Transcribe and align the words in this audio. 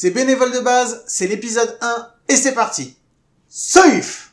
c'est 0.00 0.12
bénévole 0.12 0.50
de 0.50 0.60
base, 0.60 1.04
c'est 1.06 1.26
l'épisode 1.26 1.76
1 1.82 2.08
et 2.30 2.36
c'est 2.36 2.54
parti. 2.54 2.96
Safe 3.50 4.32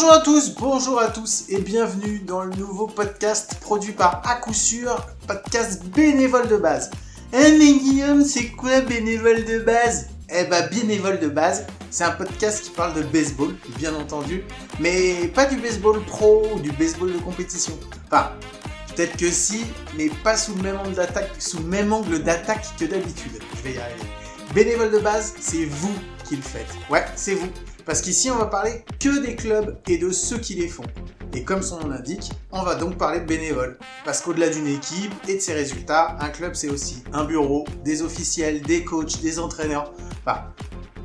bonjour 0.00 0.12
à 0.12 0.20
tous, 0.20 0.54
bonjour 0.54 1.00
à 1.00 1.08
tous 1.08 1.46
et 1.48 1.60
bienvenue 1.60 2.20
dans 2.20 2.44
le 2.44 2.54
nouveau 2.54 2.86
podcast 2.86 3.56
produit 3.60 3.90
par 3.90 4.22
à 4.24 4.36
coup 4.36 4.54
sûr, 4.54 5.04
podcast 5.26 5.84
bénévole 5.86 6.46
de 6.46 6.56
base. 6.56 6.92
Eh 7.32 7.58
mais 7.58 7.72
Guillaume, 7.72 8.22
c'est 8.22 8.50
quoi 8.50 8.80
bénévole 8.82 9.44
de 9.44 9.58
base? 9.58 10.10
Eh 10.28 10.44
ben 10.44 10.68
bénévole 10.68 11.18
de 11.18 11.26
base, 11.26 11.66
c'est 11.90 12.04
un 12.04 12.12
podcast 12.12 12.62
qui 12.62 12.70
parle 12.70 12.94
de 12.94 13.02
baseball, 13.02 13.56
bien 13.76 13.92
entendu, 13.92 14.44
mais 14.78 15.32
pas 15.34 15.46
du 15.46 15.56
baseball 15.56 16.00
pro 16.04 16.46
ou 16.54 16.60
du 16.60 16.70
baseball 16.70 17.12
de 17.12 17.18
compétition. 17.18 17.76
Enfin, 18.06 18.30
peut-être 18.94 19.16
que 19.16 19.32
si, 19.32 19.64
mais 19.96 20.10
pas 20.22 20.36
sous 20.36 20.54
le 20.54 20.62
même 20.62 20.78
angle 20.78 20.94
d'attaque, 20.94 21.30
sous 21.40 21.58
le 21.58 21.64
même 21.64 21.92
angle 21.92 22.22
d'attaque 22.22 22.66
que 22.78 22.84
d'habitude. 22.84 23.40
Je 23.56 23.62
vais 23.62 23.74
y 23.74 23.78
arriver. 23.78 24.06
Bénévole 24.54 24.92
de 24.92 25.00
base, 25.00 25.34
c'est 25.40 25.64
vous 25.64 25.94
qui 26.24 26.36
le 26.36 26.42
faites. 26.42 26.72
Ouais, 26.88 27.04
c'est 27.16 27.34
vous. 27.34 27.48
Parce 27.88 28.02
qu'ici, 28.02 28.30
on 28.30 28.36
va 28.36 28.44
parler 28.44 28.84
que 29.00 29.24
des 29.24 29.34
clubs 29.34 29.78
et 29.88 29.96
de 29.96 30.10
ceux 30.10 30.36
qui 30.36 30.54
les 30.54 30.68
font. 30.68 30.84
Et 31.32 31.42
comme 31.42 31.62
son 31.62 31.80
nom 31.80 31.88
l'indique, 31.88 32.30
on 32.52 32.62
va 32.62 32.74
donc 32.74 32.98
parler 32.98 33.20
de 33.20 33.24
bénévoles. 33.24 33.78
Parce 34.04 34.20
qu'au-delà 34.20 34.50
d'une 34.50 34.66
équipe 34.66 35.10
et 35.26 35.36
de 35.36 35.40
ses 35.40 35.54
résultats, 35.54 36.18
un 36.20 36.28
club 36.28 36.54
c'est 36.54 36.68
aussi 36.68 37.02
un 37.14 37.24
bureau, 37.24 37.64
des 37.86 38.02
officiels, 38.02 38.60
des 38.60 38.84
coachs, 38.84 39.22
des 39.22 39.38
entraîneurs, 39.38 39.94
enfin, 40.20 40.42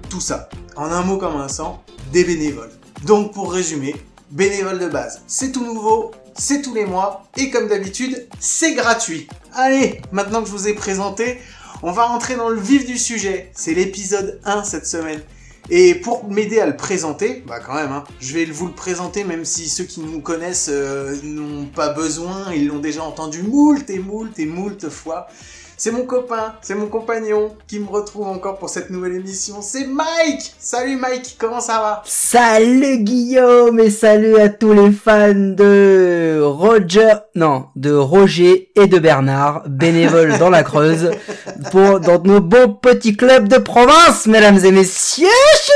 tout 0.10 0.20
ça. 0.20 0.50
En 0.76 0.92
un 0.92 1.04
mot 1.04 1.18
comme 1.18 1.38
un 1.38 1.48
sang, 1.48 1.82
des 2.12 2.26
bénévoles. 2.26 2.74
Donc 3.06 3.32
pour 3.32 3.54
résumer, 3.54 3.96
bénévoles 4.32 4.80
de 4.80 4.90
base, 4.90 5.22
c'est 5.26 5.54
tout 5.54 5.64
nouveau, 5.64 6.12
c'est 6.38 6.62
tous 6.62 6.74
les 6.74 6.86
mois, 6.86 7.24
et 7.38 7.50
comme 7.50 7.70
d'habitude, 7.70 8.28
c'est 8.42 8.74
gratuit. 8.74 9.30
Allez, 9.54 10.02
maintenant 10.12 10.42
que 10.42 10.48
je 10.48 10.52
vous 10.52 10.68
ai 10.68 10.74
présenté, 10.74 11.40
on 11.82 11.94
va 11.94 12.04
rentrer 12.04 12.36
dans 12.36 12.50
le 12.50 12.60
vif 12.60 12.86
du 12.86 12.98
sujet. 12.98 13.52
C'est 13.54 13.74
l'épisode 13.74 14.42
1 14.44 14.66
cette 14.66 14.86
semaine. 14.86 15.22
Et 15.70 15.96
pour 15.96 16.30
m'aider 16.30 16.60
à 16.60 16.66
le 16.66 16.76
présenter, 16.76 17.44
bah 17.48 17.60
quand 17.66 17.76
même, 17.76 17.92
hein, 17.92 18.04
je 18.20 18.34
vais 18.34 18.46
vous 18.46 18.68
le 18.68 18.74
présenter 18.74 19.24
même 19.24 19.46
si 19.46 19.70
ceux 19.70 19.86
qui 19.86 20.02
nous 20.02 20.20
connaissent 20.20 20.70
euh, 20.70 21.16
n'ont 21.24 21.66
pas 21.66 21.90
besoin, 21.90 22.54
ils 22.54 22.68
l'ont 22.68 22.80
déjà 22.80 23.04
entendu 23.04 23.44
moult 23.44 23.90
et 23.90 24.00
moult 24.00 24.38
et 24.38 24.46
moult 24.46 24.90
fois. 24.90 25.28
C'est 25.76 25.92
mon 25.92 26.04
copain, 26.04 26.54
c'est 26.62 26.76
mon 26.76 26.88
compagnon 26.88 27.56
qui 27.68 27.80
me 27.80 27.88
retrouve 27.88 28.28
encore 28.28 28.58
pour 28.58 28.70
cette 28.70 28.90
nouvelle 28.92 29.16
émission. 29.16 29.62
C'est 29.62 29.86
Mike 29.86 30.54
Salut 30.60 30.98
Mike, 30.98 31.36
comment 31.40 31.60
ça 31.60 31.80
va? 31.80 32.04
Salut 32.06 33.00
Guillaume 33.00 33.80
et 33.80 33.90
salut 33.90 34.38
à 34.38 34.50
tous 34.50 34.74
les 34.74 34.92
fans 34.92 35.34
de 35.34 36.40
Roger, 36.44 37.14
non, 37.36 37.66
de 37.76 37.92
Roger 37.92 38.72
et 38.76 38.88
de 38.88 39.00
Bernard, 39.00 39.64
bénévoles 39.68 40.38
dans 40.38 40.50
la 40.50 40.64
Creuse, 40.64 41.12
pour 41.72 42.00
dans 42.00 42.22
nos 42.22 42.40
bons 42.40 42.70
petits 42.70 43.18
clubs 43.18 43.48
de 43.48 43.58
province, 43.58 44.28
mesdames 44.28 44.64
et 44.64 44.72
messieurs. 44.72 45.28
Je 45.54 45.58
suis 45.58 45.74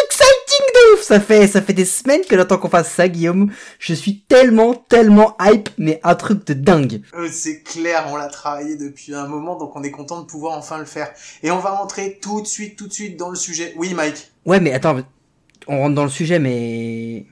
de 0.74 0.94
ouf. 0.96 1.02
Ça 1.04 1.20
fait 1.20 1.48
ça 1.48 1.62
fait 1.62 1.74
des 1.74 1.86
semaines 1.86 2.22
que 2.28 2.36
j'attends 2.36 2.58
qu'on 2.58 2.70
fasse 2.70 2.92
ça, 2.92 3.08
Guillaume. 3.08 3.52
Je 3.80 3.94
suis 3.94 4.22
tellement 4.28 4.74
tellement 4.76 5.36
hype, 5.42 5.70
mais 5.78 6.00
un 6.04 6.16
truc 6.16 6.46
de 6.48 6.54
dingue. 6.54 7.02
Euh, 7.14 7.30
c'est 7.32 7.62
clair, 7.62 8.08
on 8.12 8.16
l'a 8.16 8.28
travaillé 8.28 8.76
depuis 8.76 9.14
un 9.14 9.28
moment, 9.28 9.58
donc 9.58 9.76
on 9.76 9.84
est 9.84 9.92
content 9.92 10.22
de 10.22 10.26
pouvoir 10.26 10.58
enfin 10.58 10.78
le 10.78 10.86
faire. 10.86 11.12
Et 11.44 11.52
on 11.52 11.60
va 11.60 11.72
rentrer 11.72 12.20
tout 12.22 12.42
de 12.42 12.48
suite, 12.48 12.78
tout 12.78 12.88
de 12.88 12.94
suite 12.94 13.18
dans 13.18 13.30
le 13.30 13.36
sujet. 13.36 13.74
Oui, 13.78 13.94
Mike. 13.94 14.32
Ouais, 14.46 14.60
mais 14.60 14.74
attends, 14.74 14.98
on 15.68 15.80
rentre 15.80 15.96
dans 15.96 16.04
le 16.06 16.10
sujet, 16.10 16.40
mais 16.40 17.26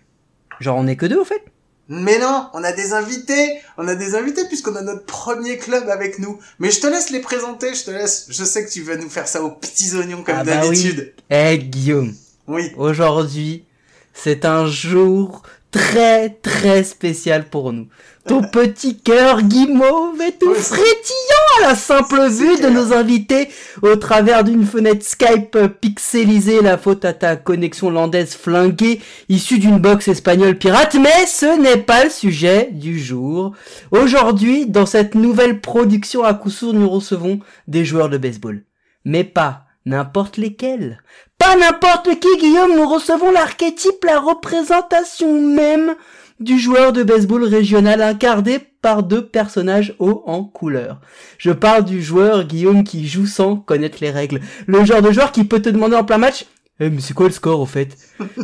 genre 0.60 0.78
on 0.78 0.88
est 0.88 0.96
que 0.96 1.06
deux 1.06 1.20
au 1.20 1.26
fait. 1.26 1.44
Mais 1.88 2.18
non, 2.18 2.50
on 2.54 2.64
a 2.64 2.72
des 2.72 2.94
invités, 2.94 3.60
on 3.78 3.88
a 3.88 3.94
des 3.94 4.16
invités 4.16 4.42
puisqu'on 4.48 4.76
a 4.76 4.82
notre 4.82 5.06
premier 5.06 5.60
club 5.60 5.88
avec 5.88 6.18
nous. 6.18 6.40
Mais 6.58 6.72
je 6.72 6.80
te 6.82 6.88
laisse 6.88 7.12
les 7.12 7.20
présenter, 7.20 7.76
je 7.76 7.84
te 7.84 7.92
laisse. 7.92 8.26
Je 8.30 8.44
sais 8.44 8.66
que 8.66 8.72
tu 8.72 8.82
vas 8.82 8.96
nous 8.96 9.10
faire 9.10 9.28
ça 9.28 9.44
aux 9.44 9.52
petits 9.52 9.94
oignons 9.96 10.24
comme 10.24 10.34
Ah 10.36 10.44
bah 10.44 10.56
d'habitude. 10.62 11.14
oui. 11.16 11.24
Eh 11.30 11.60
Guillaume, 11.60 12.16
Oui. 12.48 12.72
aujourd'hui, 12.78 13.66
c'est 14.14 14.46
un 14.46 14.68
jour 14.68 15.42
très 15.76 16.30
très 16.30 16.86
spécial 16.86 17.50
pour 17.50 17.74
nous. 17.74 17.88
Ton 18.28 18.42
petit 18.52 18.98
cœur 18.98 19.42
guimauve 19.42 20.22
est 20.22 20.40
tout 20.40 20.54
frétillant 20.54 21.60
à 21.60 21.68
la 21.68 21.76
simple 21.76 22.30
vue 22.30 22.60
de 22.62 22.70
nos 22.70 22.94
invités 22.94 23.50
au 23.82 23.98
travers 23.98 24.46
d'une 24.46 24.66
fenêtre 24.66 25.06
Skype 25.06 25.58
pixelisée, 25.82 26.62
la 26.62 26.78
faute 26.78 27.04
à 27.04 27.12
ta 27.12 27.36
connexion 27.36 27.90
landaise 27.90 28.36
flinguée 28.36 29.02
issue 29.28 29.60
d'une 29.60 29.80
box 29.80 30.08
espagnole 30.08 30.58
pirate, 30.58 30.96
mais 30.96 31.26
ce 31.28 31.60
n'est 31.60 31.84
pas 31.84 32.06
le 32.06 32.10
sujet 32.10 32.70
du 32.72 32.98
jour. 32.98 33.52
Aujourd'hui, 33.92 34.68
dans 34.68 34.86
cette 34.86 35.14
nouvelle 35.14 35.60
production 35.60 36.24
à 36.24 36.34
coup 36.34 36.50
sûr, 36.50 36.74
nous 36.74 36.90
recevons 36.90 37.42
des 37.68 37.84
joueurs 37.84 38.10
de 38.10 38.18
baseball. 38.18 38.64
Mais 39.04 39.26
pas 39.26 39.65
n'importe 39.86 40.38
lesquels. 40.38 41.02
Pas 41.38 41.56
n'importe 41.56 42.20
qui, 42.20 42.38
Guillaume, 42.40 42.76
nous 42.76 42.88
recevons 42.88 43.32
l'archétype, 43.32 44.04
la 44.04 44.20
représentation 44.20 45.42
même 45.42 45.96
du 46.40 46.60
joueur 46.60 46.92
de 46.92 47.04
baseball 47.04 47.44
régional 47.44 48.02
incarné 48.02 48.60
par 48.82 49.04
deux 49.04 49.26
personnages 49.26 49.96
hauts 50.00 50.24
en 50.26 50.44
couleur. 50.44 51.00
Je 51.38 51.52
parle 51.52 51.86
du 51.86 52.02
joueur, 52.04 52.44
Guillaume, 52.44 52.84
qui 52.84 53.08
joue 53.08 53.26
sans 53.26 53.56
connaître 53.56 54.00
les 54.02 54.12
règles. 54.12 54.42
Le 54.68 54.84
genre 54.86 55.02
de 55.02 55.12
joueur 55.12 55.32
qui 55.32 55.44
peut 55.44 55.62
te 55.62 55.70
demander 55.70 55.96
en 55.96 56.04
plein 56.04 56.18
match 56.18 56.46
eh, 56.82 56.90
mais 56.90 57.00
c'est 57.00 57.14
quoi 57.14 57.28
le 57.28 57.32
score 57.32 57.62
au 57.62 57.66
fait? 57.66 57.96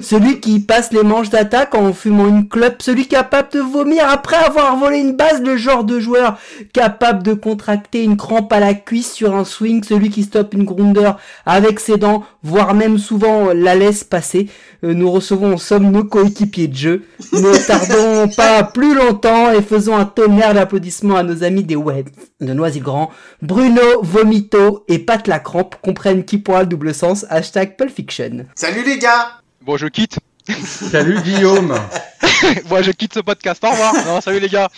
Celui 0.01 0.39
qui 0.39 0.61
passe 0.61 0.93
les 0.93 1.03
manches 1.03 1.29
d'attaque 1.29 1.75
en 1.75 1.91
fumant 1.91 2.27
une 2.27 2.47
clope, 2.47 2.81
celui 2.81 3.07
capable 3.07 3.49
de 3.51 3.59
vomir 3.59 4.07
après 4.09 4.37
avoir 4.37 4.77
volé 4.77 4.99
une 4.99 5.17
base, 5.17 5.41
le 5.41 5.57
genre 5.57 5.83
de 5.83 5.99
joueur 5.99 6.37
capable 6.71 7.23
de 7.23 7.33
contracter 7.33 8.05
une 8.05 8.15
crampe 8.15 8.53
à 8.53 8.61
la 8.61 8.73
cuisse 8.73 9.11
sur 9.11 9.35
un 9.35 9.43
swing, 9.43 9.83
celui 9.83 10.09
qui 10.09 10.23
stoppe 10.23 10.53
une 10.53 10.63
grounder 10.63 11.11
avec 11.45 11.81
ses 11.81 11.97
dents, 11.97 12.23
voire 12.41 12.73
même 12.73 12.97
souvent 12.97 13.51
la 13.53 13.75
laisse 13.75 14.05
passer. 14.05 14.47
Euh, 14.83 14.93
nous 14.93 15.11
recevons 15.11 15.53
en 15.53 15.57
somme 15.57 15.91
nos 15.91 16.05
coéquipiers 16.05 16.69
de 16.69 16.75
jeu. 16.75 17.03
Ne 17.33 17.67
tardons 17.67 18.33
pas 18.37 18.63
plus 18.63 18.95
longtemps 18.95 19.51
et 19.51 19.61
faisons 19.61 19.97
un 19.97 20.05
tonnerre 20.05 20.53
d'applaudissements 20.53 21.17
à 21.17 21.23
nos 21.23 21.43
amis 21.43 21.63
des 21.63 21.75
webs 21.75 22.09
de 22.39 22.53
Noisy-Grand. 22.53 23.11
Bruno, 23.41 23.81
Vomito 24.01 24.85
et 24.87 24.99
Pat 24.99 25.27
la 25.27 25.39
crampe 25.39 25.75
comprennent 25.81 26.23
qui 26.23 26.37
pourra 26.37 26.61
le 26.61 26.67
double 26.67 26.93
sens. 26.93 27.25
Hashtag 27.29 27.75
Pulp 27.77 27.91
Fiction. 27.91 28.20
Salut 28.55 28.83
les 28.83 28.99
gars 28.99 29.39
Bon, 29.61 29.77
je 29.77 29.87
quitte. 29.87 30.19
Salut 30.91 31.19
Guillaume 31.21 31.75
Moi, 32.69 32.81
je 32.81 32.91
quitte 32.91 33.13
ce 33.13 33.19
podcast. 33.19 33.63
Au 33.63 33.69
revoir. 33.69 33.93
Non, 34.05 34.21
salut 34.21 34.39
les 34.39 34.49
gars. 34.49 34.69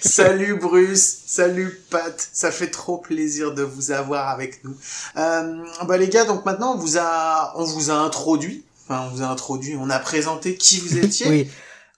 Salut 0.00 0.54
Bruce, 0.54 1.18
salut 1.26 1.80
Pat, 1.90 2.28
ça 2.32 2.50
fait 2.50 2.70
trop 2.70 2.98
plaisir 2.98 3.52
de 3.54 3.62
vous 3.62 3.90
avoir 3.90 4.28
avec 4.28 4.62
nous. 4.64 4.76
Euh, 5.16 5.64
bah 5.86 5.96
les 5.96 6.08
gars, 6.08 6.24
donc 6.24 6.44
maintenant 6.44 6.74
on 6.74 6.78
vous 6.78 6.96
a, 6.98 7.52
on 7.56 7.64
vous 7.64 7.90
a 7.90 7.94
introduit, 7.94 8.64
enfin 8.88 9.04
on 9.06 9.14
vous 9.16 9.22
a 9.22 9.26
introduit, 9.26 9.76
on 9.78 9.90
a 9.90 9.98
présenté 9.98 10.54
qui 10.56 10.78
vous 10.78 10.98
étiez. 11.04 11.28
Oui. 11.28 11.50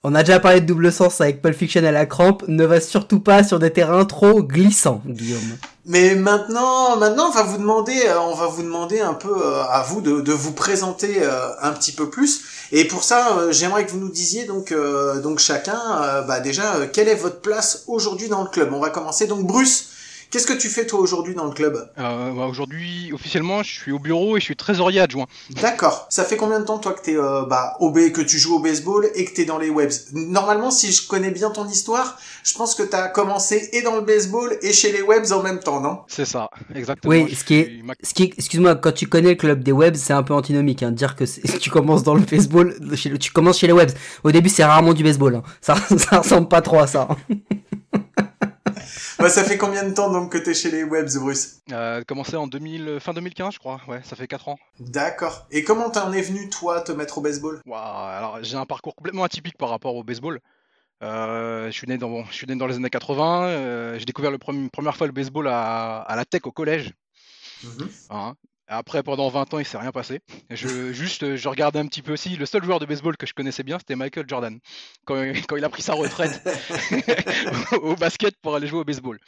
On 0.05 0.15
a 0.15 0.23
déjà 0.23 0.39
parlé 0.39 0.61
de 0.61 0.67
double 0.67 0.93
sens 0.93 1.21
avec 1.21 1.43
Pulp 1.43 1.57
Fiction 1.57 1.85
à 1.85 1.91
la 1.91 2.07
crampe. 2.07 2.45
Ne 2.47 2.65
va 2.65 2.81
surtout 2.81 3.19
pas 3.19 3.43
sur 3.43 3.59
des 3.59 3.73
terrains 3.73 4.05
trop 4.05 4.45
glissants, 4.45 5.03
Guillaume. 5.05 5.59
Mais 5.87 6.15
maintenant, 6.15 6.97
maintenant 6.97 7.31
on 7.31 7.33
va 7.33 7.43
vous 7.43 7.59
demander, 7.59 8.01
euh, 8.07 8.21
on 8.21 8.35
va 8.37 8.47
vous 8.47 8.63
demander 8.63 9.01
un 9.01 9.15
peu 9.15 9.35
euh, 9.35 9.65
à 9.65 9.83
vous 9.83 10.01
de, 10.01 10.33
vous 10.33 10.53
présenter 10.53 11.23
euh, 11.23 11.49
un 11.63 11.73
petit 11.73 11.91
peu 11.91 12.11
plus. 12.11 12.45
Et 12.71 12.85
pour 12.85 13.03
ça, 13.03 13.51
j'aimerais 13.51 13.87
que 13.87 13.91
vous 13.91 13.99
nous 13.99 14.11
disiez 14.11 14.45
donc, 14.45 14.73
donc 15.23 15.41
chacun, 15.41 16.23
bah 16.29 16.39
déjà, 16.39 16.87
quelle 16.93 17.09
est 17.09 17.15
votre 17.15 17.41
place 17.41 17.85
aujourd'hui 17.89 18.29
dans 18.29 18.43
le 18.43 18.49
club 18.49 18.73
On 18.73 18.81
va 18.81 18.91
commencer 18.91 19.27
donc 19.27 19.47
Bruce. 19.47 19.89
Qu'est-ce 20.31 20.47
que 20.47 20.53
tu 20.53 20.69
fais 20.69 20.87
toi 20.87 21.01
aujourd'hui 21.01 21.35
dans 21.35 21.47
le 21.47 21.53
club 21.53 21.91
euh, 21.99 22.33
bah, 22.33 22.47
Aujourd'hui, 22.47 23.11
officiellement, 23.15 23.63
je 23.63 23.73
suis 23.73 23.93
au 23.93 23.99
bureau 23.99 24.37
et 24.37 24.41
je 24.41 24.45
suis 24.45 24.57
trésorier 24.57 25.01
adjoint. 25.01 25.27
D'accord. 25.63 26.07
Ça 26.11 26.23
fait 26.23 26.37
combien 26.37 26.61
de 26.61 26.67
temps 26.67 26.79
toi 26.79 26.93
que 26.93 27.01
t'es 27.01 27.17
euh, 27.17 27.47
bah, 27.47 27.77
au 27.81 27.91
B, 27.91 28.13
que 28.13 28.21
tu 28.21 28.39
joues 28.39 28.57
au 28.57 28.59
baseball 28.59 29.09
et 29.15 29.25
que 29.25 29.35
t'es 29.35 29.47
dans 29.47 29.57
les 29.57 29.71
webs? 29.71 29.93
Normalement, 30.13 30.71
si 30.71 30.93
je 30.93 31.07
connais 31.09 31.31
bien 31.31 31.51
ton 31.51 31.67
histoire, 31.67 32.19
je 32.45 32.53
pense 32.55 32.75
que 32.75 32.83
t'as 32.83 33.09
commencé 33.09 33.71
et 33.73 33.81
dans 33.81 33.95
le 33.95 34.03
baseball 34.03 34.55
et 34.61 34.75
chez 34.75 34.93
les 34.93 35.01
webs 35.01 35.33
en 35.33 35.43
même 35.43 35.61
temps, 35.61 35.81
non? 35.81 36.01
C'est 36.09 36.27
ça, 36.27 36.51
exactement. 36.75 37.15
Oui, 37.15 37.35
ce 37.35 37.45
qui 37.45 37.55
est, 37.55 37.83
ce 38.03 38.13
qui 38.13 38.25
excuse-moi, 38.25 38.77
quand 38.77 38.93
tu 38.93 39.07
connais 39.07 39.31
le 39.31 39.37
club 39.37 39.65
des 39.65 39.73
webs, 39.73 39.97
c'est 39.97 40.13
un 40.13 40.23
peu 40.23 40.35
antinomique, 40.35 40.83
hein, 40.83 40.93
dire 40.93 41.17
que 41.17 41.25
tu 41.59 41.71
commences 41.71 42.03
dans 42.03 42.15
le 42.15 42.21
baseball, 42.21 42.77
chez 42.95 43.17
tu 43.19 43.33
commences 43.33 43.59
chez 43.59 43.67
les 43.67 43.73
webs. 43.73 43.93
Au 44.25 44.31
début, 44.31 44.51
c'est 44.51 44.65
rarement 44.65 44.93
du 44.93 45.03
baseball. 45.03 45.37
Hein. 45.37 45.43
Ça, 45.63 45.75
ça 45.97 46.19
ressemble 46.19 46.49
pas 46.49 46.61
trop 46.61 46.81
à 46.81 46.87
ça. 46.87 47.09
bah, 49.19 49.29
ça 49.29 49.45
fait 49.45 49.59
combien 49.59 49.85
de 49.85 49.95
temps 49.95 50.11
donc 50.11 50.33
que 50.33 50.39
t'es 50.39 50.55
chez 50.55 50.71
les 50.71 50.85
Webs, 50.85 51.19
Bruce 51.19 51.61
euh, 51.73 52.03
Commencé 52.07 52.37
en 52.37 52.47
2000, 52.47 52.99
fin 53.01 53.13
2015, 53.13 53.55
je 53.55 53.59
crois. 53.59 53.81
Ouais, 53.89 54.01
ça 54.05 54.17
fait 54.17 54.27
4 54.27 54.49
ans. 54.49 54.59
D'accord. 54.81 55.47
Et 55.51 55.65
comment 55.65 55.91
t'en 55.91 56.13
es 56.13 56.23
venu, 56.23 56.49
toi, 56.49 56.81
te 56.81 56.93
mettre 56.93 57.19
au 57.19 57.21
baseball? 57.21 57.61
Alors, 57.67 58.39
j'ai 58.43 58.57
un 58.57 58.67
parcours 58.67 58.95
complètement 58.95 59.25
atypique 59.25 59.57
par 59.57 59.71
rapport 59.71 59.95
au 59.95 60.05
baseball. 60.05 60.41
Euh, 61.03 61.67
je, 61.67 61.73
suis 61.73 61.87
né 61.87 61.97
dans, 61.97 62.25
je 62.25 62.33
suis 62.33 62.47
né 62.47 62.57
dans 62.57 62.67
les 62.67 62.77
années 62.77 62.91
80. 62.91 63.45
Euh, 63.45 63.99
j'ai 63.99 64.05
découvert 64.05 64.31
la 64.31 64.39
première 64.39 64.97
fois 64.97 65.07
le 65.07 65.13
baseball 65.13 65.47
à, 65.49 66.01
à 66.01 66.17
la 66.17 66.25
tech 66.25 66.43
au 66.45 66.53
collège. 66.53 66.93
Mhm. 67.63 67.89
Hein, 68.11 68.35
après, 68.69 69.03
pendant 69.03 69.29
20 69.31 69.55
ans, 69.55 69.59
il 69.59 69.65
s'est 69.65 69.79
rien 69.79 69.93
passé. 69.93 70.21
Je, 70.51 70.93
juste, 70.93 71.37
je 71.37 71.49
regardais 71.49 71.79
un 71.79 71.87
petit 71.87 72.03
peu 72.03 72.13
aussi. 72.13 72.37
Le 72.37 72.45
seul 72.45 72.63
joueur 72.63 72.79
de 72.79 72.87
baseball 72.87 73.17
que 73.17 73.27
je 73.27 73.33
connaissais 73.33 73.63
bien, 73.63 73.79
c'était 73.79 73.97
Michael 73.97 74.27
Jordan. 74.29 74.61
Quand, 75.07 75.23
il 75.23 75.65
a 75.65 75.69
pris 75.71 75.81
sa 75.83 75.95
retraite 75.95 76.43
au 77.83 77.97
basket 77.97 78.37
pour 78.43 78.55
aller 78.55 78.67
jouer 78.67 78.81
au 78.81 78.85
baseball. 78.85 79.19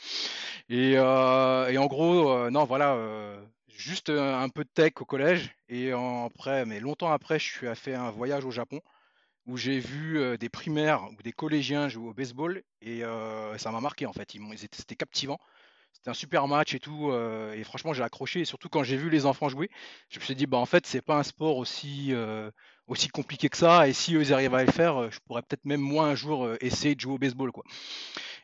Et, 0.69 0.93
euh, 0.97 1.77
en 1.77 1.87
gros, 1.87 2.31
euh, 2.31 2.51
non, 2.51 2.65
voilà, 2.65 2.93
euh, 2.93 3.43
juste 3.69 4.11
un 4.11 4.49
peu 4.51 4.63
de 4.63 4.71
tech 4.75 4.93
au 5.01 5.07
collège. 5.07 5.57
Et 5.71 5.93
après, 5.93 6.67
mais 6.67 6.79
longtemps 6.79 7.11
après, 7.11 7.39
je 7.39 7.45
suis 7.45 7.67
fait 7.75 7.95
un 7.95 8.11
voyage 8.11 8.45
au 8.45 8.51
Japon 8.51 8.81
où 9.47 9.57
j'ai 9.57 9.79
vu 9.79 10.37
des 10.39 10.51
primaires 10.51 11.09
ou 11.11 11.23
des 11.23 11.33
collégiens 11.33 11.89
jouer 11.89 12.11
au 12.11 12.15
baseball. 12.15 12.63
Et 12.83 13.03
ça 13.57 13.71
m'a 13.71 13.81
marqué 13.81 14.05
en 14.05 14.13
fait. 14.13 14.37
C'était 14.73 14.97
captivant. 14.97 15.39
C'était 15.93 16.11
un 16.11 16.15
super 16.15 16.49
match 16.49 16.75
et 16.75 16.81
tout. 16.81 17.11
Euh, 17.11 17.53
et 17.53 17.63
franchement, 17.63 17.93
j'ai 17.93 18.03
accroché. 18.03 18.41
Et 18.41 18.45
surtout, 18.45 18.69
quand 18.69 18.83
j'ai 18.83 18.97
vu 18.97 19.11
les 19.11 19.27
enfants 19.27 19.49
jouer, 19.49 19.71
je 20.09 20.19
me 20.19 20.25
suis 20.25 20.35
dit, 20.35 20.47
bah, 20.47 20.57
en 20.57 20.67
fait, 20.67 20.87
c'est 20.87 21.03
pas 21.03 21.17
un 21.17 21.23
sport 21.23 21.59
aussi, 21.59 22.09
euh, 22.11 22.51
aussi 22.87 23.09
compliqué 23.09 23.51
que 23.51 23.57
ça. 23.57 23.87
Et 23.87 23.93
si 23.93 24.15
eux, 24.15 24.33
arrivent 24.33 24.55
à 24.55 24.65
le 24.65 24.73
faire, 24.73 24.97
euh, 24.97 25.09
je 25.11 25.19
pourrais 25.27 25.43
peut-être 25.43 25.65
même 25.67 25.81
moi 25.81 26.07
un 26.07 26.15
jour 26.15 26.49
essayer 26.61 26.95
de 26.95 27.01
jouer 27.01 27.15
au 27.15 27.19
baseball. 27.19 27.53
Quoi. 27.53 27.65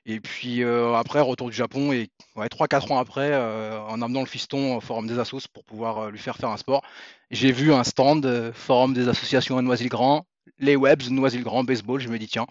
Et 0.05 0.21
puis 0.21 0.63
après, 0.63 1.21
retour 1.21 1.49
du 1.49 1.57
Japon. 1.57 1.93
Et 1.93 2.11
ouais, 2.37 2.49
3-4 2.49 2.93
ans 2.93 2.99
après, 2.99 3.35
en 3.35 4.03
amenant 4.03 4.21
le 4.21 4.27
fiston 4.27 4.77
au 4.77 4.81
Forum 4.81 5.07
des 5.07 5.19
Assos 5.19 5.49
pour 5.53 5.65
pouvoir 5.65 6.11
lui 6.11 6.19
faire 6.19 6.37
faire 6.37 6.51
un 6.51 6.57
sport, 6.59 6.83
j'ai 7.31 7.51
vu 7.51 7.73
un 7.73 7.83
stand 7.83 8.53
Forum 8.53 8.95
des 8.95 9.09
associations 9.09 9.59
à 9.59 9.63
Noisy-le-Grand, 9.63 10.27
les 10.59 10.77
Webs, 10.77 11.11
Noisy-le-Grand, 11.11 11.65
baseball. 11.65 12.01
Je 12.01 12.09
me 12.09 12.19
dis, 12.19 12.29
tiens 12.29 12.47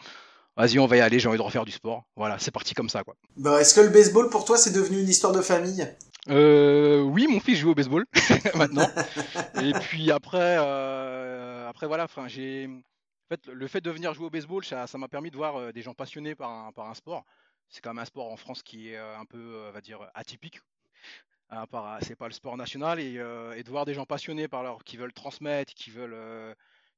vas-y, 0.57 0.79
on 0.79 0.85
va 0.85 0.97
y 0.97 1.01
aller, 1.01 1.19
j'ai 1.19 1.27
envie 1.27 1.37
de 1.37 1.43
refaire 1.43 1.65
du 1.65 1.71
sport. 1.71 2.03
Voilà, 2.15 2.39
c'est 2.39 2.51
parti 2.51 2.73
comme 2.73 2.89
ça, 2.89 3.03
quoi. 3.03 3.15
Bah, 3.37 3.59
est-ce 3.61 3.73
que 3.73 3.81
le 3.81 3.89
baseball, 3.89 4.29
pour 4.29 4.45
toi, 4.45 4.57
c'est 4.57 4.71
devenu 4.71 4.99
une 4.99 5.09
histoire 5.09 5.33
de 5.33 5.41
famille? 5.41 5.87
Euh, 6.29 7.01
Oui, 7.01 7.27
mon 7.29 7.39
fils 7.39 7.57
joue 7.57 7.71
au 7.71 7.75
baseball, 7.75 8.05
maintenant. 8.55 8.89
Et 9.61 9.73
puis 9.73 10.11
après, 10.11 10.57
euh, 10.59 11.69
après 11.69 11.87
voilà, 11.87 12.05
enfin, 12.05 12.27
j'ai... 12.27 12.67
En 12.67 13.35
fait, 13.35 13.47
le 13.47 13.67
fait 13.67 13.81
de 13.81 13.89
venir 13.89 14.13
jouer 14.13 14.27
au 14.27 14.29
baseball, 14.29 14.63
ça, 14.63 14.85
m'a 14.95 15.07
permis 15.07 15.31
de 15.31 15.35
voir 15.35 15.55
euh, 15.55 15.71
des 15.71 15.81
gens 15.81 15.95
passionnés 15.95 16.35
par 16.35 16.49
un, 16.49 16.71
par 16.71 16.89
un 16.89 16.93
sport. 16.93 17.23
C'est 17.69 17.81
quand 17.81 17.89
même 17.89 18.01
un 18.01 18.05
sport 18.05 18.31
en 18.31 18.37
France 18.37 18.61
qui 18.61 18.89
est 18.89 18.97
un 18.97 19.25
peu, 19.25 19.65
on 19.67 19.71
va 19.71 19.81
dire, 19.81 19.99
atypique. 20.13 20.59
C'est 22.01 22.15
pas 22.15 22.27
le 22.27 22.33
sport 22.33 22.57
national 22.57 22.99
et, 22.99 23.15
et, 23.57 23.63
de 23.63 23.69
voir 23.69 23.85
des 23.85 23.95
gens 23.95 24.05
passionnés 24.05 24.47
par 24.47 24.61
leur, 24.61 24.83
qui 24.83 24.97
veulent 24.97 25.13
transmettre, 25.13 25.73
qui 25.73 25.89
veulent 25.89 26.15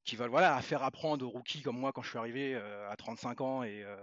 qui 0.07 0.15
veulent 0.15 0.30
voilà 0.30 0.59
faire 0.62 0.83
apprendre 0.83 1.25
aux 1.25 1.30
rookies 1.30 1.62
comme 1.62 1.77
moi 1.77 1.92
quand 1.92 2.01
je 2.01 2.09
suis 2.09 2.18
arrivé 2.18 2.56
euh, 2.56 2.89
à 2.89 2.95
35 2.95 3.42
ans 3.42 3.63
et, 3.63 3.83
euh, 3.83 3.95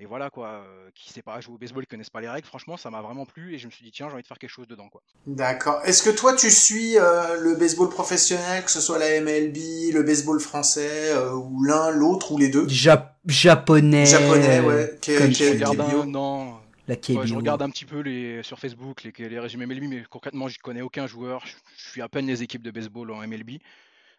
et 0.00 0.06
voilà 0.06 0.30
quoi 0.30 0.48
euh, 0.48 0.88
qui 0.94 1.12
sait 1.12 1.20
pas 1.20 1.38
jouer 1.42 1.54
au 1.54 1.58
baseball 1.58 1.84
qui 1.84 1.90
connaissent 1.90 2.10
pas 2.10 2.22
les 2.22 2.30
règles 2.30 2.46
franchement 2.46 2.78
ça 2.78 2.90
m'a 2.90 3.02
vraiment 3.02 3.26
plu 3.26 3.54
et 3.54 3.58
je 3.58 3.66
me 3.66 3.70
suis 3.70 3.84
dit 3.84 3.92
tiens 3.92 4.08
j'ai 4.08 4.14
envie 4.14 4.22
de 4.22 4.26
faire 4.26 4.38
quelque 4.38 4.50
chose 4.50 4.66
dedans 4.66 4.88
quoi. 4.88 5.02
D'accord. 5.26 5.82
Est-ce 5.84 6.02
que 6.02 6.08
toi 6.08 6.34
tu 6.34 6.50
suis 6.50 6.94
le 6.94 7.54
baseball 7.56 7.90
professionnel 7.90 8.64
que 8.64 8.70
ce 8.70 8.80
soit 8.80 8.98
la 8.98 9.20
MLB 9.20 9.92
le 9.92 10.02
baseball 10.02 10.40
français 10.40 11.14
ou 11.34 11.62
l'un 11.62 11.90
l'autre 11.90 12.32
ou 12.32 12.38
les 12.38 12.48
deux? 12.48 12.66
Japonais 12.66 14.06
japonais 14.06 14.60
ouais 14.60 14.98
je 15.06 15.52
regarde 15.52 16.08
non. 16.08 16.54
La 16.88 16.96
je 17.00 17.34
regarde 17.34 17.62
un 17.62 17.70
petit 17.70 17.86
peu 17.86 18.00
les, 18.00 18.42
sur 18.42 18.58
Facebook 18.58 19.04
les, 19.04 19.28
les 19.28 19.38
régimes 19.38 19.64
MLB, 19.64 19.84
mais 19.88 20.04
concrètement, 20.10 20.48
je 20.48 20.58
connais 20.58 20.82
aucun 20.82 21.06
joueur. 21.06 21.42
Je, 21.46 21.54
je 21.78 21.90
suis 21.90 22.02
à 22.02 22.10
peine 22.10 22.26
les 22.26 22.42
équipes 22.42 22.62
de 22.62 22.70
baseball 22.70 23.10
en 23.10 23.26
MLB. 23.26 23.52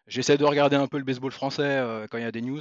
J'essaie 0.08 0.36
de 0.38 0.44
regarder 0.44 0.76
un 0.76 0.86
peu 0.88 0.98
le 0.98 1.04
baseball 1.04 1.32
français 1.32 1.62
euh, 1.62 2.06
quand 2.08 2.18
il 2.18 2.22
y 2.22 2.26
a 2.26 2.32
des 2.32 2.42
news. 2.42 2.60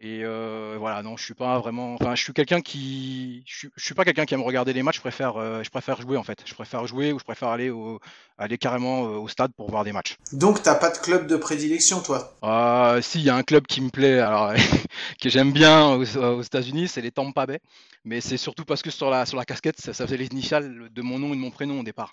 Et 0.00 0.20
euh, 0.24 0.76
voilà, 0.78 1.02
non, 1.02 1.16
je 1.16 1.24
suis 1.24 1.34
pas 1.34 1.58
vraiment. 1.60 1.94
Enfin, 1.94 2.14
je 2.14 2.22
suis 2.22 2.32
quelqu'un 2.32 2.60
qui. 2.60 3.44
Je 3.46 3.68
suis, 3.76 3.94
pas 3.94 4.04
quelqu'un 4.04 4.26
qui 4.26 4.34
aime 4.34 4.42
regarder 4.42 4.72
les 4.72 4.82
matchs. 4.82 4.96
Je 4.96 5.00
préfère, 5.00 5.36
euh, 5.36 5.62
je 5.62 5.70
préfère 5.70 6.02
jouer 6.02 6.16
en 6.16 6.24
fait. 6.24 6.40
Je 6.44 6.54
préfère 6.54 6.86
jouer 6.86 7.12
ou 7.12 7.18
je 7.18 7.24
préfère 7.24 7.48
aller 7.48 7.70
au, 7.70 8.00
aller 8.36 8.58
carrément 8.58 9.02
au 9.02 9.28
stade 9.28 9.52
pour 9.56 9.70
voir 9.70 9.84
des 9.84 9.92
matchs. 9.92 10.16
Donc, 10.32 10.62
t'as 10.62 10.74
pas 10.74 10.90
de 10.90 10.98
club 10.98 11.26
de 11.26 11.36
prédilection, 11.36 12.00
toi? 12.00 12.36
Ah, 12.42 12.96
si, 13.00 13.20
il 13.20 13.24
y 13.24 13.30
a 13.30 13.36
un 13.36 13.44
club 13.44 13.66
qui 13.66 13.80
me 13.80 13.90
plaît, 13.90 14.18
alors 14.18 14.52
que 15.22 15.28
j'aime 15.28 15.52
bien 15.52 15.86
aux, 15.94 16.16
aux 16.16 16.42
États-Unis, 16.42 16.88
c'est 16.88 17.00
les 17.00 17.12
Tampa 17.12 17.46
Bay 17.46 17.60
mais 18.06 18.20
c'est 18.20 18.36
surtout 18.36 18.66
parce 18.66 18.82
que 18.82 18.90
sur 18.90 19.08
la, 19.08 19.24
sur 19.24 19.38
la 19.38 19.46
casquette, 19.46 19.80
ça, 19.80 19.94
faisait 19.94 20.18
les 20.18 20.26
initiales 20.26 20.90
de 20.94 21.02
mon 21.02 21.18
nom 21.18 21.28
et 21.28 21.36
de 21.36 21.40
mon 21.40 21.50
prénom 21.50 21.80
au 21.80 21.82
départ. 21.82 22.12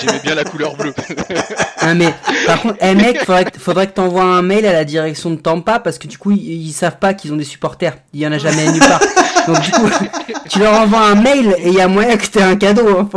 J'aimais 0.00 0.20
bien 0.22 0.36
la 0.36 0.44
couleur 0.44 0.76
bleue. 0.76 0.94
ah, 1.78 1.94
mais 1.94 2.14
par 2.46 2.62
contre, 2.62 2.76
hey, 2.80 2.94
mec, 2.94 3.18
faudrait 3.24 3.44
que, 3.46 3.58
faudrait 3.58 3.86
que 3.88 3.94
t'envoies 3.94 4.22
un 4.22 4.42
mail 4.42 4.66
à 4.66 4.72
la 4.72 4.84
direction 4.84 5.30
de 5.30 5.36
Tampa 5.36 5.80
parce 5.80 5.98
que 5.98 6.06
du 6.06 6.16
coup, 6.16 6.30
ils, 6.30 6.72
savent 6.72 6.98
pas 6.98 7.05
qu'ils 7.14 7.32
ont 7.32 7.36
des 7.36 7.44
supporters. 7.44 7.98
Il 8.12 8.20
y 8.20 8.26
en 8.26 8.32
a 8.32 8.38
jamais 8.38 8.66
nulle 8.72 8.80
part. 8.80 9.00
Donc 9.46 9.60
du 9.60 9.70
coup, 9.70 9.88
tu 10.50 10.58
leur 10.58 10.80
envoies 10.80 11.00
un 11.00 11.14
mail 11.14 11.54
et 11.58 11.68
il 11.68 11.74
y 11.74 11.80
a 11.80 11.88
moyen 11.88 12.16
que 12.16 12.26
t'aies 12.26 12.42
un 12.42 12.56
cadeau. 12.56 12.98
Hein. 12.98 13.08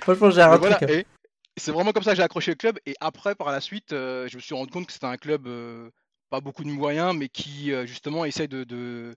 Franchement, 0.00 0.30
j'ai 0.30 0.42
un 0.42 0.58
truc. 0.58 0.82
Hein. 0.82 1.02
C'est 1.56 1.72
vraiment 1.72 1.92
comme 1.92 2.02
ça 2.02 2.12
que 2.12 2.16
j'ai 2.16 2.22
accroché 2.22 2.52
le 2.52 2.56
club. 2.56 2.78
Et 2.86 2.94
après, 3.00 3.34
par 3.34 3.50
la 3.50 3.60
suite, 3.60 3.92
euh, 3.92 4.28
je 4.28 4.36
me 4.36 4.40
suis 4.40 4.54
rendu 4.54 4.70
compte 4.70 4.86
que 4.86 4.92
c'était 4.92 5.06
un 5.06 5.16
club 5.16 5.46
euh, 5.46 5.90
pas 6.30 6.40
beaucoup 6.40 6.64
de 6.64 6.70
moyens, 6.70 7.14
mais 7.14 7.28
qui 7.28 7.72
euh, 7.72 7.86
justement 7.86 8.24
essaye 8.24 8.48
de, 8.48 8.64
de 8.64 9.14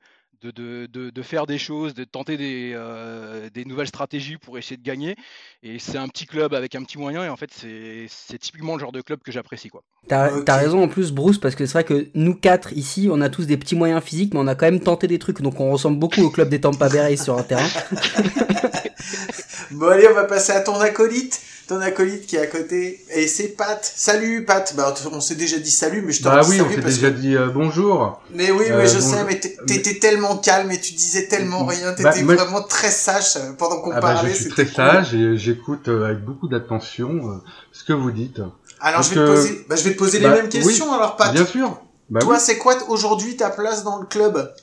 de, 0.51 0.87
de, 0.91 1.09
de, 1.09 1.21
faire 1.21 1.45
des 1.45 1.57
choses, 1.57 1.93
de 1.93 2.03
tenter 2.03 2.37
des, 2.37 2.71
euh, 2.75 3.49
des, 3.53 3.65
nouvelles 3.65 3.87
stratégies 3.87 4.37
pour 4.37 4.57
essayer 4.57 4.77
de 4.77 4.83
gagner. 4.83 5.15
Et 5.61 5.79
c'est 5.79 5.97
un 5.97 6.07
petit 6.07 6.25
club 6.25 6.53
avec 6.53 6.75
un 6.75 6.83
petit 6.83 6.97
moyen, 6.97 7.23
et 7.23 7.29
en 7.29 7.37
fait, 7.37 7.49
c'est 7.51 8.37
typiquement 8.37 8.73
le 8.73 8.79
genre 8.79 8.91
de 8.91 9.01
club 9.01 9.19
que 9.21 9.31
j'apprécie. 9.31 9.69
quoi. 9.69 9.83
T'as 10.07 10.31
as 10.45 10.57
raison 10.57 10.83
en 10.83 10.87
plus, 10.87 11.11
Bruce, 11.11 11.37
parce 11.37 11.55
que 11.55 11.65
c'est 11.65 11.73
vrai 11.73 11.83
que 11.83 12.09
nous 12.13 12.35
quatre 12.35 12.73
ici, 12.73 13.07
on 13.11 13.21
a 13.21 13.29
tous 13.29 13.47
des 13.47 13.57
petits 13.57 13.75
moyens 13.75 14.03
physiques, 14.03 14.33
mais 14.33 14.39
on 14.39 14.47
a 14.47 14.55
quand 14.55 14.65
même 14.65 14.81
tenté 14.81 15.07
des 15.07 15.19
trucs, 15.19 15.41
donc 15.41 15.59
on 15.59 15.71
ressemble 15.71 15.97
beaucoup 15.97 16.21
au 16.21 16.29
club 16.29 16.49
des 16.49 16.61
Tampa 16.61 16.89
Bay 16.89 17.15
sur 17.17 17.37
un 17.37 17.43
terrain. 17.43 17.67
bon, 19.71 19.87
allez, 19.87 20.07
on 20.07 20.13
va 20.13 20.25
passer 20.25 20.51
à 20.51 20.61
ton 20.61 20.79
acolyte 20.79 21.41
ton 21.67 21.79
acolyte 21.79 22.27
qui 22.27 22.35
est 22.35 22.41
à 22.41 22.47
côté. 22.47 23.03
Et 23.15 23.27
c'est 23.27 23.49
Pat. 23.49 23.79
Salut 23.83 24.45
Pat. 24.45 24.73
Bah, 24.75 24.93
on 25.11 25.21
s'est 25.21 25.35
déjà 25.35 25.57
dit 25.57 25.71
salut, 25.71 26.01
mais 26.01 26.11
je 26.11 26.19
te 26.19 26.25
Bah 26.25 26.41
oui, 26.47 26.59
on 26.61 26.69
s'est 26.69 26.81
déjà 26.81 27.09
dit 27.09 27.35
euh, 27.35 27.47
bonjour. 27.47 28.21
Mais 28.33 28.51
oui, 28.51 28.65
oui, 28.69 28.87
je 28.87 28.97
euh, 28.97 29.01
sais, 29.01 29.23
mais 29.25 29.39
t'étais 29.39 29.99
tellement 29.99 30.37
calme 30.37 30.71
et 30.71 30.79
tu 30.79 30.93
disais 30.93 31.27
tellement 31.27 31.65
rien. 31.65 31.93
Bah, 31.99 32.11
t'étais 32.11 32.23
vraiment 32.23 32.61
très 32.61 32.91
sage 32.91 33.37
euh, 33.37 33.53
pendant 33.57 33.81
qu'on 33.81 33.91
ah 33.91 34.01
bah, 34.01 34.13
parlait. 34.13 34.31
je 34.31 34.35
suis 34.35 34.49
très 34.49 34.65
sage 34.65 35.13
et 35.13 35.37
j'écoute 35.37 35.87
avec 35.87 36.23
beaucoup 36.23 36.47
d'attention 36.47 37.41
ce 37.71 37.83
que 37.83 37.93
vous 37.93 38.11
dites. 38.11 38.41
Alors 38.81 39.01
je 39.01 39.09
vais, 39.09 39.15
te 39.15 39.25
poser, 39.25 39.65
bah, 39.69 39.75
je 39.77 39.83
vais 39.83 39.93
te 39.93 39.97
poser 39.97 40.19
les 40.19 40.27
mêmes 40.27 40.49
questions 40.49 40.91
alors 40.93 41.15
Pat. 41.15 41.31
Bien 41.31 41.45
sûr. 41.45 41.79
Toi, 42.19 42.37
c'est 42.37 42.57
quoi 42.57 42.75
aujourd'hui 42.89 43.37
ta 43.37 43.49
place 43.49 43.83
dans 43.83 43.99
le 43.99 44.05
club? 44.05 44.53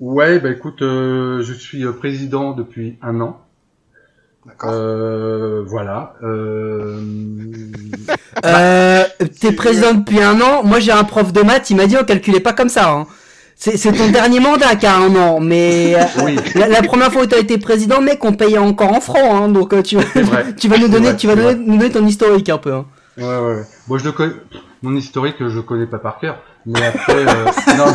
Ouais, 0.00 0.38
bah 0.38 0.50
écoute, 0.50 0.78
je 0.80 1.52
suis 1.52 1.84
président 1.92 2.52
depuis 2.52 2.98
un 3.02 3.20
an. 3.20 3.43
Euh, 4.64 5.64
voilà. 5.66 6.14
Euh... 6.22 7.00
euh 8.44 9.04
T'es 9.40 9.52
président 9.52 9.94
depuis 9.94 10.22
un 10.22 10.40
an. 10.40 10.62
Moi, 10.64 10.80
j'ai 10.80 10.92
un 10.92 11.04
prof 11.04 11.32
de 11.32 11.42
maths. 11.42 11.70
Il 11.70 11.76
m'a 11.76 11.86
dit, 11.86 11.96
on 12.00 12.04
calculait 12.04 12.40
pas 12.40 12.52
comme 12.52 12.68
ça. 12.68 12.90
Hein. 12.90 13.06
C'est 13.56 13.92
ton 13.92 14.10
dernier 14.10 14.40
mandat 14.40 14.74
qui 14.74 14.84
a 14.84 14.96
un 14.96 15.14
an, 15.14 15.40
mais 15.40 15.94
euh, 15.94 16.36
la, 16.54 16.82
première 16.82 17.12
fois 17.12 17.22
où 17.22 17.26
tu 17.26 17.34
as 17.34 17.38
été 17.38 17.56
président, 17.56 18.00
mec, 18.00 18.22
on 18.24 18.32
payait 18.32 18.58
encore 18.58 18.92
en 18.92 19.00
francs, 19.00 19.22
hein, 19.22 19.48
donc 19.48 19.72
euh, 19.72 19.80
tu, 19.80 19.96
tu 20.58 20.68
vas 20.68 20.78
nous 20.78 20.88
donner, 20.88 21.16
tu 21.16 21.28
vas 21.28 21.36
nous 21.36 21.78
donner 21.78 21.90
ton 21.90 22.04
historique 22.04 22.48
un 22.48 22.58
peu. 22.58 22.74
Hein. 22.74 22.84
Ouais, 23.16 23.24
ouais. 23.24 23.62
Bon, 23.86 23.96
je 23.96 24.04
le 24.04 24.12
connais. 24.12 24.34
Mon 24.82 24.94
historique, 24.96 25.36
je 25.38 25.44
le 25.56 25.62
connais 25.62 25.86
pas 25.86 25.98
par 25.98 26.18
cœur, 26.18 26.40
mais 26.66 26.84
après, 26.84 27.24
non. 27.78 27.86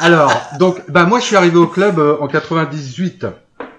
alors, 0.00 0.32
donc, 0.58 0.78
bah 0.88 1.04
moi, 1.04 1.20
je 1.20 1.26
suis 1.26 1.36
arrivé 1.36 1.58
au 1.58 1.68
club 1.68 2.00
en 2.20 2.26
98. 2.26 3.26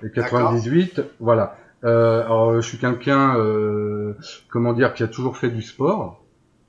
Et 0.04 0.12
98, 0.12 1.02
voilà. 1.20 1.58
Euh, 1.84 2.24
alors, 2.24 2.62
je 2.62 2.68
suis 2.68 2.78
quelqu'un, 2.78 3.38
euh, 3.38 4.14
comment 4.50 4.74
dire, 4.74 4.94
qui 4.94 5.04
a 5.04 5.08
toujours 5.08 5.38
fait 5.38 5.50
du 5.50 5.62
sport. 5.62 6.24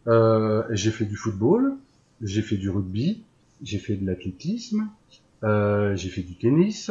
Euh, 0.07 0.63
j'ai 0.71 0.91
fait 0.91 1.05
du 1.05 1.17
football, 1.17 1.75
j'ai 2.23 2.43
fait 2.43 2.57
du 2.57 2.71
rugby, 2.71 3.25
j'ai 3.63 3.79
fait 3.79 3.97
de 3.97 4.07
l'athlétisme, 4.07 4.89
euh, 5.45 5.95
j'ai 5.97 6.09
fait 6.09 6.23
du 6.23 6.37
tennis, 6.37 6.91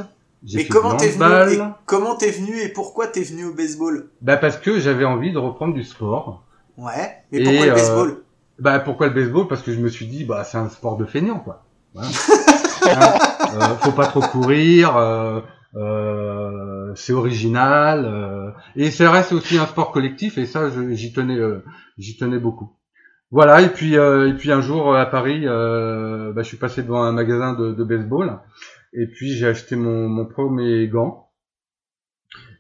Mais 0.54 0.66
comment 0.66 0.96
t'es 0.96 1.10
venu 1.10 1.54
et 1.54 1.60
comment 1.86 2.16
t'es 2.16 2.32
venu 2.32 2.60
et 2.60 2.70
pourquoi 2.70 3.08
t'es 3.08 3.24
venu 3.24 3.46
au 3.46 3.54
baseball? 3.54 4.10
Bah 4.22 4.38
parce 4.38 4.58
que 4.58 4.80
j'avais 4.80 5.06
envie 5.06 5.32
de 5.32 5.38
reprendre 5.38 5.74
du 5.74 5.84
sport. 5.84 6.44
Ouais. 6.78 7.18
Mais 7.32 7.44
pourquoi 7.44 7.66
le 7.66 7.74
baseball? 7.74 8.24
Bah 8.60 8.80
pourquoi 8.80 9.08
le 9.08 9.14
baseball? 9.14 9.48
Parce 9.48 9.64
que 9.64 9.74
je 9.74 9.80
me 9.80 9.90
suis 9.90 10.06
dit 10.06 10.24
bah 10.24 10.44
c'est 10.44 10.58
un 10.58 10.70
sport 10.70 10.98
de 10.98 11.06
feignant 11.06 11.40
quoi. 11.40 11.64
Voilà. 11.94 12.10
euh, 12.88 13.76
faut 13.78 13.92
pas 13.92 14.06
trop 14.06 14.22
courir. 14.22 14.96
Euh, 15.76 16.80
euh, 16.90 16.94
c'est 16.96 17.14
original 17.14 18.06
euh, 18.06 18.52
et 18.76 18.92
ça 18.92 19.12
reste 19.12 19.32
aussi 19.34 19.58
un 19.58 19.66
sport 19.66 19.92
collectif 19.92 20.38
et 20.38 20.46
ça 20.46 20.70
j'y 20.92 21.14
tenais 21.14 21.38
euh, 21.38 21.64
j'y 21.98 22.18
tenais 22.18 22.40
beaucoup. 22.40 22.72
Voilà 23.32 23.62
et 23.62 23.70
puis 23.70 23.94
et 23.94 24.34
puis 24.38 24.52
un 24.52 24.62
jour 24.62 24.96
à 24.96 25.06
Paris 25.06 25.46
bah, 25.46 26.34
je 26.42 26.44
suis 26.44 26.58
passé 26.58 26.82
devant 26.82 27.04
un 27.04 27.12
magasin 27.12 27.54
de, 27.54 27.84
baseball 27.84 28.40
et 28.94 29.06
puis 29.06 29.34
j'ai 29.34 29.48
acheté 29.48 29.76
mon, 29.76 30.10
mon 30.10 30.26
premier 30.26 30.88
gant. 30.88 31.30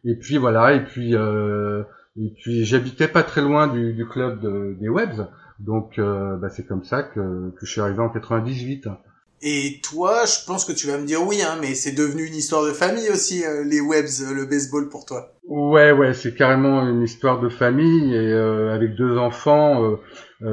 Et 0.06 0.16
puis 0.16 0.38
voilà 0.38 0.74
et 0.74 0.84
puis 0.84 1.14
et 1.14 2.34
puis 2.38 2.66
j'habitais 2.66 3.08
pas 3.08 3.24
très 3.24 3.42
loin 3.42 3.68
du, 3.68 3.94
du 3.94 4.08
club 4.08 4.42
de, 4.42 4.78
des 4.80 4.90
Webs 4.90 5.28
donc 5.60 6.00
bah, 6.00 6.50
c'est 6.50 6.68
comme 6.68 6.84
ça 6.84 7.02
que, 7.02 7.50
que 7.50 7.66
je 7.66 7.72
suis 7.72 7.82
arrivé 7.82 8.00
en 8.00 8.10
98 8.10 8.88
et 9.42 9.80
toi, 9.82 10.26
je 10.26 10.46
pense 10.46 10.66
que 10.66 10.74
tu 10.74 10.88
vas 10.88 10.98
me 10.98 11.06
dire 11.06 11.26
oui, 11.26 11.42
hein, 11.42 11.58
mais 11.62 11.74
c'est 11.74 11.94
devenu 11.94 12.26
une 12.26 12.36
histoire 12.36 12.66
de 12.66 12.72
famille 12.72 13.10
aussi, 13.10 13.46
euh, 13.46 13.64
les 13.64 13.80
webs, 13.80 14.22
euh, 14.22 14.34
le 14.34 14.46
baseball 14.46 14.90
pour 14.90 15.06
toi. 15.06 15.32
Ouais, 15.48 15.94
ouais, 15.94 16.14
c'est 16.14 16.36
carrément 16.36 16.86
une 16.88 17.04
histoire 17.04 17.40
de 17.40 17.48
famille 17.48 18.14
et 18.14 18.34
euh, 18.34 18.74
avec 18.74 18.96
deux 18.96 19.18
enfants, 19.18 19.98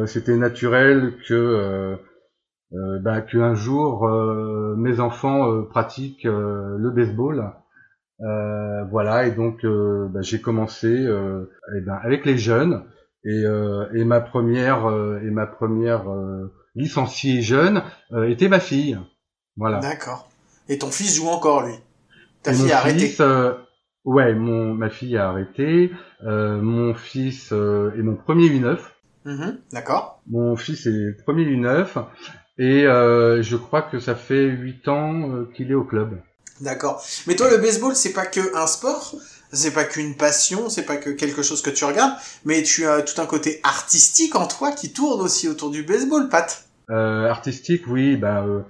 c'était 0.07 0.37
naturel 0.37 1.15
que 1.29 1.97
bah, 2.73 3.21
qu'un 3.21 3.55
jour 3.55 4.09
mes 4.77 4.99
enfants 4.99 5.63
pratiquent 5.65 6.25
le 6.25 6.91
baseball. 6.91 7.53
voilà, 8.91 9.27
et 9.27 9.33
donc 9.33 9.67
bah, 9.67 10.23
j'ai 10.23 10.41
commencé 10.41 10.89
eh 10.89 11.81
ben, 11.83 11.99
avec 12.03 12.25
les 12.25 12.39
jeunes 12.39 12.85
et, 13.25 13.45
et 13.95 14.05
ma 14.05 14.21
première 14.21 14.89
et 15.23 15.31
ma 15.31 15.47
première 15.47 16.07
licencié 16.77 17.43
jeune, 17.43 17.83
euh, 18.13 18.29
était 18.29 18.49
ma 18.49 18.61
fille. 18.61 18.99
Voilà. 19.57 19.81
D'accord. 19.81 20.29
Et 20.69 20.79
ton 20.79 20.91
fils 20.91 21.17
joue 21.17 21.29
encore, 21.29 21.63
lui? 21.63 21.75
Ta 22.43 22.53
fille 22.53 22.71
a 22.71 22.79
arrêté 22.79 23.15
euh, 23.21 23.55
Ouais, 24.05 24.35
mon, 24.35 24.75
ma 24.75 24.91
fille 24.91 25.17
a 25.17 25.31
arrêté. 25.31 25.91
Euh, 26.25 26.61
mon 26.61 26.95
fils 26.95 27.51
est 27.51 28.03
mon 28.03 28.15
premier 28.15 28.49
U9. 28.49 28.79
Mm-hmm. 29.25 29.57
D'accord. 29.73 30.21
Mon 30.29 30.57
fils 30.57 30.87
est 30.87 31.17
premier 31.25 31.45
U9. 31.45 32.05
Et 32.59 32.83
je 32.83 33.57
crois 33.57 33.83
que 33.83 33.99
ça 33.99 34.15
fait 34.15 34.45
8 34.45 34.89
ans 34.89 35.45
qu'il 35.55 35.71
est 35.71 35.75
au 35.75 35.85
club. 35.85 36.21
D'accord. 36.61 37.05
Mais 37.27 37.37
toi, 37.37 37.51
le 37.51 37.59
baseball, 37.59 37.95
c'est 37.95 38.13
pas 38.13 38.27
que 38.27 38.57
un 38.57 38.67
sport, 38.67 39.15
c'est 39.53 39.73
pas 39.73 39.85
qu'une 39.85 40.17
passion, 40.17 40.69
c'est 40.69 40.85
pas 40.85 40.97
que 40.97 41.11
quelque 41.11 41.43
chose 41.43 41.63
que 41.63 41.71
tu 41.71 41.85
regardes, 41.85 42.15
mais 42.45 42.63
tu 42.63 42.87
as 42.87 43.03
tout 43.03 43.21
un 43.21 43.27
côté 43.27 43.61
artistique 43.63 44.35
en 44.35 44.47
toi 44.47 44.73
qui 44.73 44.93
tourne 44.93 45.21
aussi 45.21 45.49
autour 45.49 45.71
du 45.71 45.83
baseball, 45.83 46.29
Pat. 46.29 46.66
Euh, 46.91 47.29
artistique, 47.29 47.83
oui, 47.89 48.17
bah. 48.17 48.45
Euh, 48.47 48.61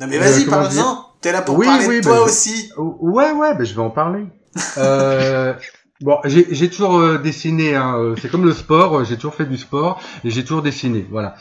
non 0.00 0.06
mais 0.06 0.18
vas-y, 0.18 0.44
euh, 0.46 0.50
parle-en. 0.50 1.06
T'es 1.20 1.32
là 1.32 1.42
pour 1.42 1.60
parler 1.62 1.98
de 1.98 2.02
toi 2.02 2.16
bah, 2.16 2.22
aussi. 2.22 2.70
Ouais, 2.76 3.32
ouais, 3.32 3.54
bah, 3.54 3.64
je 3.64 3.74
vais 3.74 3.80
en 3.80 3.90
parler. 3.90 4.26
euh, 4.78 5.54
bon, 6.00 6.18
j'ai 6.24 6.68
toujours 6.68 7.18
dessiné. 7.18 7.74
Hein, 7.74 8.14
c'est 8.20 8.30
comme 8.30 8.44
le 8.44 8.52
sport. 8.52 9.04
J'ai 9.04 9.16
toujours 9.16 9.34
fait 9.34 9.46
du 9.46 9.56
sport 9.56 10.00
et 10.24 10.30
j'ai 10.30 10.42
toujours 10.42 10.62
dessiné. 10.62 11.06
Voilà. 11.10 11.36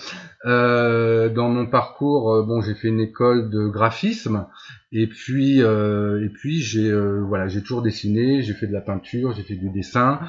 dans 0.45 1.49
mon 1.49 1.65
parcours, 1.67 2.43
bon, 2.45 2.61
j'ai 2.61 2.75
fait 2.75 2.89
une 2.89 3.01
école 3.01 3.49
de 3.49 3.67
graphisme 3.67 4.45
et 4.91 5.05
puis, 5.05 5.61
euh, 5.61 6.25
et 6.25 6.29
puis 6.29 6.61
j'ai 6.61 6.89
euh, 6.89 7.23
voilà, 7.27 7.47
j'ai 7.47 7.61
toujours 7.61 7.83
dessiné, 7.83 8.41
j'ai 8.41 8.53
fait 8.53 8.65
de 8.65 8.73
la 8.73 8.81
peinture, 8.81 9.33
j'ai 9.33 9.43
fait 9.43 9.55
du 9.55 9.69
dessin. 9.69 10.19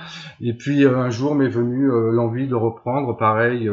Et 0.43 0.53
puis 0.53 0.85
euh, 0.85 0.99
un 0.99 1.09
jour 1.09 1.35
m'est 1.35 1.49
venu 1.49 1.89
l'envie 2.13 2.47
de 2.47 2.55
reprendre, 2.55 3.17
pareil, 3.17 3.71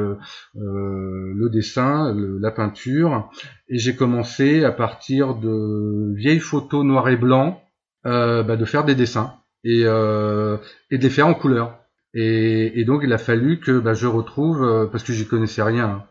le 0.56 1.50
dessin, 1.50 2.16
la 2.16 2.52
peinture. 2.52 3.30
Et 3.68 3.78
j'ai 3.78 3.96
commencé 3.96 4.64
à 4.64 4.72
partir 4.72 5.36
de 5.36 6.14
vieilles 6.16 6.40
photos 6.40 6.86
noir 6.86 7.10
et 7.10 7.18
blanc, 7.18 7.62
bah, 8.04 8.56
de 8.56 8.66
faire 8.66 8.86
des 8.86 8.96
dessins 8.96 9.34
et, 9.64 9.82
et 9.82 10.98
de 10.98 11.04
les 11.04 11.10
faire 11.10 11.28
en 11.28 11.34
couleur. 11.34 11.80
Et, 12.14 12.80
et 12.80 12.86
donc 12.86 13.02
il 13.04 13.14
a 13.14 13.18
fallu 13.18 13.60
que 13.60 13.80
bah, 13.80 13.94
je 13.94 14.08
retrouve, 14.08 14.90
parce 14.92 15.04
que 15.04 15.14
j'y 15.14 15.28
connaissais 15.28 15.64
rien. 15.64 16.04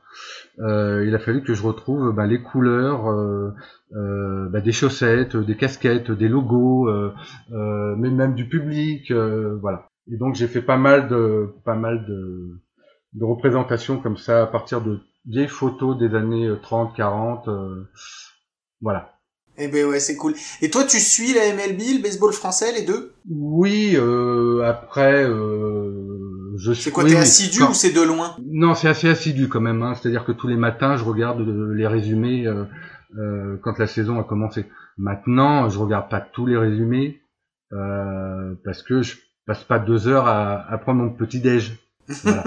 Hein, 0.58 1.02
il 1.04 1.14
a 1.14 1.18
fallu 1.18 1.42
que 1.42 1.54
je 1.54 1.62
retrouve 1.62 2.12
bah, 2.12 2.26
les 2.26 2.42
couleurs, 2.42 3.08
euh, 3.94 4.48
bah, 4.48 4.60
des 4.60 4.72
chaussettes, 4.72 5.36
des 5.36 5.56
casquettes, 5.56 6.10
des 6.10 6.28
logos, 6.28 6.88
euh, 6.88 7.14
euh, 7.52 7.94
mais 7.96 8.10
même 8.10 8.34
du 8.34 8.48
public, 8.48 9.12
voilà. 9.12 9.88
Et 10.10 10.16
donc 10.16 10.34
j'ai 10.34 10.48
fait 10.48 10.62
pas 10.62 10.76
mal 10.76 11.08
de 11.08 11.48
pas 11.64 11.74
mal 11.74 12.04
de, 12.06 12.60
de 13.14 13.24
représentations 13.24 13.98
comme 13.98 14.16
ça 14.16 14.42
à 14.42 14.46
partir 14.46 14.80
de 14.80 15.00
vieilles 15.26 15.48
photos 15.48 15.98
des 15.98 16.14
années 16.14 16.52
30, 16.62 16.94
40, 16.96 17.48
voilà. 18.80 19.15
Eh 19.58 19.68
ben 19.68 19.86
ouais, 19.86 20.00
c'est 20.00 20.16
cool. 20.16 20.34
Et 20.60 20.70
toi, 20.70 20.84
tu 20.84 20.98
suis 20.98 21.32
la 21.32 21.52
MLB, 21.54 21.80
le 21.96 22.02
baseball 22.02 22.32
français, 22.32 22.72
les 22.72 22.82
deux? 22.82 23.12
Oui, 23.30 23.94
euh, 23.96 24.62
après, 24.64 25.24
euh, 25.24 26.54
je 26.56 26.72
suis. 26.72 26.84
C'est 26.84 26.90
quoi, 26.90 27.04
t'es 27.04 27.16
assidu 27.16 27.62
ou 27.62 27.72
c'est 27.72 27.92
de 27.92 28.02
loin? 28.02 28.36
Non, 28.44 28.74
c'est 28.74 28.88
assez 28.88 29.08
assidu 29.08 29.48
quand 29.48 29.60
même. 29.60 29.82
Hein. 29.82 29.94
C'est-à-dire 29.94 30.24
que 30.24 30.32
tous 30.32 30.46
les 30.46 30.56
matins, 30.56 30.96
je 30.96 31.04
regarde 31.04 31.40
les 31.74 31.86
résumés 31.86 32.46
euh, 32.46 33.56
quand 33.62 33.78
la 33.78 33.86
saison 33.86 34.20
a 34.20 34.24
commencé. 34.24 34.66
Maintenant, 34.98 35.68
je 35.70 35.78
regarde 35.78 36.10
pas 36.10 36.20
tous 36.20 36.46
les 36.46 36.56
résumés 36.56 37.20
euh, 37.72 38.54
parce 38.64 38.82
que 38.82 39.02
je 39.02 39.16
passe 39.46 39.64
pas 39.64 39.78
deux 39.78 40.06
heures 40.06 40.26
à, 40.26 40.70
à 40.70 40.78
prendre 40.78 41.02
mon 41.02 41.10
petit 41.10 41.40
déj. 41.40 41.78
Voilà. 42.08 42.44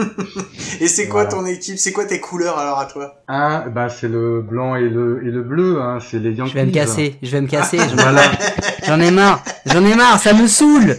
et 0.80 0.88
c'est 0.88 1.08
quoi 1.08 1.26
ton 1.26 1.46
équipe? 1.46 1.78
C'est 1.78 1.92
quoi 1.92 2.06
tes 2.06 2.20
couleurs 2.20 2.58
alors 2.58 2.80
à 2.80 2.86
toi? 2.86 3.22
Ah, 3.28 3.66
bah 3.70 3.90
c'est 3.90 4.08
le 4.08 4.42
blanc 4.42 4.76
et 4.76 4.88
le 4.88 5.22
et 5.26 5.32
le 5.32 5.42
bleu. 5.44 5.82
Hein. 5.82 6.00
C'est 6.00 6.20
les 6.20 6.32
Yankees. 6.32 6.52
Je 6.52 6.58
vais 6.58 6.66
me 6.66 6.72
casser. 6.72 7.16
Je 7.22 7.32
vais 7.32 7.42
me 7.42 7.48
casser. 7.48 7.78
J'en 8.88 9.00
ai 9.00 9.12
marre. 9.12 9.44
J'en 9.66 9.86
ai 9.86 9.96
marre. 9.96 10.20
Ça 10.20 10.34
me 10.34 10.48
saoule. 10.48 10.98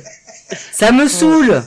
Ça 0.73 0.93
me 0.93 1.09
saoule. 1.09 1.63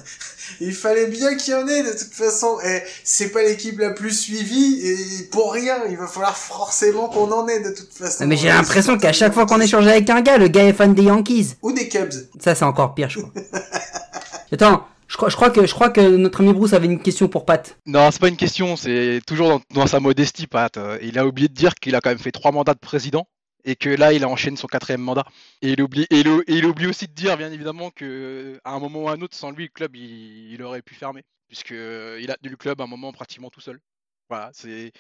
Il 0.62 0.74
fallait 0.74 1.08
bien 1.08 1.36
qu'il 1.36 1.54
y 1.54 1.58
en 1.58 1.68
ait 1.68 1.84
de 1.84 1.92
toute 1.92 2.14
façon. 2.14 2.58
Et 2.64 2.84
c'est 3.04 3.30
pas 3.30 3.42
l'équipe 3.42 3.80
la 3.80 3.90
plus 3.90 4.12
suivie 4.12 4.82
et 4.88 5.24
pour 5.32 5.52
rien. 5.52 5.78
Il 5.90 5.98
va 5.98 6.08
falloir 6.08 6.38
forcément 6.38 7.10
qu'on 7.10 7.32
en 7.32 7.48
ait 7.48 7.60
de 7.60 7.72
toute 7.72 7.94
façon. 7.94 8.26
Mais 8.28 8.38
j'ai 8.38 8.50
l'impression 8.50 8.98
qu'à 8.98 9.14
chaque 9.14 9.34
fois 9.34 9.46
qu'on 9.46 9.60
échange 9.60 9.88
avec 9.88 10.10
un 10.10 10.22
gars, 10.22 10.38
le 10.38 10.48
gars 10.48 10.64
est 10.64 10.74
fan 10.74 10.94
des 10.94 11.04
Yankees. 11.04 11.56
Ou 11.64 11.72
des 11.72 11.90
Cubs. 11.90 12.14
Ça 12.40 12.54
c'est 12.54 12.66
encore 12.66 12.94
pire, 12.94 13.10
je 13.10 13.20
crois. 13.20 13.32
Attends. 14.52 14.86
Je 15.14 15.18
crois, 15.18 15.90
que, 15.92 16.16
notre 16.18 16.42
ami 16.42 16.54
Bruce 16.54 16.74
avait 16.74 16.88
une 16.88 17.00
question 17.00 17.28
pour 17.28 17.46
Pat. 17.46 17.78
Non, 17.86 18.10
c'est 18.10 18.20
pas 18.20 18.30
une 18.30 18.36
question, 18.36 18.76
c'est 18.76 19.22
toujours 19.28 19.62
dans, 19.72 19.86
sa 19.86 20.00
modestie, 20.00 20.48
Pat. 20.48 20.80
Il 21.04 21.20
a 21.20 21.28
oublié 21.28 21.48
de 21.48 21.54
dire 21.54 21.76
qu'il 21.76 21.96
a 21.96 22.02
quand 22.02 22.10
même 22.10 22.18
fait 22.18 22.32
trois 22.32 22.52
mandats 22.52 22.74
de 22.74 22.80
président 22.80 23.28
et 23.64 23.76
que 23.76 23.90
là 23.90 24.12
il 24.12 24.24
a 24.24 24.28
enchaîné 24.28 24.58
son 24.58 24.66
quatrième 24.66 25.02
mandat. 25.02 25.26
Et 25.62 25.74
il 25.74 25.82
oublie, 25.82 26.88
aussi 26.88 27.08
de 27.08 27.14
dire 27.14 27.38
bien 27.38 27.52
évidemment 27.52 27.92
que 27.92 28.60
à 28.64 28.72
un 28.72 28.80
moment 28.80 29.04
ou 29.04 29.08
à 29.08 29.12
un 29.14 29.22
autre, 29.22 29.38
sans 29.38 29.52
lui, 29.52 29.66
le 29.66 29.70
club 29.70 29.96
il, 29.96 30.62
aurait 30.64 30.82
pu 30.82 30.96
fermer, 30.96 31.24
puisque 31.48 31.72
il 31.72 32.32
a 32.32 32.36
tenu 32.36 32.50
le 32.50 32.58
club 32.58 32.82
à 32.82 32.86
un 32.86 32.88
moment 32.88 33.14
pratiquement 33.14 33.52
tout 33.52 33.62
seul. 33.62 33.80
Voilà, 34.30 34.50
c'est, 34.54 34.92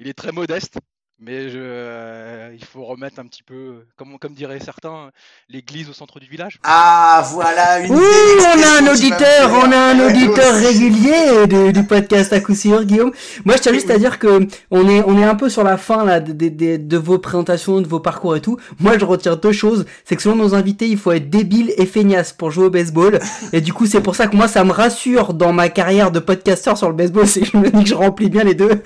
il 0.00 0.08
est 0.08 0.14
très 0.14 0.32
modeste, 0.32 0.78
mais 1.22 1.50
je, 1.50 1.58
euh, 1.60 2.50
il 2.54 2.64
faut 2.64 2.82
remettre 2.82 3.20
un 3.20 3.26
petit 3.26 3.42
peu, 3.42 3.84
comme, 3.96 4.18
comme 4.18 4.32
diraient 4.32 4.58
certains, 4.58 5.10
l'église 5.50 5.90
au 5.90 5.92
centre 5.92 6.18
du 6.18 6.26
village. 6.26 6.58
Ah, 6.62 7.22
voilà 7.30 7.80
une 7.80 7.92
Oui, 7.92 8.00
on 8.00 8.62
a 8.62 8.82
un 8.82 8.92
auditeur, 8.92 9.50
on 9.52 9.70
a 9.70 9.76
un 9.76 10.00
auditeur 10.08 10.54
régulier 10.62 11.46
du, 11.46 11.74
du, 11.74 11.84
podcast 11.84 12.32
à 12.32 12.40
coup 12.40 12.54
sûr, 12.54 12.84
Guillaume. 12.84 13.12
Moi, 13.44 13.56
je 13.56 13.60
tiens 13.60 13.74
juste 13.74 13.90
à 13.90 13.98
dire 13.98 14.18
que 14.18 14.48
on 14.70 14.88
est, 14.88 15.02
on 15.06 15.18
est 15.18 15.24
un 15.24 15.34
peu 15.34 15.50
sur 15.50 15.62
la 15.62 15.76
fin 15.76 16.06
là 16.06 16.20
de, 16.20 16.32
de, 16.32 16.76
de, 16.78 16.96
vos 16.96 17.18
présentations, 17.18 17.82
de 17.82 17.86
vos 17.86 18.00
parcours 18.00 18.34
et 18.34 18.40
tout. 18.40 18.56
Moi, 18.78 18.96
je 18.96 19.04
retiens 19.04 19.36
deux 19.36 19.52
choses. 19.52 19.84
C'est 20.06 20.16
que 20.16 20.22
selon 20.22 20.36
nos 20.36 20.54
invités, 20.54 20.88
il 20.88 20.96
faut 20.96 21.12
être 21.12 21.28
débile 21.28 21.74
et 21.76 21.84
feignasse 21.84 22.32
pour 22.32 22.50
jouer 22.50 22.66
au 22.66 22.70
baseball. 22.70 23.18
Et 23.52 23.60
du 23.60 23.74
coup, 23.74 23.84
c'est 23.84 24.00
pour 24.00 24.16
ça 24.16 24.26
que 24.26 24.36
moi, 24.36 24.48
ça 24.48 24.64
me 24.64 24.72
rassure 24.72 25.34
dans 25.34 25.52
ma 25.52 25.68
carrière 25.68 26.12
de 26.12 26.18
podcasteur 26.18 26.78
sur 26.78 26.88
le 26.88 26.94
baseball. 26.94 27.26
C'est 27.26 27.40
que 27.40 27.46
je 27.46 27.56
me 27.58 27.70
dis 27.70 27.82
que 27.82 27.90
je 27.90 27.94
remplis 27.94 28.30
bien 28.30 28.44
les 28.44 28.54
deux. 28.54 28.70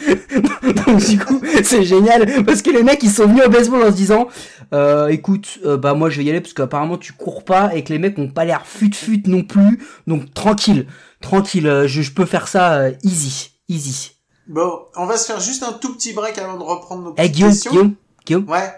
Donc, 0.86 0.96
du 0.96 1.18
coup, 1.20 1.40
c'est 1.62 1.84
génial. 1.84 2.24
parce 2.47 2.62
que 2.62 2.71
les 2.71 2.83
mecs 2.83 3.02
ils 3.02 3.11
sont 3.11 3.26
venus 3.26 3.45
au 3.45 3.49
baseball 3.49 3.83
en 3.83 3.90
se 3.90 3.97
disant 3.97 4.28
euh, 4.73 5.09
écoute 5.09 5.59
euh, 5.64 5.76
bah 5.76 5.95
moi 5.95 6.11
je 6.11 6.19
vais 6.19 6.25
y 6.25 6.31
aller 6.31 6.40
parce 6.40 6.54
qu'apparemment 6.54 6.99
tu 6.99 7.12
cours 7.12 7.45
pas 7.45 7.75
et 7.75 7.85
que 7.85 7.93
les 7.93 7.99
mecs 7.99 8.19
ont 8.19 8.28
pas 8.28 8.45
l'air 8.45 8.66
fut 8.66 8.93
fut 8.93 9.23
non 9.26 9.43
plus. 9.43 9.83
Donc 10.07 10.33
tranquille. 10.35 10.87
Tranquille. 11.21 11.66
Euh, 11.66 11.87
je, 11.87 12.11
peux 12.11 12.26
faire 12.26 12.49
ça 12.49 12.90
easy. 13.02 13.52
Easy. 13.69 14.12
Bon 14.47 14.81
on 14.97 15.07
va 15.07 15.16
se 15.16 15.26
faire 15.26 15.40
juste 15.40 15.62
un 15.62 15.73
tout 15.73 15.95
petit 15.95 16.12
break 16.12 16.38
avant 16.38 16.59
de 16.59 16.62
reprendre 16.62 17.02
nos 17.02 17.14
hey, 17.16 17.31
Guillaume, 17.31 17.52
Guillaume 17.52 17.95
Guillaume. 18.26 18.49
Ouais. 18.49 18.73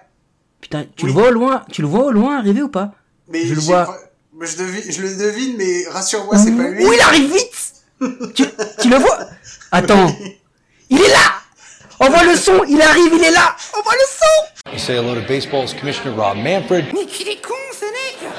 Putain 0.60 0.84
tu 0.96 1.06
le 1.06 1.12
vois 1.12 1.28
au 1.28 1.32
loin 1.32 1.64
tu 1.70 1.82
le 1.82 1.88
vois 1.88 2.06
au 2.06 2.12
loin 2.12 2.38
arriver 2.38 2.62
ou 2.62 2.68
pas? 2.68 2.92
Mais 3.28 3.44
je 3.44 3.54
le 3.54 3.60
vois. 3.60 3.96
je, 4.40 4.56
devine, 4.56 4.82
je 4.88 5.02
le 5.02 5.16
devine 5.16 5.56
mais 5.56 5.84
rassure-moi 5.90 6.38
c'est 6.38 6.52
pas 6.52 6.68
lui. 6.68 6.84
où 6.84 6.92
il 6.92 7.00
arrive 7.00 7.32
vite! 7.32 7.72
Tu, 8.34 8.44
tu 8.80 8.90
le 8.90 8.96
vois? 8.96 9.18
Attends. 9.72 10.14
Il 10.90 11.00
est 11.00 11.08
là 11.08 11.32
Envoie 11.98 12.24
le 12.24 12.36
son, 12.36 12.62
il 12.68 12.80
arrive, 12.82 13.12
il 13.14 13.24
est 13.24 13.30
là. 13.30 13.56
Envoie 13.72 13.94
le 13.94 14.06
son. 14.06 14.72
You 14.72 14.78
say 14.78 14.96
hello 14.96 15.14
to 15.14 15.22
baseball's 15.26 15.72
commissioner 15.72 16.14
Rob 16.16 16.36
Manfred. 16.36 16.86
Mais 16.92 17.06
qu'il 17.06 17.28
est 17.28 17.40
con, 17.40 17.54
ce 17.72 17.86
mec? 17.86 18.30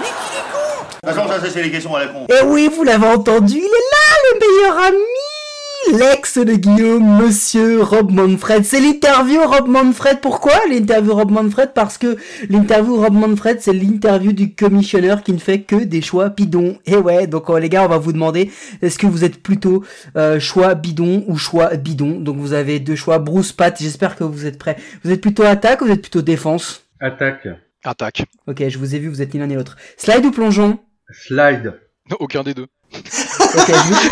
Mais 0.00 0.06
qu'il 0.06 0.38
est 0.38 0.50
con? 0.52 1.36
De 1.36 1.40
ça, 1.40 1.50
c'est 1.52 1.62
les 1.62 1.70
questions 1.70 1.94
à 1.94 2.00
la 2.00 2.06
con. 2.08 2.26
Et 2.28 2.42
oui, 2.44 2.68
vous 2.74 2.82
l'avez 2.82 3.06
entendu, 3.06 3.54
il 3.54 3.64
est 3.64 3.68
là, 3.68 4.32
le 4.32 4.38
meilleur 4.40 4.78
ami. 4.86 5.37
L'ex 5.86 6.36
de 6.36 6.54
Guillaume, 6.54 7.22
monsieur 7.22 7.82
Rob 7.82 8.10
Manfred. 8.10 8.64
C'est 8.64 8.80
l'interview 8.80 9.40
Rob 9.42 9.68
Manfred. 9.68 10.20
Pourquoi 10.20 10.52
l'interview 10.68 11.14
Rob 11.14 11.30
Manfred? 11.30 11.72
Parce 11.72 11.96
que 11.96 12.16
l'interview 12.50 12.96
Rob 12.96 13.14
Manfred, 13.14 13.60
c'est 13.60 13.72
l'interview 13.72 14.32
du 14.32 14.54
commissionneur 14.54 15.22
qui 15.22 15.32
ne 15.32 15.38
fait 15.38 15.62
que 15.62 15.76
des 15.76 16.02
choix 16.02 16.28
bidons. 16.28 16.78
Et 16.84 16.96
ouais, 16.96 17.26
donc 17.26 17.48
euh, 17.48 17.58
les 17.58 17.68
gars, 17.68 17.84
on 17.84 17.88
va 17.88 17.96
vous 17.96 18.12
demander, 18.12 18.50
est-ce 18.82 18.98
que 18.98 19.06
vous 19.06 19.24
êtes 19.24 19.42
plutôt 19.42 19.84
euh, 20.16 20.38
choix 20.38 20.74
bidon 20.74 21.24
ou 21.26 21.38
choix 21.38 21.74
bidon? 21.76 22.20
Donc 22.20 22.36
vous 22.36 22.52
avez 22.52 22.80
deux 22.80 22.96
choix, 22.96 23.18
Bruce, 23.18 23.52
Pat, 23.52 23.74
j'espère 23.80 24.16
que 24.16 24.24
vous 24.24 24.46
êtes 24.46 24.58
prêts. 24.58 24.76
Vous 25.04 25.10
êtes 25.10 25.22
plutôt 25.22 25.44
attaque 25.44 25.80
ou 25.80 25.86
vous 25.86 25.92
êtes 25.92 26.02
plutôt 26.02 26.22
défense? 26.22 26.84
Attaque. 27.00 27.48
Attaque. 27.84 28.24
Ok, 28.46 28.62
je 28.68 28.78
vous 28.78 28.94
ai 28.94 28.98
vu, 28.98 29.08
vous 29.08 29.22
êtes 29.22 29.32
ni 29.32 29.40
l'un 29.40 29.46
ni 29.46 29.54
l'autre. 29.54 29.76
Slide 29.96 30.26
ou 30.26 30.32
plongeon? 30.32 30.78
Slide. 31.10 31.80
Aucun 32.18 32.42
des 32.42 32.52
deux. 32.52 32.66
Ok, 33.58 33.68
je 33.68 33.92
vous... 33.92 33.94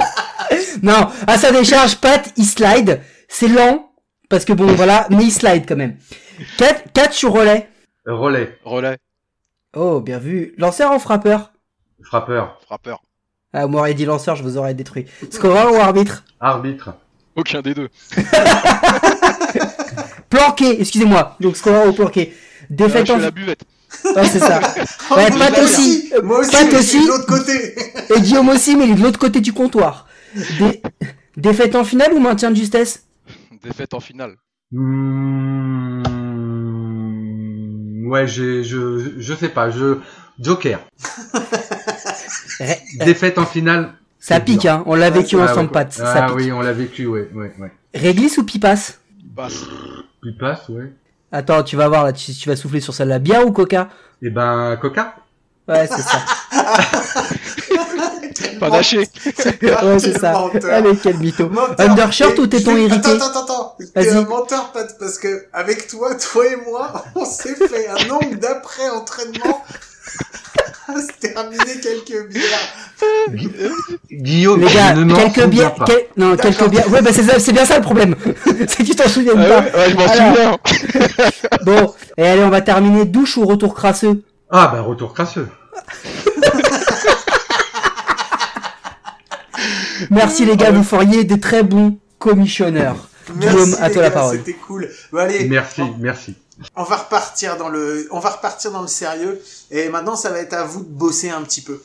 Ah, 0.00 0.54
non, 0.82 1.08
à 1.26 1.36
sa 1.38 1.50
décharge, 1.52 1.96
Pat, 1.96 2.32
il 2.36 2.44
slide. 2.44 3.00
C'est 3.28 3.48
lent, 3.48 3.90
parce 4.28 4.44
que 4.44 4.52
bon, 4.52 4.66
voilà, 4.74 5.06
mais 5.10 5.24
il 5.24 5.30
slide 5.32 5.64
quand 5.66 5.76
même. 5.76 5.96
4, 6.58 6.92
4 6.92 7.12
sur 7.12 7.32
relais. 7.32 7.68
Relais. 8.06 8.58
Relais. 8.64 8.98
Oh, 9.76 10.00
bien 10.00 10.18
vu. 10.18 10.54
Lanceur 10.56 10.94
ou 10.94 10.98
frappeur? 10.98 11.52
Frappeur. 12.02 12.58
Frappeur. 12.64 13.02
Ah, 13.52 13.66
vous 13.66 13.72
m'auriez 13.72 13.94
dit 13.94 14.04
lanceur, 14.04 14.36
je 14.36 14.42
vous 14.42 14.56
aurais 14.56 14.74
détruit. 14.74 15.06
Scoreur 15.30 15.72
ou 15.72 15.76
arbitre? 15.76 16.24
Arbitre. 16.40 16.90
Aucun 17.34 17.60
des 17.60 17.74
deux. 17.74 17.88
Planqué, 20.30 20.80
excusez-moi. 20.80 21.36
Donc 21.40 21.56
scoreur 21.56 21.86
ou 21.88 21.92
planqué. 21.92 22.34
Ah, 22.34 22.64
Défaite 22.70 23.06
je 23.06 23.12
en... 23.12 23.16
fais 23.16 23.22
la 23.22 23.30
buvette. 23.30 23.62
Oh, 24.04 24.20
c'est 24.30 24.38
ça. 24.38 24.60
Ouais, 25.16 25.30
Pat 25.30 25.58
aussi. 25.58 26.12
Moi 26.22 26.40
aussi, 26.40 26.50
Pat 26.52 26.70
je 26.70 26.76
aussi. 26.76 27.02
de 27.02 27.08
l'autre 27.08 27.26
côté. 27.26 27.74
Et 28.14 28.20
Guillaume 28.20 28.48
aussi, 28.50 28.76
mais 28.76 28.84
il 28.84 28.90
est 28.92 28.96
de 28.96 29.02
l'autre 29.02 29.18
côté 29.18 29.40
du 29.40 29.52
comptoir. 29.52 30.06
Dé- 30.58 30.82
Défaite 31.36 31.74
en 31.76 31.84
finale 31.84 32.12
ou 32.12 32.20
maintien 32.20 32.50
de 32.50 32.56
justesse? 32.56 33.04
Défaite 33.62 33.94
en 33.94 34.00
finale. 34.00 34.36
Hmm, 34.70 36.02
Ouais, 38.08 38.26
j'ai, 38.26 38.64
je, 38.64 39.12
je 39.18 39.34
sais 39.34 39.48
pas, 39.50 39.70
je, 39.70 39.98
Joker. 40.40 40.80
Défaite 43.04 43.38
en 43.38 43.46
finale. 43.46 43.92
Ça 44.18 44.40
pique, 44.40 44.60
dur. 44.62 44.72
hein. 44.72 44.82
On 44.86 44.94
l'a 44.94 45.10
vécu 45.10 45.36
Ah, 45.38 45.44
ensemble, 45.44 45.66
ouais. 45.68 45.72
Pat. 45.72 45.92
Ça 45.92 46.24
Ah 46.24 46.26
pique. 46.28 46.36
oui, 46.36 46.52
on 46.52 46.60
l'a 46.60 46.72
vécu, 46.72 47.06
ouais, 47.06 47.28
ouais, 47.34 47.52
ouais. 47.58 47.72
Réglisse 47.94 48.38
ou 48.38 48.44
pipasse 48.44 49.00
Passe. 49.36 49.64
Puis 50.22 50.32
passe, 50.38 50.68
ouais. 50.70 50.92
Attends, 51.30 51.62
tu 51.62 51.76
vas 51.76 51.88
voir 51.88 52.04
là, 52.04 52.12
tu, 52.12 52.32
tu 52.32 52.48
vas 52.48 52.56
souffler 52.56 52.80
sur 52.80 52.94
celle-là. 52.94 53.18
Bière 53.18 53.46
ou 53.46 53.52
coca? 53.52 53.88
Eh 54.22 54.30
ben, 54.30 54.76
Coca. 54.80 55.14
Ouais, 55.68 55.86
c'est 55.86 56.02
ça. 56.02 56.18
Pas 58.60 58.68
lâché. 58.70 58.98
Ouais, 59.62 59.98
c'est 59.98 60.18
ça. 60.18 60.32
Menteur. 60.32 60.72
Allez, 60.72 60.96
quel 60.96 61.18
mytho. 61.18 61.48
Menteur. 61.48 61.90
Undershirt 61.90 62.32
Et 62.36 62.40
ou 62.40 62.46
téton 62.46 62.70
je 62.72 62.76
vais- 62.76 62.84
irrité 62.86 63.10
Attends, 63.10 63.26
attends, 63.26 63.44
attends. 63.44 63.76
T'es 63.94 64.02
Vas-y. 64.02 64.16
un 64.16 64.22
menteur, 64.24 64.72
Pat, 64.72 64.96
parce 64.98 65.18
que 65.18 65.46
avec 65.52 65.86
toi, 65.88 66.14
toi 66.16 66.46
et 66.46 66.56
moi, 66.56 67.04
on 67.14 67.24
s'est 67.24 67.54
fait 67.54 67.88
un 67.88 68.06
nombre 68.08 68.34
d'après-entraînement 68.36 69.64
se 70.96 71.12
terminer 71.20 71.80
quelques 71.82 72.28
bières. 72.28 72.42
Guillaume, 74.10 74.60
Les 74.60 74.66
gars, 74.72 74.94
je 74.94 75.00
ne 75.00 75.04
m'en 75.04 75.16
quelques 75.30 75.46
bières, 75.48 75.74
pas. 75.74 75.84
quel- 75.86 76.06
non, 76.16 76.36
quelques 76.36 76.68
bières. 76.68 76.90
Ouais, 76.90 77.02
bah 77.02 77.10
c'est 77.12 77.22
ça- 77.22 77.38
c'est 77.38 77.52
bien 77.52 77.64
ça 77.64 77.76
le 77.76 77.82
problème. 77.82 78.14
c'est 78.68 78.78
que 78.78 78.82
tu 78.84 78.96
t'en 78.96 79.08
souviens 79.08 79.34
Ouais, 79.34 79.48
pas. 79.48 79.60
ouais, 79.60 79.72
ouais, 79.74 79.90
je 79.90 79.96
m'en 79.96 80.06
Alors. 80.06 80.58
souviens. 80.64 81.28
Bon, 81.64 81.94
et 82.16 82.26
allez, 82.26 82.42
on 82.42 82.48
va 82.50 82.60
terminer 82.62 83.04
douche 83.04 83.36
ou 83.36 83.44
retour 83.46 83.74
crasseux? 83.74 84.22
Ah, 84.50 84.68
bah, 84.72 84.80
retour 84.80 85.12
crasseux. 85.12 85.48
Merci 90.10 90.44
les 90.44 90.56
gars, 90.56 90.70
vous 90.70 90.84
feriez 90.84 91.24
des 91.24 91.40
très 91.40 91.62
bons 91.62 91.98
commissionneurs. 92.18 93.08
Guillaume, 93.36 93.76
à 93.80 93.90
toi 93.90 94.02
la 94.02 94.10
parole. 94.10 94.36
C'était 94.38 94.54
cool. 94.54 94.88
Bon, 95.12 95.18
allez. 95.18 95.46
Merci, 95.48 95.82
on- 95.82 95.94
merci. 95.98 96.34
On 96.76 96.82
va 96.82 96.96
repartir 96.96 97.56
dans 97.56 97.68
le, 97.68 98.08
on 98.10 98.18
va 98.18 98.30
repartir 98.30 98.70
dans 98.72 98.82
le 98.82 98.88
sérieux. 98.88 99.42
Et 99.70 99.88
maintenant, 99.88 100.16
ça 100.16 100.30
va 100.30 100.38
être 100.38 100.54
à 100.54 100.64
vous 100.64 100.82
de 100.82 100.88
bosser 100.88 101.30
un 101.30 101.42
petit 101.42 101.60
peu. 101.60 101.82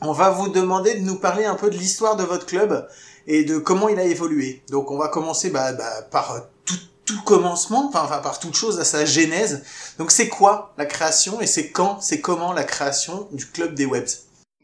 On 0.00 0.12
va 0.12 0.30
vous 0.30 0.48
demander 0.48 0.94
de 0.94 1.04
nous 1.04 1.16
parler 1.16 1.44
un 1.44 1.56
peu 1.56 1.70
de 1.70 1.76
l'histoire 1.76 2.16
de 2.16 2.22
votre 2.22 2.46
club 2.46 2.88
et 3.26 3.44
de 3.44 3.58
comment 3.58 3.88
il 3.88 3.98
a 3.98 4.04
évolué. 4.04 4.62
Donc, 4.70 4.90
on 4.90 4.96
va 4.98 5.08
commencer 5.08 5.50
bah, 5.50 5.72
bah, 5.72 6.02
par 6.10 6.32
euh, 6.32 6.40
tout, 6.64 6.78
tout 7.04 7.20
commencement, 7.22 7.90
enfin, 7.92 8.18
par 8.18 8.38
toute 8.38 8.54
chose 8.54 8.78
à 8.78 8.84
sa 8.84 9.04
genèse. 9.04 9.64
Donc, 9.98 10.12
c'est 10.12 10.28
quoi 10.28 10.72
la 10.78 10.86
création 10.86 11.40
et 11.40 11.46
c'est 11.46 11.70
quand, 11.70 12.00
c'est 12.00 12.20
comment 12.20 12.52
la 12.52 12.64
création 12.64 13.28
du 13.32 13.46
club 13.46 13.74
des 13.74 13.86
webs? 13.86 14.08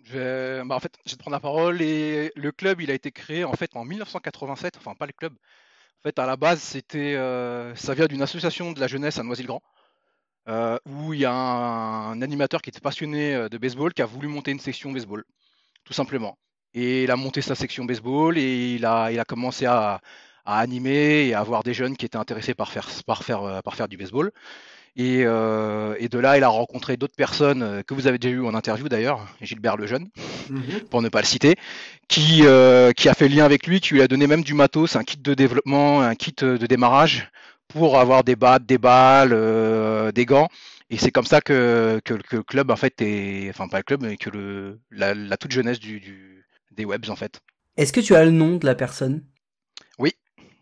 Je 0.05 0.62
bah, 0.64 0.77
en 0.77 0.81
fait, 0.81 0.92
je 1.05 1.12
vais 1.12 1.16
prendre 1.16 1.35
la 1.35 1.40
parole. 1.40 1.83
Et 1.83 2.33
le 2.37 2.53
club, 2.53 2.81
il 2.81 2.90
a 2.90 2.94
été 2.94 3.11
créé 3.11 3.44
en 3.44 3.55
fait 3.55 3.70
en 3.75 3.85
1987. 3.85 4.75
Enfin, 4.79 4.94
pas 4.94 5.07
le 5.07 5.12
club. 5.12 5.33
Fait, 6.05 6.19
à 6.19 6.27
la 6.27 6.37
base, 6.37 6.61
c'était, 6.61 7.14
euh, 7.17 7.75
ça 7.77 7.95
vient 7.95 8.05
d'une 8.07 8.21
association 8.21 8.73
de 8.73 8.81
la 8.81 8.87
jeunesse 8.88 9.19
à 9.19 9.23
Noisy-le-Grand, 9.23 9.62
euh, 10.49 10.79
où 10.85 11.14
il 11.14 11.21
y 11.21 11.25
a 11.25 11.33
un, 11.33 12.21
animateur 12.21 12.61
qui 12.61 12.69
était 12.69 12.81
passionné 12.81 13.35
euh, 13.35 13.49
de 13.49 13.57
baseball, 13.57 13.95
qui 13.95 14.03
a 14.03 14.07
voulu 14.07 14.29
monter 14.29 14.51
une 14.51 14.59
section 14.61 14.93
baseball, 14.93 15.25
tout 15.85 15.95
simplement. 15.95 16.37
Et 16.75 17.05
il 17.05 17.11
a 17.11 17.17
monté 17.17 17.40
sa 17.40 17.55
section 17.55 17.87
baseball 17.87 18.37
et 18.37 18.75
il 18.75 18.85
a, 18.85 19.12
il 19.12 19.19
a 19.19 19.25
commencé 19.25 19.64
à, 19.64 20.03
à 20.45 20.59
animer 20.61 21.29
et 21.29 21.35
à 21.35 21.40
avoir 21.40 21.62
des 21.62 21.73
jeunes 21.73 21.97
qui 21.97 22.05
étaient 22.05 22.19
intéressés 22.19 22.55
par 22.55 22.71
faire, 22.71 22.87
par 23.07 23.25
faire, 23.25 23.62
par 23.62 23.75
faire 23.75 23.88
du 23.88 23.97
baseball. 23.97 24.31
Et, 24.97 25.23
euh, 25.25 25.97
et 25.99 26.09
de 26.09 26.19
là, 26.21 26.37
il 26.39 26.45
a 26.45 26.49
rencontré 26.49 26.97
d'autres 26.97 27.17
personnes 27.17 27.63
euh, 27.63 27.83
que 27.83 27.95
vous 27.95 28.07
avez 28.07 28.19
déjà 28.19 28.33
eu 28.35 28.45
en 28.45 28.55
interview 28.55 28.89
d'ailleurs, 28.89 29.27
Gilbert 29.41 29.77
Lejeune, 29.77 30.09
pour 30.91 31.03
ne 31.03 31.09
pas 31.09 31.21
le 31.21 31.27
citer, 31.27 31.57
qui, 32.09 32.43
euh, 32.45 32.93
qui 32.93 33.09
a 33.09 33.15
fait 33.15 33.29
lien 33.29 33.45
avec 33.45 33.67
lui, 33.67 33.81
qui 33.81 33.95
lui 33.95 34.03
a 34.03 34.09
donné 34.09 34.27
même 34.29 34.45
du 34.45 34.55
matos, 34.55 34.95
un 34.95 35.03
kit 35.03 35.19
de 35.19 35.35
développement, 35.35 36.01
un 36.01 36.15
kit 36.15 36.35
de 36.39 36.67
démarrage 36.67 37.31
pour 37.67 37.99
avoir 37.99 38.23
des 38.23 38.37
battes, 38.37 38.67
des 38.67 38.79
balles, 38.79 39.33
euh, 39.33 40.13
des 40.13 40.27
gants. 40.27 40.49
Et 40.91 40.97
c'est 40.97 41.11
comme 41.11 41.25
ça 41.27 41.41
que, 41.41 42.01
que, 42.05 42.15
que 42.15 42.37
le 42.37 42.43
club, 42.45 42.71
en 42.71 42.77
fait, 42.77 42.95
est, 43.03 43.49
enfin 43.51 43.67
pas 43.67 43.79
le 43.79 43.83
club, 43.83 44.03
mais 44.03 44.17
que 44.17 44.31
le, 44.31 44.79
la, 44.93 45.15
la 45.15 45.37
toute 45.37 45.51
jeunesse 45.51 45.81
du, 45.81 45.99
du- 45.99 46.45
des 46.71 46.85
webs, 46.85 47.09
en 47.11 47.17
fait. 47.17 47.41
Est-ce 47.77 47.93
que 47.93 48.01
tu 48.01 48.15
as 48.15 48.25
le 48.25 48.31
nom 48.31 48.57
de 48.57 48.67
la 48.67 48.77
personne? 48.77 49.25
Oui, 49.99 50.13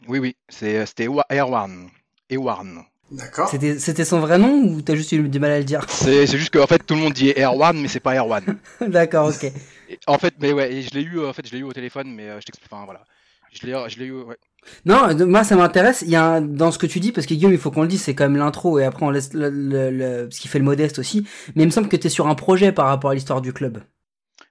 oui, 0.08 0.36
c'est- 0.48 0.86
c'était 0.86 1.06
Erwan. 1.30 1.90
Ewan. 2.30 2.84
D'accord. 3.12 3.50
C'était 3.50 3.78
c'était 3.78 4.04
son 4.04 4.20
vrai 4.20 4.38
nom 4.38 4.62
ou 4.64 4.82
t'as 4.82 4.94
juste 4.94 5.12
eu 5.12 5.28
du 5.28 5.38
mal 5.38 5.50
à 5.52 5.58
le 5.58 5.64
dire? 5.64 5.84
C'est 5.88 6.26
c'est 6.26 6.38
juste 6.38 6.50
que 6.50 6.58
en 6.58 6.66
fait 6.66 6.78
tout 6.84 6.94
le 6.94 7.00
monde 7.00 7.12
dit 7.12 7.32
Erwan, 7.36 7.78
mais 7.80 7.88
c'est 7.88 8.00
pas 8.00 8.14
Erwan. 8.16 8.44
D'accord, 8.80 9.28
ok. 9.28 9.44
Et 9.88 9.98
En 10.06 10.18
fait, 10.18 10.34
mais 10.40 10.52
ouais, 10.52 10.72
et 10.72 10.82
je 10.82 10.90
l'ai 10.94 11.02
eu, 11.02 11.24
en 11.24 11.32
fait, 11.32 11.46
je 11.46 11.52
l'ai 11.52 11.58
eu 11.58 11.64
au 11.64 11.72
téléphone, 11.72 12.12
mais 12.14 12.28
euh, 12.28 12.40
je 12.40 12.46
t'explique. 12.46 12.72
Enfin 12.72 12.84
voilà, 12.84 13.04
je 13.52 13.66
l'ai, 13.66 13.88
je 13.90 13.98
l'ai 13.98 14.06
eu. 14.06 14.12
Ouais. 14.22 14.36
Non, 14.84 15.14
moi 15.26 15.44
ça 15.44 15.56
m'intéresse. 15.56 16.02
Il 16.02 16.10
y 16.10 16.16
a 16.16 16.24
un, 16.24 16.40
dans 16.40 16.70
ce 16.70 16.78
que 16.78 16.86
tu 16.86 17.00
dis 17.00 17.12
parce 17.12 17.26
que 17.26 17.34
Guillaume, 17.34 17.52
il 17.52 17.58
faut 17.58 17.70
qu'on 17.70 17.82
le 17.82 17.88
dise, 17.88 18.02
c'est 18.02 18.14
quand 18.14 18.24
même 18.24 18.36
l'intro 18.36 18.78
et 18.78 18.84
après 18.84 19.04
on 19.04 19.10
laisse 19.10 19.32
le, 19.34 19.50
le, 19.50 19.90
le- 19.90 20.30
ce 20.30 20.40
qui 20.40 20.48
fait 20.48 20.58
le 20.58 20.64
modeste 20.64 20.98
aussi. 20.98 21.26
Mais 21.54 21.62
il 21.64 21.66
me 21.66 21.70
semble 21.72 21.88
que 21.88 21.96
t'es 21.96 22.08
sur 22.08 22.28
un 22.28 22.34
projet 22.34 22.72
par 22.72 22.86
rapport 22.86 23.10
à 23.10 23.14
l'histoire 23.14 23.40
du 23.40 23.52
club. 23.52 23.82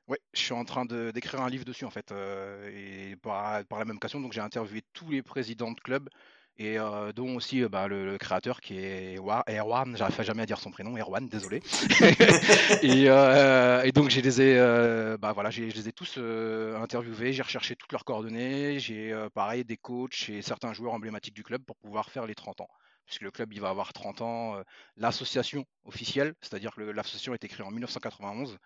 Ouais, 0.07 0.19
je 0.33 0.39
suis 0.41 0.53
en 0.53 0.65
train 0.65 0.85
de 0.85 1.11
d'écrire 1.11 1.41
un 1.41 1.49
livre 1.49 1.65
dessus 1.65 1.85
en 1.85 1.89
fait, 1.89 2.11
euh, 2.11 2.69
et 3.11 3.15
par, 3.17 3.63
par 3.65 3.79
la 3.79 3.85
même 3.85 3.95
occasion, 3.97 4.19
donc 4.19 4.33
j'ai 4.33 4.41
interviewé 4.41 4.83
tous 4.93 5.09
les 5.09 5.21
présidents 5.21 5.71
de 5.71 5.79
club 5.79 6.09
et 6.57 6.77
euh, 6.77 7.11
dont 7.11 7.35
aussi 7.35 7.63
euh, 7.63 7.69
bah, 7.69 7.87
le, 7.87 8.05
le 8.05 8.17
créateur 8.17 8.61
qui 8.61 8.77
est 8.77 9.17
Wa- 9.17 9.43
Erwan, 9.49 9.95
j'arrive 9.97 10.21
jamais 10.21 10.43
à 10.43 10.45
dire 10.45 10.59
son 10.59 10.71
prénom, 10.71 10.97
Erwan, 10.97 11.27
désolé. 11.27 11.61
et, 12.81 13.09
euh, 13.09 13.81
et 13.83 13.91
donc 13.91 14.09
j'ai 14.09 14.21
les 14.21 14.41
ai, 14.41 15.17
bah 15.17 15.31
voilà, 15.33 15.49
je 15.49 15.63
les 15.63 15.87
ai 15.87 15.91
tous 15.91 16.17
interviewés, 16.17 17.33
j'ai 17.33 17.41
recherché 17.41 17.75
toutes 17.75 17.91
leurs 17.91 18.05
coordonnées, 18.05 18.79
j'ai 18.79 19.15
pareil 19.33 19.63
des 19.65 19.77
coachs 19.77 20.29
et 20.29 20.41
certains 20.41 20.73
joueurs 20.73 20.93
emblématiques 20.93 21.33
du 21.35 21.43
club 21.43 21.63
pour 21.63 21.75
pouvoir 21.77 22.09
faire 22.09 22.25
les 22.25 22.35
30 22.35 22.61
ans. 22.61 22.69
Puisque 23.05 23.23
le 23.23 23.31
club 23.31 23.51
il 23.51 23.59
va 23.59 23.69
avoir 23.69 23.91
30 23.93 24.21
ans, 24.21 24.55
l'association 24.95 25.65
officielle, 25.85 26.33
c'est-à-dire 26.41 26.73
que 26.75 26.81
l'association 26.81 27.33
a 27.33 27.35
été 27.35 27.47
créée 27.47 27.65
en 27.65 27.71
1991. 27.71 28.57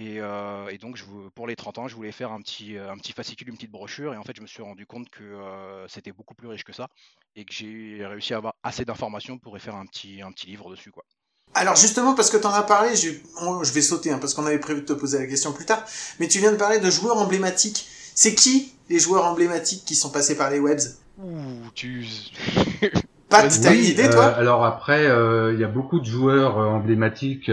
Et, 0.00 0.20
euh, 0.20 0.68
et 0.68 0.78
donc, 0.78 0.96
je, 0.96 1.04
pour 1.34 1.48
les 1.48 1.56
30 1.56 1.78
ans, 1.78 1.88
je 1.88 1.96
voulais 1.96 2.12
faire 2.12 2.30
un 2.30 2.40
petit, 2.40 2.76
euh, 2.76 2.92
un 2.92 2.96
petit 2.96 3.12
fascicule, 3.12 3.48
une 3.48 3.56
petite 3.56 3.72
brochure. 3.72 4.14
Et 4.14 4.16
en 4.16 4.22
fait, 4.22 4.36
je 4.36 4.40
me 4.40 4.46
suis 4.46 4.62
rendu 4.62 4.86
compte 4.86 5.10
que 5.10 5.24
euh, 5.24 5.88
c'était 5.88 6.12
beaucoup 6.12 6.34
plus 6.34 6.46
riche 6.46 6.62
que 6.62 6.72
ça. 6.72 6.86
Et 7.34 7.44
que 7.44 7.52
j'ai 7.52 8.06
réussi 8.06 8.32
à 8.32 8.36
avoir 8.36 8.54
assez 8.62 8.84
d'informations 8.84 9.38
pour 9.38 9.56
y 9.56 9.60
faire 9.60 9.74
un 9.74 9.86
petit, 9.86 10.22
un 10.22 10.30
petit 10.30 10.46
livre 10.46 10.70
dessus. 10.70 10.92
Quoi. 10.92 11.04
Alors 11.54 11.74
justement, 11.74 12.14
parce 12.14 12.30
que 12.30 12.36
t'en 12.36 12.52
as 12.52 12.62
parlé, 12.62 12.94
je, 12.94 13.10
on- 13.40 13.64
je 13.64 13.72
vais 13.72 13.82
sauter, 13.82 14.12
hein, 14.12 14.18
parce 14.18 14.34
qu'on 14.34 14.46
avait 14.46 14.60
prévu 14.60 14.82
de 14.82 14.86
te 14.86 14.92
poser 14.92 15.18
la 15.18 15.26
question 15.26 15.52
plus 15.52 15.66
tard, 15.66 15.84
mais 16.20 16.28
tu 16.28 16.38
viens 16.38 16.52
de 16.52 16.56
parler 16.56 16.78
de 16.78 16.90
joueurs 16.90 17.16
emblématiques. 17.18 17.88
C'est 18.14 18.34
qui 18.36 18.72
les 18.88 19.00
joueurs 19.00 19.24
emblématiques 19.24 19.84
qui 19.84 19.96
sont 19.96 20.10
passés 20.10 20.36
par 20.36 20.50
les 20.50 20.60
webs 20.60 20.80
Ouh, 21.18 21.70
tu. 21.74 22.06
Pat, 23.30 23.48
t'as 23.62 23.74
une 23.74 23.80
Oui, 23.80 23.90
idée, 23.90 24.06
euh, 24.06 24.12
toi 24.12 24.26
Alors 24.26 24.64
après, 24.64 25.06
euh, 25.06 25.52
il 25.52 25.60
y 25.60 25.64
a 25.64 25.68
beaucoup 25.68 26.00
de 26.00 26.04
joueurs 26.06 26.58
euh, 26.58 26.66
emblématiques, 26.66 27.50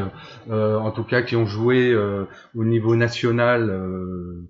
euh, 0.50 0.78
en 0.78 0.92
tout 0.92 1.04
cas 1.04 1.22
qui 1.22 1.36
ont 1.36 1.46
joué 1.46 1.92
euh, 1.92 2.26
au 2.56 2.64
niveau 2.64 2.96
national, 2.96 3.70
euh, 3.70 4.48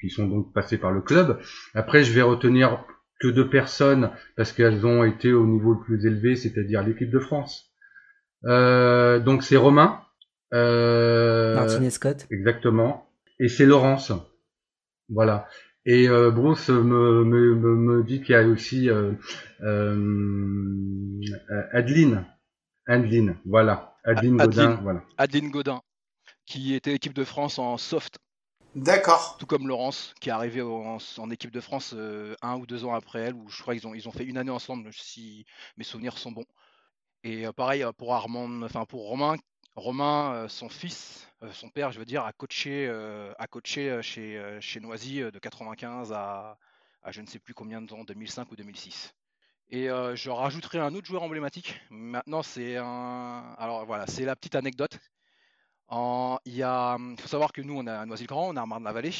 qui 0.00 0.08
sont 0.10 0.26
donc 0.28 0.52
passés 0.52 0.78
par 0.78 0.92
le 0.92 1.00
club. 1.00 1.38
Après, 1.74 2.04
je 2.04 2.12
vais 2.12 2.22
retenir 2.22 2.84
que 3.20 3.28
deux 3.28 3.48
personnes 3.48 4.10
parce 4.36 4.52
qu'elles 4.52 4.86
ont 4.86 5.02
été 5.04 5.32
au 5.32 5.46
niveau 5.46 5.74
le 5.74 5.80
plus 5.80 6.06
élevé, 6.06 6.36
c'est-à-dire 6.36 6.82
l'équipe 6.84 7.10
de 7.10 7.18
France. 7.18 7.72
Euh, 8.44 9.18
donc 9.18 9.42
c'est 9.42 9.56
Romain 9.56 10.00
Euh, 10.54 11.56
Martinez 11.56 11.90
Scott. 11.90 12.26
Exactement. 12.30 13.10
Et 13.40 13.48
c'est 13.48 13.66
Laurence. 13.66 14.12
Voilà. 15.08 15.46
Et 15.90 16.06
euh, 16.06 16.30
Bruce 16.30 16.68
me, 16.68 17.24
me, 17.24 17.54
me, 17.54 18.04
dit 18.04 18.20
qu'il 18.20 18.34
y 18.34 18.36
a 18.36 18.46
aussi 18.46 18.90
euh, 18.90 19.12
euh, 19.62 21.18
Adeline. 21.72 22.26
Adeline, 22.86 23.38
voilà. 23.46 23.96
Adeline, 24.04 24.36
Godin, 24.36 24.74
voilà. 24.82 25.02
Adeline 25.16 25.50
Godin, 25.50 25.80
qui 26.44 26.74
était 26.74 26.92
équipe 26.92 27.14
de 27.14 27.24
France 27.24 27.58
en 27.58 27.78
soft. 27.78 28.18
D'accord. 28.74 29.38
Tout 29.38 29.46
comme 29.46 29.66
Laurence, 29.66 30.14
qui 30.20 30.28
est 30.28 30.32
arrivée 30.32 30.60
en, 30.60 30.98
équipe 31.30 31.52
de 31.52 31.60
France 31.60 31.94
un 32.42 32.56
ou 32.58 32.66
deux 32.66 32.84
ans 32.84 32.92
après 32.92 33.20
elle, 33.20 33.34
où 33.34 33.48
je 33.48 33.62
crois 33.62 33.72
qu'ils 33.72 33.86
ont, 33.86 33.94
ils 33.94 34.06
ont 34.08 34.12
fait 34.12 34.24
une 34.24 34.36
année 34.36 34.50
ensemble, 34.50 34.90
si 34.92 35.46
mes 35.78 35.84
souvenirs 35.84 36.18
sont 36.18 36.32
bons. 36.32 36.44
Et 37.24 37.46
pareil 37.56 37.82
pour 37.96 38.14
Armand, 38.14 38.60
enfin 38.62 38.84
pour 38.84 39.08
Romain, 39.08 39.36
Romain, 39.76 40.46
son 40.48 40.68
fils, 40.68 41.28
son 41.52 41.70
père, 41.70 41.92
je 41.92 41.98
veux 41.98 42.04
dire, 42.04 42.24
a 42.24 42.32
coaché, 42.32 42.88
a 43.38 43.46
coaché 43.46 44.00
chez, 44.02 44.58
chez 44.60 44.80
Noisy 44.80 45.20
de 45.20 45.38
95 45.38 46.12
à, 46.12 46.58
je 47.10 47.20
ne 47.20 47.26
sais 47.26 47.38
plus 47.38 47.54
combien 47.54 47.80
de 47.80 47.86
temps, 47.86 48.04
2005 48.04 48.50
ou 48.50 48.56
2006. 48.56 49.14
Et 49.70 49.86
je 49.86 50.30
rajouterai 50.30 50.78
un 50.78 50.94
autre 50.94 51.06
joueur 51.06 51.22
emblématique. 51.22 51.80
Maintenant, 51.90 52.42
c'est 52.42 52.76
un. 52.76 53.54
Alors 53.58 53.84
voilà, 53.86 54.06
c'est 54.06 54.24
la 54.24 54.34
petite 54.34 54.54
anecdote. 54.54 54.98
Il 55.90 56.54
y 56.54 56.62
a... 56.62 56.96
faut 57.18 57.28
savoir 57.28 57.52
que 57.52 57.60
nous, 57.62 57.78
on 57.78 57.86
à 57.86 58.04
Noisy-le-Grand, 58.06 58.50
on 58.54 58.56
à 58.56 58.66
Marne-la-Vallée. 58.66 59.12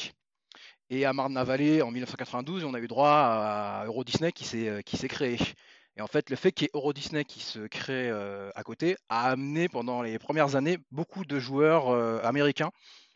Et 0.89 1.05
à 1.05 1.13
Marne-la-Vallée, 1.13 1.81
en 1.81 1.91
1992, 1.91 2.63
on 2.63 2.73
a 2.73 2.79
eu 2.79 2.87
droit 2.87 3.11
à 3.11 3.83
Euro 3.85 4.03
Disney 4.03 4.31
qui 4.31 4.43
s'est 4.45 5.07
créé. 5.07 5.37
Et 5.99 6.01
en 6.01 6.07
fait, 6.07 6.29
le 6.29 6.37
fait 6.37 6.53
qu'il 6.53 6.63
y 6.63 6.67
ait 6.67 6.71
Euro 6.75 6.93
Disney 6.93 7.25
qui 7.25 7.41
se 7.41 7.59
crée 7.67 8.09
euh, 8.09 8.51
à 8.55 8.63
côté 8.63 8.95
a 9.09 9.31
amené 9.31 9.67
pendant 9.67 10.01
les 10.01 10.17
premières 10.17 10.55
années 10.55 10.77
beaucoup 10.93 11.25
de 11.25 11.39
joueurs 11.39 11.89
euh, 11.89 12.21
américains, 12.23 12.71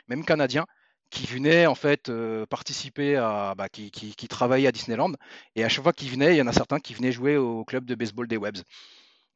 même 0.06 0.22
canadiens, 0.22 0.66
qui 1.08 1.24
venaient 1.26 1.64
en 1.64 1.74
fait 1.74 2.10
euh, 2.10 2.44
participer 2.44 3.16
à, 3.16 3.54
bah, 3.56 3.70
qui, 3.70 3.90
travaillaient 4.28 4.68
à 4.68 4.72
Disneyland. 4.72 5.12
Et 5.56 5.64
à 5.64 5.70
chaque 5.70 5.82
fois 5.82 5.94
qu'ils 5.94 6.10
venaient, 6.10 6.34
il 6.34 6.36
y 6.36 6.42
en 6.42 6.46
a 6.46 6.52
certains 6.52 6.78
qui 6.78 6.92
venaient 6.92 7.10
jouer 7.10 7.38
au 7.38 7.64
club 7.64 7.86
de 7.86 7.94
baseball 7.94 8.28
des 8.28 8.36
Webs. 8.36 8.58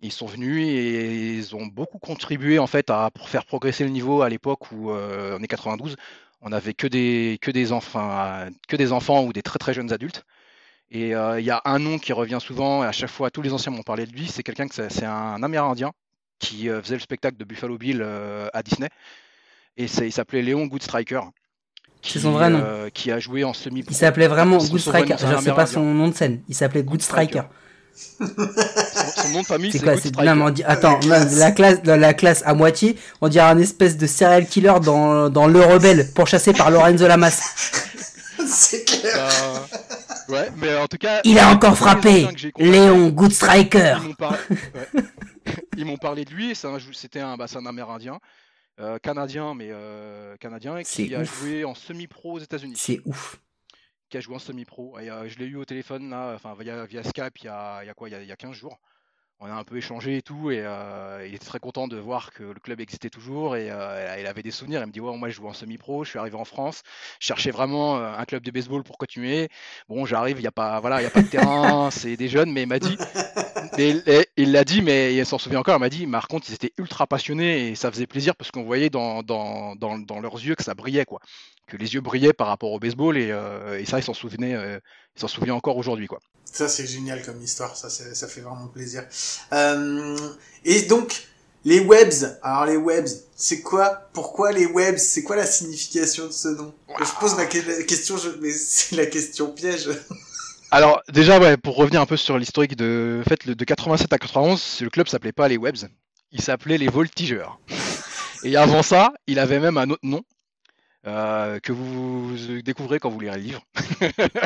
Ils 0.01 0.13
sont 0.13 0.27
venus 0.27 0.67
et 0.69 1.39
ils 1.39 1.57
ont 1.57 1.65
beaucoup 1.65 1.99
contribué 1.99 2.59
en 2.59 2.67
fait 2.67 2.91
à 2.91 3.11
pour 3.11 3.31
faire 3.31 3.47
progresser 3.47 3.83
le 3.83 3.91
niveau 3.91 4.21
à 4.21 4.29
l'époque 4.29 4.71
où 4.73 4.93
en 4.93 5.43
est 5.43 5.49
92, 5.49 5.97
on 6.43 6.51
n'avait 6.51 6.75
que 6.75 6.87
des 6.87 7.39
que 7.41 7.51
des 7.51 7.73
enfants 8.93 9.25
ou 9.25 9.33
des 9.33 9.43
très 9.43 9.59
très 9.59 9.73
jeunes 9.73 9.93
adultes. 9.93 10.25
Et 10.91 11.15
euh, 11.15 11.39
il 11.39 11.45
y 11.45 11.51
a 11.51 11.61
un 11.65 11.79
nom 11.79 11.99
qui 11.99 12.13
revient 12.13 12.39
souvent, 12.41 12.83
et 12.83 12.87
à 12.87 12.93
chaque 12.93 13.11
fois, 13.11 13.31
tous 13.31 13.43
les 13.43 13.53
anciens 13.53 13.73
m'ont 13.73 13.83
parlé 13.83 14.07
de 14.07 14.13
lui. 14.13 14.29
C'est 14.29 14.43
quelqu'un 14.43 14.69
que 14.69 14.75
c'est 14.75 15.05
un 15.05 15.43
Amérindien 15.43 15.93
qui 16.39 16.69
euh, 16.69 16.81
faisait 16.83 16.95
le 16.95 17.01
spectacle 17.01 17.37
de 17.37 17.45
Buffalo 17.45 17.77
Bill 17.77 18.01
euh, 18.01 18.49
à 18.55 18.63
Disney. 18.63 18.89
Et 19.77 19.85
il 19.85 20.13
s'appelait 20.13 20.43
Léon 20.43 20.67
Goodstriker. 20.67 21.21
C'est 22.03 22.21
son 22.21 22.33
vrai 22.33 22.49
nom. 22.49 22.63
qui 22.95 23.11
a 23.11 23.19
joué 23.19 23.45
en 23.45 23.53
semi 23.53 23.85
Il 23.89 23.95
s'appelait 23.95 24.29
vraiment 24.29 24.59
Good 24.59 24.81
Striker. 24.81 25.17
Je 25.19 25.43
sais 25.43 25.53
pas 25.53 25.67
son 25.67 25.83
nom 25.83 26.09
de 26.09 26.15
scène. 26.15 26.43
Il 26.49 26.55
s'appelait 26.55 26.83
Good 26.83 27.03
Striker. 27.03 27.43
son, 28.17 29.29
nom 29.33 29.43
de 29.43 29.47
famille, 29.47 29.73
c'est 29.73 29.81
quoi 29.81 29.95
Attends, 30.67 31.01
la 31.07 31.51
classe, 31.53 31.79
la 31.85 32.15
classe 32.15 32.43
à 32.47 32.55
moitié, 32.55 32.97
on 33.21 33.29
dirait 33.29 33.47
un 33.47 33.59
espèce 33.59 33.97
de 33.97 34.07
serial 34.07 34.47
killer 34.47 34.75
dans, 34.83 35.29
dans 35.29 35.49
Le 35.49 35.61
Rebelle, 35.61 36.09
pourchassé 36.15 36.53
par 36.53 36.71
Lorenzo 36.71 37.09
Lamas. 37.09 37.41
c'est 38.47 38.85
clair. 38.85 39.17
Bah, 39.17 40.08
Ouais, 40.29 40.51
mais 40.57 40.77
en 40.77 40.87
tout 40.87 40.99
cas. 40.99 41.21
Il 41.25 41.39
a 41.39 41.49
encore 41.49 41.77
frappé 41.77 42.27
Léon 42.59 43.09
Good 43.09 43.33
Striker 43.33 43.99
Ils 45.77 45.87
m'ont 45.87 45.97
parlé, 45.97 46.25
de 46.25 46.31
lui, 46.31 46.55
c'était 46.93 47.21
un, 47.21 47.37
bah, 47.37 47.47
un 47.55 47.67
Amérindien. 47.67 48.19
Euh, 48.81 48.99
canadien, 48.99 49.55
mais 49.55 49.71
euh, 49.71 50.37
canadien, 50.37 50.81
qui 50.83 51.13
a 51.15 51.25
joué 51.25 51.65
en 51.65 51.75
semi-pro 51.75 52.35
aux 52.35 52.39
États-Unis. 52.39 52.75
C'est 52.77 53.01
ouf. 53.07 53.41
Qui 54.09 54.19
a 54.19 54.21
joué 54.21 54.37
en 54.37 54.39
semi-pro. 54.39 54.99
Et 55.01 55.11
euh, 55.11 55.29
je 55.29 55.39
l'ai 55.39 55.47
eu 55.47 55.57
au 55.57 55.65
téléphone 55.65 56.11
là, 56.11 56.33
enfin 56.35 56.55
via, 56.59 56.87
via 56.87 57.03
Skype 57.03 57.39
il 57.41 57.47
y 57.47 57.49
a, 57.49 57.83
il 57.83 57.87
y 57.87 57.91
a 57.91 57.95
quoi 57.95 58.09
il 58.09 58.13
y 58.13 58.15
a, 58.15 58.23
il 58.23 58.29
y 58.29 58.33
a 58.33 58.37
15 58.37 58.53
jours 58.53 58.79
on 59.41 59.47
a 59.47 59.53
un 59.53 59.63
peu 59.63 59.77
échangé 59.77 60.17
et 60.17 60.23
tout, 60.23 60.51
et 60.51 60.63
euh, 60.63 61.25
il 61.27 61.35
était 61.35 61.47
très 61.47 61.61
content 61.61 61.87
de 61.87 61.97
voir 61.97 62.33
que 62.33 62.43
le 62.43 62.59
club 62.59 62.81
existait 62.81 63.11
toujours, 63.11 63.55
et 63.55 63.71
euh, 63.71 64.17
il 64.19 64.27
avait 64.27 64.43
des 64.43 64.51
souvenirs. 64.51 64.81
Il 64.81 64.87
me 64.87 64.93
dit 64.93 65.01
ouais, 65.01 65.17
moi 65.17 65.29
je 65.29 65.37
joue 65.37 65.47
en 65.47 65.53
semi-pro, 65.53 66.03
je 66.03 66.11
suis 66.11 66.19
arrivé 66.19 66.37
en 66.37 66.45
France, 66.45 66.83
je 67.21 67.27
cherchais 67.27 67.53
vraiment 67.53 67.99
euh, 67.99 68.17
un 68.17 68.25
club 68.25 68.43
de 68.43 68.51
baseball 68.51 68.83
pour 68.83 68.99
continuer. 68.99 69.49
Bon, 69.89 70.07
j'arrive, 70.07 70.39
il 70.39 70.41
n'y 70.41 70.49
a 70.49 70.53
pas, 70.53 70.81
voilà, 70.81 71.01
il 71.01 71.05
y 71.05 71.07
a 71.07 71.11
pas 71.11 71.23
de 71.23 71.29
terrain, 71.29 71.91
c'est 71.93 72.17
des 72.17 72.29
jeunes, 72.29 72.51
mais 72.51 72.63
il 72.63 72.69
m'a 72.69 72.81
dit, 72.81 72.97
il 73.79 74.53
l'a 74.53 74.65
dit, 74.65 74.83
mais 74.83 75.15
il 75.15 75.25
s'en 75.25 75.39
souvient 75.39 75.61
encore. 75.61 75.77
Il 75.77 75.81
m'a 75.81 75.89
dit, 75.89 76.07
par 76.09 76.27
contre, 76.27 76.47
ils 76.51 76.55
étaient 76.55 76.73
ultra 76.77 77.07
passionnés 77.07 77.69
et 77.69 77.75
ça 77.77 77.93
faisait 77.93 78.09
plaisir 78.09 78.35
parce 78.35 78.51
qu'on 78.51 78.65
voyait 78.65 78.91
dans, 78.91 79.23
dans, 79.23 79.77
dans, 79.77 80.21
leurs 80.21 80.35
yeux 80.35 80.57
que 80.57 80.65
ça 80.65 80.75
brillait, 80.75 81.05
quoi, 81.05 81.21
que 81.69 81.77
les 81.77 81.95
yeux 81.95 82.01
brillaient 82.01 82.33
par 82.33 82.49
rapport 82.49 82.73
au 82.73 82.81
baseball, 82.81 83.17
et, 83.17 83.29
et 83.79 83.85
ça, 83.85 84.01
il 84.01 84.03
s'en 84.03 84.15
souvenait, 84.15 84.81
il 85.17 85.21
s'en 85.21 85.29
souvient 85.29 85.55
encore 85.55 85.77
aujourd'hui, 85.77 86.09
quoi. 86.09 86.19
Ça, 86.53 86.69
c'est 86.69 86.87
génial 86.87 87.23
comme 87.25 87.43
histoire. 87.43 87.77
Ça, 87.77 87.89
ça 87.91 88.29
fait 88.29 88.41
vraiment 88.41 88.69
plaisir. 88.69 89.05
Euh, 89.53 90.17
et 90.65 90.83
donc, 90.83 91.29
les 91.65 91.81
webs. 91.81 92.39
Alors, 92.43 92.67
les 92.67 92.77
webs, 92.77 93.09
c'est 93.37 93.61
quoi? 93.61 94.09
Pourquoi 94.13 94.53
les 94.53 94.67
webs? 94.67 94.99
C'est 94.99 95.23
quoi 95.23 95.37
la 95.37 95.47
signification 95.47 96.27
de 96.27 96.33
ce 96.33 96.49
nom? 96.49 96.75
Je 96.99 97.21
pose 97.21 97.37
la, 97.37 97.47
question, 97.47 98.17
mais 98.41 98.51
c'est 98.51 98.97
la 98.97 99.07
question 99.07 99.51
piège. 99.53 99.89
Alors, 100.71 101.03
déjà, 101.11 101.39
ouais, 101.39 101.57
pour 101.57 101.77
revenir 101.77 102.01
un 102.01 102.07
peu 102.07 102.17
sur 102.17 102.39
l'historique 102.39 102.77
de, 102.77 103.23
en 103.25 103.29
fait, 103.29 103.49
de 103.49 103.65
87 103.65 104.13
à 104.13 104.19
91, 104.19 104.81
le 104.83 104.91
club 104.91 105.09
s'appelait 105.09 105.33
pas 105.33 105.49
les 105.49 105.57
webs. 105.57 105.89
Il 106.33 106.43
s'appelait 106.43 106.79
les 106.79 106.89
voltigeurs. 106.89 107.59
Et 108.45 108.57
avant 108.57 108.83
ça, 108.83 109.13
il 109.27 109.39
avait 109.39 109.59
même 109.59 109.79
un 109.79 109.91
autre 109.91 110.05
nom 110.05 110.23
euh, 111.07 111.59
que 111.61 111.73
vous 111.73 112.35
découvrez 112.63 112.99
quand 112.99 113.09
vous 113.11 113.21
lirez 113.21 113.37
le 113.37 113.43
livre. 113.43 113.63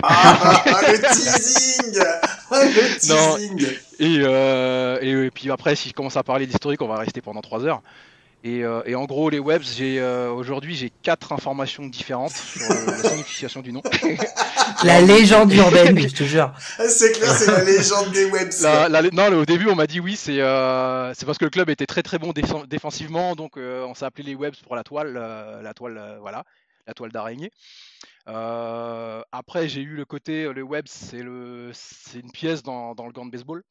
ah, 0.03 0.63
le 0.83 0.99
teasing 0.99 2.03
ah, 2.51 2.65
Le 2.65 2.99
teasing 2.99 3.67
et, 3.99 4.19
euh, 4.21 4.99
et, 5.01 5.31
puis 5.31 5.51
après, 5.51 5.75
si 5.77 5.89
je 5.89 5.95
commence 5.95 6.17
à 6.17 6.23
parler 6.23 6.47
d'historique, 6.47 6.83
on 6.83 6.89
va 6.89 6.97
rester 6.97 7.21
pendant 7.21 7.41
3 7.41 7.65
heures. 7.65 7.83
Et, 8.45 8.65
euh, 8.65 8.83
et, 8.87 8.97
en 8.97 9.05
gros, 9.05 9.31
les 9.31 9.39
webs, 9.39 9.63
j'ai 9.63 10.01
euh, 10.01 10.31
aujourd'hui 10.31 10.75
j'ai 10.75 10.91
quatre 10.91 11.33
informations 11.33 11.87
différentes 11.87 12.33
sur 12.33 12.69
la 12.69 12.97
signification 12.97 13.61
du 13.61 13.73
nom. 13.73 13.83
la 14.85 15.01
légende 15.01 15.53
urbaine, 15.53 15.97
je 15.97 16.09
te 16.09 16.25
jure. 16.25 16.53
Ah, 16.79 16.89
c'est 16.89 17.13
clair, 17.13 17.31
c'est 17.31 17.47
la 17.47 17.63
légende 17.63 18.11
des 18.11 18.25
webs. 18.25 18.51
non, 19.13 19.33
au 19.39 19.45
début, 19.45 19.69
on 19.69 19.77
m'a 19.77 19.87
dit 19.87 20.01
oui, 20.01 20.17
c'est 20.17 20.41
euh, 20.41 21.15
c'est 21.15 21.25
parce 21.25 21.39
que 21.39 21.45
le 21.45 21.51
club 21.51 21.71
était 21.71 21.87
très 21.87 22.03
très 22.03 22.19
bon 22.19 22.33
défensivement, 22.67 23.37
donc 23.37 23.57
on 23.59 23.95
s'est 23.95 24.07
appelé 24.07 24.25
les 24.25 24.35
webs 24.35 24.57
pour 24.65 24.75
la 24.75 24.83
toile, 24.83 25.13
la 25.13 25.75
toile, 25.75 26.19
voilà, 26.21 26.43
la 26.89 26.95
toile 26.95 27.13
d'araignée. 27.13 27.53
après, 28.27 29.69
j'ai 29.69 29.83
eu 29.83 29.95
le 29.95 30.05
côté, 30.05 30.53
le 30.53 30.63
webs, 30.63 30.89
c'est 30.89 31.23
le, 31.23 31.71
c'est 31.75 32.19
une 32.19 32.33
pièce 32.33 32.65
dans, 32.65 32.97
dans 32.97 33.07
le 33.07 33.13
gant 33.13 33.25
de 33.25 33.31
baseball. 33.31 33.63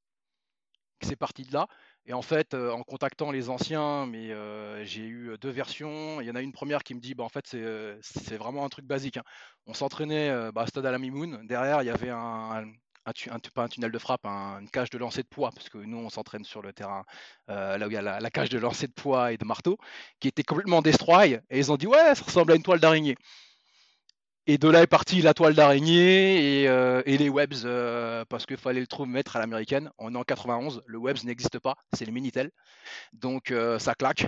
C'est 1.01 1.15
parti 1.15 1.43
de 1.43 1.51
là. 1.51 1.67
Et 2.07 2.13
en 2.13 2.21
fait, 2.21 2.53
euh, 2.53 2.71
en 2.71 2.83
contactant 2.83 3.31
les 3.31 3.49
anciens, 3.49 4.07
mais 4.07 4.31
euh, 4.31 4.83
j'ai 4.85 5.03
eu 5.03 5.37
deux 5.39 5.49
versions. 5.49 6.19
Il 6.19 6.27
y 6.27 6.31
en 6.31 6.35
a 6.35 6.41
une 6.41 6.51
première 6.51 6.83
qui 6.83 6.95
me 6.95 6.99
dit, 6.99 7.13
bah, 7.13 7.23
en 7.23 7.29
fait, 7.29 7.45
c'est 7.45 7.61
euh, 7.61 7.99
vraiment 8.39 8.65
un 8.65 8.69
truc 8.69 8.85
basique. 8.85 9.17
Hein. 9.17 9.23
On 9.67 9.73
s'entraînait 9.73 10.51
bah, 10.51 10.63
à 10.63 10.67
Stade 10.67 10.85
Alamimoun. 10.85 11.45
Derrière, 11.47 11.83
il 11.83 11.85
y 11.85 11.89
avait 11.91 12.09
un, 12.09 12.65
un, 13.05 13.39
pas 13.53 13.63
un 13.63 13.67
tunnel 13.67 13.91
de 13.91 13.99
frappe, 13.99 14.25
une 14.25 14.69
cage 14.71 14.89
de 14.89 14.97
lancer 14.97 15.21
de 15.21 15.27
poids, 15.27 15.51
parce 15.53 15.69
que 15.69 15.77
nous, 15.77 15.97
on 15.97 16.09
s'entraîne 16.09 16.43
sur 16.43 16.61
le 16.63 16.73
terrain 16.73 17.03
là 17.47 17.85
où 17.85 17.91
il 17.91 17.93
y 17.93 17.97
a 17.97 18.01
la, 18.01 18.19
la, 18.19 18.29
cage 18.31 18.49
de 18.49 18.57
lancer 18.57 18.87
de 18.87 18.93
poids 18.93 19.31
et 19.31 19.37
de 19.37 19.45
marteau, 19.45 19.77
qui 20.19 20.27
était 20.27 20.43
complètement 20.43 20.81
destroy. 20.81 21.39
Et 21.51 21.59
ils 21.59 21.71
ont 21.71 21.77
dit, 21.77 21.87
ouais, 21.87 22.15
ça 22.15 22.23
ressemble 22.23 22.53
à 22.53 22.55
une 22.55 22.63
toile 22.63 22.79
d'araignée. 22.79 23.15
Et 24.47 24.57
de 24.57 24.67
là 24.67 24.81
est 24.81 24.87
partie 24.87 25.21
la 25.21 25.35
toile 25.35 25.53
d'araignée 25.53 26.63
et, 26.63 26.67
euh, 26.67 27.03
les 27.05 27.29
webs, 27.29 27.63
euh, 27.65 28.25
parce 28.25 28.47
qu'il 28.47 28.57
fallait 28.57 28.79
le 28.79 28.87
trouver 28.87 29.09
mettre 29.09 29.35
à 29.35 29.39
l'américaine. 29.39 29.91
On 29.99 30.15
est 30.15 30.17
en 30.17 30.23
91, 30.23 30.81
le 30.87 30.97
webs 30.97 31.23
n'existe 31.23 31.59
pas, 31.59 31.75
c'est 31.93 32.05
le 32.05 32.11
Minitel. 32.11 32.49
Donc 33.13 33.51
euh, 33.51 33.77
ça 33.77 33.93
claque. 33.93 34.25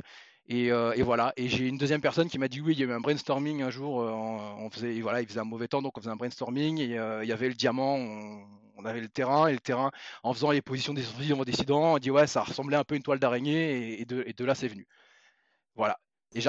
Et, 0.47 0.71
voilà. 1.02 1.34
Et 1.36 1.47
j'ai 1.49 1.67
une 1.67 1.78
deuxième 1.78 2.02
personne 2.02 2.30
qui 2.30 2.38
m'a 2.38 2.47
dit 2.47 2.62
oui, 2.62 2.73
il 2.73 2.80
y 2.80 2.84
a 2.84 2.86
eu 2.86 2.91
un 2.91 2.99
brainstorming 2.99 3.63
un 3.63 3.71
jour. 3.71 3.95
On, 3.95 4.69
faisait, 4.69 5.02
voilà, 5.02 5.21
il 5.21 5.28
faisait 5.28 5.39
un 5.39 5.45
mauvais 5.45 5.67
temps, 5.67 5.82
donc 5.82 5.97
on 5.97 6.02
faisait 6.02 6.12
un 6.12 6.15
brainstorming. 6.15 6.80
Et 6.80 6.95
il 7.23 7.28
y 7.28 7.32
avait 7.32 7.47
le 7.47 7.56
diamant, 7.56 7.95
on, 7.95 8.86
avait 8.86 9.02
le 9.02 9.10
terrain. 9.10 9.47
Et 9.47 9.54
le 9.54 9.60
terrain, 9.60 9.89
en 10.21 10.34
faisant 10.34 10.52
les 10.52 10.62
positions 10.62 10.93
des 10.93 11.04
en 11.34 11.43
décidant, 11.43 11.95
on 11.95 11.97
dit 11.97 12.12
ouais, 12.12 12.28
ça 12.28 12.43
ressemblait 12.43 12.78
un 12.78 12.84
peu 12.84 12.95
à 12.95 12.97
une 12.97 13.04
toile 13.04 13.19
d'araignée. 13.19 13.99
Et 14.02 14.06
de 14.06 14.45
là, 14.45 14.54
c'est 14.54 14.67
venu. 14.67 14.88
Voilà. 15.76 15.97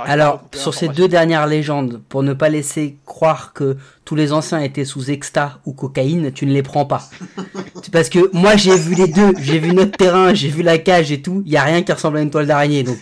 Alors, 0.05 0.43
sur 0.55 0.73
ces 0.73 0.89
deux 0.89 1.09
dernières 1.09 1.47
légendes, 1.47 2.01
pour 2.09 2.23
ne 2.23 2.33
pas 2.33 2.49
laisser 2.49 2.97
croire 3.05 3.53
que 3.53 3.77
tous 4.05 4.15
les 4.15 4.33
anciens 4.33 4.61
étaient 4.61 4.85
sous 4.85 5.11
exta 5.11 5.59
ou 5.67 5.73
cocaïne, 5.73 6.33
tu 6.33 6.47
ne 6.47 6.53
les 6.53 6.63
prends 6.63 6.87
pas. 6.87 7.09
Parce 7.93 8.09
que 8.09 8.31
moi, 8.33 8.57
j'ai 8.57 8.77
vu 8.77 8.95
les 8.95 9.09
deux. 9.09 9.33
J'ai 9.41 9.59
vu 9.59 9.73
notre 9.73 9.97
terrain, 9.97 10.33
j'ai 10.33 10.49
vu 10.49 10.63
la 10.63 10.79
cage 10.79 11.13
et 11.13 11.21
tout. 11.21 11.43
Il 11.45 11.53
y 11.53 11.57
a 11.57 11.63
rien 11.63 11.83
qui 11.83 11.93
ressemble 11.93 12.19
à 12.19 12.23
une 12.23 12.31
toile 12.31 12.47
d'araignée. 12.47 12.83
Donc, 12.83 12.99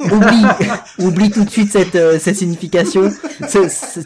oublie, 0.00 0.44
oublie 0.98 1.30
tout 1.30 1.44
de 1.44 1.50
suite 1.50 1.72
cette, 1.72 1.94
euh, 1.94 2.18
cette 2.18 2.36
signification. 2.36 3.10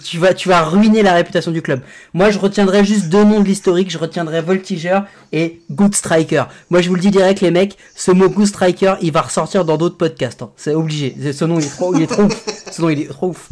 tu 0.04 0.18
vas, 0.18 0.34
tu 0.34 0.48
vas 0.48 0.62
ruiner 0.62 1.02
la 1.02 1.14
réputation 1.14 1.50
du 1.50 1.62
club. 1.62 1.80
Moi, 2.14 2.30
je 2.30 2.38
retiendrai 2.38 2.84
juste 2.84 3.08
deux 3.08 3.24
noms 3.24 3.40
de 3.40 3.46
l'historique. 3.46 3.90
Je 3.90 3.98
retiendrai 3.98 4.40
Voltiger 4.40 5.00
et 5.32 5.62
Good 5.70 5.94
Striker. 5.94 6.44
Moi, 6.70 6.80
je 6.80 6.88
vous 6.88 6.94
le 6.94 7.00
dis 7.00 7.10
direct, 7.10 7.40
les 7.40 7.50
mecs, 7.50 7.76
ce 7.94 8.10
mot 8.10 8.28
Good 8.28 8.46
Striker, 8.46 8.94
il 9.00 9.12
va 9.12 9.22
ressortir 9.22 9.64
dans 9.64 9.76
d'autres 9.76 9.96
podcasts. 9.96 10.42
Hein. 10.42 10.50
C'est 10.56 10.74
obligé. 10.74 11.14
Ce 11.32 11.44
nom, 11.44 11.58
il 11.58 11.66
est 11.66 11.70
trop, 11.70 11.94
il 11.94 12.02
est 12.02 12.06
trop 12.06 12.22
ouf. 12.22 12.44
Ce 12.70 12.82
nom, 12.82 12.88
il 12.88 13.00
est 13.00 13.08
trop 13.08 13.28
ouf. 13.28 13.48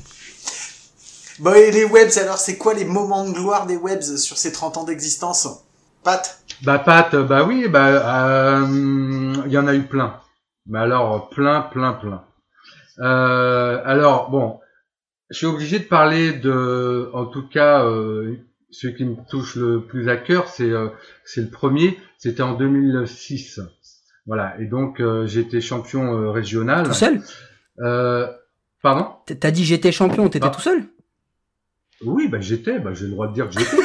Bon, 1.38 1.54
et 1.54 1.70
les 1.70 1.84
webs, 1.84 2.18
alors, 2.18 2.38
c'est 2.38 2.56
quoi 2.56 2.74
les 2.74 2.84
moments 2.84 3.24
de 3.24 3.32
gloire 3.32 3.66
des 3.66 3.76
webs 3.76 4.02
sur 4.02 4.36
ces 4.36 4.50
30 4.50 4.78
ans 4.78 4.84
d'existence? 4.84 5.46
Pat? 6.02 6.40
Bah, 6.62 6.78
Pat, 6.78 7.14
bah 7.14 7.44
oui, 7.44 7.68
bah, 7.68 7.86
euh, 7.86 8.66
il 9.46 9.52
y 9.52 9.58
en 9.58 9.68
a 9.68 9.74
eu 9.74 9.82
plein. 9.82 10.20
Mais 10.66 10.80
alors, 10.80 11.28
plein, 11.30 11.62
plein, 11.62 11.92
plein. 11.92 12.24
Euh, 13.00 13.80
alors, 13.84 14.30
bon, 14.30 14.60
je 15.30 15.36
suis 15.36 15.46
obligé 15.46 15.78
de 15.78 15.84
parler 15.84 16.32
de, 16.32 17.10
en 17.12 17.26
tout 17.26 17.46
cas, 17.46 17.84
euh, 17.84 18.36
ce 18.70 18.88
qui 18.88 19.04
me 19.04 19.16
touche 19.28 19.56
le 19.56 19.82
plus 19.82 20.08
à 20.08 20.16
cœur, 20.16 20.48
c'est 20.48 20.70
euh, 20.70 20.88
c'est 21.24 21.40
le 21.42 21.48
premier, 21.48 21.98
c'était 22.18 22.42
en 22.42 22.54
2006. 22.54 23.60
Voilà, 24.26 24.54
et 24.60 24.66
donc 24.66 25.00
euh, 25.00 25.26
j'étais 25.26 25.60
champion 25.60 26.16
euh, 26.16 26.30
régional. 26.30 26.86
Tout 26.86 26.92
seul? 26.92 27.22
Pardon? 28.82 29.08
T'as 29.40 29.50
dit 29.50 29.64
j'étais 29.64 29.90
champion, 29.90 30.28
t'étais 30.28 30.46
ah. 30.46 30.50
tout 30.50 30.60
seul? 30.60 30.84
Oui, 32.04 32.28
bah 32.28 32.38
j'étais, 32.40 32.78
bah 32.78 32.90
j'ai 32.94 33.06
le 33.06 33.10
droit 33.10 33.28
de 33.28 33.34
dire 33.34 33.48
que 33.48 33.58
j'étais. 33.58 33.76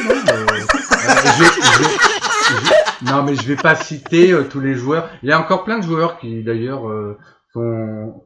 non, 3.06 3.23
mais 3.23 3.36
je 3.41 3.43
vais 3.43 3.56
pas 3.56 3.76
citer 3.76 4.38
tous 4.52 4.60
les 4.60 4.76
joueurs. 4.76 5.10
Il 5.23 5.30
y 5.30 5.32
a 5.32 5.39
encore 5.39 5.63
plein 5.63 5.80
de 5.80 5.84
joueurs 5.84 6.19
qui 6.19 6.43
d'ailleurs 6.43 6.84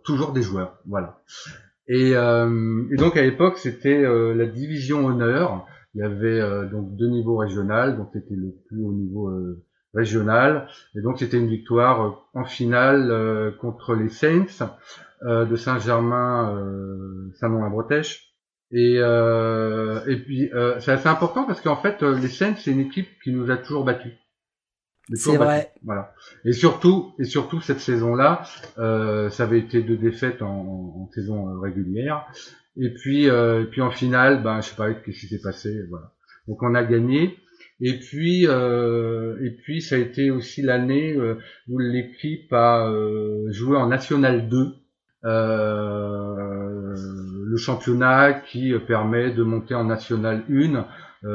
toujours 0.03 0.31
des 0.33 0.41
joueurs. 0.41 0.79
Voilà. 0.85 1.19
Et, 1.87 2.15
euh, 2.15 2.83
et 2.91 2.97
donc 2.97 3.15
à 3.17 3.21
l'époque, 3.21 3.57
c'était 3.57 4.03
euh, 4.03 4.33
la 4.33 4.45
division 4.45 5.05
honneur. 5.05 5.65
Il 5.95 6.01
y 6.01 6.03
avait 6.03 6.39
euh, 6.39 6.65
donc 6.65 6.95
deux 6.95 7.07
niveaux 7.07 7.37
régionaux, 7.37 7.95
donc 7.95 8.09
c'était 8.13 8.35
le 8.35 8.53
plus 8.67 8.83
haut 8.83 8.93
niveau 8.93 9.29
euh, 9.29 9.63
régional. 9.93 10.67
Et 10.95 11.01
donc 11.01 11.19
c'était 11.19 11.37
une 11.37 11.47
victoire 11.47 12.27
en 12.33 12.43
finale 12.43 13.55
contre 13.59 13.95
les 13.95 14.09
Saints 14.09 14.69
de 15.23 15.55
Saint-Germain, 15.55 17.31
Saint-Nom-la-Bretèche. 17.39 18.35
Et, 18.71 18.95
et 18.97 20.17
puis 20.17 20.51
c'est 20.79 20.91
assez 20.91 21.07
important 21.07 21.45
parce 21.45 21.61
qu'en 21.61 21.77
fait 21.77 22.03
les 22.03 22.27
Saints 22.27 22.55
c'est 22.57 22.71
une 22.71 22.81
équipe 22.81 23.07
qui 23.23 23.31
nous 23.31 23.49
a 23.49 23.57
toujours 23.57 23.85
battus. 23.85 24.13
C'est 25.13 25.37
vrai. 25.37 25.71
Voilà. 25.83 26.13
Et 26.43 26.51
surtout, 26.51 27.13
et 27.19 27.23
surtout 27.23 27.61
cette 27.61 27.79
saison-là, 27.79 28.43
euh, 28.77 29.29
ça 29.29 29.43
avait 29.43 29.59
été 29.59 29.81
deux 29.81 29.97
défaites 29.97 30.41
en, 30.41 31.03
en 31.03 31.09
saison 31.13 31.49
euh, 31.49 31.59
régulière. 31.59 32.25
Et 32.75 32.93
puis, 32.93 33.29
euh, 33.29 33.63
et 33.63 33.65
puis 33.65 33.81
en 33.81 33.89
finale, 33.89 34.43
ben 34.43 34.61
je 34.61 34.69
sais 34.69 34.75
pas 34.75 34.93
qu'est-ce 34.93 35.21
qui 35.21 35.27
s'est 35.27 35.41
passé. 35.41 35.83
Voilà. 35.89 36.13
Donc 36.47 36.61
on 36.61 36.75
a 36.75 36.83
gagné. 36.83 37.37
Et 37.79 37.99
puis, 37.99 38.47
euh, 38.47 39.37
et 39.43 39.51
puis 39.51 39.81
ça 39.81 39.95
a 39.95 39.99
été 39.99 40.31
aussi 40.31 40.63
l'année 40.63 41.13
euh, 41.13 41.35
où 41.67 41.77
l'équipe 41.77 42.51
a 42.51 42.89
euh, 42.89 43.51
joué 43.51 43.77
en 43.77 43.87
National 43.87 44.49
2. 44.49 44.73
le 47.49 47.57
championnat 47.57 48.33
qui 48.33 48.73
permet 48.87 49.31
de 49.31 49.43
monter 49.43 49.75
en 49.75 49.83
National 49.83 50.43
1 50.49 50.85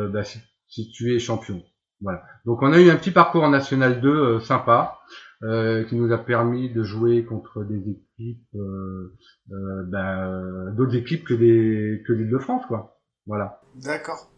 bah, 0.08 0.24
si, 0.24 0.38
si 0.68 0.90
tu 0.90 1.14
es 1.14 1.18
champion. 1.18 1.62
Voilà. 2.02 2.22
Donc 2.44 2.62
on 2.62 2.72
a 2.72 2.80
eu 2.80 2.90
un 2.90 2.96
petit 2.96 3.12
parcours 3.12 3.44
en 3.44 3.50
National 3.50 4.00
2 4.00 4.08
euh, 4.08 4.40
sympa, 4.40 4.98
euh, 5.42 5.84
qui 5.84 5.96
nous 5.96 6.12
a 6.12 6.18
permis 6.18 6.70
de 6.70 6.82
jouer 6.82 7.24
contre 7.24 7.64
des 7.64 7.78
équipes, 7.78 8.46
euh, 8.56 9.14
euh 9.52 9.82
ben, 9.86 10.72
d'autres 10.76 10.96
équipes 10.96 11.24
que 11.24 11.34
des 11.34 12.02
que 12.06 12.12
l'île 12.12 12.30
de 12.30 12.38
France, 12.38 12.64
quoi. 12.66 12.98
Voilà. 13.26 13.60
D'accord. 13.84 14.30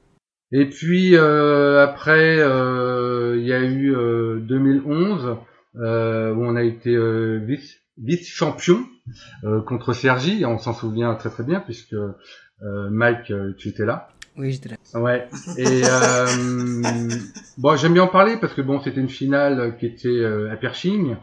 Et 0.52 0.68
puis 0.68 1.16
après, 1.16 2.36
il 2.36 3.44
y 3.44 3.52
a 3.52 3.64
eu 3.64 4.40
2011 4.40 5.36
où 5.74 5.78
on 5.80 6.54
a 6.54 6.62
été 6.62 6.96
vice 7.38 7.80
vice 7.96 8.28
champion 8.28 8.78
contre 9.66 9.94
Sergi. 9.94 10.44
On 10.44 10.58
s'en 10.58 10.74
souvient 10.74 11.14
très 11.14 11.30
très 11.30 11.42
bien 11.44 11.60
puisque 11.60 11.96
Mike, 12.60 13.32
tu 13.56 13.68
étais 13.68 13.86
là. 13.86 14.08
Oui, 14.36 14.52
j'étais 14.52 14.70
là. 14.70 14.76
Ouais. 15.00 15.28
Et 15.56 15.82
euh, 15.84 16.26
bon, 17.58 17.76
j'aime 17.76 17.94
bien 17.94 18.02
en 18.02 18.08
parler 18.08 18.36
parce 18.40 18.54
que 18.54 18.62
bon, 18.62 18.80
c'était 18.80 19.00
une 19.00 19.08
finale 19.08 19.76
qui 19.78 19.86
était 19.86 20.08
euh, 20.08 20.52
à 20.52 20.56
Pershing. 20.56 21.16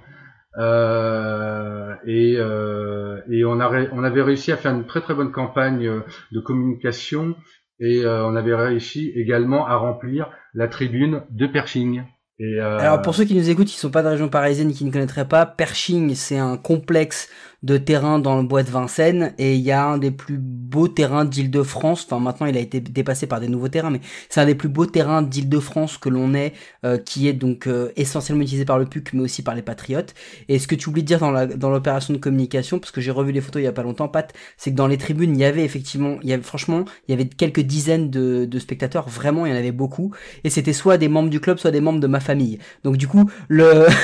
Euh, 0.58 1.94
et, 2.06 2.36
euh, 2.38 3.22
et 3.30 3.46
on, 3.46 3.60
a 3.62 3.70
on 3.94 4.04
avait 4.04 4.22
réussi 4.22 4.52
à 4.52 4.58
faire 4.58 4.74
une 4.74 4.86
très 4.86 5.00
très 5.00 5.14
bonne 5.14 5.32
campagne 5.32 5.88
euh, 5.88 6.02
de 6.34 6.42
communication 6.42 7.36
et 7.80 8.04
euh, 8.04 8.26
on 8.26 8.36
avait 8.36 8.54
réussi 8.54 9.14
également 9.16 9.66
à 9.66 9.78
remplir 9.78 10.30
la 10.54 10.68
tribune 10.68 11.24
de 11.30 11.48
Pershing. 11.48 12.04
Et 12.40 12.60
Alors 12.60 13.02
pour 13.02 13.14
ceux 13.14 13.24
qui 13.24 13.36
nous 13.36 13.50
écoutent, 13.50 13.68
qui 13.68 13.78
sont 13.78 13.92
pas 13.92 14.02
de 14.04 14.08
région 14.08 14.28
parisienne, 14.28 14.74
qui 14.74 14.84
ne 14.84 14.92
connaîtraient 14.92 15.28
pas, 15.28 15.46
Pershing, 15.46 16.16
c'est 16.16 16.40
un 16.40 16.58
complexe 16.58 17.30
de 17.64 17.78
terrain 17.78 18.18
dans 18.18 18.38
le 18.38 18.44
bois 18.44 18.64
de 18.64 18.70
Vincennes 18.70 19.34
et 19.38 19.56
il 19.56 19.62
y 19.62 19.72
a 19.72 19.86
un 19.86 19.98
des 20.00 20.10
plus 20.10 20.38
beaux 20.40 20.88
terrains 20.88 21.26
d'Île-de-France. 21.26 22.06
Enfin 22.06 22.20
maintenant 22.20 22.48
il 22.48 22.58
a 22.58 22.60
été 22.60 22.80
dépassé 22.80 23.28
par 23.28 23.40
des 23.40 23.48
nouveaux 23.48 23.68
terrains, 23.68 23.92
mais 23.92 24.02
c'est 24.30 24.42
un 24.42 24.46
des 24.46 24.56
plus 24.56 24.70
beaux 24.70 24.88
terrains 24.88 25.22
d'Île-de-France 25.22 25.98
que 25.98 26.10
l'on 26.10 26.34
ait, 26.34 26.54
euh, 26.86 26.98
qui 26.98 27.28
est 27.28 27.34
donc 27.34 27.68
euh, 27.68 27.92
essentiellement 27.96 28.42
utilisé 28.42 28.66
par 28.66 28.80
le 28.80 28.86
PUC, 28.86 29.14
mais 29.14 29.22
aussi 29.22 29.44
par 29.44 29.54
les 29.54 29.62
Patriotes. 29.62 30.16
Et 30.50 30.58
ce 30.58 30.68
que 30.68 30.76
tu 30.76 30.90
oublies 30.90 31.04
de 31.04 31.08
dire 31.08 31.20
dans 31.20 31.70
l'opération 31.70 32.14
de 32.14 32.18
communication, 32.18 32.80
parce 32.80 32.92
que 32.92 33.02
j'ai 33.02 33.12
revu 33.12 33.32
les 33.32 33.42
photos 33.42 33.62
il 33.62 33.66
y 33.66 33.68
a 33.68 33.72
pas 33.72 33.84
longtemps, 33.84 34.08
Pat, 34.08 34.34
c'est 34.58 34.72
que 34.72 34.76
dans 34.76 34.88
les 34.88 34.98
tribunes 34.98 35.36
il 35.36 35.40
y 35.40 35.46
avait 35.46 35.64
effectivement, 35.64 36.18
il 36.24 36.30
y 36.30 36.34
avait 36.34 36.44
franchement, 36.44 36.86
il 37.08 37.12
y 37.12 37.14
avait 37.14 37.28
quelques 37.28 37.62
dizaines 37.62 38.10
de, 38.10 38.46
de 38.46 38.60
spectateurs, 38.60 39.08
vraiment 39.08 39.46
il 39.46 39.52
y 39.52 39.54
en 39.54 39.58
avait 39.58 39.72
beaucoup, 39.72 40.12
et 40.44 40.50
c'était 40.50 40.74
soit 40.74 40.98
des 40.98 41.10
membres 41.10 41.30
du 41.30 41.40
club, 41.40 41.60
soit 41.60 41.72
des 41.72 41.82
membres 41.82 42.00
de 42.00 42.08
ma 42.08 42.20
famille. 42.20 42.58
Donc 42.84 42.98
du 42.98 43.08
coup 43.08 43.30
le 43.48 43.86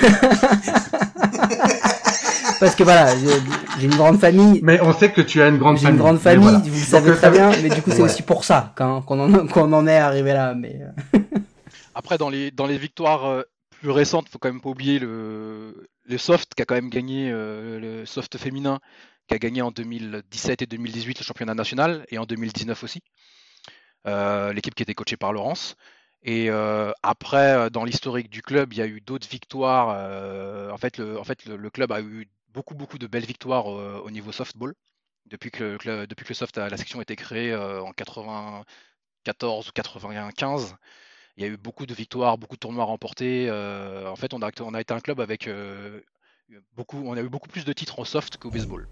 parce 2.60 2.76
que 2.76 2.84
voilà, 2.84 3.14
j'ai 3.80 3.86
une 3.86 3.96
grande 3.96 4.20
famille. 4.20 4.60
Mais 4.64 4.80
on 4.82 4.94
sait 4.94 5.12
que 5.12 5.22
tu 5.22 5.42
as 5.42 5.48
une 5.48 5.58
grande 5.58 5.78
famille. 5.78 5.88
J'ai 5.88 5.94
une 5.94 5.98
grande 5.98 6.20
famille, 6.20 6.70
vous 6.70 6.80
le 6.80 6.86
savez 6.86 7.16
très 7.16 7.30
bien, 7.32 7.52
mais 7.62 7.70
du 7.70 7.82
coup 7.82 7.92
c'est 7.92 8.02
aussi 8.02 8.24
pour 8.24 8.44
ça 8.44 8.74
qu'on 8.76 9.74
en, 9.74 9.88
est 9.88 9.98
arrivé 9.98 10.34
là. 10.34 10.54
Mais 10.56 10.80
euh. 11.16 11.20
après 11.96 12.18
dans 12.18 12.30
les 12.30 12.52
dans 12.52 12.68
les 12.68 12.78
victoires 12.78 13.26
euh, 13.26 13.44
plus 13.80 13.92
récentes, 13.92 14.30
faut 14.30 14.40
quand 14.40 14.52
même 14.52 14.62
pas 14.62 14.70
oublier 14.70 15.00
le 15.00 15.88
le 16.06 16.18
soft 16.18 16.54
qui 16.56 16.62
a 16.62 16.66
quand 16.66 16.76
même 16.76 16.90
gagné 16.90 17.30
euh, 17.32 17.80
le 17.80 18.06
soft 18.06 18.38
féminin 18.38 18.80
qui 19.28 19.36
a 19.36 19.40
gagné 19.40 19.62
en 19.62 19.72
2017 19.72 20.62
et 20.62 20.66
2018 20.66 21.20
le 21.20 21.24
championnat 21.24 21.54
national 21.54 22.06
et 22.10 22.18
en 22.18 22.26
2019 22.26 22.84
aussi. 22.84 23.02
L'équipe 24.06 24.74
qui 24.74 24.84
était 24.84 24.94
coachée 24.94 25.18
par 25.18 25.34
Laurence. 25.34 25.76
Et 26.24 26.50
après, 27.04 27.70
dans 27.70 27.84
l'historique 27.84 28.30
du 28.30 28.42
club, 28.42 28.72
il 28.72 28.80
y 28.80 28.82
a 28.82 28.88
eu 28.88 29.02
d'autres 29.02 29.28
victoires. 29.28 29.90
en 30.72 30.78
fait, 30.78 30.98
le, 30.98 31.20
en 31.20 31.26
fait 31.26 31.46
le, 31.46 31.70
club 31.70 31.92
a 31.92 32.00
eu 32.00 32.30
beaucoup, 32.58 32.74
beaucoup 32.74 32.98
de 32.98 33.06
belles 33.06 33.26
victoires 33.26 33.72
euh, 33.72 34.02
au 34.04 34.10
niveau 34.10 34.32
softball. 34.32 34.74
Depuis 35.28 35.52
que, 35.52 35.78
depuis 36.08 36.24
que 36.26 36.30
le 36.30 36.36
soft, 36.36 36.58
la 36.58 36.78
section 36.78 37.00
a 37.00 37.04
été 37.04 37.16
créée 37.16 37.52
euh, 37.52 37.82
en 37.82 37.92
94 37.92 39.68
ou 39.70 39.72
95, 39.74 40.76
il 41.38 41.44
y 41.44 41.46
a 41.46 41.50
eu 41.50 41.58
beaucoup 41.58 41.86
de 41.86 41.94
victoires, 41.94 42.38
beaucoup 42.40 42.56
de 42.56 42.60
tournois 42.60 42.86
remportés. 42.86 43.48
Euh, 43.50 44.10
en 44.10 44.16
fait, 44.16 44.34
on 44.34 44.42
a, 44.42 44.50
on 44.62 44.74
a 44.74 44.82
été 44.82 44.94
un 44.94 45.00
club 45.02 45.20
avec 45.20 45.48
beaucoup, 46.76 46.98
on 47.06 47.14
a 47.14 47.22
eu 47.22 47.30
beaucoup 47.30 47.50
plus 47.50 47.66
de 47.66 47.74
titres 47.74 48.00
en 48.00 48.06
soft 48.06 48.38
qu'au 48.38 48.50
baseball. 48.50 48.88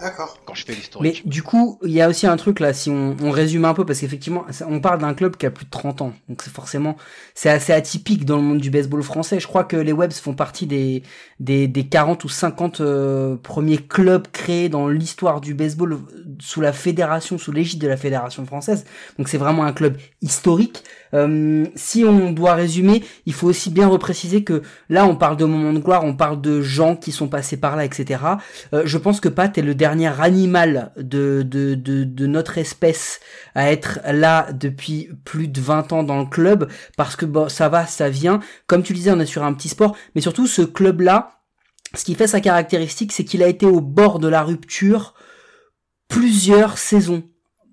D'accord. 0.00 0.38
Quand 0.46 0.54
je 0.54 0.64
fais 0.64 0.72
l'historique. 0.72 1.22
Mais 1.24 1.30
du 1.30 1.42
coup, 1.42 1.78
il 1.84 1.90
y 1.90 2.00
a 2.00 2.08
aussi 2.08 2.26
un 2.26 2.36
truc 2.36 2.60
là, 2.60 2.72
si 2.72 2.90
on, 2.90 3.16
on 3.22 3.30
résume 3.30 3.64
un 3.64 3.74
peu, 3.74 3.84
parce 3.84 4.00
qu'effectivement, 4.00 4.46
on 4.66 4.80
parle 4.80 5.00
d'un 5.00 5.14
club 5.14 5.36
qui 5.36 5.46
a 5.46 5.50
plus 5.50 5.66
de 5.66 5.70
30 5.70 6.02
ans. 6.02 6.12
Donc 6.28 6.42
c'est 6.42 6.52
forcément, 6.52 6.96
c'est 7.34 7.50
assez 7.50 7.72
atypique 7.72 8.24
dans 8.24 8.36
le 8.36 8.42
monde 8.42 8.58
du 8.58 8.70
baseball 8.70 9.02
français. 9.02 9.40
Je 9.40 9.46
crois 9.46 9.64
que 9.64 9.76
les 9.76 9.92
Webs 9.92 10.12
font 10.12 10.34
partie 10.34 10.66
des, 10.66 11.02
des, 11.38 11.68
des 11.68 11.86
40 11.86 12.24
ou 12.24 12.28
50 12.28 12.80
euh, 12.80 13.36
premiers 13.36 13.78
clubs 13.78 14.26
créés 14.32 14.68
dans 14.68 14.88
l'histoire 14.88 15.40
du 15.40 15.54
baseball 15.54 15.98
sous 16.40 16.60
la 16.60 16.72
fédération, 16.72 17.36
sous 17.38 17.52
l'égide 17.52 17.80
de 17.80 17.88
la 17.88 17.96
fédération 17.96 18.44
française. 18.46 18.86
Donc 19.18 19.28
c'est 19.28 19.38
vraiment 19.38 19.64
un 19.64 19.72
club 19.72 19.98
historique. 20.22 20.82
Euh, 21.14 21.66
si 21.74 22.04
on 22.04 22.32
doit 22.32 22.54
résumer, 22.54 23.02
il 23.26 23.32
faut 23.32 23.48
aussi 23.48 23.70
bien 23.70 23.88
repréciser 23.88 24.44
que 24.44 24.62
là, 24.88 25.06
on 25.06 25.16
parle 25.16 25.36
de 25.36 25.44
moments 25.44 25.72
de 25.72 25.78
gloire, 25.78 26.04
on 26.04 26.14
parle 26.14 26.40
de 26.40 26.60
gens 26.60 26.96
qui 26.96 27.12
sont 27.12 27.28
passés 27.28 27.56
par 27.56 27.76
là, 27.76 27.84
etc. 27.84 28.20
Euh, 28.72 28.82
je 28.84 28.98
pense 28.98 29.20
que 29.20 29.28
Pat 29.28 29.56
est 29.56 29.62
le 29.62 29.74
dernier 29.74 30.20
animal 30.20 30.92
de, 30.96 31.42
de, 31.42 31.74
de, 31.74 32.04
de, 32.04 32.26
notre 32.26 32.58
espèce 32.58 33.20
à 33.54 33.72
être 33.72 34.00
là 34.06 34.52
depuis 34.52 35.10
plus 35.24 35.48
de 35.48 35.60
20 35.60 35.92
ans 35.92 36.02
dans 36.02 36.20
le 36.20 36.26
club, 36.26 36.70
parce 36.96 37.16
que 37.16 37.26
bon, 37.26 37.48
ça 37.48 37.68
va, 37.68 37.86
ça 37.86 38.08
vient. 38.08 38.40
Comme 38.66 38.82
tu 38.82 38.92
disais, 38.92 39.10
on 39.10 39.20
est 39.20 39.26
sur 39.26 39.42
un 39.44 39.52
petit 39.52 39.68
sport, 39.68 39.96
mais 40.14 40.20
surtout 40.20 40.46
ce 40.46 40.62
club-là, 40.62 41.40
ce 41.94 42.04
qui 42.04 42.14
fait 42.14 42.28
sa 42.28 42.40
caractéristique, 42.40 43.12
c'est 43.12 43.24
qu'il 43.24 43.42
a 43.42 43.48
été 43.48 43.66
au 43.66 43.80
bord 43.80 44.20
de 44.20 44.28
la 44.28 44.42
rupture 44.42 45.14
plusieurs 46.08 46.78
saisons. 46.78 47.24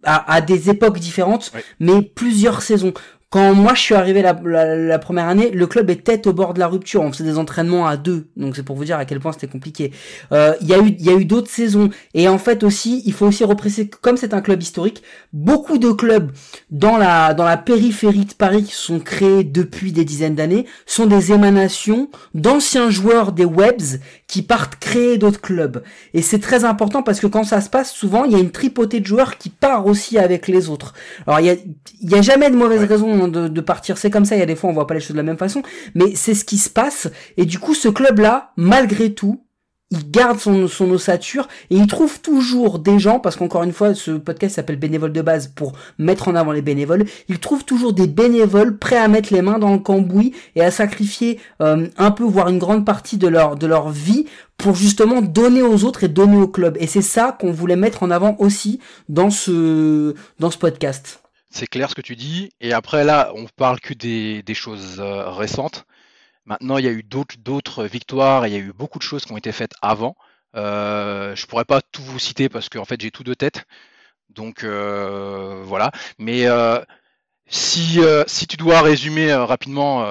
À, 0.03 0.31
à, 0.31 0.41
des 0.41 0.69
époques 0.69 0.99
différentes, 0.99 1.51
mais 1.79 2.01
plusieurs 2.01 2.61
saisons 2.61 2.93
quand 3.29 3.53
moi 3.53 3.73
je 3.73 3.81
suis 3.81 3.95
arrivé 3.95 4.21
la, 4.21 4.33
la, 4.33 4.99
première 4.99 5.27
année, 5.27 5.51
le 5.51 5.67
club 5.67 5.89
était 5.89 6.27
au 6.27 6.33
bord 6.33 6.53
de 6.53 6.59
la 6.59 6.67
rupture. 6.67 7.01
On 7.01 7.11
faisait 7.11 7.25
des 7.25 7.37
entraînements 7.37 7.85
à 7.85 7.97
deux, 7.97 8.29
donc 8.37 8.55
c'est 8.55 8.63
pour 8.63 8.77
vous 8.77 8.85
dire 8.85 8.97
à 8.97 9.03
quel 9.03 9.19
point 9.19 9.33
c'était 9.33 9.47
compliqué. 9.47 9.91
Euh, 10.31 10.53
il 10.61 10.67
y 10.67 10.73
a 10.73 10.79
eu, 10.79 10.95
il 10.97 11.05
y 11.05 11.09
a 11.09 11.13
eu 11.13 11.25
d'autres 11.25 11.49
saisons, 11.49 11.89
et 12.13 12.29
en 12.29 12.37
fait 12.37 12.63
aussi, 12.63 13.03
il 13.05 13.11
faut 13.11 13.25
aussi 13.25 13.43
repréciser 13.43 13.89
comme 13.89 14.15
c'est 14.15 14.33
un 14.33 14.39
club 14.39 14.63
historique, 14.63 15.03
beaucoup 15.33 15.77
de 15.77 15.91
clubs 15.91 16.31
dans 16.71 16.97
la 16.97 17.33
dans 17.33 17.43
la 17.43 17.57
périphérie 17.57 18.25
de 18.25 18.33
Paris 18.33 18.63
qui 18.63 18.73
sont 18.73 19.01
créés 19.01 19.43
depuis 19.43 19.91
des 19.91 20.05
dizaines 20.05 20.35
d'années 20.35 20.65
sont 20.85 21.05
des 21.05 21.33
émanations 21.33 22.09
d'anciens 22.33 22.89
joueurs 22.89 23.33
des 23.33 23.45
Webs 23.45 23.99
qui 24.27 24.41
partent 24.41 24.77
créer 24.77 25.17
d'autres 25.17 25.41
clubs. 25.41 25.83
Et 26.13 26.21
c'est 26.21 26.39
très 26.39 26.63
important 26.63 27.03
parce 27.03 27.19
que 27.19 27.27
quand 27.27 27.43
ça 27.43 27.59
se 27.59 27.69
passe, 27.69 27.91
souvent 27.91 28.23
il 28.23 28.31
y 28.31 28.35
a 28.35 28.39
une 28.39 28.51
tripotée 28.51 29.01
de 29.01 29.05
joueurs 29.05 29.37
qui 29.37 29.49
part 29.49 29.85
aussi 29.85 30.17
avec 30.17 30.47
les 30.47 30.69
autres. 30.69 30.93
Alors 31.25 31.41
il 31.41 31.45
y 31.47 31.49
a, 31.49 31.55
y 32.01 32.15
a 32.15 32.21
jamais 32.21 32.49
de 32.49 32.55
mauvaise 32.55 32.83
raison 32.83 33.16
de, 33.27 33.61
partir. 33.61 33.97
C'est 33.97 34.11
comme 34.11 34.25
ça. 34.25 34.35
Il 34.35 34.39
y 34.39 34.43
a 34.43 34.45
des 34.45 34.55
fois 34.55 34.69
on 34.69 34.73
voit 34.73 34.87
pas 34.87 34.93
les 34.93 34.99
choses 34.99 35.11
de 35.11 35.17
la 35.17 35.23
même 35.23 35.37
façon, 35.37 35.63
mais 35.95 36.15
c'est 36.15 36.33
ce 36.33 36.45
qui 36.45 36.57
se 36.57 36.69
passe. 36.69 37.09
Et 37.37 37.45
du 37.45 37.59
coup, 37.59 37.73
ce 37.73 37.89
club-là, 37.89 38.51
malgré 38.55 39.13
tout, 39.13 39.47
il 39.89 40.11
garde 40.11 40.39
son, 40.39 40.67
son 40.67 40.91
ossature 40.91 41.47
et 41.69 41.75
il 41.75 41.87
trouve 41.87 42.19
toujours 42.19 42.79
des 42.79 42.99
gens, 42.99 43.19
parce 43.19 43.35
qu'encore 43.35 43.63
une 43.63 43.71
fois, 43.71 43.95
ce 43.95 44.11
podcast 44.11 44.55
s'appelle 44.55 44.75
Bénévole 44.77 45.13
de 45.13 45.21
base 45.21 45.47
pour 45.47 45.73
mettre 45.97 46.27
en 46.27 46.35
avant 46.35 46.51
les 46.51 46.61
bénévoles, 46.61 47.05
il 47.29 47.39
trouve 47.39 47.63
toujours 47.63 47.93
des 47.93 48.07
bénévoles 48.07 48.77
prêts 48.77 48.97
à 48.97 49.07
mettre 49.07 49.33
les 49.33 49.41
mains 49.41 49.59
dans 49.59 49.71
le 49.71 49.79
cambouis 49.79 50.33
et 50.55 50.61
à 50.61 50.71
sacrifier 50.71 51.39
euh, 51.61 51.87
un 51.97 52.11
peu, 52.11 52.25
voire 52.25 52.49
une 52.49 52.59
grande 52.59 52.85
partie 52.85 53.17
de 53.17 53.27
leur, 53.27 53.55
de 53.55 53.67
leur 53.67 53.89
vie 53.89 54.25
pour 54.57 54.75
justement 54.75 55.21
donner 55.21 55.61
aux 55.61 55.85
autres 55.85 56.03
et 56.03 56.09
donner 56.09 56.37
au 56.37 56.47
club. 56.47 56.77
Et 56.79 56.87
c'est 56.87 57.01
ça 57.01 57.37
qu'on 57.39 57.51
voulait 57.51 57.75
mettre 57.75 58.03
en 58.03 58.11
avant 58.11 58.35
aussi 58.39 58.79
dans 59.07 59.29
ce, 59.29 60.15
dans 60.39 60.51
ce 60.51 60.57
podcast 60.57 61.21
c'est 61.49 61.67
clair 61.67 61.89
ce 61.89 61.95
que 61.95 62.01
tu 62.01 62.15
dis. 62.15 62.51
Et 62.61 62.73
après, 62.73 63.03
là, 63.03 63.31
on 63.35 63.45
parle 63.47 63.79
que 63.79 63.93
des, 63.93 64.43
choses 64.53 64.99
euh, 64.99 65.29
récentes. 65.29 65.85
Maintenant, 66.45 66.77
il 66.77 66.85
y 66.85 66.87
a 66.87 66.91
eu 66.91 67.03
d'autres 67.03 67.85
victoires 67.85 68.47
il 68.47 68.53
y 68.53 68.55
a 68.55 68.59
eu 68.59 68.73
beaucoup 68.73 68.99
de 68.99 69.03
choses 69.03 69.25
qui 69.25 69.31
ont 69.33 69.37
été 69.37 69.51
faites 69.51 69.73
avant. 69.81 70.15
Euh, 70.55 71.35
je 71.35 71.45
pourrais 71.45 71.65
pas 71.65 71.81
tout 71.81 72.01
vous 72.03 72.19
citer 72.19 72.49
parce 72.49 72.69
qu'en 72.69 72.85
fait, 72.85 72.99
j'ai 73.01 73.11
tout 73.11 73.23
de 73.23 73.33
tête. 73.33 73.65
Donc 74.29 74.63
euh, 74.63 75.63
voilà. 75.65 75.91
Mais 76.19 76.47
euh, 76.47 76.79
si, 77.47 77.99
si 78.27 78.47
tu 78.47 78.57
dois 78.57 78.81
résumer 78.81 79.33
rapidement 79.33 80.03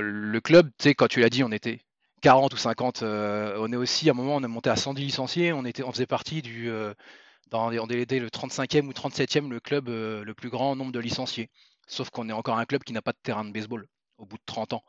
le 0.00 0.40
club, 0.40 0.70
tu 0.78 0.84
sais, 0.90 0.94
quand 0.94 1.08
tu 1.08 1.20
l'as 1.20 1.30
dit, 1.30 1.44
on 1.44 1.52
était 1.52 1.80
40 2.22 2.54
ou 2.54 2.56
50. 2.56 3.02
on 3.02 3.72
est 3.72 3.76
aussi, 3.76 4.08
à 4.08 4.12
un 4.12 4.14
moment, 4.16 4.36
on 4.36 4.44
est 4.44 4.48
monté 4.48 4.70
à 4.70 4.76
110 4.76 5.02
licenciés. 5.04 5.52
On, 5.52 5.64
était, 5.64 5.82
on 5.82 5.92
faisait 5.92 6.06
partie 6.06 6.42
du 6.42 6.70
dans, 7.50 7.72
on 7.72 7.86
était 7.86 8.18
le 8.18 8.28
35e 8.28 8.86
ou 8.86 8.92
37e, 8.92 9.48
le 9.48 9.60
club 9.60 9.88
euh, 9.88 10.24
le 10.24 10.34
plus 10.34 10.50
grand 10.50 10.76
nombre 10.76 10.92
de 10.92 10.98
licenciés. 10.98 11.50
Sauf 11.86 12.10
qu'on 12.10 12.28
est 12.28 12.32
encore 12.32 12.58
un 12.58 12.64
club 12.66 12.84
qui 12.84 12.92
n'a 12.92 13.02
pas 13.02 13.12
de 13.12 13.18
terrain 13.22 13.44
de 13.44 13.52
baseball 13.52 13.88
au 14.18 14.26
bout 14.26 14.36
de 14.36 14.42
30 14.46 14.74
ans. 14.74 14.84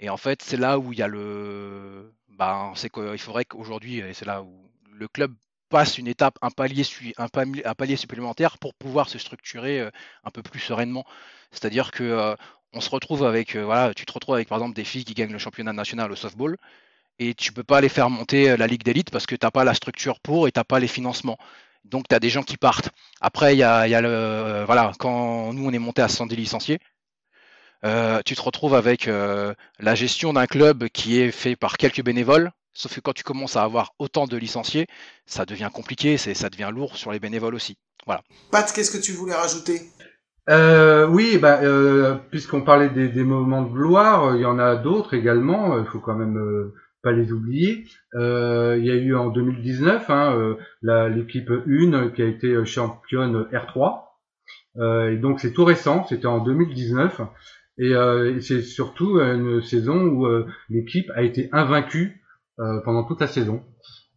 Et 0.00 0.08
en 0.10 0.16
fait, 0.16 0.42
c'est 0.42 0.56
là 0.56 0.78
où 0.78 0.92
il 0.92 0.98
y 0.98 1.02
a 1.02 1.08
le. 1.08 2.12
Bah, 2.28 2.72
c'est 2.76 2.90
qu'il 2.90 3.18
faudrait 3.18 3.44
qu'aujourd'hui, 3.44 3.98
et 3.98 4.14
c'est 4.14 4.24
là 4.24 4.42
où 4.42 4.70
le 4.92 5.08
club 5.08 5.34
passe 5.68 5.98
une 5.98 6.06
étape, 6.08 6.38
un 6.40 6.50
palier, 6.50 6.84
supplémentaire 7.96 8.58
pour 8.58 8.74
pouvoir 8.74 9.08
se 9.08 9.18
structurer 9.18 9.80
euh, 9.80 9.90
un 10.24 10.30
peu 10.30 10.42
plus 10.42 10.60
sereinement. 10.60 11.04
C'est-à-dire 11.50 11.90
que 11.90 12.04
euh, 12.04 12.36
on 12.72 12.80
se 12.80 12.90
retrouve 12.90 13.24
avec, 13.24 13.56
voilà, 13.56 13.92
tu 13.94 14.06
te 14.06 14.12
retrouves 14.12 14.36
avec 14.36 14.48
par 14.48 14.58
exemple 14.58 14.74
des 14.74 14.84
filles 14.84 15.04
qui 15.04 15.14
gagnent 15.14 15.32
le 15.32 15.38
championnat 15.38 15.72
national 15.72 16.12
au 16.12 16.16
softball 16.16 16.56
et 17.18 17.34
tu 17.34 17.52
peux 17.52 17.64
pas 17.64 17.80
les 17.80 17.88
faire 17.88 18.10
monter 18.10 18.56
la 18.56 18.66
ligue 18.66 18.82
d'élite 18.82 19.10
parce 19.10 19.26
que 19.26 19.34
tu 19.34 19.44
n'as 19.44 19.50
pas 19.50 19.64
la 19.64 19.74
structure 19.74 20.20
pour 20.20 20.48
et 20.48 20.52
tu 20.52 20.58
n'as 20.58 20.64
pas 20.64 20.78
les 20.78 20.88
financements. 20.88 21.38
Donc 21.90 22.08
tu 22.08 22.14
as 22.14 22.20
des 22.20 22.28
gens 22.28 22.42
qui 22.42 22.56
partent. 22.56 22.90
Après, 23.20 23.54
il 23.54 23.58
y 23.58 23.62
a, 23.62 24.00
le. 24.00 24.08
Euh, 24.08 24.64
voilà, 24.66 24.92
quand 24.98 25.52
nous 25.52 25.66
on 25.66 25.72
est 25.72 25.78
monté 25.78 26.02
à 26.02 26.08
110 26.08 26.36
licenciés, 26.36 26.78
euh, 27.84 28.20
tu 28.24 28.34
te 28.34 28.42
retrouves 28.42 28.74
avec 28.74 29.08
euh, 29.08 29.54
la 29.78 29.94
gestion 29.94 30.32
d'un 30.32 30.46
club 30.46 30.88
qui 30.88 31.20
est 31.20 31.30
fait 31.30 31.56
par 31.56 31.76
quelques 31.76 32.02
bénévoles. 32.02 32.50
Sauf 32.74 32.94
que 32.94 33.00
quand 33.00 33.12
tu 33.12 33.24
commences 33.24 33.56
à 33.56 33.62
avoir 33.62 33.92
autant 33.98 34.26
de 34.26 34.36
licenciés, 34.36 34.86
ça 35.26 35.44
devient 35.44 35.70
compliqué, 35.72 36.16
ça 36.16 36.48
devient 36.48 36.70
lourd 36.72 36.96
sur 36.96 37.10
les 37.10 37.18
bénévoles 37.18 37.54
aussi. 37.54 37.76
Voilà. 38.06 38.22
Pat, 38.52 38.70
qu'est-ce 38.72 38.96
que 38.96 39.02
tu 39.02 39.12
voulais 39.12 39.34
rajouter? 39.34 39.82
Oui, 40.48 41.38
bah, 41.38 41.60
puisqu'on 42.30 42.62
parlait 42.62 42.88
des, 42.88 43.08
des, 43.08 43.24
moments 43.24 43.62
de 43.62 43.72
gloire, 43.72 44.36
il 44.36 44.42
y 44.42 44.46
en 44.46 44.58
a 44.60 44.76
d'autres 44.76 45.14
également. 45.14 45.78
Il 45.78 45.86
faut 45.86 45.98
quand 45.98 46.14
même 46.14 46.72
pas 47.02 47.12
les 47.12 47.32
oublier. 47.32 47.84
Euh, 48.14 48.76
il 48.78 48.86
y 48.86 48.90
a 48.90 48.94
eu 48.94 49.14
en 49.14 49.28
2019 49.28 50.10
hein, 50.10 50.34
euh, 50.36 51.08
l'équipe 51.08 51.50
1 51.50 52.10
qui 52.10 52.22
a 52.22 52.26
été 52.26 52.64
championne 52.64 53.46
R3. 53.52 54.04
Euh, 54.76 55.12
et 55.12 55.16
donc 55.16 55.40
c'est 55.40 55.52
tout 55.52 55.64
récent, 55.64 56.04
c'était 56.06 56.26
en 56.26 56.38
2019. 56.38 57.20
Et, 57.80 57.90
et 57.90 58.40
c'est 58.40 58.62
surtout 58.62 59.20
une 59.20 59.62
saison 59.62 60.00
où 60.00 60.26
l'équipe 60.68 61.10
a 61.14 61.22
été 61.22 61.48
invaincue 61.52 62.24
pendant 62.56 63.04
toute 63.04 63.20
la 63.20 63.28
saison. 63.28 63.62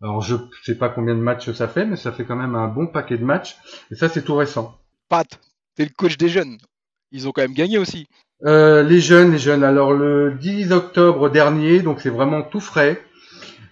Alors 0.02 0.22
je 0.22 0.36
sais 0.64 0.80
pas 0.80 0.90
combien 0.90 1.14
de 1.14 1.20
matchs 1.20 1.52
ça 1.52 1.68
fait, 1.68 1.86
mais 1.86 1.96
ça 1.96 2.12
fait 2.12 2.26
quand 2.26 2.36
même 2.36 2.56
un 2.56 2.68
bon 2.68 2.88
paquet 2.88 3.20
de 3.20 3.24
matchs. 3.24 3.58
Et 3.92 3.96
ça 3.96 4.10
c'est 4.10 4.24
tout 4.24 4.34
récent. 4.34 4.80
Pat, 5.10 5.28
t'es 5.76 5.84
le 5.84 5.92
coach 5.96 6.18
des 6.18 6.30
jeunes. 6.30 6.58
Ils 7.12 7.28
ont 7.28 7.32
quand 7.32 7.44
même 7.44 7.54
gagné 7.54 7.78
aussi. 7.78 8.08
Euh, 8.44 8.82
les 8.84 9.00
jeunes, 9.00 9.32
les 9.32 9.38
jeunes. 9.38 9.64
Alors 9.64 9.94
le 9.94 10.34
10 10.40 10.72
octobre 10.72 11.30
dernier, 11.30 11.82
donc 11.82 12.02
c'est 12.02 12.10
vraiment 12.10 12.42
tout 12.42 12.60
frais. 12.60 13.00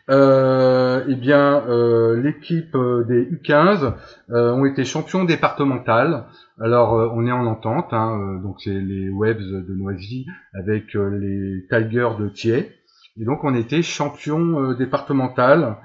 Euh, 0.10 1.04
eh 1.08 1.16
bien, 1.16 1.64
euh, 1.68 2.20
l'équipe 2.20 2.76
euh, 2.76 3.04
des 3.04 3.26
U15 3.26 3.94
euh, 4.32 4.54
ont 4.54 4.66
été 4.66 4.84
champions 4.84 5.24
départementales. 5.24 6.26
Alors, 6.60 6.94
on 7.14 7.26
est 7.28 7.32
en 7.32 7.46
entente, 7.46 7.94
hein, 7.94 8.40
donc 8.44 8.58
c'est 8.60 8.74
les 8.74 9.10
Webs 9.10 9.40
de 9.40 9.74
Noisy 9.76 10.26
avec 10.54 10.94
les 10.94 11.66
Tigers 11.70 12.18
de 12.20 12.28
Thiers. 12.28 12.72
Et 13.18 13.24
donc, 13.24 13.44
on 13.44 13.56
était 13.56 13.82
champions 13.82 14.74
départemental. 14.74 15.78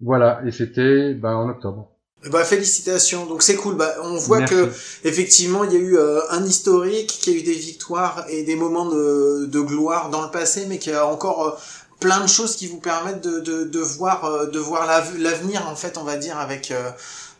Voilà, 0.00 0.42
et 0.44 0.50
c'était 0.50 1.14
ben, 1.14 1.34
en 1.36 1.48
octobre. 1.48 1.92
Bah 2.26 2.44
félicitations. 2.44 3.24
Donc 3.24 3.42
c'est 3.42 3.56
cool. 3.56 3.76
Bah, 3.76 3.94
on 4.02 4.18
voit 4.18 4.42
que 4.42 4.70
effectivement 5.04 5.64
il 5.64 5.72
y 5.72 5.76
a 5.76 5.78
eu 5.78 5.96
euh, 5.96 6.20
un 6.30 6.44
historique, 6.44 7.08
qu'il 7.08 7.32
y 7.32 7.36
a 7.36 7.38
eu 7.38 7.42
des 7.42 7.54
victoires 7.54 8.26
et 8.28 8.42
des 8.42 8.56
moments 8.56 8.84
de, 8.84 9.46
de 9.46 9.60
gloire 9.60 10.10
dans 10.10 10.22
le 10.22 10.30
passé, 10.30 10.66
mais 10.68 10.78
qu'il 10.78 10.92
y 10.92 10.96
a 10.96 11.06
encore 11.06 11.46
euh, 11.46 11.50
plein 11.98 12.20
de 12.20 12.26
choses 12.26 12.56
qui 12.56 12.66
vous 12.66 12.78
permettent 12.78 13.22
de, 13.22 13.40
de, 13.40 13.64
de 13.64 13.80
voir 13.80 14.26
euh, 14.26 14.46
de 14.46 14.58
voir 14.58 14.86
l'avenir 15.18 15.66
en 15.66 15.76
fait, 15.76 15.96
on 15.96 16.04
va 16.04 16.16
dire 16.16 16.38
avec 16.38 16.74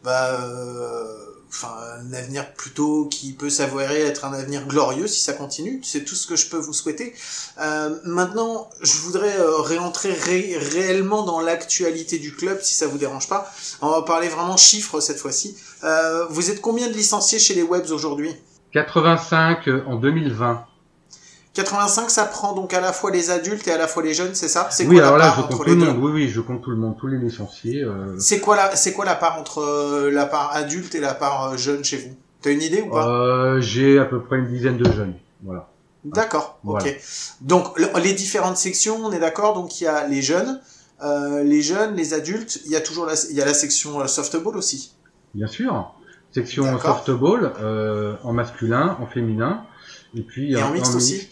bah, 0.03 0.41
enfin 1.51 1.75
un 1.99 2.13
avenir 2.13 2.53
plutôt 2.53 3.07
qui 3.07 3.33
peut 3.33 3.51
s'avérer 3.51 4.03
être 4.03 4.25
un 4.25 4.33
avenir 4.33 4.67
glorieux 4.67 5.07
si 5.07 5.21
ça 5.21 5.33
continue. 5.33 5.81
C'est 5.83 6.05
tout 6.05 6.15
ce 6.15 6.27
que 6.27 6.37
je 6.37 6.49
peux 6.49 6.57
vous 6.57 6.73
souhaiter. 6.73 7.15
Euh, 7.61 7.99
maintenant, 8.05 8.71
je 8.81 8.99
voudrais 8.99 9.39
euh, 9.39 9.61
réentrer 9.61 10.13
réellement 10.13 11.25
dans 11.25 11.41
l'actualité 11.41 12.19
du 12.19 12.35
club 12.35 12.59
si 12.63 12.75
ça 12.75 12.87
vous 12.87 12.99
dérange 12.99 13.29
pas. 13.29 13.51
On 13.83 13.91
va 13.91 14.03
parler 14.03 14.29
vraiment 14.29 14.57
chiffres 14.57 15.01
cette 15.01 15.19
fois-ci. 15.19 15.57
Euh, 15.85 16.27
vous 16.31 16.51
êtes 16.51 16.61
combien 16.61 16.89
de 16.89 16.95
licenciés 16.95 17.39
chez 17.39 17.55
les 17.55 17.63
Webs 17.63 17.91
aujourd'hui? 17.91 18.35
85 18.73 19.69
en 19.87 19.97
2020. 19.97 20.70
85, 21.53 22.11
ça 22.11 22.27
prend 22.27 22.53
donc 22.53 22.73
à 22.75 22.81
la 22.81 22.93
fois 22.93 23.11
les 23.11 23.31
adultes 23.31 23.67
et 23.67 23.73
à 23.73 23.77
la 23.77 23.89
fois 23.89 24.05
les 24.05 24.15
jeunes, 24.15 24.35
c'est 24.35 24.49
ça? 24.49 24.69
C'est 24.71 24.87
oui, 24.87 25.01
alors 25.01 25.17
là, 25.17 25.35
je 25.37 25.43
compte 25.43 25.65
tout 25.65 25.71
le 25.71 25.75
monde. 25.75 25.99
Oui, 26.01 26.13
oui, 26.13 26.29
je 26.29 26.41
compte 26.41 26.63
tout 26.63 26.71
le 26.71 26.77
monde, 26.77 26.97
tous 26.97 27.09
les 27.09 27.19
licenciés. 27.19 27.83
Euh... 27.83 28.17
C'est 28.21 28.39
quoi 28.39 28.55
la, 28.55 28.77
c'est 28.77 28.93
quoi 28.93 29.05
la 29.05 29.17
part 29.17 29.37
entre 29.41 29.61
euh, 29.61 30.11
la 30.13 30.27
part 30.27 30.55
adulte 30.55 30.95
et 30.95 31.01
la 31.01 31.13
part 31.13 31.51
euh, 31.51 31.57
jeune 31.57 31.83
chez 31.83 31.97
vous? 31.97 32.17
T'as 32.41 32.53
une 32.53 32.63
idée 32.63 32.83
ou 32.83 32.91
pas? 32.91 33.09
Euh, 33.09 33.61
J'ai 33.61 33.99
à 33.99 34.05
peu 34.05 34.23
près 34.23 34.39
une 34.39 34.47
dizaine 34.47 34.77
de 34.77 34.91
jeunes. 34.93 35.15
Voilà. 35.43 35.69
D'accord. 36.05 36.61
Ok. 36.65 36.97
Donc 37.41 37.79
les 38.01 38.13
différentes 38.13 38.57
sections, 38.57 39.05
on 39.05 39.11
est 39.11 39.19
d'accord? 39.19 39.55
Donc 39.55 39.81
il 39.81 39.85
y 39.85 39.87
a 39.89 40.07
les 40.07 40.23
jeunes, 40.23 40.61
euh, 41.03 41.43
les 41.43 41.63
jeunes, 41.63 41.97
les 41.97 42.15
adultes. 42.15 42.61
Il 42.65 42.71
y 42.71 42.77
a 42.77 42.81
toujours 42.81 43.07
la, 43.07 43.15
il 43.29 43.37
y 43.37 43.43
a 43.43 43.45
la 43.45 43.55
section 43.55 44.07
softball 44.07 44.57
aussi. 44.57 44.93
Bien 45.35 45.49
sûr. 45.49 45.93
Section 46.33 46.79
softball 46.79 47.53
en 48.23 48.33
masculin, 48.33 48.97
en 49.01 49.07
féminin. 49.07 49.65
Et 50.15 50.23
puis 50.23 50.57
en, 50.57 50.73
mixte 50.73 50.95
aussi. 50.95 51.29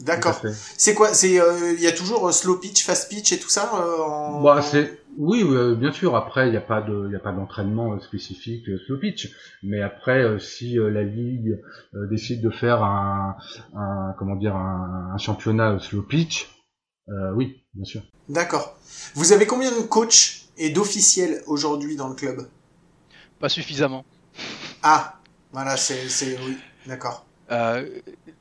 D'accord. 0.00 0.40
C'est 0.76 0.94
quoi 0.94 1.14
C'est 1.14 1.32
il 1.32 1.40
euh, 1.40 1.74
y 1.78 1.86
a 1.86 1.92
toujours 1.92 2.28
euh, 2.28 2.32
slow 2.32 2.56
pitch, 2.56 2.84
fast 2.84 3.08
pitch 3.08 3.32
et 3.32 3.38
tout 3.38 3.48
ça. 3.48 3.70
Euh, 3.74 4.02
en... 4.02 4.42
bah, 4.42 4.62
c'est 4.62 5.00
oui, 5.16 5.44
bien 5.76 5.92
sûr. 5.92 6.16
Après, 6.16 6.48
il 6.48 6.50
n'y 6.50 6.56
a 6.56 6.60
pas 6.60 6.80
de, 6.80 7.06
il 7.08 7.14
a 7.14 7.20
pas 7.20 7.30
d'entraînement 7.30 8.00
spécifique 8.00 8.66
slow 8.84 8.98
pitch. 8.98 9.30
Mais 9.62 9.80
après, 9.80 10.40
si 10.40 10.74
la 10.74 11.04
ligue 11.04 11.60
décide 12.10 12.42
de 12.42 12.50
faire 12.50 12.82
un, 12.82 13.36
un 13.76 14.14
comment 14.18 14.34
dire, 14.34 14.56
un, 14.56 15.12
un 15.14 15.18
championnat 15.18 15.78
slow 15.78 16.02
pitch, 16.02 16.50
oui, 17.36 17.62
bien 17.74 17.84
sûr. 17.84 18.02
D'accord. 18.28 18.76
Vous 19.14 19.32
avez 19.32 19.46
combien 19.46 19.70
de 19.70 19.82
coachs 19.82 20.48
et 20.56 20.70
d'officiels 20.70 21.42
aujourd'hui 21.46 21.94
dans 21.94 22.08
le 22.08 22.14
club? 22.16 22.48
Pas 23.38 23.48
suffisamment. 23.48 24.04
Ah, 24.82 25.20
voilà, 25.52 25.76
c'est, 25.76 26.08
c'est 26.08 26.36
oui, 26.44 26.56
d'accord. 26.86 27.24
Euh, 27.50 27.84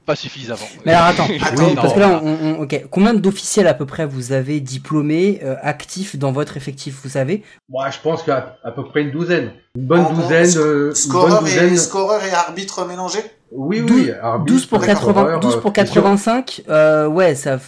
pas 0.06 0.16
suffisamment. 0.16 0.60
Mais 0.86 0.94
alors 0.94 1.08
attends, 1.08 1.28
parce 1.76 1.94
que 1.94 2.00
là, 2.00 2.22
on, 2.24 2.68
combien 2.90 3.14
d'officiels 3.14 3.68
à 3.68 3.74
peu 3.74 3.86
près 3.86 4.06
vous 4.06 4.34
avez 4.34 4.60
diplômés 4.60 5.40
euh, 5.44 5.56
actifs 5.62 6.18
dans 6.18 6.32
votre 6.32 6.58
effectif, 6.58 7.00
vous 7.04 7.10
savez? 7.10 7.44
Moi, 7.70 7.90
je 7.90 8.00
pense 8.00 8.24
qu'à 8.24 8.58
à 8.64 8.72
peu 8.72 8.84
près 8.84 9.04
une 9.04 9.12
douzaine, 9.12 9.52
une 9.76 9.86
bonne 9.86 10.06
douzaine, 10.14 10.58
euh, 10.58 10.94
scoreur, 10.94 11.48
Et, 11.48 11.78
scoreur 11.78 12.24
et 12.24 12.32
arbitre 12.32 12.86
mélangés? 12.86 13.24
Oui, 13.52 13.82
oui, 13.82 14.12
12 14.46 14.66
pour 14.66 14.82
80, 14.82 15.40
12 15.40 15.62
pour 15.62 15.72
85, 15.72 16.64
euh, 16.70 17.08
ouais, 17.08 17.36
ça 17.36 17.60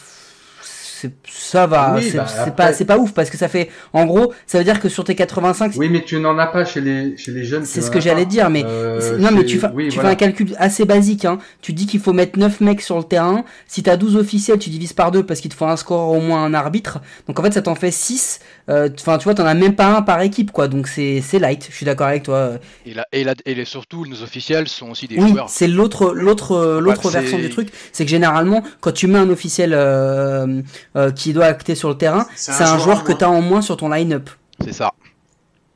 ça 1.28 1.68
va, 1.68 1.98
c'est 2.02 2.18
bah, 2.18 2.52
pas 2.56 2.74
c'est 2.74 2.86
pas 2.86 2.98
ouf 2.98 3.14
parce 3.14 3.30
que 3.30 3.38
ça 3.38 3.48
fait 3.48 3.70
en 3.94 4.06
gros, 4.06 4.34
ça 4.46 4.58
veut 4.58 4.64
dire 4.64 4.80
que 4.80 4.90
sur 4.90 5.04
tes 5.04 5.16
85 5.16 5.74
Oui, 5.76 5.90
mais 5.90 6.04
tu 6.04 6.20
n'en 6.20 6.38
as 6.38 6.48
pas 6.48 6.66
chez 6.66 6.82
les 6.82 7.18
chez 7.18 7.32
les 7.32 7.44
jeunes. 7.44 7.66
C'est 7.66 7.82
ce 7.82 7.92
que 7.92 8.00
j'allais 8.00 8.26
dire 8.26 8.50
mais 8.50 8.64
euh, 8.66 9.18
non 9.18 9.30
mais 9.32 9.46
tu 9.46 9.60
fais 9.60 9.70
tu 9.90 10.00
fais 10.00 10.08
un 10.08 10.16
calcul 10.16 10.56
assez 10.58 10.86
basique 10.86 11.26
hein. 11.26 11.40
Tu 11.62 11.74
dis 11.74 11.86
qu'il 11.88 12.00
faut 12.00 12.14
mettre 12.14 12.38
9 12.40 12.62
mecs 12.62 12.82
sur 12.82 12.98
le 12.98 13.04
terrain, 13.04 13.44
si 13.68 13.84
tu 13.84 13.90
as 13.90 13.98
12 13.98 14.16
officiels, 14.16 14.60
tu 14.60 14.70
divises 14.70 14.94
par 14.94 15.12
deux 15.12 15.24
parce 15.24 15.40
qu'il 15.40 15.52
te 15.52 15.56
faut 15.56 15.66
un 15.66 15.78
score 15.78 16.10
au 16.10 16.22
moins 16.22 16.44
un 16.44 16.54
arbitre. 16.54 17.00
Donc 17.28 17.40
en 17.40 17.44
fait, 17.44 17.54
ça 17.54 17.62
t'en 17.62 17.76
fait 17.76 17.92
6 17.92 18.40
euh, 18.68 18.90
enfin 19.00 19.20
tu 19.20 19.26
vois 19.26 19.36
t'en 19.36 19.46
as 19.46 19.54
même 19.54 19.76
pas 19.76 19.96
un 19.98 20.02
par 20.02 20.22
équipe 20.22 20.52
quoi. 20.52 20.68
Donc 20.68 20.88
c'est 20.88 21.22
c'est 21.22 21.40
light. 21.40 21.68
Je 21.70 21.76
suis 21.76 21.86
d'accord 21.86 22.08
avec 22.08 22.24
toi. 22.24 22.54
Et 22.86 22.94
là 22.94 23.06
et, 23.12 23.24
là, 23.24 23.34
et 23.46 23.66
surtout 23.66 24.06
nos 24.06 24.24
officiels 24.24 24.68
sont 24.68 24.92
aussi 24.92 25.08
des 25.08 25.18
oui, 25.18 25.30
joueurs. 25.30 25.50
c'est 25.50 25.68
l'autre 25.68 26.14
l'autre 26.14 26.80
l'autre 26.80 27.10
version 27.10 27.38
du 27.38 27.50
truc. 27.50 27.70
C'est 27.92 28.06
que 28.06 28.12
généralement 28.12 28.64
quand 28.82 28.92
tu 28.92 29.08
mets 29.08 29.20
un 29.20 29.30
officiel 29.30 29.74
euh, 29.74 30.62
euh, 30.96 31.12
qui 31.12 31.34
doit 31.34 31.46
acter 31.46 31.76
sur 31.76 31.90
le 31.90 31.98
terrain 31.98 32.26
c'est 32.36 32.52
un, 32.64 32.78
joueur, 32.78 33.04
que 33.04 33.14
tu 33.14 33.24
as 33.24 33.30
en 33.30 33.42
moins 33.42 33.62
sur 33.62 33.78
ton 33.78 33.90
line-up 33.90 34.30
c'est 34.64 34.74
ça 34.74 34.92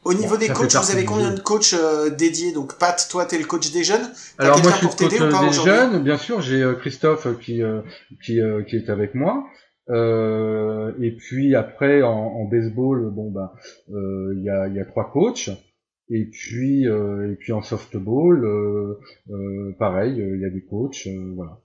au 0.05 0.13
niveau 0.13 0.38
des 0.38 0.47
coachs, 0.47 0.74
vous 0.74 0.91
avez 0.91 1.05
combien 1.05 1.32
de 1.34 1.39
coachs 1.41 1.76
dédiés 2.17 2.53
Donc 2.53 2.80
Pat, 2.80 3.05
toi, 3.11 3.26
tu 3.26 3.36
es 3.36 3.38
le 3.38 3.43
coach 3.43 3.70
des 3.72 3.84
jeunes. 3.84 4.09
Alors 4.39 4.57
moi, 4.63 4.72
je 4.72 4.78
suis 4.78 4.88
coach 4.88 5.09
des 5.09 5.51
jeunes. 5.51 6.03
Bien 6.03 6.17
sûr, 6.17 6.41
j'ai 6.41 6.65
Christophe 6.80 7.28
qui 7.41 7.61
qui 8.24 8.39
qui 8.67 8.76
est 8.78 8.89
avec 8.89 9.13
moi. 9.13 9.43
Euh, 9.89 10.93
et 11.01 11.11
puis 11.15 11.55
après 11.55 12.03
en, 12.03 12.11
en 12.11 12.45
baseball, 12.45 13.09
bon 13.11 13.32
bah 13.32 13.55
euh, 13.91 14.34
il 14.38 14.43
y, 14.43 14.49
a, 14.49 14.67
y, 14.67 14.80
a, 14.80 14.86
trois 14.86 15.11
coachs. 15.11 15.49
Et 16.09 16.26
puis 16.26 16.88
euh, 16.88 17.32
et 17.32 17.36
puis 17.36 17.53
en 17.53 17.61
softball, 17.61 18.97
pareil, 19.80 20.13
il 20.17 20.39
y 20.41 20.45
a 20.45 20.49
des 20.49 20.63
coachs, 20.63 21.07
voilà. 21.36 21.59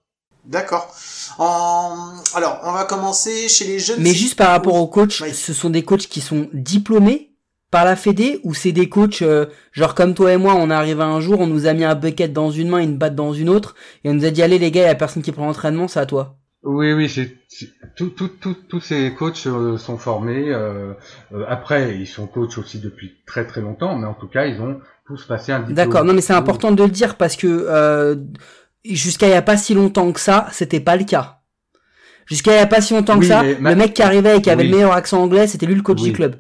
D'accord. 0.47 0.95
En... 1.39 2.13
Alors, 2.35 2.61
on 2.65 2.73
va 2.73 2.85
commencer 2.85 3.49
chez 3.49 3.67
les 3.67 3.79
jeunes. 3.79 4.01
Mais 4.01 4.13
juste 4.13 4.37
par 4.37 4.51
rapport 4.51 4.75
aux 4.75 4.87
coachs, 4.87 5.13
ce 5.13 5.53
sont 5.53 5.71
des 5.71 5.83
coachs 5.83 6.07
qui 6.07 6.21
sont 6.21 6.49
diplômés 6.53 7.31
par 7.71 7.85
la 7.85 7.97
Fédé 7.97 8.41
ou 8.45 8.55
c'est 8.55 8.73
des 8.73 8.89
coachs 8.89 9.25
genre 9.73 9.95
comme 9.95 10.15
toi 10.15 10.33
et 10.33 10.37
moi, 10.37 10.55
on 10.55 10.71
est 10.71 10.75
arrivé 10.75 11.03
un 11.03 11.21
jour, 11.21 11.41
on 11.41 11.47
nous 11.47 11.67
a 11.67 11.73
mis 11.73 11.85
un 11.85 11.97
bucket 11.97 12.33
dans 12.33 12.51
une 12.51 12.69
main 12.69 12.79
et 12.79 12.85
une 12.85 12.99
batte 12.99 13.17
dans 13.17 13.33
une 13.33 13.49
autre 13.49 13.75
et 14.05 14.11
on 14.11 14.15
nous 14.15 14.25
a 14.25 14.31
dit 14.31 14.43
allez 14.43 14.59
les 14.59 14.71
gars, 14.71 14.83
il 14.83 14.87
y 14.87 14.91
a 14.91 14.95
personne 14.95 15.23
qui 15.23 15.33
prend 15.33 15.47
l'entraînement, 15.47 15.89
c'est 15.89 15.99
à 15.99 16.07
toi. 16.07 16.37
Oui, 16.65 16.95
oui, 16.95 17.11
c'est 17.11 17.37
tout, 17.95 18.09
tout, 18.09 18.29
tout, 18.29 18.57
tous 18.69 18.81
ces 18.81 19.15
coachs 19.15 19.47
euh, 19.47 19.77
sont 19.77 19.99
formés. 19.99 20.51
Euh, 20.51 20.95
euh, 21.35 21.45
après, 21.47 21.99
ils 21.99 22.07
sont 22.07 22.27
coachs 22.27 22.57
aussi 22.57 22.79
depuis 22.79 23.17
très 23.27 23.47
très 23.47 23.61
longtemps, 23.61 23.97
mais 23.97 24.07
en 24.07 24.15
tout 24.15 24.29
cas, 24.29 24.47
ils 24.47 24.63
ont 24.63 24.81
tous 25.07 25.27
passé 25.27 25.53
un 25.53 25.59
diplôme. 25.59 25.75
D'accord, 25.75 26.05
non, 26.05 26.15
mais 26.15 26.23
c'est 26.23 26.33
important 26.33 26.73
de 26.73 26.83
le 26.83 26.89
dire 26.89 27.17
parce 27.17 27.37
que 27.37 28.17
jusqu'à 28.85 29.27
il 29.27 29.31
y 29.31 29.35
a 29.35 29.43
pas 29.43 29.57
si 29.57 29.75
longtemps 29.75 30.13
que 30.13 30.21
ça, 30.21 30.49
c'était 30.53 30.81
pas 30.81 30.97
le 30.97 31.05
cas. 31.05 31.41
Jusqu'à 32.27 32.53
il 32.53 32.57
y 32.57 32.61
a 32.61 32.67
pas 32.67 32.81
si 32.81 32.95
longtemps 32.95 33.19
que 33.19 33.27
ça, 33.27 33.43
le 33.43 33.75
mec 33.75 33.95
qui 33.95 34.03
arrivait 34.03 34.39
et 34.39 34.43
qui 34.43 34.51
avait 34.51 34.65
le 34.65 34.71
meilleur 34.71 34.93
accent 34.93 35.23
anglais, 35.23 35.47
c'était 35.47 35.67
lui 35.67 35.75
le 35.75 35.83
coach 35.83 36.03
du 36.03 36.13
club. 36.13 36.37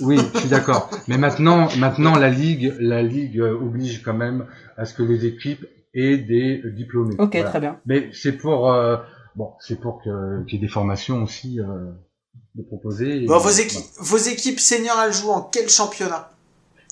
Oui, 0.00 0.18
je 0.34 0.40
suis 0.40 0.48
d'accord. 0.48 0.90
mais 1.06 1.18
maintenant, 1.18 1.68
maintenant, 1.78 2.16
la 2.16 2.28
ligue, 2.28 2.74
la 2.80 3.02
ligue 3.02 3.40
oblige 3.40 4.02
quand 4.02 4.14
même 4.14 4.46
à 4.76 4.84
ce 4.84 4.94
que 4.94 5.02
les 5.02 5.24
équipes 5.24 5.64
et 5.94 6.18
des 6.18 6.62
diplômés. 6.76 7.14
Ok, 7.18 7.42
très 7.44 7.60
bien. 7.60 7.80
Mais 7.86 8.10
c'est 8.12 8.32
pour 8.32 8.72
euh, 8.72 8.96
bon, 9.36 9.52
c'est 9.60 9.80
pour 9.80 10.02
qu'il 10.02 10.12
y 10.48 10.56
ait 10.56 10.60
des 10.60 10.68
formations 10.68 11.22
aussi 11.22 11.60
euh, 11.60 11.64
de 12.54 12.62
proposer. 12.62 13.24
vos 13.26 13.48
équipes, 13.48 13.84
vos 13.98 14.16
équipes 14.16 14.60
seniors, 14.60 15.00
elles 15.04 15.12
jouent 15.12 15.30
en 15.30 15.42
quel 15.42 15.68
championnat? 15.68 16.32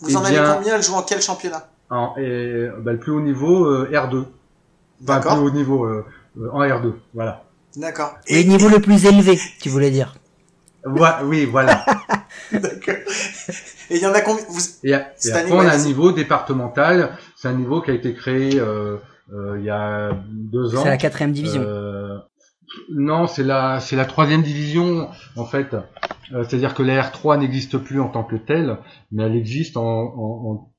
Vous 0.01 0.11
eh 0.13 0.17
en 0.17 0.25
avez 0.25 0.37
combien 0.37 0.77
Elles 0.77 0.83
jouent 0.83 0.95
en 0.95 1.03
quel 1.03 1.23
championnat? 1.23 1.69
En, 1.91 2.15
et, 2.17 2.69
bah, 2.81 2.93
le 2.93 2.99
plus 2.99 3.13
haut 3.13 3.21
niveau 3.21 3.67
euh, 3.67 3.91
R2. 3.93 4.25
D'accord. 5.01 5.37
le 5.37 5.41
plus 5.41 5.49
haut 5.49 5.55
niveau 5.55 5.85
euh, 5.85 6.05
en 6.53 6.61
R2, 6.61 6.95
voilà. 7.15 7.45
D'accord. 7.77 8.15
Et 8.27 8.43
le 8.43 8.49
niveau 8.49 8.69
le 8.69 8.81
plus 8.81 9.05
élevé, 9.05 9.39
tu 9.61 9.69
voulais 9.69 9.91
dire. 9.91 10.15
oui, 11.25 11.45
voilà. 11.45 11.85
D'accord. 12.53 12.95
Et 13.91 13.97
il 13.97 14.03
y 14.03 14.07
en 14.07 14.15
a 14.15 14.21
combien? 14.21 14.45
Vous... 14.49 14.61
Et, 14.83 14.95
après, 14.95 15.53
on 15.53 15.61
a 15.61 15.75
un 15.75 15.85
niveau 15.85 16.13
départemental. 16.13 17.17
C'est 17.37 17.49
un 17.49 17.55
niveau 17.55 17.81
qui 17.83 17.91
a 17.91 17.95
été 17.95 18.15
créé 18.15 18.59
euh, 18.59 18.97
euh, 19.33 19.57
il 19.59 19.65
y 19.65 19.71
a 19.71 20.11
deux 20.31 20.77
ans. 20.77 20.83
C'est 20.83 20.89
la 20.89 20.97
quatrième 20.97 21.33
division. 21.33 21.63
Euh, 21.63 22.19
non, 22.91 23.27
c'est 23.27 23.45
la 23.45 23.81
c'est 23.81 23.97
la 23.97 24.05
troisième 24.05 24.43
division 24.43 25.09
en 25.37 25.45
fait. 25.45 25.75
Euh, 25.75 26.45
c'est-à-dire 26.45 26.75
que 26.75 26.83
la 26.83 27.03
R3 27.03 27.39
n'existe 27.39 27.79
plus 27.79 28.01
en 28.01 28.09
tant 28.09 28.25
que 28.25 28.37
telle, 28.37 28.79
mais 29.13 29.25
elle 29.25 29.37
existe 29.37 29.77
en, 29.77 29.83
en, 29.85 30.51
en 30.51 30.73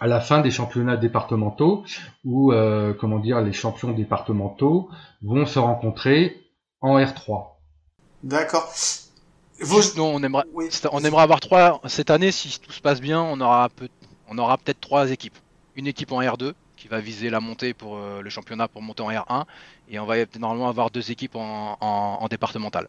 à 0.00 0.06
la 0.06 0.20
fin 0.20 0.40
des 0.40 0.50
championnats 0.50 0.96
départementaux 0.96 1.84
où 2.24 2.52
euh, 2.52 2.94
comment 2.94 3.18
dire 3.18 3.40
les 3.42 3.52
champions 3.52 3.92
départementaux 3.92 4.88
vont 5.22 5.46
se 5.46 5.58
rencontrer 5.58 6.40
en 6.80 6.98
R3. 6.98 7.44
D'accord. 8.22 8.72
Non, 9.96 10.14
on 10.14 10.22
aimerait, 10.22 10.44
on 10.90 11.04
aimerait 11.04 11.22
avoir 11.22 11.40
trois 11.40 11.80
cette 11.86 12.10
année 12.10 12.32
si 12.32 12.58
tout 12.60 12.72
se 12.72 12.80
passe 12.80 13.00
bien. 13.00 13.20
On 13.20 13.40
aura 13.40 13.68
peu, 13.68 13.88
on 14.28 14.38
aura 14.38 14.56
peut-être 14.56 14.80
trois 14.80 15.10
équipes. 15.10 15.36
Une 15.76 15.86
équipe 15.86 16.12
en 16.12 16.22
R2 16.22 16.54
qui 16.76 16.88
va 16.88 17.00
viser 17.00 17.28
la 17.28 17.40
montée 17.40 17.74
pour 17.74 17.98
euh, 17.98 18.22
le 18.22 18.30
championnat 18.30 18.68
pour 18.68 18.80
monter 18.80 19.02
en 19.02 19.10
R1 19.10 19.44
et 19.90 19.98
on 19.98 20.06
va 20.06 20.16
normalement 20.38 20.68
avoir 20.68 20.90
deux 20.90 21.10
équipes 21.10 21.36
en, 21.36 21.76
en, 21.80 22.26
départemental. 22.28 22.88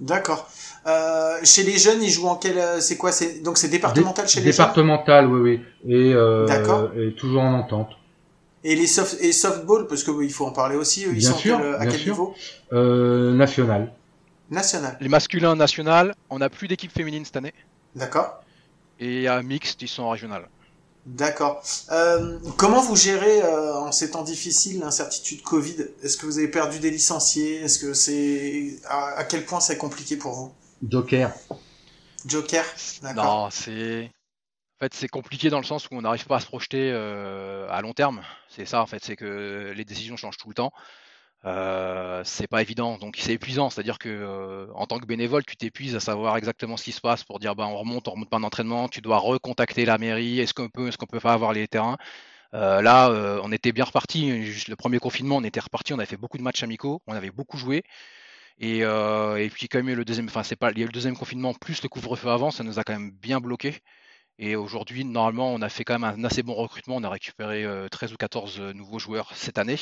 D'accord. 0.00 0.48
Euh, 0.86 1.38
chez 1.44 1.62
les 1.62 1.78
jeunes, 1.78 2.02
ils 2.02 2.10
jouent 2.10 2.28
en 2.28 2.36
quel 2.36 2.58
euh, 2.58 2.80
C'est 2.80 2.96
quoi 2.96 3.12
C'est 3.12 3.40
donc 3.42 3.58
c'est 3.58 3.68
départemental 3.68 4.26
chez 4.26 4.40
les 4.40 4.46
jeunes? 4.46 4.52
Départemental, 4.52 5.26
oui, 5.26 5.60
oui. 5.84 5.94
Et, 5.94 6.14
euh, 6.14 6.88
et 6.96 7.14
toujours 7.14 7.42
en 7.42 7.52
entente. 7.52 7.90
Et 8.64 8.74
les 8.74 8.86
soft 8.86 9.18
et 9.20 9.32
softball, 9.32 9.86
parce 9.86 10.02
que 10.04 10.10
il 10.22 10.32
faut 10.32 10.46
en 10.46 10.52
parler 10.52 10.76
aussi. 10.76 11.02
Ils 11.02 11.12
bien 11.12 11.30
sont 11.30 11.36
sûr, 11.38 11.60
à 11.78 11.86
quel 11.86 12.00
niveau? 12.00 12.34
Euh, 12.72 13.32
National. 13.34 13.92
National. 14.50 14.96
Les 15.00 15.08
masculins 15.08 15.54
national, 15.54 16.14
on 16.28 16.38
n'a 16.38 16.48
plus 16.48 16.66
d'équipe 16.66 16.92
féminine 16.92 17.24
cette 17.24 17.36
année. 17.36 17.54
D'accord. 17.94 18.42
Et 18.98 19.28
à 19.28 19.42
mixte, 19.42 19.80
ils 19.82 19.88
sont 19.88 20.02
en 20.02 20.10
régional. 20.10 20.48
D'accord. 21.06 21.62
Euh, 21.90 22.38
comment 22.56 22.80
vous 22.80 22.94
gérez 22.94 23.42
euh, 23.42 23.74
en 23.74 23.92
ces 23.92 24.10
temps 24.10 24.22
difficiles 24.22 24.80
l'incertitude 24.80 25.42
Covid? 25.42 25.76
Est-ce 26.02 26.16
que 26.16 26.26
vous 26.26 26.38
avez 26.38 26.48
perdu 26.48 26.78
des 26.78 26.90
licenciés? 26.90 27.62
Est-ce 27.62 27.78
que 27.78 27.94
c'est 27.94 28.76
à, 28.86 29.24
quel 29.24 29.44
point 29.46 29.60
c'est 29.60 29.78
compliqué 29.78 30.16
pour 30.16 30.32
vous? 30.32 30.52
Joker. 30.86 31.32
Joker. 32.26 32.64
D'accord. 33.02 33.24
Non, 33.24 33.50
c'est 33.50 34.10
en 34.78 34.84
fait 34.84 34.94
c'est 34.94 35.08
compliqué 35.08 35.48
dans 35.50 35.58
le 35.58 35.64
sens 35.64 35.86
où 35.86 35.88
on 35.92 36.02
n'arrive 36.02 36.26
pas 36.26 36.36
à 36.36 36.40
se 36.40 36.46
projeter 36.46 36.90
euh, 36.92 37.66
à 37.70 37.80
long 37.80 37.94
terme. 37.94 38.22
C'est 38.48 38.66
ça 38.66 38.82
en 38.82 38.86
fait, 38.86 39.02
c'est 39.02 39.16
que 39.16 39.72
les 39.74 39.84
décisions 39.84 40.16
changent 40.16 40.38
tout 40.38 40.48
le 40.48 40.54
temps. 40.54 40.72
Euh, 41.46 42.22
c'est 42.24 42.46
pas 42.48 42.60
évident, 42.60 42.98
donc 42.98 43.16
c'est 43.18 43.32
épuisant. 43.32 43.70
C'est-à-dire 43.70 43.98
que 43.98 44.08
euh, 44.08 44.66
en 44.74 44.86
tant 44.86 44.98
que 44.98 45.06
bénévole, 45.06 45.44
tu 45.44 45.56
t'épuises 45.56 45.96
à 45.96 46.00
savoir 46.00 46.36
exactement 46.36 46.76
ce 46.76 46.84
qui 46.84 46.92
se 46.92 47.00
passe 47.00 47.24
pour 47.24 47.38
dire 47.38 47.54
bah 47.54 47.66
on 47.66 47.76
remonte, 47.78 48.08
on 48.08 48.12
remonte 48.12 48.30
pas 48.30 48.38
d'entraînement. 48.38 48.88
Tu 48.88 49.00
dois 49.00 49.18
recontacter 49.18 49.84
la 49.86 49.98
mairie. 49.98 50.40
Est-ce 50.40 50.54
qu'on 50.54 50.68
peut, 50.68 50.88
est-ce 50.88 50.98
qu'on 50.98 51.06
peut 51.06 51.20
pas 51.20 51.32
avoir 51.32 51.52
les 51.52 51.66
terrains? 51.68 51.96
Euh, 52.54 52.82
Là, 52.82 53.10
on 53.44 53.52
était 53.52 53.72
bien 53.72 53.84
reparti. 53.84 54.44
Juste 54.44 54.68
le 54.68 54.76
premier 54.76 54.98
confinement, 54.98 55.36
on 55.36 55.44
était 55.44 55.60
reparti. 55.60 55.94
On 55.94 55.98
avait 55.98 56.06
fait 56.06 56.16
beaucoup 56.16 56.38
de 56.38 56.42
matchs 56.42 56.62
amicaux. 56.62 57.02
On 57.06 57.14
avait 57.14 57.30
beaucoup 57.30 57.56
joué. 57.58 57.84
Et, 58.60 58.80
puis 59.52 59.68
quand 59.68 59.82
même 59.82 59.94
le 59.96 60.04
deuxième, 60.04 60.28
il 60.28 60.78
y 60.78 60.82
a 60.82 60.84
eu 60.84 60.86
le 60.86 60.92
deuxième 60.92 61.16
confinement 61.16 61.54
plus 61.54 61.82
le 61.82 61.88
couvre-feu 61.88 62.28
avant, 62.30 62.50
ça 62.50 62.64
nous 62.64 62.78
a 62.78 62.84
quand 62.84 62.92
même 62.92 63.10
bien 63.12 63.40
bloqué. 63.40 63.78
Et 64.38 64.56
aujourd'hui, 64.56 65.04
normalement, 65.04 65.52
on 65.54 65.62
a 65.62 65.68
fait 65.68 65.84
quand 65.84 65.98
même 65.98 66.04
un 66.04 66.24
assez 66.24 66.42
bon 66.42 66.54
recrutement. 66.54 66.96
On 66.96 67.04
a 67.04 67.10
récupéré 67.10 67.66
13 67.90 68.12
ou 68.12 68.16
14 68.16 68.60
nouveaux 68.74 68.98
joueurs 68.98 69.32
cette 69.34 69.58
année. 69.58 69.76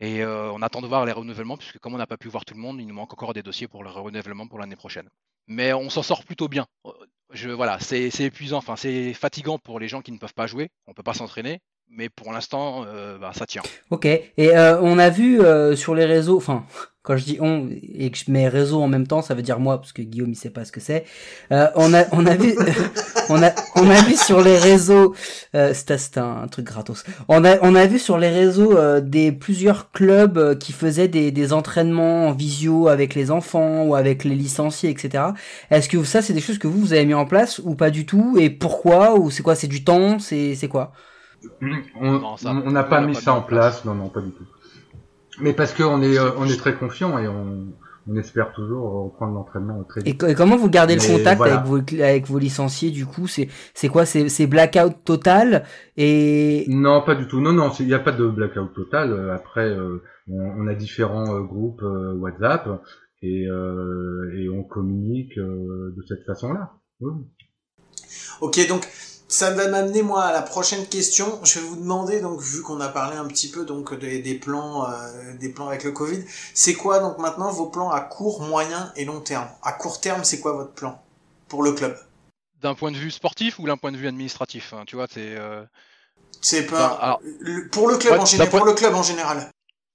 Et 0.00 0.22
euh, 0.22 0.50
on 0.52 0.62
attend 0.62 0.80
de 0.80 0.86
voir 0.86 1.04
les 1.04 1.12
renouvellements, 1.12 1.56
puisque 1.56 1.78
comme 1.78 1.94
on 1.94 1.98
n'a 1.98 2.06
pas 2.06 2.16
pu 2.16 2.28
voir 2.28 2.44
tout 2.44 2.54
le 2.54 2.60
monde, 2.60 2.80
il 2.80 2.86
nous 2.86 2.94
manque 2.94 3.12
encore 3.12 3.34
des 3.34 3.42
dossiers 3.42 3.68
pour 3.68 3.82
le 3.82 3.90
renouvellement 3.90 4.46
pour 4.46 4.58
l'année 4.58 4.76
prochaine. 4.76 5.08
Mais 5.46 5.72
on 5.72 5.90
s'en 5.90 6.02
sort 6.02 6.24
plutôt 6.24 6.48
bien. 6.48 6.66
Euh, 6.86 6.90
je, 7.32 7.50
voilà, 7.50 7.78
c'est 7.80 8.08
épuisant, 8.20 8.58
enfin 8.58 8.76
c'est 8.76 9.12
fatigant 9.12 9.58
pour 9.58 9.78
les 9.80 9.88
gens 9.88 10.00
qui 10.00 10.12
ne 10.12 10.18
peuvent 10.18 10.34
pas 10.34 10.46
jouer, 10.46 10.70
on 10.86 10.92
ne 10.92 10.94
peut 10.94 11.02
pas 11.02 11.14
s'entraîner, 11.14 11.60
mais 11.90 12.08
pour 12.08 12.32
l'instant, 12.32 12.84
euh, 12.86 13.18
bah, 13.18 13.32
ça 13.34 13.44
tient. 13.44 13.62
Ok, 13.90 14.06
et 14.06 14.56
on 14.56 14.98
a 14.98 15.10
vu 15.10 15.38
sur 15.76 15.94
les 15.94 16.06
réseaux, 16.06 16.38
enfin 16.38 16.64
quand 17.02 17.16
je 17.16 17.24
dis 17.24 17.38
on 17.40 17.68
et 17.70 18.10
que 18.10 18.18
je 18.18 18.30
mets 18.30 18.48
réseau 18.48 18.82
en 18.82 18.88
même 18.88 19.06
temps, 19.06 19.22
ça 19.22 19.34
veut 19.34 19.42
dire 19.42 19.60
moi 19.60 19.78
parce 19.78 19.92
que 19.92 20.02
Guillaume 20.02 20.30
il 20.30 20.36
sait 20.36 20.50
pas 20.50 20.64
ce 20.64 20.72
que 20.72 20.80
c'est. 20.80 21.04
Euh, 21.52 21.68
on 21.74 21.94
a 21.94 22.04
on 22.12 22.26
a 22.26 22.36
vu 22.36 22.54
on 23.30 23.42
a 23.42 23.50
on 23.76 23.88
a 23.88 24.02
vu 24.02 24.14
sur 24.14 24.42
les 24.42 24.58
réseaux 24.58 25.14
euh, 25.54 25.72
c'était 25.72 26.18
un, 26.18 26.46
truc 26.48 26.66
gratos. 26.66 27.04
On 27.28 27.44
a 27.44 27.56
on 27.62 27.74
a 27.74 27.86
vu 27.86 27.98
sur 27.98 28.18
les 28.18 28.28
réseaux 28.28 28.76
euh, 28.76 29.00
des 29.00 29.32
plusieurs 29.32 29.90
clubs 29.90 30.38
euh, 30.38 30.54
qui 30.54 30.72
faisaient 30.72 31.08
des 31.08 31.30
des 31.30 31.52
entraînements 31.52 32.28
en 32.28 32.32
visio 32.32 32.88
avec 32.88 33.14
les 33.14 33.30
enfants 33.30 33.84
ou 33.84 33.94
avec 33.94 34.24
les 34.24 34.34
licenciés 34.34 34.90
etc. 34.90 35.24
Est-ce 35.70 35.88
que 35.88 36.02
ça 36.04 36.20
c'est 36.20 36.34
des 36.34 36.40
choses 36.40 36.58
que 36.58 36.68
vous 36.68 36.78
vous 36.78 36.92
avez 36.92 37.06
mis 37.06 37.14
en 37.14 37.26
place 37.26 37.58
ou 37.58 37.74
pas 37.74 37.90
du 37.90 38.06
tout? 38.06 38.36
Et 38.38 38.50
pourquoi? 38.50 39.18
Ou 39.18 39.30
c'est 39.30 39.42
quoi? 39.42 39.54
C'est 39.54 39.68
du 39.68 39.84
temps? 39.84 40.18
C'est 40.18 40.54
c'est 40.54 40.68
quoi? 40.68 40.92
On 42.00 42.70
n'a 42.70 42.84
pas 42.84 43.00
mis 43.00 43.14
ça 43.14 43.32
en 43.32 43.42
place. 43.42 43.84
Non, 43.84 43.94
non, 43.94 44.08
pas 44.08 44.20
du 44.20 44.30
tout. 44.32 44.44
Mais 45.40 45.52
parce 45.52 45.72
qu'on 45.72 46.02
est, 46.02 46.18
on 46.18 46.46
est 46.46 46.56
très 46.56 46.74
confiant 46.74 47.18
et 47.18 47.28
on, 47.28 47.72
on 48.08 48.16
espère 48.16 48.52
toujours 48.52 49.04
reprendre 49.04 49.34
l'entraînement 49.34 49.82
très 49.84 50.02
vite. 50.02 50.22
Et, 50.22 50.34
comment 50.34 50.56
vous 50.56 50.70
gardez 50.70 50.94
le 50.94 51.00
contact 51.00 51.40
avec, 51.40 51.64
vos, 51.64 51.78
avec 52.02 52.26
vos 52.26 52.38
licenciés 52.38 52.90
du 52.90 53.06
coup? 53.06 53.26
C'est 53.26 53.48
c'est 53.74 53.88
quoi? 53.88 54.06
C'est 54.06 54.46
blackout 54.46 55.04
total 55.04 55.64
et 55.96 56.64
Non, 56.68 57.02
pas 57.02 57.14
du 57.14 57.26
tout. 57.28 57.40
Non, 57.40 57.52
non, 57.52 57.70
il 57.78 57.86
n'y 57.86 57.94
a 57.94 57.98
pas 57.98 58.12
de 58.12 58.26
blackout 58.26 58.72
total. 58.74 59.12
Euh, 59.12 59.34
après, 59.34 59.68
euh, 59.68 60.02
on, 60.28 60.66
a 60.66 60.74
différents 60.74 61.34
euh, 61.34 61.42
groupes 61.42 61.82
WhatsApp 61.82 62.68
et, 63.22 63.42
et 63.42 64.48
on 64.48 64.62
communique 64.62 65.38
de 65.38 66.04
cette 66.06 66.24
façon-là. 66.24 66.72
Ok, 68.40 68.66
donc 68.68 68.86
ça 69.28 69.50
va 69.50 69.68
m'amener 69.68 70.02
moi 70.02 70.24
à 70.24 70.32
la 70.32 70.42
prochaine 70.42 70.86
question. 70.86 71.38
Je 71.44 71.60
vais 71.60 71.66
vous 71.66 71.76
demander 71.76 72.20
donc 72.20 72.40
vu 72.40 72.62
qu'on 72.62 72.80
a 72.80 72.88
parlé 72.88 73.16
un 73.16 73.26
petit 73.26 73.50
peu 73.50 73.64
donc 73.64 73.96
des, 73.98 74.20
des 74.20 74.34
plans 74.34 74.90
euh, 74.90 75.34
des 75.38 75.50
plans 75.50 75.68
avec 75.68 75.84
le 75.84 75.92
Covid, 75.92 76.24
c'est 76.54 76.74
quoi 76.74 76.98
donc 77.00 77.18
maintenant 77.18 77.50
vos 77.50 77.66
plans 77.66 77.90
à 77.90 78.00
court, 78.00 78.42
moyen 78.42 78.92
et 78.96 79.04
long 79.04 79.20
terme? 79.20 79.48
À 79.62 79.72
court 79.72 80.00
terme, 80.00 80.24
c'est 80.24 80.40
quoi 80.40 80.52
votre 80.52 80.72
plan 80.72 81.00
pour 81.48 81.62
le 81.62 81.72
club? 81.72 81.96
D'un 82.62 82.74
point 82.74 82.90
de 82.90 82.96
vue 82.96 83.10
sportif 83.10 83.58
ou 83.58 83.66
d'un 83.66 83.76
point 83.76 83.92
de 83.92 83.96
vue 83.96 84.08
administratif 84.08 84.72
hein, 84.72 84.82
Tu 84.86 84.96
vois, 84.96 85.06
c'est 85.12 85.36
euh, 85.36 85.62
c'est 86.40 86.66
pas 86.66 87.18
pour 87.70 87.88
le 87.88 87.98
club 87.98 88.18
en 88.18 88.24
général. 88.24 88.50
Pour 88.50 88.64
le 88.64 88.72
club 88.72 88.94
en 88.94 89.02
général. 89.02 89.50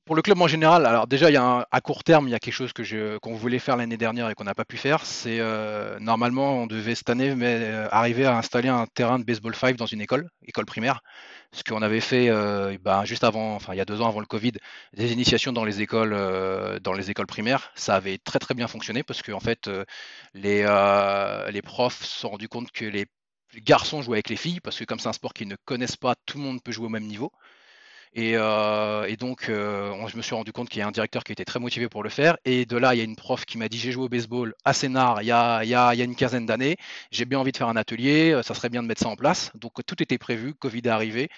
Pour 0.06 0.18
le 0.18 0.22
club 0.22 0.42
en 0.42 0.48
général, 0.48 0.86
alors 0.86 1.08
déjà, 1.08 1.30
il 1.30 1.34
y 1.34 1.38
a 1.38 1.66
à 1.72 1.80
court 1.82 2.04
terme, 2.04 2.28
il 2.28 2.32
y 2.32 2.36
a 2.36 2.40
quelque 2.40 2.54
chose 2.54 2.74
que 2.74 3.18
qu'on 3.20 3.36
voulait 3.36 3.60
faire 3.60 3.78
l'année 3.78 3.96
dernière 3.96 4.30
et 4.30 4.36
qu'on 4.36 4.44
n'a 4.44 4.54
pas 4.54 4.66
pu 4.66 4.76
faire. 4.76 5.06
C'est 5.06 5.40
euh, 5.40 5.98
normalement, 6.00 6.58
on 6.62 6.68
devait 6.68 6.94
cette 6.94 7.10
année 7.10 7.34
mais, 7.36 7.58
euh, 7.62 7.88
arriver 7.90 8.26
à 8.26 8.38
installer 8.38 8.68
un 8.68 8.86
terrain 8.86 9.18
de 9.18 9.24
baseball 9.24 9.56
5 9.56 9.78
dans 9.78 9.86
une 9.86 10.02
école, 10.02 10.30
école 10.46 10.66
primaire. 10.66 11.02
Ce 11.54 11.64
qu'on 11.64 11.82
avait 11.82 12.02
fait 12.02 12.28
euh, 12.30 12.78
ben, 12.82 13.06
juste 13.06 13.24
avant, 13.24 13.56
enfin 13.56 13.74
il 13.74 13.78
y 13.78 13.82
a 13.82 13.86
deux 13.86 14.02
ans 14.02 14.10
avant 14.10 14.20
le 14.20 14.26
Covid, 14.26 14.52
des 14.94 15.14
initiations 15.14 15.54
dans 15.54 15.64
les 15.64 15.82
écoles, 15.82 16.18
dans 16.82 16.94
les 16.94 17.10
écoles 17.10 17.28
primaires. 17.28 17.72
Ça 17.76 17.96
avait 17.96 18.18
très 18.18 18.40
très 18.40 18.56
bien 18.56 18.68
fonctionné 18.68 19.04
parce 19.04 19.22
que 19.22 19.32
en 19.32 19.40
fait, 19.40 19.70
les, 20.34 20.64
les 21.50 21.62
profs 21.62 22.04
se 22.04 22.20
sont 22.20 22.30
rendus 22.32 22.50
compte 22.50 22.72
que 22.72 22.86
les 22.86 23.06
garçons 23.62 24.02
jouaient 24.02 24.18
avec 24.18 24.30
les 24.30 24.36
filles 24.36 24.60
parce 24.60 24.78
que 24.78 24.84
comme 24.84 25.00
c'est 25.00 25.10
un 25.10 25.14
sport 25.14 25.34
qu'ils 25.34 25.48
ne 25.48 25.56
connaissent 25.64 25.96
pas, 25.96 26.16
tout 26.26 26.38
le 26.40 26.44
monde 26.44 26.62
peut 26.62 26.74
jouer 26.74 26.88
au 26.88 26.90
même 26.90 27.08
niveau. 27.08 27.32
Euh, 28.18 29.06
et, 29.06 29.18
donc, 29.18 29.50
euh, 29.50 29.92
je 30.08 30.18
me 30.18 30.22
suis 30.22 30.36
rendu 30.36 30.52
compte 30.52 30.70
qu'il 30.70 30.80
y 30.80 30.82
a 30.82 30.88
un 30.88 30.92
directeur 30.92 31.24
qui 31.24 31.32
était 31.32 31.46
très 31.46 31.60
motivé 31.60 31.90
pour 31.90 32.04
le 32.04 32.10
faire. 32.10 32.38
Et 32.46 32.66
de 32.66 32.78
là, 32.78 32.94
il 32.94 32.98
y 33.00 33.02
a 33.02 33.04
une 33.04 33.16
prof 33.16 33.46
qui 33.46 33.58
m'a 33.58 33.70
dit 33.70 33.78
J'ai 33.78 33.92
joué 33.92 34.04
au 34.06 34.10
baseball 34.10 34.54
à 34.66 34.74
Sénart 34.74 35.22
il 35.22 35.28
y 35.28 35.32
a, 35.32 35.64
il 35.64 35.70
y 35.70 35.76
a, 35.76 35.94
une 36.04 36.16
quinzaine 36.16 36.46
d'années. 36.46 36.78
J'ai 37.12 37.26
bien 37.26 37.40
envie 37.40 37.52
de 37.52 37.58
faire 37.58 37.70
un 37.70 37.76
atelier. 37.76 38.32
Euh, 38.32 38.44
ça 38.44 38.54
serait 38.54 38.70
bien 38.70 38.84
de 38.84 38.88
mettre 38.88 39.02
ça 39.02 39.10
en 39.10 39.16
place. 39.16 39.52
Donc, 39.56 39.74
tout 39.86 40.02
était 40.02 40.18
prévu. 40.18 40.54
Covid 40.54 40.82
est 40.86 40.88
arrivé. 40.88 41.30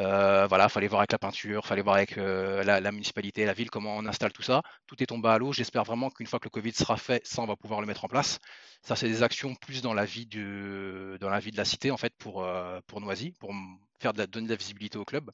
Euh, 0.00 0.46
voilà, 0.48 0.68
fallait 0.68 0.88
voir 0.88 1.00
avec 1.00 1.12
la 1.12 1.18
peinture, 1.18 1.66
fallait 1.66 1.82
voir 1.82 1.96
avec 1.96 2.16
la, 2.16 2.80
la, 2.80 2.92
municipalité, 2.92 3.44
la 3.44 3.52
ville, 3.52 3.70
comment 3.70 3.96
on 3.96 4.06
installe 4.06 4.32
tout 4.32 4.42
ça. 4.42 4.62
Tout 4.86 5.02
est 5.02 5.06
tombé 5.06 5.28
à 5.28 5.38
l'eau. 5.38 5.52
J'espère 5.52 5.84
vraiment 5.84 6.10
qu'une 6.10 6.26
fois 6.26 6.38
que 6.38 6.46
le 6.46 6.50
Covid 6.50 6.72
sera 6.72 6.96
fait, 6.96 7.26
ça, 7.26 7.42
on 7.42 7.46
va 7.46 7.56
pouvoir 7.56 7.80
le 7.80 7.86
mettre 7.86 8.04
en 8.04 8.08
place. 8.08 8.38
Ça, 8.82 8.96
c'est 8.96 9.08
des 9.08 9.22
actions 9.22 9.54
plus 9.54 9.82
dans 9.82 9.94
la 9.94 10.06
vie 10.06 10.26
de, 10.26 11.18
dans 11.20 11.28
la 11.28 11.38
vie 11.38 11.50
de 11.50 11.56
la 11.58 11.64
cité, 11.64 11.90
en 11.90 11.96
fait, 11.98 12.14
pour, 12.18 12.46
pour 12.86 13.00
Noisy, 13.00 13.32
pour 13.38 13.52
faire 14.00 14.14
donner 14.14 14.46
de 14.46 14.52
la 14.52 14.56
visibilité 14.56 14.98
au 14.98 15.04
club. 15.04 15.30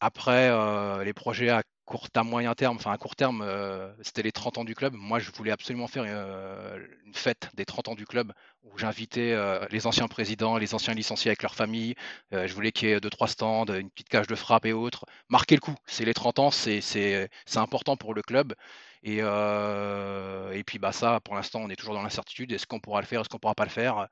Après, 0.00 0.48
euh, 0.50 1.04
les 1.04 1.12
projets 1.12 1.50
à 1.50 1.62
court 1.84 2.10
terme, 2.10 2.28
moyen 2.28 2.54
terme, 2.54 2.76
enfin 2.76 2.92
à 2.92 2.98
court 2.98 3.16
terme, 3.16 3.42
euh, 3.42 3.92
c'était 4.02 4.22
les 4.22 4.32
30 4.32 4.58
ans 4.58 4.64
du 4.64 4.74
club. 4.74 4.94
Moi, 4.94 5.18
je 5.18 5.30
voulais 5.32 5.50
absolument 5.50 5.86
faire 5.88 6.04
euh, 6.06 6.78
une 7.06 7.14
fête 7.14 7.48
des 7.54 7.64
30 7.64 7.88
ans 7.88 7.94
du 7.94 8.06
club 8.06 8.32
où 8.64 8.78
j'invitais 8.78 9.36
les 9.70 9.86
anciens 9.86 10.06
présidents, 10.08 10.56
les 10.56 10.74
anciens 10.74 10.94
licenciés 10.94 11.30
avec 11.30 11.42
leurs 11.42 11.54
familles. 11.56 11.94
je 12.30 12.52
voulais 12.54 12.70
qu'il 12.72 12.88
y 12.88 12.92
ait 12.92 13.00
deux, 13.00 13.10
trois 13.10 13.26
stands, 13.26 13.66
une 13.66 13.90
petite 13.90 14.08
cage 14.08 14.28
de 14.28 14.36
frappe 14.36 14.66
et 14.66 14.72
autres. 14.72 15.04
Marquer 15.28 15.56
le 15.56 15.60
coup, 15.60 15.74
c'est 15.86 16.04
les 16.04 16.14
30 16.14 16.38
ans, 16.38 16.50
c'est 16.52 17.28
important 17.56 17.96
pour 17.96 18.14
le 18.14 18.22
club. 18.22 18.54
Et, 19.02 19.18
et 19.18 20.64
puis 20.64 20.78
bah 20.78 20.92
ça, 20.92 21.20
pour 21.24 21.34
l'instant, 21.34 21.60
on 21.60 21.70
est 21.70 21.76
toujours 21.76 21.94
dans 21.94 22.02
l'incertitude. 22.02 22.52
Est-ce 22.52 22.66
qu'on 22.68 22.78
pourra 22.80 23.00
le 23.00 23.06
faire, 23.06 23.20
est-ce 23.22 23.28
qu'on 23.28 23.38
pourra 23.38 23.56
pas 23.56 23.64
le 23.64 23.70
faire? 23.70 24.08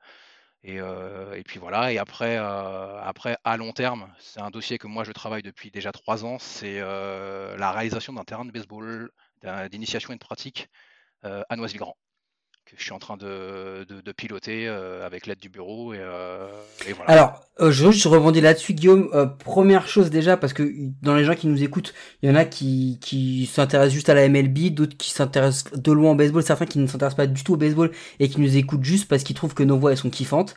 Et, 0.63 1.43
puis 1.45 1.59
voilà, 1.59 1.91
et 1.91 1.97
après, 1.97 2.37
après 2.37 3.37
à 3.43 3.57
long 3.57 3.71
terme, 3.71 4.13
c'est 4.19 4.41
un 4.41 4.51
dossier 4.51 4.77
que 4.77 4.87
moi 4.87 5.03
je 5.03 5.11
travaille 5.11 5.41
depuis 5.41 5.71
déjà 5.71 5.91
trois 5.91 6.23
ans, 6.25 6.37
c'est 6.39 6.79
la 6.79 7.71
réalisation 7.71 8.13
d'un 8.13 8.23
terrain 8.23 8.45
de 8.45 8.51
baseball, 8.51 9.11
d'initiation 9.71 10.13
et 10.13 10.15
de 10.15 10.19
pratique 10.19 10.69
à 11.23 11.55
Je 12.77 12.83
suis 12.83 12.93
en 12.93 12.99
train 12.99 13.17
de, 13.17 13.83
de, 13.83 14.11
piloter 14.11 14.67
euh, 14.67 15.05
avec 15.05 15.27
l'aide 15.27 15.39
du 15.39 15.49
bureau 15.49 15.93
et, 15.93 15.99
euh, 15.99 16.47
et 16.87 16.93
voilà. 16.93 17.11
Alors, 17.11 17.41
euh, 17.59 17.71
je, 17.71 18.07
rebondis 18.07 18.39
là-dessus, 18.39 18.73
Guillaume. 18.73 19.09
première 19.39 19.87
chose 19.87 20.09
déjà, 20.09 20.37
parce 20.37 20.53
que 20.53 20.71
dans 21.01 21.15
les 21.15 21.25
gens 21.25 21.35
qui 21.35 21.47
nous 21.47 21.63
écoutent, 21.63 21.93
il 22.21 22.29
y 22.29 22.31
en 22.31 22.35
a 22.35 22.45
qui, 22.45 22.97
qui 23.01 23.45
s'intéressent 23.45 23.93
juste 23.93 24.09
à 24.09 24.13
la 24.13 24.27
MLB, 24.29 24.73
d'autres 24.73 24.95
qui 24.95 25.11
s'intéressent 25.11 25.73
de 25.73 25.91
loin 25.91 26.11
au 26.11 26.15
baseball, 26.15 26.43
certains 26.43 26.65
qui 26.65 26.79
ne 26.79 26.87
s'intéressent 26.87 27.17
pas 27.17 27.27
du 27.27 27.43
tout 27.43 27.53
au 27.53 27.57
baseball 27.57 27.91
et 28.19 28.29
qui 28.29 28.39
nous 28.39 28.55
écoutent 28.55 28.85
juste 28.85 29.07
parce 29.07 29.23
qu'ils 29.23 29.35
trouvent 29.35 29.53
que 29.53 29.63
nos 29.63 29.77
voix 29.77 29.91
elles 29.91 29.97
sont 29.97 30.09
kiffantes. 30.09 30.55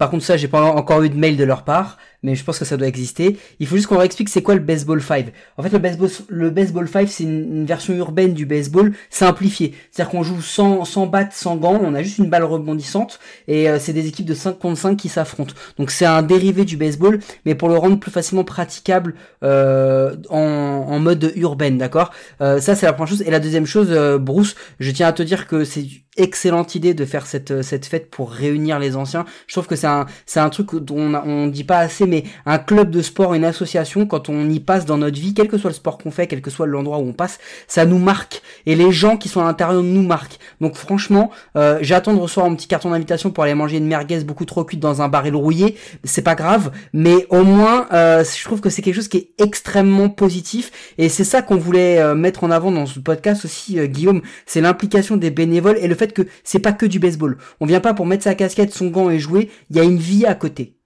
Par 0.00 0.08
contre, 0.08 0.24
ça, 0.24 0.38
j'ai 0.38 0.48
pas 0.48 0.62
encore 0.62 1.02
eu 1.02 1.10
de 1.10 1.16
mail 1.16 1.36
de 1.36 1.44
leur 1.44 1.62
part, 1.62 1.98
mais 2.22 2.34
je 2.34 2.44
pense 2.44 2.58
que 2.58 2.64
ça 2.64 2.76
doit 2.76 2.86
exister. 2.86 3.38
Il 3.58 3.66
faut 3.66 3.76
juste 3.76 3.88
qu'on 3.88 3.94
leur 3.94 4.04
explique 4.04 4.28
c'est 4.28 4.42
quoi 4.42 4.54
le 4.54 4.60
baseball 4.60 5.02
5. 5.02 5.32
En 5.56 5.62
fait, 5.62 5.70
le 5.70 5.78
baseball, 5.78 6.10
le 6.28 6.50
baseball 6.50 6.88
5, 6.88 7.08
c'est 7.08 7.24
une, 7.24 7.66
version 7.66 7.94
urbaine 7.94 8.34
du 8.34 8.46
baseball 8.46 8.92
simplifiée. 9.10 9.74
C'est-à-dire 9.90 10.10
qu'on 10.10 10.22
joue 10.22 10.40
sans, 10.40 10.84
sans 10.84 11.06
batte, 11.06 11.32
sans 11.32 11.56
gants, 11.56 11.78
on 11.82 11.94
a 11.94 12.02
juste 12.02 12.18
une 12.18 12.30
balle 12.30 12.44
rebondissante, 12.44 13.20
et 13.48 13.68
euh, 13.68 13.78
c'est 13.78 13.92
des 13.92 14.06
équipes 14.06 14.26
de 14.26 14.34
5 14.34 14.58
contre 14.58 14.78
5 14.78 14.96
qui 14.96 15.08
s'affrontent. 15.08 15.54
Donc 15.78 15.90
c'est 15.90 16.06
un 16.06 16.22
dérivé 16.22 16.64
du 16.64 16.76
baseball, 16.76 17.20
mais 17.44 17.54
pour 17.54 17.68
le 17.68 17.76
rendre 17.76 17.98
plus 17.98 18.10
facilement 18.10 18.44
praticable 18.44 19.14
euh, 19.42 20.16
en, 20.28 20.38
en, 20.38 20.98
mode 20.98 21.32
urbaine, 21.36 21.78
d'accord? 21.78 22.10
Euh, 22.40 22.60
Ça, 22.60 22.74
c'est 22.74 22.86
la 22.86 22.92
première 22.92 23.08
chose. 23.08 23.22
Et 23.22 23.30
la 23.30 23.40
deuxième 23.40 23.66
chose, 23.66 23.88
euh, 23.90 24.18
Bruce, 24.18 24.54
je 24.78 24.90
tiens 24.90 25.08
à 25.08 25.12
te 25.12 25.22
dire 25.22 25.46
que 25.46 25.64
c'est 25.64 25.86
excellente 26.16 26.74
idée 26.74 26.92
de 26.92 27.04
faire 27.04 27.26
cette, 27.26 27.62
cette 27.62 27.86
fête 27.86 28.10
pour 28.10 28.30
réunir 28.30 28.78
les 28.78 28.96
anciens. 28.96 29.24
Je 29.46 29.54
trouve 29.54 29.66
que 29.66 29.76
c'est 29.76 29.86
un, 29.86 30.06
c'est 30.26 30.40
un 30.40 30.50
truc 30.50 30.74
dont 30.74 30.98
on, 30.98 31.14
on 31.14 31.46
dit 31.46 31.64
pas 31.64 31.78
assez, 31.78 32.06
mais 32.10 32.24
un 32.44 32.58
club 32.58 32.90
de 32.90 33.00
sport, 33.00 33.34
une 33.34 33.44
association, 33.44 34.06
quand 34.06 34.28
on 34.28 34.50
y 34.50 34.60
passe 34.60 34.84
dans 34.84 34.98
notre 34.98 35.18
vie, 35.18 35.32
quel 35.32 35.48
que 35.48 35.56
soit 35.56 35.70
le 35.70 35.74
sport 35.74 35.96
qu'on 35.96 36.10
fait, 36.10 36.26
quel 36.26 36.42
que 36.42 36.50
soit 36.50 36.66
l'endroit 36.66 36.98
où 36.98 37.08
on 37.08 37.12
passe, 37.12 37.38
ça 37.68 37.86
nous 37.86 37.98
marque. 37.98 38.42
Et 38.66 38.74
les 38.74 38.92
gens 38.92 39.16
qui 39.16 39.28
sont 39.28 39.40
à 39.40 39.44
l'intérieur 39.44 39.82
nous 39.82 40.02
marquent. 40.02 40.38
Donc 40.60 40.74
franchement, 40.74 41.30
euh, 41.56 41.78
j'attends 41.80 42.12
de 42.12 42.20
recevoir 42.20 42.50
un 42.50 42.54
petit 42.54 42.68
carton 42.68 42.90
d'invitation 42.90 43.30
pour 43.30 43.44
aller 43.44 43.54
manger 43.54 43.78
une 43.78 43.86
merguez 43.86 44.20
beaucoup 44.24 44.44
trop 44.44 44.64
cuite 44.64 44.80
dans 44.80 45.00
un 45.00 45.08
baril 45.08 45.34
rouillé. 45.34 45.76
C'est 46.04 46.22
pas 46.22 46.34
grave, 46.34 46.72
mais 46.92 47.26
au 47.30 47.44
moins, 47.44 47.86
euh, 47.92 48.24
je 48.24 48.44
trouve 48.44 48.60
que 48.60 48.70
c'est 48.70 48.82
quelque 48.82 48.94
chose 48.94 49.08
qui 49.08 49.16
est 49.18 49.30
extrêmement 49.38 50.08
positif. 50.08 50.70
Et 50.98 51.08
c'est 51.08 51.24
ça 51.24 51.42
qu'on 51.42 51.56
voulait 51.56 51.98
euh, 51.98 52.14
mettre 52.14 52.44
en 52.44 52.50
avant 52.50 52.70
dans 52.70 52.86
ce 52.86 52.98
podcast 52.98 53.44
aussi, 53.44 53.78
euh, 53.78 53.86
Guillaume. 53.86 54.22
C'est 54.46 54.60
l'implication 54.60 55.16
des 55.16 55.30
bénévoles 55.30 55.78
et 55.80 55.88
le 55.88 55.94
fait 55.94 56.12
que 56.12 56.22
c'est 56.44 56.58
pas 56.58 56.72
que 56.72 56.86
du 56.86 56.98
baseball. 56.98 57.38
On 57.60 57.66
vient 57.66 57.80
pas 57.80 57.94
pour 57.94 58.06
mettre 58.06 58.24
sa 58.24 58.34
casquette, 58.34 58.74
son 58.74 58.88
gant 58.88 59.10
et 59.10 59.18
jouer. 59.18 59.50
Il 59.70 59.76
y 59.76 59.80
a 59.80 59.84
une 59.84 59.98
vie 59.98 60.26
à 60.26 60.34
côté. 60.34 60.79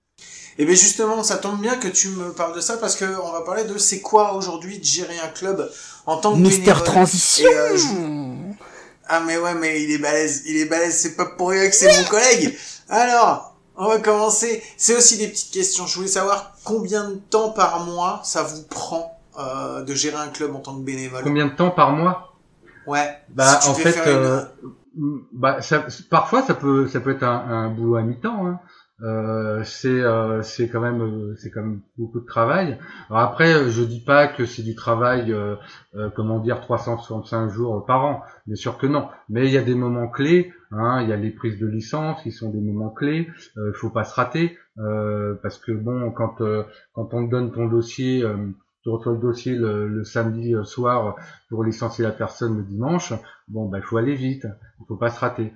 Et 0.58 0.64
bien 0.64 0.74
justement, 0.74 1.22
ça 1.22 1.36
tombe 1.36 1.60
bien 1.60 1.76
que 1.76 1.88
tu 1.88 2.10
me 2.10 2.32
parles 2.32 2.54
de 2.54 2.60
ça 2.60 2.76
parce 2.76 2.94
que 2.94 3.04
on 3.20 3.32
va 3.32 3.40
parler 3.40 3.64
de 3.64 3.76
c'est 3.76 4.00
quoi 4.00 4.34
aujourd'hui 4.34 4.78
de 4.78 4.84
gérer 4.84 5.18
un 5.18 5.28
club 5.28 5.68
en 6.06 6.18
tant 6.18 6.32
que 6.32 6.38
Mister 6.38 6.74
Transition. 6.84 7.48
Euh, 7.52 7.76
ah 9.08 9.20
mais 9.26 9.36
ouais, 9.36 9.54
mais 9.54 9.82
il 9.82 9.90
est 9.90 9.98
balèze, 9.98 10.44
il 10.46 10.56
est 10.56 10.66
balèze, 10.66 10.96
c'est 10.96 11.16
pas 11.16 11.26
pour 11.26 11.50
rien 11.50 11.68
que 11.68 11.74
c'est 11.74 12.00
mon 12.00 12.08
collègue. 12.08 12.56
Alors, 12.88 13.56
on 13.76 13.88
va 13.88 13.98
commencer. 13.98 14.62
C'est 14.76 14.96
aussi 14.96 15.18
des 15.18 15.26
petites 15.26 15.52
questions. 15.52 15.86
Je 15.86 15.96
voulais 15.96 16.08
savoir 16.08 16.56
combien 16.62 17.08
de 17.10 17.16
temps 17.16 17.50
par 17.50 17.80
mois 17.84 18.20
ça 18.22 18.44
vous 18.44 18.62
prend 18.62 19.18
euh, 19.38 19.82
de 19.82 19.94
gérer 19.94 20.18
un 20.18 20.28
club 20.28 20.54
en 20.54 20.60
tant 20.60 20.76
que 20.76 20.82
bénévole. 20.82 21.24
Combien 21.24 21.46
de 21.46 21.56
temps 21.56 21.70
par 21.70 21.90
mois? 21.90 22.36
Ouais. 22.86 23.18
Bah 23.30 23.58
en 23.66 23.74
fait, 23.74 23.96
euh, 24.06 24.44
bah 25.32 25.60
ça, 25.62 25.84
parfois 26.08 26.44
ça 26.46 26.54
peut 26.54 26.86
ça 26.88 27.00
peut 27.00 27.10
être 27.10 27.24
un, 27.24 27.44
un 27.48 27.68
boulot 27.70 27.96
à 27.96 28.02
mi-temps. 28.02 28.46
Hein. 28.46 28.60
Euh, 29.02 29.64
c'est 29.64 29.88
euh, 29.88 30.42
c'est 30.42 30.68
quand 30.68 30.80
même 30.80 31.02
euh, 31.02 31.34
c'est 31.36 31.50
quand 31.50 31.62
même 31.62 31.80
beaucoup 31.98 32.20
de 32.20 32.26
travail. 32.26 32.78
Alors 33.10 33.22
après, 33.22 33.68
je 33.68 33.82
dis 33.82 34.00
pas 34.00 34.28
que 34.28 34.46
c'est 34.46 34.62
du 34.62 34.76
travail, 34.76 35.32
euh, 35.32 35.56
comment 36.14 36.38
dire, 36.38 36.60
365 36.60 37.50
jours 37.50 37.84
par 37.86 38.04
an. 38.04 38.22
Bien 38.46 38.54
sûr 38.54 38.78
que 38.78 38.86
non. 38.86 39.08
Mais 39.28 39.46
il 39.46 39.52
y 39.52 39.58
a 39.58 39.62
des 39.62 39.74
moments 39.74 40.08
clés. 40.08 40.52
Hein, 40.70 41.02
il 41.02 41.08
y 41.08 41.12
a 41.12 41.16
les 41.16 41.30
prises 41.30 41.58
de 41.58 41.66
licence 41.66 42.22
qui 42.22 42.30
sont 42.30 42.50
des 42.50 42.60
moments 42.60 42.90
clés. 42.90 43.28
Il 43.56 43.72
faut 43.74 43.90
pas 43.90 44.04
se 44.04 44.14
rater 44.14 44.58
parce 44.76 45.58
que 45.58 45.72
bon, 45.72 46.10
quand 46.10 46.36
quand 46.92 47.14
on 47.14 47.26
te 47.26 47.30
donne 47.30 47.52
ton 47.52 47.66
dossier. 47.66 48.24
tu 48.82 48.90
reçois 48.90 49.12
le 49.12 49.18
dossier 49.18 49.54
le, 49.56 50.04
samedi 50.04 50.54
soir 50.64 51.16
pour 51.48 51.64
licencier 51.64 52.04
la 52.04 52.12
personne 52.12 52.56
le 52.58 52.62
dimanche. 52.64 53.12
Bon, 53.48 53.68
bah, 53.68 53.78
il 53.78 53.84
faut 53.84 53.96
aller 53.96 54.14
vite. 54.14 54.46
Il 54.80 54.86
faut 54.86 54.96
pas 54.96 55.10
se 55.10 55.20
rater. 55.20 55.52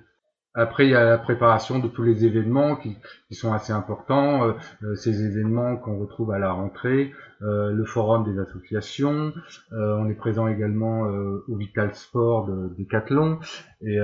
Après, 0.55 0.87
il 0.87 0.89
y 0.89 0.95
a 0.95 1.03
la 1.03 1.19
préparation 1.19 1.77
de 1.77 1.87
tous 1.87 2.01
les 2.01 2.25
événements 2.25 2.75
qui, 2.75 2.97
qui 3.27 3.35
sont 3.35 3.53
assez 3.53 3.71
importants. 3.71 4.43
Euh, 4.43 4.53
euh, 4.83 4.95
ces 4.95 5.23
événements 5.23 5.77
qu'on 5.77 5.99
retrouve 5.99 6.31
à 6.31 6.39
la 6.39 6.51
rentrée, 6.51 7.13
euh, 7.43 7.71
le 7.71 7.85
forum 7.85 8.23
des 8.25 8.39
associations. 8.39 9.31
on 9.71 10.09
est 10.09 10.15
présent 10.15 10.47
également 10.47 11.01
au 11.47 11.55
Vital 11.55 11.93
Sport 11.93 12.47
de 12.47 12.75
Decathlon. 12.77 13.39
Et 13.81 13.97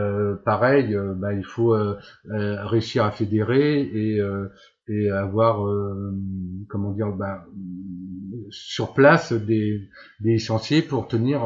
pareil, 0.45 0.95
bah, 1.15 1.33
il 1.33 1.43
faut 1.43 1.75
réussir 2.23 3.03
à 3.03 3.11
fédérer 3.11 3.81
et, 3.81 4.21
et 4.87 5.09
avoir 5.09 5.67
comment 6.69 6.91
dire 6.91 7.11
bah, 7.11 7.45
sur 8.49 8.93
place 8.93 9.33
des, 9.33 9.89
des 10.21 10.37
chantiers 10.37 10.81
pour 10.81 11.07
tenir 11.07 11.41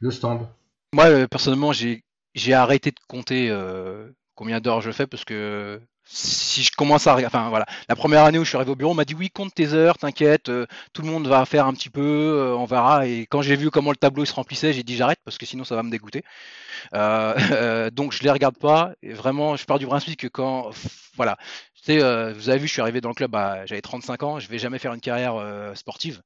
le 0.00 0.10
stand. 0.10 0.46
Moi 0.94 1.26
personnellement 1.28 1.72
j'ai 1.72 2.04
j'ai 2.34 2.54
arrêté 2.54 2.90
de 2.90 3.00
compter 3.06 3.50
combien 4.38 4.60
d'heures 4.60 4.80
je 4.80 4.92
fais 4.92 5.08
parce 5.08 5.24
que 5.24 5.80
si 6.04 6.62
je 6.62 6.70
commence 6.70 7.08
à 7.08 7.16
enfin 7.16 7.48
voilà. 7.48 7.66
La 7.88 7.96
première 7.96 8.22
année 8.24 8.38
où 8.38 8.44
je 8.44 8.48
suis 8.48 8.56
arrivé 8.56 8.70
au 8.70 8.76
bureau 8.76 8.92
on 8.92 8.94
m'a 8.94 9.04
dit 9.04 9.14
oui 9.14 9.30
compte 9.30 9.52
tes 9.52 9.72
heures 9.74 9.98
t'inquiète 9.98 10.48
euh, 10.48 10.64
tout 10.92 11.02
le 11.02 11.08
monde 11.08 11.26
va 11.26 11.44
faire 11.44 11.66
un 11.66 11.74
petit 11.74 11.90
peu 11.90 12.00
euh, 12.00 12.56
on 12.56 12.64
verra. 12.64 13.06
Et 13.08 13.26
quand 13.26 13.42
j'ai 13.42 13.56
vu 13.56 13.70
comment 13.72 13.90
le 13.90 13.96
tableau 13.96 14.24
se 14.24 14.32
remplissait 14.32 14.72
j'ai 14.72 14.84
dit 14.84 14.94
j'arrête 14.94 15.18
parce 15.24 15.38
que 15.38 15.44
sinon 15.44 15.64
ça 15.64 15.74
va 15.74 15.82
me 15.82 15.90
dégoûter. 15.90 16.22
Euh, 16.94 17.90
donc 17.90 18.12
je 18.12 18.22
les 18.22 18.30
regarde 18.30 18.56
pas. 18.56 18.92
Vraiment 19.02 19.56
je 19.56 19.64
pars 19.66 19.80
du 19.80 19.86
principe 19.86 20.16
que 20.16 20.28
quand 20.28 20.70
voilà. 21.16 21.36
Vous 21.88 22.50
avez 22.50 22.58
vu 22.58 22.68
je 22.68 22.72
suis 22.72 22.82
arrivé 22.82 23.00
dans 23.00 23.08
le 23.08 23.14
club 23.14 23.34
j'avais 23.64 23.80
35 23.80 24.22
ans 24.22 24.38
je 24.38 24.48
vais 24.48 24.58
jamais 24.58 24.78
faire 24.78 24.92
une 24.92 25.00
carrière 25.00 25.42
sportive 25.74 26.20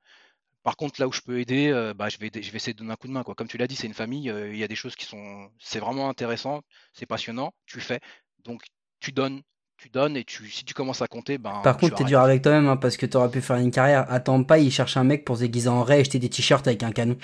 par 0.63 0.77
contre, 0.77 1.01
là 1.01 1.09
où 1.09 1.13
je 1.13 1.21
peux 1.21 1.41
aider, 1.41 1.93
bah, 1.97 2.09
je, 2.09 2.19
vais, 2.19 2.31
je 2.35 2.51
vais 2.51 2.57
essayer 2.57 2.73
de 2.73 2.79
donner 2.79 2.93
un 2.93 2.97
coup 2.97 3.09
de 3.09 3.13
main. 3.13 3.23
Quoi. 3.23 3.35
Comme 3.35 3.49
tu 3.49 3.59
l'as 3.59 3.67
dit, 3.67 3.77
c'est 3.77 3.87
une 3.87 3.95
famille, 3.95 4.33
il 4.51 4.57
y 4.57 4.65
a 4.65 4.69
des 4.69 4.75
choses 4.75 4.97
qui 4.97 5.07
sont. 5.07 5.51
C'est 5.59 5.81
vraiment 5.81 6.09
intéressant, 6.09 6.63
c'est 6.93 7.07
passionnant, 7.07 7.53
tu 7.67 7.81
fais. 7.81 8.01
Donc, 8.45 8.63
tu 9.01 9.13
donnes, 9.13 9.43
tu 9.83 9.91
donnes 9.91 10.17
et 10.17 10.23
tu, 10.23 10.49
si 10.49 10.65
tu 10.65 10.75
commences 10.75 11.03
à 11.03 11.09
compter, 11.09 11.39
ben. 11.39 11.61
Par 11.65 11.77
contre, 11.77 11.97
t'es 11.97 12.05
dur 12.05 12.21
avec 12.21 12.41
toi-même 12.43 12.69
hein, 12.69 12.77
parce 12.77 12.97
que 12.97 13.05
t'aurais 13.05 13.31
pu 13.31 13.41
faire 13.41 13.57
une 13.57 13.73
carrière. 13.73 14.07
Attends 14.09 14.45
pas, 14.45 14.59
il 14.59 14.71
cherche 14.71 14.97
un 14.97 15.03
mec 15.03 15.25
pour 15.25 15.37
se 15.37 15.41
déguiser 15.43 15.69
en 15.69 15.83
raie 15.83 16.01
et 16.01 16.05
jeter 16.05 16.21
des 16.21 16.29
t-shirts 16.31 16.69
avec 16.69 16.85
un 16.85 16.93
canon. 16.93 17.17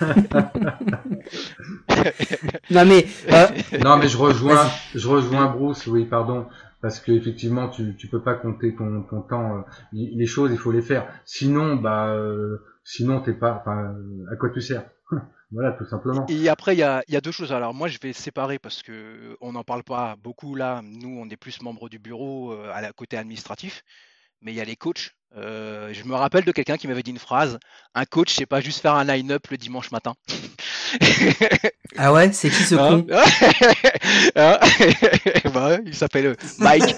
non 2.70 2.86
mais. 2.86 3.06
Euh, 3.30 3.48
non 3.84 3.98
mais 3.98 4.08
je 4.08 4.16
rejoins, 4.16 4.66
je 4.94 5.06
rejoins 5.06 5.46
Bruce. 5.46 5.86
Oui, 5.86 6.06
pardon. 6.06 6.46
Parce 6.80 7.00
que 7.00 7.12
effectivement, 7.12 7.68
tu, 7.68 7.94
tu 7.96 8.06
peux 8.06 8.22
pas 8.22 8.34
compter 8.34 8.74
ton, 8.74 9.02
ton 9.02 9.20
temps. 9.20 9.56
Euh, 9.58 9.60
les 9.92 10.26
choses, 10.26 10.50
il 10.52 10.58
faut 10.58 10.72
les 10.72 10.82
faire. 10.82 11.06
Sinon, 11.26 11.76
bah, 11.76 12.06
euh, 12.06 12.64
sinon 12.86 13.20
t'es 13.20 13.34
pas. 13.34 13.64
À 13.66 14.36
quoi 14.36 14.50
tu 14.50 14.62
sers 14.62 14.88
voilà, 15.52 15.72
tout 15.72 15.84
simplement. 15.84 16.26
Et 16.28 16.48
après, 16.48 16.74
il 16.74 16.78
y 16.78 16.82
a, 16.82 17.02
y 17.06 17.16
a, 17.16 17.20
deux 17.20 17.30
choses. 17.30 17.52
Alors, 17.52 17.74
moi, 17.74 17.86
je 17.86 17.98
vais 18.02 18.12
séparer 18.12 18.58
parce 18.58 18.82
que 18.82 19.36
on 19.40 19.52
n'en 19.52 19.62
parle 19.62 19.84
pas 19.84 20.16
beaucoup 20.16 20.56
là. 20.56 20.80
Nous, 20.82 21.08
on 21.08 21.28
est 21.28 21.36
plus 21.36 21.62
membres 21.62 21.88
du 21.88 22.00
bureau 22.00 22.52
euh, 22.52 22.72
à 22.72 22.92
côté 22.92 23.16
administratif. 23.16 23.84
Mais 24.40 24.52
il 24.52 24.56
y 24.56 24.60
a 24.60 24.64
les 24.64 24.76
coachs. 24.76 25.12
Euh, 25.36 25.92
je 25.92 26.04
me 26.04 26.14
rappelle 26.14 26.44
de 26.44 26.52
quelqu'un 26.52 26.78
qui 26.78 26.88
m'avait 26.88 27.02
dit 27.02 27.10
une 27.10 27.18
phrase 27.18 27.58
un 27.94 28.04
coach, 28.04 28.34
c'est 28.34 28.46
pas 28.46 28.60
juste 28.60 28.80
faire 28.80 28.94
un 28.94 29.04
line-up 29.04 29.46
le 29.50 29.56
dimanche 29.56 29.90
matin. 29.90 30.14
ah 31.96 32.12
ouais, 32.12 32.30
c'est 32.32 32.50
qui 32.50 32.62
ce 32.62 32.74
hein 32.74 33.02
con? 33.02 33.06
Hein 34.36 34.58
bah, 35.52 35.78
Il 35.84 35.94
s'appelle 35.94 36.26
euh, 36.26 36.34
Mike. 36.58 36.94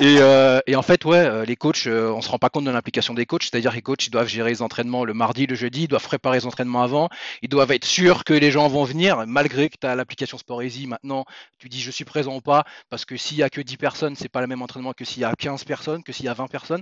Euh, 0.00 0.60
et, 0.66 0.74
en 0.74 0.82
fait, 0.82 1.04
ouais, 1.04 1.44
les 1.46 1.56
coachs, 1.56 1.86
on 1.86 2.20
se 2.22 2.28
rend 2.28 2.38
pas 2.38 2.48
compte 2.48 2.64
de 2.64 2.70
l'implication 2.70 3.12
des 3.12 3.26
coachs. 3.26 3.44
C'est-à-dire 3.44 3.70
que 3.72 3.76
les 3.76 3.82
coachs, 3.82 4.06
ils 4.06 4.10
doivent 4.10 4.28
gérer 4.28 4.50
les 4.50 4.62
entraînements 4.62 5.04
le 5.04 5.12
mardi, 5.12 5.46
le 5.46 5.54
jeudi, 5.54 5.82
ils 5.82 5.88
doivent 5.88 6.02
préparer 6.02 6.38
les 6.38 6.46
entraînements 6.46 6.82
avant, 6.82 7.10
ils 7.42 7.48
doivent 7.48 7.70
être 7.72 7.84
sûrs 7.84 8.24
que 8.24 8.32
les 8.32 8.50
gens 8.50 8.68
vont 8.68 8.84
venir, 8.84 9.24
malgré 9.26 9.68
que 9.68 9.76
tu 9.80 9.86
as 9.86 9.94
l'application 9.94 10.38
Sport 10.38 10.62
Easy. 10.62 10.86
Maintenant, 10.86 11.26
tu 11.58 11.68
dis 11.68 11.80
je 11.80 11.90
suis 11.90 12.04
présent 12.04 12.36
ou 12.36 12.40
pas, 12.40 12.64
parce 12.88 13.04
que 13.04 13.16
s'il 13.16 13.36
y 13.36 13.42
a 13.42 13.50
que 13.50 13.60
10 13.60 13.76
personnes, 13.76 14.16
c'est 14.16 14.30
pas 14.30 14.40
le 14.40 14.46
même 14.46 14.62
entraînement 14.62 14.94
que 14.94 15.04
s'il 15.04 15.20
y 15.20 15.24
a 15.24 15.32
15 15.38 15.64
personnes, 15.64 16.02
que 16.02 16.12
s'il 16.12 16.24
y 16.24 16.28
a 16.28 16.34
20 16.34 16.46
personnes. 16.46 16.81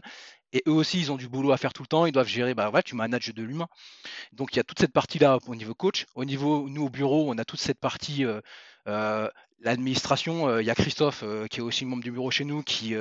Et 0.52 0.62
eux 0.66 0.72
aussi, 0.72 0.98
ils 0.98 1.12
ont 1.12 1.16
du 1.16 1.28
boulot 1.28 1.52
à 1.52 1.56
faire 1.56 1.72
tout 1.72 1.82
le 1.82 1.86
temps. 1.86 2.06
Ils 2.06 2.12
doivent 2.12 2.26
gérer, 2.26 2.54
bah 2.54 2.70
ouais, 2.70 2.82
tu 2.82 2.94
manages 2.96 3.32
de 3.32 3.42
l'humain. 3.42 3.68
Donc 4.32 4.52
il 4.52 4.56
y 4.56 4.60
a 4.60 4.64
toute 4.64 4.80
cette 4.80 4.92
partie-là 4.92 5.38
au 5.46 5.54
niveau 5.54 5.74
coach. 5.74 6.06
Au 6.14 6.24
niveau, 6.24 6.68
nous 6.68 6.84
au 6.84 6.90
bureau, 6.90 7.30
on 7.30 7.38
a 7.38 7.44
toute 7.44 7.60
cette 7.60 7.78
partie, 7.78 8.24
euh, 8.24 8.40
euh, 8.88 9.28
l'administration. 9.60 10.48
Euh, 10.48 10.62
il 10.62 10.66
y 10.66 10.70
a 10.70 10.74
Christophe, 10.74 11.24
qui 11.50 11.60
est 11.60 11.62
aussi 11.62 11.84
membre 11.84 12.02
du 12.02 12.10
bureau 12.10 12.30
chez 12.30 12.44
nous, 12.44 12.62
qui, 12.62 12.94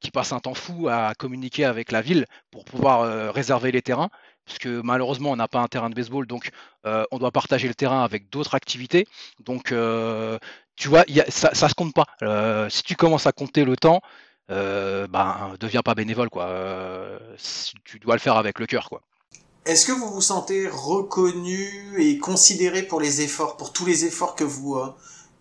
qui 0.00 0.10
passe 0.10 0.32
un 0.32 0.40
temps 0.40 0.54
fou 0.54 0.88
à 0.88 1.12
communiquer 1.14 1.64
avec 1.66 1.92
la 1.92 2.00
ville 2.00 2.26
pour 2.50 2.64
pouvoir 2.64 3.32
réserver 3.34 3.70
les 3.72 3.82
terrains. 3.82 4.10
Parce 4.46 4.58
que 4.58 4.80
malheureusement, 4.82 5.30
on 5.30 5.36
n'a 5.36 5.48
pas 5.48 5.60
un 5.60 5.68
terrain 5.68 5.90
de 5.90 5.94
baseball, 5.94 6.26
donc 6.26 6.50
on 6.84 7.18
doit 7.18 7.32
partager 7.32 7.68
le 7.68 7.74
terrain 7.74 8.04
avec 8.04 8.30
d'autres 8.30 8.54
activités. 8.54 9.06
Donc, 9.40 9.74
tu 10.76 10.88
vois, 10.88 11.04
ça, 11.28 11.54
ça 11.54 11.68
se 11.68 11.74
compte 11.74 11.94
pas. 11.94 12.06
si 12.70 12.82
tu 12.82 12.94
commences 12.94 13.26
à 13.26 13.32
compter 13.32 13.64
le 13.64 13.76
temps, 13.76 14.00
euh, 14.50 15.06
ben, 15.06 15.54
deviens 15.58 15.82
pas 15.82 15.94
bénévole, 15.94 16.30
quoi. 16.30 16.46
Euh, 16.46 17.18
tu 17.84 17.98
dois 17.98 18.14
le 18.14 18.20
faire 18.20 18.36
avec 18.36 18.58
le 18.58 18.66
cœur, 18.66 18.88
quoi. 18.88 19.00
Est-ce 19.66 19.86
que 19.86 19.92
vous 19.92 20.10
vous 20.10 20.20
sentez 20.20 20.68
reconnu 20.68 21.94
et 21.98 22.18
considéré 22.18 22.82
pour 22.82 23.00
les 23.00 23.22
efforts, 23.22 23.56
pour 23.56 23.72
tous 23.72 23.86
les 23.86 24.04
efforts 24.04 24.34
que 24.34 24.44
vous 24.44 24.76
euh, 24.76 24.88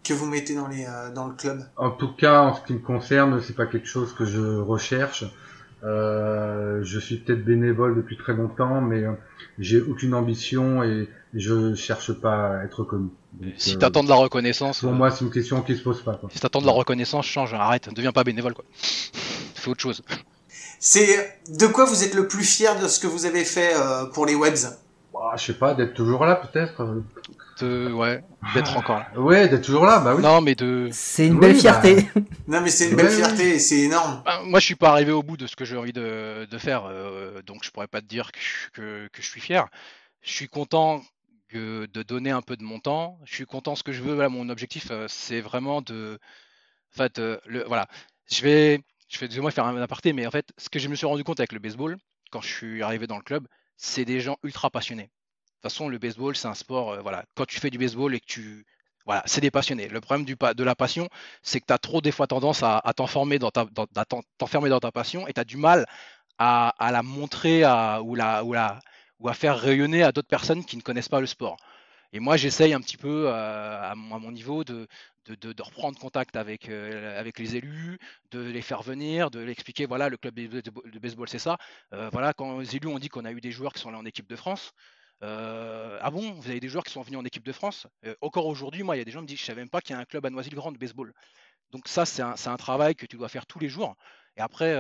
que 0.03 0.13
vous 0.13 0.25
mettez 0.25 0.55
dans 0.55 0.67
les 0.67 0.85
euh, 0.85 1.11
dans 1.11 1.27
le 1.27 1.33
club? 1.33 1.65
En 1.75 1.91
tout 1.91 2.13
cas, 2.13 2.41
en 2.41 2.55
ce 2.55 2.61
qui 2.61 2.73
me 2.73 2.79
concerne, 2.79 3.41
c'est 3.41 3.55
pas 3.55 3.65
quelque 3.65 3.87
chose 3.87 4.13
que 4.13 4.23
je 4.23 4.59
recherche. 4.59 5.25
Euh, 5.83 6.81
je 6.83 6.99
suis 6.99 7.17
peut-être 7.17 7.43
bénévole 7.43 7.95
depuis 7.95 8.17
très 8.17 8.33
longtemps, 8.33 8.79
mais 8.81 9.03
j'ai 9.59 9.81
aucune 9.81 10.13
ambition 10.13 10.83
et 10.83 11.09
je 11.33 11.75
cherche 11.75 12.13
pas 12.13 12.59
à 12.59 12.63
être 12.63 12.79
reconnu. 12.81 13.09
si 13.57 13.77
tu 13.77 13.85
attends 13.85 14.03
de 14.03 14.09
la 14.09 14.15
reconnaissance. 14.15 14.79
Pour 14.79 14.93
moi, 14.93 15.11
c'est 15.11 15.25
une 15.25 15.31
question 15.31 15.61
qui 15.61 15.75
se 15.75 15.83
pose 15.83 16.01
pas. 16.01 16.19
Si 16.31 16.39
tu 16.39 16.45
attends 16.45 16.61
de 16.61 16.65
la 16.65 16.71
reconnaissance, 16.71 17.25
change, 17.25 17.53
arrête, 17.53 17.87
ne 17.87 17.93
deviens 17.93 18.11
pas 18.11 18.23
bénévole, 18.23 18.53
quoi. 18.53 18.65
Fais 19.55 19.69
autre 19.69 19.81
chose. 19.81 20.03
C'est 20.79 21.39
de 21.49 21.65
quoi 21.67 21.85
vous 21.85 22.03
êtes 22.03 22.13
le 22.13 22.27
plus 22.27 22.43
fier 22.43 22.79
de 22.81 22.87
ce 22.87 22.99
que 22.99 23.07
vous 23.07 23.25
avez 23.25 23.45
fait 23.45 23.73
euh, 23.75 24.05
pour 24.05 24.25
les 24.25 24.35
webs? 24.35 24.57
Bah, 25.13 25.33
Je 25.37 25.45
sais 25.45 25.53
pas, 25.53 25.73
d'être 25.73 25.93
toujours 25.93 26.25
là 26.25 26.35
peut-être. 26.35 26.85
Ouais, 27.61 28.23
d'être 28.53 28.77
encore 28.77 28.99
là. 28.99 29.19
Ouais, 29.19 29.47
d'être 29.47 29.63
toujours 29.63 29.85
là, 29.85 29.99
bah 29.99 30.15
oui. 30.15 30.23
Non, 30.23 30.41
mais 30.41 30.55
de. 30.55 30.89
C'est 30.91 31.27
une 31.27 31.39
belle 31.39 31.55
fierté. 31.55 32.07
Bah, 32.15 32.21
non, 32.47 32.61
mais 32.61 32.69
c'est 32.69 32.89
une 32.89 32.95
belle 32.95 33.09
fierté, 33.09 33.59
c'est 33.59 33.79
énorme. 33.79 34.21
Bah, 34.25 34.41
moi, 34.43 34.59
je 34.59 34.65
suis 34.65 34.75
pas 34.75 34.89
arrivé 34.89 35.11
au 35.11 35.23
bout 35.23 35.37
de 35.37 35.47
ce 35.47 35.55
que 35.55 35.65
j'ai 35.65 35.77
envie 35.77 35.93
de, 35.93 36.47
de 36.49 36.57
faire, 36.57 36.85
euh, 36.85 37.41
donc 37.43 37.63
je 37.63 37.71
pourrais 37.71 37.87
pas 37.87 38.01
te 38.01 38.07
dire 38.07 38.31
que, 38.31 38.39
que, 38.73 39.07
que 39.07 39.21
je 39.21 39.27
suis 39.27 39.41
fier. 39.41 39.67
Je 40.21 40.31
suis 40.31 40.47
content 40.47 41.01
de 41.53 42.03
donner 42.03 42.31
un 42.31 42.41
peu 42.41 42.57
de 42.57 42.63
mon 42.63 42.79
temps. 42.79 43.19
Je 43.25 43.35
suis 43.35 43.45
content. 43.45 43.75
Ce 43.75 43.83
que 43.83 43.91
je 43.91 44.01
veux, 44.01 44.15
là, 44.17 44.29
mon 44.29 44.49
objectif, 44.49 44.87
euh, 44.91 45.05
c'est 45.07 45.41
vraiment 45.41 45.81
de. 45.81 46.19
En 46.93 46.97
fait, 46.97 47.19
euh, 47.19 47.39
le, 47.45 47.63
voilà. 47.65 47.87
Je 48.31 48.41
vais, 48.43 48.81
je 49.09 49.19
vais, 49.19 49.41
moi 49.41 49.51
faire 49.51 49.65
un 49.65 49.77
aparté, 49.81 50.13
mais 50.13 50.25
en 50.25 50.31
fait, 50.31 50.51
ce 50.57 50.69
que 50.69 50.79
je 50.79 50.87
me 50.87 50.95
suis 50.95 51.05
rendu 51.05 51.23
compte 51.23 51.39
avec 51.39 51.51
le 51.51 51.59
baseball, 51.59 51.97
quand 52.31 52.41
je 52.41 52.47
suis 52.47 52.83
arrivé 52.83 53.07
dans 53.07 53.17
le 53.17 53.23
club, 53.23 53.47
c'est 53.77 54.05
des 54.05 54.19
gens 54.21 54.37
ultra 54.43 54.69
passionnés. 54.69 55.09
De 55.63 55.69
toute 55.69 55.75
façon, 55.75 55.87
le 55.87 55.97
baseball, 55.97 56.35
c'est 56.35 56.49
un 56.49 56.55
sport, 56.55 56.91
euh, 56.91 56.99
voilà. 56.99 57.23
Quand 57.35 57.45
tu 57.45 57.57
fais 57.57 57.69
du 57.69 57.77
baseball 57.77 58.13
et 58.13 58.19
que 58.19 58.25
tu. 58.25 58.65
Voilà, 59.05 59.23
c'est 59.25 59.39
des 59.39 59.49
passionnés. 59.49 59.87
Le 59.87 60.01
problème 60.01 60.25
du, 60.25 60.35
de 60.35 60.63
la 60.63 60.75
passion, 60.75 61.07
c'est 61.41 61.61
que 61.61 61.65
tu 61.65 61.73
as 61.73 61.77
trop 61.77 62.01
des 62.01 62.11
fois 62.11 62.27
tendance 62.27 62.63
à, 62.63 62.81
t'enfermer 62.93 63.39
dans 63.39 63.49
ta, 63.49 63.65
dans, 63.71 63.85
dans 63.93 64.79
ta 64.81 64.91
passion 64.91 65.25
et 65.25 65.31
tu 65.31 65.39
as 65.39 65.45
du 65.45 65.55
mal 65.55 65.85
à, 66.37 66.73
la 66.91 67.01
montrer 67.01 67.63
à, 67.63 68.01
ou, 68.01 68.15
la, 68.15 68.43
ou, 68.43 68.51
la, 68.51 68.81
ou 69.19 69.29
à 69.29 69.33
faire 69.33 69.57
rayonner 69.57 70.03
à 70.03 70.11
d'autres 70.11 70.27
personnes 70.27 70.65
qui 70.65 70.75
ne 70.75 70.81
connaissent 70.81 71.09
pas 71.09 71.21
le 71.21 71.27
sport. 71.27 71.55
Et 72.11 72.19
moi, 72.19 72.35
j'essaye 72.35 72.73
un 72.73 72.81
petit 72.81 72.97
peu 72.97 73.27
euh, 73.27 73.91
à, 73.91 73.95
mon, 73.95 74.31
niveau 74.31 74.65
de, 74.65 74.87
de, 75.27 75.61
reprendre 75.61 75.97
contact 75.97 76.35
avec, 76.35 76.67
euh, 76.67 77.17
avec 77.17 77.39
les 77.39 77.55
élus, 77.55 77.99
de 78.31 78.41
les 78.41 78.61
faire 78.61 78.81
venir, 78.83 79.31
de 79.31 79.39
l'expliquer, 79.39 79.85
voilà, 79.85 80.09
le 80.09 80.17
club 80.17 80.35
de, 80.35 80.99
baseball, 80.99 81.29
c'est 81.29 81.39
ça. 81.39 81.57
Voilà, 82.11 82.33
quand 82.33 82.59
les 82.59 82.75
élus 82.75 82.87
ont 82.87 82.99
dit 82.99 83.07
qu'on 83.07 83.23
a 83.23 83.31
eu 83.31 83.39
des 83.39 83.51
joueurs 83.51 83.71
qui 83.71 83.79
sont 83.79 83.89
allés 83.89 83.97
en 83.97 84.05
équipe 84.05 84.27
de 84.27 84.35
France, 84.35 84.73
ah 85.21 86.09
bon, 86.11 86.31
vous 86.33 86.49
avez 86.49 86.59
des 86.59 86.67
joueurs 86.67 86.83
qui 86.83 86.91
sont 86.91 87.01
venus 87.01 87.19
en 87.19 87.25
équipe 87.25 87.45
de 87.45 87.51
France? 87.51 87.87
Encore 88.21 88.45
aujourd'hui, 88.45 88.83
moi, 88.83 88.95
il 88.95 88.99
y 88.99 89.01
a 89.01 89.05
des 89.05 89.11
gens 89.11 89.19
qui 89.19 89.23
me 89.23 89.27
disent, 89.27 89.39
je 89.39 89.45
savais 89.45 89.61
même 89.61 89.69
pas 89.69 89.81
qu'il 89.81 89.95
y 89.95 89.97
a 89.97 90.01
un 90.01 90.05
club 90.05 90.25
à 90.25 90.29
Noisy-le-Grand 90.29 90.71
de 90.71 90.77
baseball. 90.77 91.13
Donc 91.71 91.87
ça, 91.87 92.05
c'est 92.05 92.21
un, 92.21 92.57
travail 92.57 92.95
que 92.95 93.05
tu 93.05 93.17
dois 93.17 93.29
faire 93.29 93.45
tous 93.45 93.59
les 93.59 93.69
jours. 93.69 93.95
Et 94.37 94.41
après, 94.41 94.75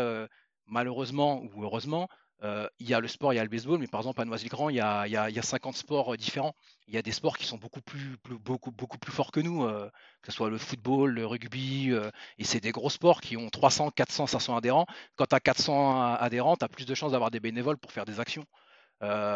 malheureusement 0.67 1.41
ou 1.41 1.63
heureusement, 1.63 2.07
euh, 2.43 2.67
il 2.79 2.89
y 2.89 2.93
a 2.93 2.99
le 2.99 3.07
sport, 3.07 3.31
il 3.33 3.37
y 3.37 3.39
a 3.39 3.43
le 3.43 3.49
baseball, 3.49 3.79
mais 3.79 3.87
par 3.87 4.01
exemple 4.01 4.19
à 4.21 4.25
Noisy-le-Grand, 4.25 4.69
il, 4.69 4.75
y 4.75 4.81
a 4.81 5.41
50 5.41 5.75
sports 5.77 6.13
euh, 6.13 6.17
différents. 6.17 6.53
Il 6.87 6.93
y 6.93 6.97
a 6.97 7.01
des 7.01 7.13
sports 7.13 7.37
qui 7.37 7.45
sont 7.45 7.57
beaucoup 7.57 7.81
plus, 7.81 8.17
beaucoup, 8.25 8.97
plus 8.97 9.13
forts 9.13 9.31
que 9.31 9.39
nous, 9.39 9.63
euh, 9.63 9.89
que 10.21 10.31
ce 10.31 10.35
soit 10.35 10.49
le 10.49 10.57
football, 10.57 11.11
le 11.11 11.25
rugby, 11.25 11.91
et 12.37 12.43
c'est 12.43 12.59
des 12.59 12.71
gros 12.71 12.89
sports 12.89 13.21
qui 13.21 13.37
ont 13.37 13.49
300, 13.49 13.91
400, 13.91 14.27
500 14.27 14.57
adhérents. 14.57 14.85
Quand 15.15 15.25
tu 15.25 15.35
as 15.35 15.39
400 15.39 16.15
adhérents, 16.15 16.57
tu 16.57 16.65
as 16.65 16.69
plus 16.69 16.85
de 16.85 16.93
chances 16.95 17.13
d'avoir 17.13 17.31
des 17.31 17.39
bénévoles 17.39 17.77
pour 17.77 17.91
faire 17.91 18.05
des 18.05 18.19
actions. 18.19 18.45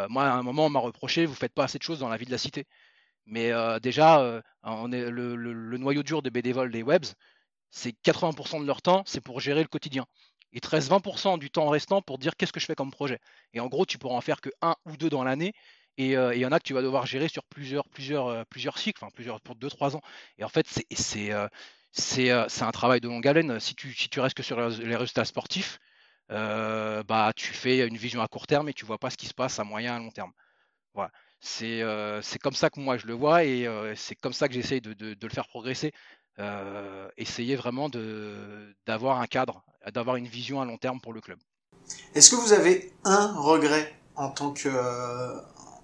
Moi, 0.10 0.24
à 0.26 0.34
un 0.34 0.44
moment, 0.44 0.66
on 0.68 0.70
m'a 0.70 0.80
reproché, 0.80 1.26
vous 1.26 1.36
faites 1.36 1.54
pas 1.54 1.66
assez 1.66 1.78
de 1.78 1.84
choses 1.84 2.00
dans 2.00 2.10
la 2.10 2.18
vie 2.18 2.26
de 2.26 2.32
la 2.32 2.38
cité. 2.38 2.66
Mais 3.26 3.52
déjà, 3.82 4.42
on 4.64 4.92
est 4.92 5.10
le, 5.10 5.78
noyau 5.78 6.04
dur 6.04 6.22
des 6.22 6.32
bénévoles 6.32 6.72
des 6.72 6.84
webs, 6.84 7.06
c'est 7.70 7.96
80% 8.04 8.62
de 8.62 8.68
leur 8.68 8.82
temps, 8.82 9.04
c'est 9.06 9.22
pour 9.22 9.40
gérer 9.40 9.62
le 9.62 9.68
quotidien 9.68 10.06
il 10.54 10.62
te 10.62 10.70
reste 10.70 10.90
20% 10.90 11.38
du 11.38 11.50
temps 11.50 11.70
restant 11.70 12.02
pour 12.02 12.18
dire 12.18 12.36
qu'est-ce 12.36 12.54
que 12.54 12.60
je 12.60 12.66
fais 12.66 12.76
comme 12.76 12.92
projet. 12.92 13.20
Et 13.54 13.60
en 13.60 13.68
gros, 13.68 13.86
tu 13.86 13.98
pourras 13.98 14.16
en 14.16 14.22
faire 14.22 14.42
que 14.42 14.50
un 14.62 14.76
ou 14.86 14.98
deux 14.98 15.10
dans 15.10 15.24
l'année. 15.24 15.54
Et 15.98 16.16
euh, 16.16 16.34
il 16.36 16.40
y 16.42 16.46
en 16.46 16.52
a 16.52 16.60
que 16.60 16.64
tu 16.64 16.74
vas 16.74 16.82
devoir 16.82 17.06
gérer 17.06 17.28
sur 17.28 17.44
plusieurs, 17.44 17.88
plusieurs, 17.90 18.28
euh, 18.28 18.44
plusieurs 18.50 18.78
cycles, 18.78 19.04
enfin 19.04 19.12
plusieurs 19.14 19.42
pour 19.42 19.56
2-3 19.56 19.96
ans. 19.96 20.02
Et 20.38 20.44
en 20.44 20.50
fait, 20.50 20.68
c'est 20.68 21.32
euh, 21.32 21.48
c'est 21.92 22.32
un 22.32 22.72
travail 22.72 23.02
de 23.02 23.08
longue 23.08 23.28
haleine. 23.28 23.60
Si 23.60 23.76
tu, 23.76 23.94
si 23.94 24.10
tu 24.10 24.20
restes 24.20 24.38
que 24.38 24.44
sur 24.44 24.60
les 24.60 24.96
résultats 24.96 25.26
sportifs, 25.26 25.80
bah, 26.30 27.32
tu 27.36 27.54
fais 27.54 27.88
une 27.88 27.98
vision 27.98 28.22
à 28.22 28.28
court 28.28 28.48
terme 28.48 28.70
et 28.70 28.74
tu 28.74 28.86
vois 28.86 28.98
pas 28.98 29.10
ce 29.10 29.18
qui 29.18 29.28
se 29.28 29.34
passe 29.34 29.60
à 29.60 29.64
moyen 29.64 29.94
et 29.94 29.96
à 29.96 30.00
long 30.00 30.12
terme. 30.12 30.32
Voilà. 30.94 31.12
C'est 31.40 32.40
comme 32.42 32.54
ça 32.54 32.70
que 32.70 32.80
moi 32.80 32.98
je 32.98 33.08
le 33.08 33.14
vois 33.14 33.44
et 33.44 33.68
c'est 33.96 34.16
comme 34.16 34.34
ça 34.34 34.48
que 34.48 34.54
j'essaye 34.54 34.82
de, 34.82 34.94
de, 34.94 35.16
le 35.22 35.34
faire 35.34 35.48
progresser. 35.48 35.94
essayer 37.18 37.56
vraiment 37.56 37.90
d'avoir 38.86 39.22
un 39.22 39.28
cadre, 39.28 39.64
d'avoir 39.94 40.16
une 40.16 40.28
vision 40.28 40.62
à 40.62 40.66
long 40.66 40.78
terme 40.78 41.00
pour 41.00 41.14
le 41.14 41.22
club. 41.22 41.40
Est-ce 42.16 42.32
que 42.32 42.36
vous 42.36 42.54
avez 42.54 42.92
un 43.04 43.34
regret 43.34 43.94
en 44.16 44.30
tant 44.30 44.52
que, 44.52 44.70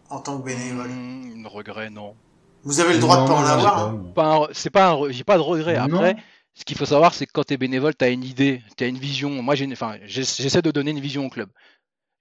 en 0.10 0.20
tant 0.20 0.40
que 0.40 0.46
bénévole? 0.46 0.90
Un 0.90 1.48
regret, 1.48 1.90
non. 1.90 2.16
Vous 2.64 2.80
avez 2.80 2.94
le 2.94 3.00
droit 3.00 3.24
de 3.24 3.28
pas 3.28 3.34
en 3.34 3.46
avoir. 3.46 3.80
Hein? 3.80 4.48
c'est 4.54 4.70
pas, 4.70 4.98
j'ai 5.10 5.24
pas 5.24 5.36
de 5.38 5.42
regret. 5.42 5.76
Après, 5.76 6.16
ce 6.56 6.66
qu'il 6.66 6.78
faut 6.78 6.86
savoir, 6.86 7.14
c'est 7.14 7.26
que 7.26 7.32
quand 7.32 7.46
tu 7.46 7.54
es 7.56 7.58
bénévole, 7.58 7.96
tu 7.96 8.06
as 8.06 8.10
une 8.10 8.24
idée, 8.24 8.62
tu 8.78 8.84
as 8.84 8.88
une 8.88 8.98
vision. 8.98 9.42
Moi, 9.42 9.56
j'essaie 9.56 10.62
de 10.62 10.72
donner 10.72 10.92
une 10.92 11.00
vision 11.00 11.26
au 11.26 11.30
club. 11.30 11.50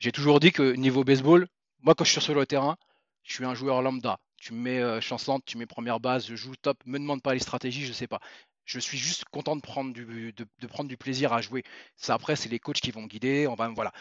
J'ai 0.00 0.12
toujours 0.12 0.40
dit 0.40 0.52
que 0.52 0.74
niveau 0.74 1.04
baseball, 1.04 1.46
moi, 1.80 1.94
quand 1.94 2.04
je 2.04 2.12
suis 2.12 2.20
sur 2.20 2.34
le 2.34 2.46
terrain, 2.46 2.76
je 3.22 3.34
suis 3.34 3.44
un 3.44 3.54
joueur 3.54 3.82
lambda. 3.82 4.18
Tu 4.40 4.54
me 4.54 4.60
mets 4.60 4.80
euh, 4.80 5.00
chansante, 5.00 5.44
tu 5.44 5.58
mets 5.58 5.66
première 5.66 6.00
base, 6.00 6.26
je 6.26 6.34
joue 6.34 6.56
top, 6.56 6.78
me 6.86 6.98
demande 6.98 7.22
pas 7.22 7.34
les 7.34 7.40
stratégies, 7.40 7.86
je 7.86 7.92
sais 7.92 8.08
pas. 8.08 8.20
Je 8.64 8.78
suis 8.78 8.98
juste 8.98 9.24
content 9.30 9.56
de 9.56 9.60
prendre 9.60 9.92
du, 9.92 10.96
plaisir 10.96 11.32
à 11.32 11.40
jouer. 11.40 11.64
Ça 11.96 12.14
après, 12.14 12.36
c'est 12.36 12.48
les 12.48 12.58
coachs 12.60 12.80
qui 12.80 12.90
vont 12.92 13.06
guider. 13.06 13.46
On 13.48 13.56
voilà. 13.74 13.92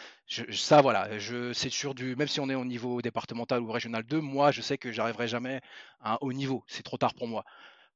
ça, 0.50 0.80
voilà. 0.80 1.08
C'est 1.52 1.70
sûr 1.70 1.94
même 2.16 2.28
si 2.28 2.40
on 2.40 2.48
est 2.48 2.54
au 2.54 2.64
niveau 2.64 3.02
départemental 3.02 3.60
ou 3.60 3.70
régional 3.70 4.04
2, 4.04 4.20
moi, 4.20 4.52
je 4.52 4.60
sais 4.62 4.78
que 4.78 4.92
j'arriverai 4.92 5.28
jamais 5.28 5.60
à 6.00 6.14
un 6.14 6.18
haut 6.20 6.32
niveau. 6.32 6.64
C'est 6.68 6.84
trop 6.84 6.96
tard 6.96 7.14
pour 7.14 7.28
moi. 7.28 7.44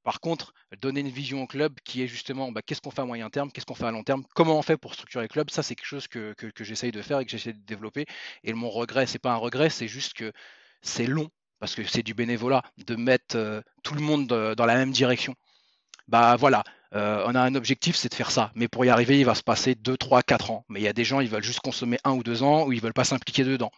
Par 0.06 0.20
contre, 0.20 0.54
donner 0.80 1.00
une 1.00 1.08
vision 1.08 1.42
au 1.42 1.48
club 1.48 1.80
qui 1.84 2.00
est 2.00 2.06
justement 2.06 2.52
bah, 2.52 2.62
qu'est-ce 2.62 2.80
qu'on 2.80 2.92
fait 2.92 3.02
à 3.02 3.04
moyen 3.04 3.28
terme, 3.28 3.50
qu'est-ce 3.50 3.66
qu'on 3.66 3.74
fait 3.74 3.86
à 3.86 3.90
long 3.90 4.04
terme, 4.04 4.22
comment 4.36 4.56
on 4.56 4.62
fait 4.62 4.76
pour 4.76 4.94
structurer 4.94 5.24
le 5.24 5.28
club, 5.28 5.50
ça 5.50 5.64
c'est 5.64 5.74
quelque 5.74 5.84
chose 5.84 6.06
que, 6.06 6.32
j'essaye 6.60 6.92
de 6.92 7.02
faire 7.02 7.18
et 7.18 7.24
que 7.24 7.30
j'essaie 7.32 7.52
de 7.52 7.58
développer. 7.58 8.06
Et 8.44 8.52
mon 8.52 8.70
regret, 8.70 9.06
c'est 9.06 9.18
pas 9.18 9.32
un 9.32 9.36
regret, 9.36 9.68
c'est 9.68 9.88
juste 9.88 10.12
que 10.14 10.30
c'est 10.80 11.06
long, 11.08 11.28
parce 11.58 11.74
que 11.74 11.82
c'est 11.82 12.04
du 12.04 12.14
bénévolat, 12.14 12.62
de 12.86 12.94
mettre 12.94 13.36
euh, 13.36 13.60
tout 13.82 13.96
le 13.96 14.00
monde 14.00 14.28
dans 14.28 14.66
la 14.66 14.76
même 14.76 14.92
direction. 14.92 15.34
Bah 16.06 16.36
voilà, 16.36 16.62
euh, 16.94 17.24
on 17.26 17.34
a 17.34 17.40
un 17.40 17.56
objectif, 17.56 17.96
c'est 17.96 18.08
de 18.08 18.14
faire 18.14 18.30
ça. 18.30 18.52
Mais 18.54 18.68
pour 18.68 18.84
y 18.84 18.90
arriver, 18.90 19.18
il 19.18 19.24
va 19.24 19.34
se 19.34 19.42
passer 19.42 19.74
2, 19.74 19.96
3, 19.96 20.22
4 20.22 20.52
ans. 20.52 20.64
Mais 20.68 20.78
il 20.78 20.84
y 20.84 20.88
a 20.88 20.92
des 20.92 21.02
gens, 21.02 21.18
ils 21.18 21.28
veulent 21.28 21.42
juste 21.42 21.60
consommer 21.60 21.98
un 22.04 22.12
ou 22.12 22.22
deux 22.22 22.44
ans 22.44 22.64
ou 22.64 22.72
ils 22.72 22.80
veulent 22.80 22.92
pas 22.92 23.02
s'impliquer 23.02 23.42
dedans. 23.42 23.72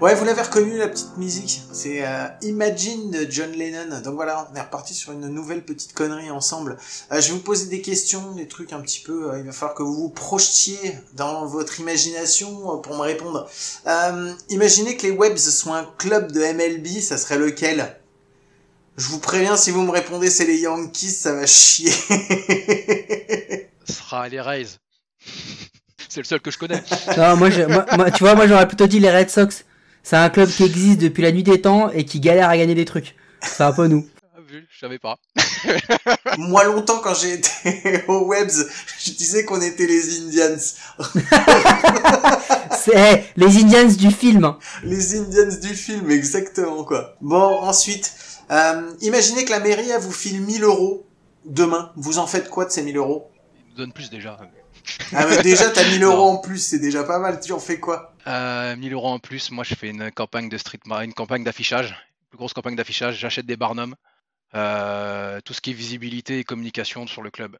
Ouais, 0.00 0.14
vous 0.14 0.24
l'avez 0.24 0.40
reconnu 0.40 0.78
la 0.78 0.88
petite 0.88 1.18
musique, 1.18 1.60
c'est 1.72 2.06
euh, 2.06 2.26
Imagine 2.40 3.10
de 3.10 3.30
John 3.30 3.52
Lennon. 3.52 4.00
Donc 4.00 4.14
voilà, 4.14 4.48
on 4.50 4.56
est 4.56 4.60
reparti 4.62 4.94
sur 4.94 5.12
une 5.12 5.28
nouvelle 5.28 5.62
petite 5.62 5.92
connerie 5.92 6.30
ensemble. 6.30 6.78
Euh, 7.12 7.20
je 7.20 7.28
vais 7.28 7.34
vous 7.34 7.40
poser 7.40 7.66
des 7.66 7.82
questions, 7.82 8.32
des 8.32 8.48
trucs 8.48 8.72
un 8.72 8.80
petit 8.80 9.00
peu. 9.00 9.30
Euh, 9.30 9.40
il 9.40 9.44
va 9.44 9.52
falloir 9.52 9.74
que 9.74 9.82
vous 9.82 9.94
vous 9.94 10.08
projetiez 10.08 10.96
dans 11.12 11.44
votre 11.44 11.80
imagination 11.80 12.78
pour 12.78 12.96
me 12.96 13.02
répondre. 13.02 13.46
imaginez 14.48 14.96
que 14.96 15.02
les 15.02 15.10
Webs 15.10 15.36
soient 15.36 15.76
un 15.76 15.88
club 15.98 16.32
de 16.32 16.40
MLB, 16.40 17.02
ça 17.02 17.18
serait 17.18 17.36
lequel? 17.36 17.94
Je 18.96 19.06
vous 19.06 19.18
préviens, 19.18 19.58
si 19.58 19.70
vous 19.70 19.82
me 19.82 19.90
répondez 19.90 20.30
c'est 20.30 20.46
les 20.46 20.60
Yankees, 20.60 21.10
ça 21.10 21.34
va 21.34 21.44
chier. 21.46 21.92
Ce 23.84 23.92
sera 23.92 24.30
les 24.30 24.40
Rays. 24.40 24.78
c'est 26.08 26.20
le 26.20 26.26
seul 26.26 26.40
que 26.40 26.50
je 26.50 26.56
connais. 26.56 26.82
Non, 27.18 27.36
moi, 27.36 27.50
moi, 27.98 28.10
tu 28.10 28.24
vois, 28.24 28.34
moi 28.34 28.46
j'aurais 28.46 28.66
plutôt 28.66 28.86
dit 28.86 28.98
les 28.98 29.10
Red 29.10 29.28
Sox. 29.28 29.64
C'est 30.02 30.16
un 30.16 30.30
club 30.30 30.48
qui 30.48 30.64
existe 30.64 31.00
depuis 31.00 31.22
la 31.22 31.32
nuit 31.32 31.42
des 31.42 31.60
temps 31.60 31.90
et 31.90 32.04
qui 32.04 32.20
galère 32.20 32.48
à 32.48 32.56
gagner 32.56 32.74
des 32.74 32.84
trucs. 32.84 33.14
C'est 33.42 33.62
un 33.62 33.72
peu 33.72 33.86
nous. 33.86 34.06
Ah, 34.34 34.40
je 34.48 34.78
savais 34.78 34.98
pas. 34.98 35.16
Moi, 36.38 36.64
longtemps, 36.64 36.98
quand 37.00 37.14
j'ai 37.14 37.34
été 37.34 38.04
au 38.08 38.26
Webs, 38.26 38.66
je 38.98 39.10
disais 39.12 39.44
qu'on 39.44 39.60
était 39.60 39.86
les 39.86 40.20
Indians. 40.20 40.56
C'est 42.72 43.24
les 43.36 43.56
Indians 43.58 43.92
du 43.96 44.10
film. 44.10 44.54
Les 44.82 45.18
Indians 45.18 45.58
du 45.60 45.74
film, 45.74 46.10
exactement, 46.10 46.84
quoi. 46.84 47.16
Bon, 47.20 47.60
ensuite, 47.60 48.12
euh, 48.50 48.90
imaginez 49.02 49.44
que 49.44 49.50
la 49.50 49.60
mairie, 49.60 49.90
elle 49.90 50.00
vous 50.00 50.12
file 50.12 50.40
1000 50.40 50.64
euros 50.64 51.06
demain. 51.44 51.92
Vous 51.96 52.18
en 52.18 52.26
faites 52.26 52.48
quoi 52.48 52.64
de 52.64 52.70
ces 52.70 52.82
1000 52.82 52.96
euros? 52.96 53.30
Ils 53.54 53.70
nous 53.70 53.76
donnent 53.76 53.92
plus 53.92 54.10
déjà. 54.10 54.38
Ah 55.12 55.26
mais 55.28 55.42
déjà 55.42 55.70
t'as 55.70 55.84
1000 55.88 56.02
euros 56.04 56.28
en 56.30 56.36
plus, 56.38 56.58
c'est 56.58 56.78
déjà 56.78 57.04
pas 57.04 57.18
mal. 57.18 57.40
Tu 57.40 57.52
en 57.52 57.58
fais 57.58 57.80
quoi? 57.80 58.14
Euh, 58.26 58.76
1000 58.76 58.92
euros 58.92 59.08
en 59.08 59.18
plus, 59.18 59.50
moi 59.50 59.64
je 59.64 59.74
fais 59.74 59.88
une 59.88 60.10
campagne 60.10 60.48
de 60.48 60.58
street, 60.58 60.80
une 61.02 61.14
campagne 61.14 61.44
d'affichage, 61.44 61.96
plus 62.28 62.38
grosse 62.38 62.52
campagne 62.52 62.76
d'affichage. 62.76 63.18
J'achète 63.18 63.46
des 63.46 63.56
barnums, 63.56 63.94
euh, 64.54 65.40
tout 65.44 65.52
ce 65.52 65.60
qui 65.60 65.70
est 65.70 65.74
visibilité 65.74 66.38
et 66.38 66.44
communication 66.44 67.06
sur 67.06 67.22
le 67.22 67.30
club. 67.30 67.56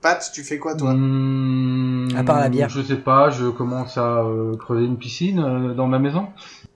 Pat, 0.00 0.30
tu 0.34 0.42
fais 0.44 0.58
quoi 0.58 0.74
toi? 0.74 0.92
Mmh, 0.92 2.08
À 2.16 2.24
part 2.24 2.38
la 2.38 2.50
bière. 2.50 2.68
Je 2.68 2.82
sais 2.82 2.96
pas, 2.96 3.30
je 3.30 3.46
commence 3.48 3.96
à 3.96 4.18
euh, 4.22 4.54
creuser 4.56 4.84
une 4.84 4.98
piscine 4.98 5.38
euh, 5.38 5.72
dans 5.74 5.86
ma 5.86 5.98
maison. 5.98 6.28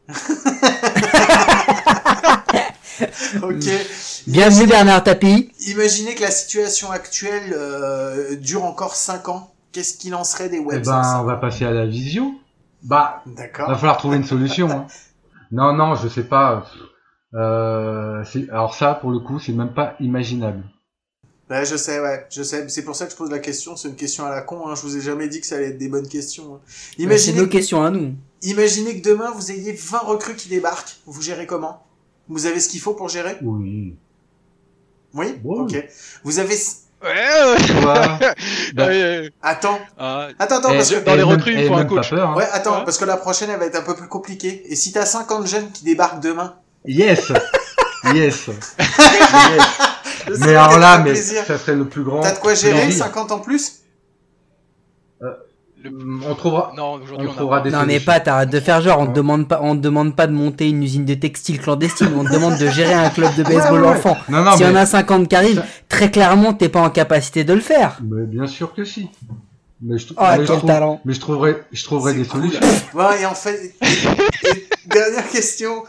ok. 3.42 3.64
Bienvenue 4.26 4.66
Bernard 4.66 5.04
Tapie. 5.04 5.50
Imaginez 5.66 6.14
que 6.14 6.22
la 6.22 6.30
situation 6.30 6.90
actuelle 6.90 7.52
euh, 7.54 8.36
dure 8.36 8.64
encore 8.64 8.94
5 8.94 9.28
ans. 9.28 9.52
Qu'est-ce 9.78 9.96
qu'il 9.96 10.12
en 10.16 10.24
serait 10.24 10.48
des 10.48 10.58
webs 10.58 10.80
Eh 10.82 10.86
ben, 10.86 11.20
on 11.20 11.22
va 11.22 11.36
passer 11.36 11.64
à 11.64 11.70
la 11.70 11.86
vision. 11.86 12.34
Bah, 12.82 13.22
d'accord. 13.26 13.68
Va 13.68 13.76
falloir 13.76 13.96
trouver 13.96 14.16
une 14.16 14.24
solution. 14.24 14.68
Hein. 14.68 14.86
Non, 15.52 15.72
non, 15.72 15.94
je 15.94 16.08
sais 16.08 16.24
pas. 16.24 16.66
Euh, 17.32 18.24
alors 18.50 18.74
ça, 18.74 18.94
pour 18.94 19.12
le 19.12 19.20
coup, 19.20 19.38
c'est 19.38 19.52
même 19.52 19.72
pas 19.72 19.94
imaginable. 20.00 20.64
Ouais, 21.48 21.64
je 21.64 21.76
sais, 21.76 22.00
ouais, 22.00 22.26
je 22.28 22.42
sais. 22.42 22.68
C'est 22.68 22.84
pour 22.84 22.96
ça 22.96 23.06
que 23.06 23.12
je 23.12 23.16
pose 23.16 23.30
la 23.30 23.38
question. 23.38 23.76
C'est 23.76 23.88
une 23.88 23.94
question 23.94 24.26
à 24.26 24.30
la 24.30 24.42
con. 24.42 24.66
Hein. 24.66 24.74
Je 24.74 24.82
vous 24.82 24.96
ai 24.96 25.00
jamais 25.00 25.28
dit 25.28 25.40
que 25.40 25.46
ça 25.46 25.54
allait 25.54 25.68
être 25.68 25.78
des 25.78 25.88
bonnes 25.88 26.08
questions. 26.08 26.56
Hein. 26.56 26.60
Imaginez. 26.98 27.36
c'est 27.36 27.40
nos 27.40 27.46
questions 27.46 27.84
à 27.84 27.90
nous. 27.90 28.14
Imaginez 28.42 29.00
que 29.00 29.08
demain 29.08 29.30
vous 29.30 29.52
ayez 29.52 29.72
20 29.72 29.98
recrues 30.00 30.34
qui 30.34 30.48
débarquent. 30.48 30.96
Vous 31.06 31.22
gérez 31.22 31.46
comment? 31.46 31.86
Vous 32.28 32.46
avez 32.46 32.58
ce 32.58 32.68
qu'il 32.68 32.80
faut 32.80 32.94
pour 32.94 33.08
gérer? 33.08 33.36
Oui. 33.42 33.96
Oui? 35.14 35.40
Ok. 35.44 35.82
Vous 36.24 36.40
avez 36.40 36.56
Ouais, 37.02 37.14
ouais. 38.76 39.32
Attends. 39.42 39.78
Ah. 39.98 40.28
attends, 40.38 40.56
attends, 40.56 40.72
parce 40.72 40.90
que 40.90 41.04
dans 41.04 41.14
les 41.14 41.22
recrues, 41.22 41.54
il 41.56 41.66
faut 41.66 41.74
un 41.74 41.84
coach. 41.84 42.12
Hein. 42.12 42.34
Ouais, 42.34 42.48
attends, 42.52 42.82
parce 42.84 42.98
que 42.98 43.04
la 43.04 43.16
prochaine, 43.16 43.50
elle 43.50 43.58
va 43.58 43.66
être 43.66 43.76
un 43.76 43.82
peu 43.82 43.94
plus 43.94 44.08
compliquée. 44.08 44.64
Et 44.66 44.76
si 44.76 44.92
t'as 44.92 45.06
50 45.06 45.46
jeunes 45.46 45.70
qui 45.70 45.84
débarquent 45.84 46.20
demain? 46.20 46.56
Yes. 46.84 47.30
yes. 48.14 48.50
Mais 50.40 50.56
alors 50.56 50.78
là, 50.78 50.98
mais 50.98 51.14
ça 51.14 51.58
serait 51.58 51.74
le 51.74 51.86
plus 51.86 52.02
grand. 52.02 52.20
T'as 52.20 52.32
de 52.32 52.38
quoi 52.38 52.54
gérer 52.54 52.90
50 52.90 53.32
en 53.32 53.38
plus? 53.38 53.80
On 55.84 56.34
trouvera. 56.34 56.72
Non, 56.76 56.94
aujourd'hui 56.94 57.28
on, 57.28 57.34
trouvera 57.34 57.60
des. 57.60 57.70
Non, 57.70 57.84
mais 57.86 58.00
pas, 58.00 58.20
t'arrêtes 58.20 58.50
de 58.50 58.60
faire 58.60 58.80
genre. 58.80 59.00
On 59.00 59.06
te 59.06 59.12
demande 59.12 59.48
pas, 59.48 59.60
on 59.62 59.76
te 59.76 59.80
demande 59.80 60.16
pas 60.16 60.26
de 60.26 60.32
monter 60.32 60.68
une 60.68 60.82
usine 60.82 61.04
de 61.04 61.14
textile 61.14 61.60
clandestine. 61.60 62.08
On 62.16 62.24
te 62.24 62.32
demande 62.32 62.58
de 62.58 62.68
gérer 62.68 62.94
un 62.94 63.10
club 63.10 63.34
de 63.36 63.42
baseball 63.42 63.84
enfant. 63.84 64.16
Non, 64.28 64.42
non, 64.42 64.52
S'il 64.52 64.66
y 64.66 64.68
en 64.68 64.74
a 64.74 64.86
50 64.86 65.28
qui 65.28 65.36
arrivent, 65.36 65.64
très 65.88 66.10
clairement, 66.10 66.52
t'es 66.52 66.68
pas 66.68 66.80
en 66.80 66.90
capacité 66.90 67.44
de 67.44 67.52
le 67.52 67.60
faire. 67.60 67.98
Mais 68.02 68.26
bien 68.26 68.46
sûr 68.46 68.74
que 68.74 68.84
si. 68.84 69.08
Mais 69.80 69.98
je, 69.98 70.08
oh, 70.16 70.22
mais 70.36 70.44
quel 70.44 70.62
talent. 70.62 71.00
Mais 71.04 71.14
je 71.14 71.20
trouverai, 71.20 71.62
je 71.70 71.84
trouverai 71.84 72.14
des 72.14 72.24
solutions. 72.24 72.60
Ouais, 72.94 73.22
et 73.22 73.26
en 73.26 73.34
fait, 73.34 73.74
dernière 74.86 75.28
question. 75.28 75.84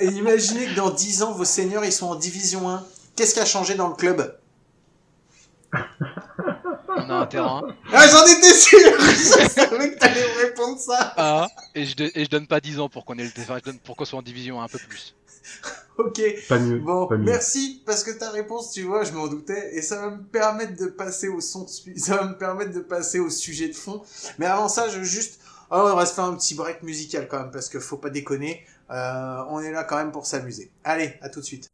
Imaginez 0.00 0.66
que 0.66 0.76
dans 0.76 0.90
10 0.90 1.22
ans, 1.22 1.32
vos 1.32 1.44
seniors, 1.44 1.84
ils 1.84 1.92
sont 1.92 2.06
en 2.06 2.14
division 2.14 2.68
1. 2.70 2.82
Qu'est-ce 3.16 3.34
qui 3.34 3.40
a 3.40 3.44
changé 3.44 3.74
dans 3.74 3.88
le 3.88 3.94
club? 3.94 4.34
On 7.06 7.10
a 7.10 7.14
un 7.14 7.26
terrain. 7.26 7.62
Ah, 7.92 8.06
j'en 8.08 8.24
étais 8.26 8.54
sûr 8.54 8.78
Je 9.00 9.48
savais 9.48 9.92
que 9.94 9.98
t'allais 9.98 10.20
me 10.20 10.42
répondre 10.46 10.78
ça 10.78 11.12
Ah, 11.16 11.48
et 11.74 11.84
je, 11.86 11.94
et 12.14 12.24
je 12.24 12.30
donne 12.30 12.46
pas 12.46 12.60
10 12.60 12.80
ans 12.80 12.88
pour 12.88 13.04
qu'on 13.04 13.16
ait 13.18 13.24
le 13.24 13.30
terrain, 13.30 13.58
je 13.58 13.64
donne 13.70 13.78
pour 13.78 13.96
qu'on 13.96 14.04
soit 14.04 14.18
en 14.18 14.22
division 14.22 14.60
un 14.62 14.68
peu 14.68 14.78
plus. 14.88 15.14
ok. 15.98 16.20
Pas 16.48 16.58
mieux. 16.58 16.78
Bon, 16.78 17.06
pas 17.06 17.16
mieux. 17.16 17.24
merci 17.24 17.82
parce 17.86 18.02
que 18.04 18.10
ta 18.10 18.30
réponse, 18.30 18.72
tu 18.72 18.82
vois, 18.82 19.04
je 19.04 19.12
m'en 19.12 19.26
doutais 19.26 19.74
et 19.76 19.82
ça 19.82 20.00
va 20.00 20.10
me 20.10 20.22
permettre 20.22 20.76
de 20.76 20.86
passer 20.86 21.28
au 21.28 21.40
son, 21.40 21.66
ça 21.96 22.16
va 22.16 22.24
me 22.26 22.38
permettre 22.38 22.72
de 22.72 22.80
passer 22.80 23.18
au 23.18 23.30
sujet 23.30 23.68
de 23.68 23.74
fond. 23.74 24.02
Mais 24.38 24.46
avant 24.46 24.68
ça, 24.68 24.88
je 24.88 24.98
veux 24.98 25.04
juste, 25.04 25.40
oh, 25.70 25.88
on 25.92 25.96
va 25.96 26.06
se 26.06 26.14
faire 26.14 26.24
un 26.24 26.34
petit 26.34 26.54
break 26.54 26.82
musical 26.82 27.28
quand 27.28 27.40
même 27.40 27.50
parce 27.50 27.68
que 27.68 27.78
faut 27.80 27.98
pas 27.98 28.10
déconner. 28.10 28.64
Euh, 28.90 29.42
on 29.48 29.60
est 29.60 29.70
là 29.72 29.82
quand 29.84 29.96
même 29.96 30.12
pour 30.12 30.26
s'amuser. 30.26 30.70
Allez, 30.84 31.14
à 31.22 31.30
tout 31.30 31.40
de 31.40 31.44
suite. 31.44 31.70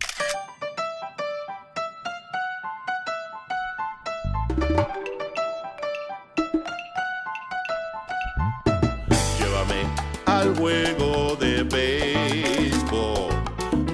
juego 10.61 11.36
de 11.36 11.62
béisbol. 11.64 13.30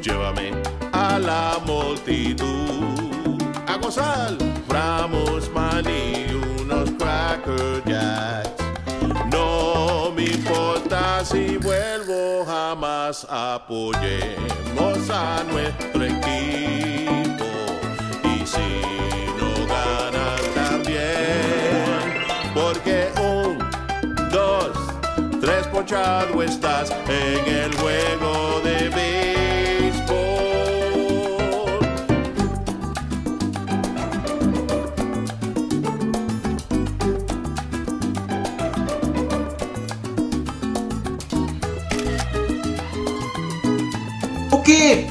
Llévame 0.02 0.50
a 0.92 1.18
la 1.18 1.60
multitud 1.64 3.40
a 3.66 3.76
gozar. 3.78 4.36
Ramos, 4.68 5.48
maní, 5.54 6.26
unos 6.60 6.90
Cracker 6.98 7.82
Jacks. 7.86 8.64
No 9.30 10.12
me 10.16 10.24
importa 10.24 11.24
si 11.24 11.56
vuelvo 11.58 12.44
jamás. 12.44 13.26
Apoyemos 13.30 15.10
a 15.10 15.44
nuestro 15.50 16.04
equipo. 16.04 17.46
Y 18.24 18.44
si 18.44 18.68
no 19.38 19.50
ganan 19.66 20.42
también, 20.54 22.02
porque 22.54 23.15
enganchado 25.86 26.42
estás 26.42 26.90
en 27.08 27.54
el 27.54 27.72
juego 27.76 28.60
de 28.64 28.88
béisbol. 28.88 30.16
Ok, 44.50 44.68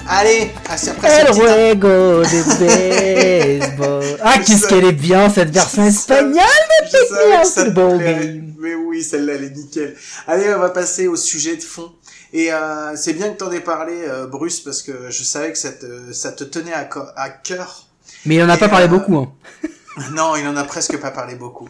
allez, 0.07 0.51
après 0.89 1.21
El 1.21 1.33
juego 1.33 2.21
de 2.23 3.59
baseball. 3.69 4.03
Ah, 4.21 4.39
qu'est-ce 4.45 4.67
qu'elle 4.67 4.85
est 4.85 4.91
bien 4.91 5.29
cette 5.29 5.51
version 5.51 5.85
espagnole 5.85 6.43
Je 6.83 7.45
savais 7.45 8.54
oui, 8.95 9.03
celle-là, 9.03 9.33
elle 9.33 9.43
est 9.43 9.55
nickel. 9.55 9.95
Allez, 10.27 10.53
on 10.53 10.59
va 10.59 10.69
passer 10.69 11.07
au 11.07 11.15
sujet 11.15 11.55
de 11.55 11.63
fond. 11.63 11.93
Et 12.33 12.51
euh, 12.51 12.95
c'est 12.95 13.13
bien 13.13 13.29
que 13.31 13.37
t'en 13.37 13.51
aies 13.51 13.61
parlé, 13.61 13.93
euh, 14.07 14.27
Bruce, 14.27 14.59
parce 14.59 14.81
que 14.81 15.09
je 15.09 15.23
savais 15.23 15.51
que 15.51 15.57
ça 15.57 15.71
te, 15.71 16.11
ça 16.11 16.31
te 16.31 16.43
tenait 16.43 16.73
à, 16.73 17.29
cœur. 17.29 17.87
Mais 18.25 18.35
il 18.35 18.43
en 18.43 18.49
a 18.49 18.55
Et, 18.55 18.59
pas 18.59 18.69
parlé 18.69 18.85
euh, 18.85 18.89
beaucoup. 18.89 19.17
Hein. 19.17 19.31
Non, 20.11 20.35
il 20.35 20.45
en 20.45 20.57
a 20.57 20.65
presque 20.65 20.97
pas 20.99 21.11
parlé 21.11 21.35
beaucoup. 21.35 21.69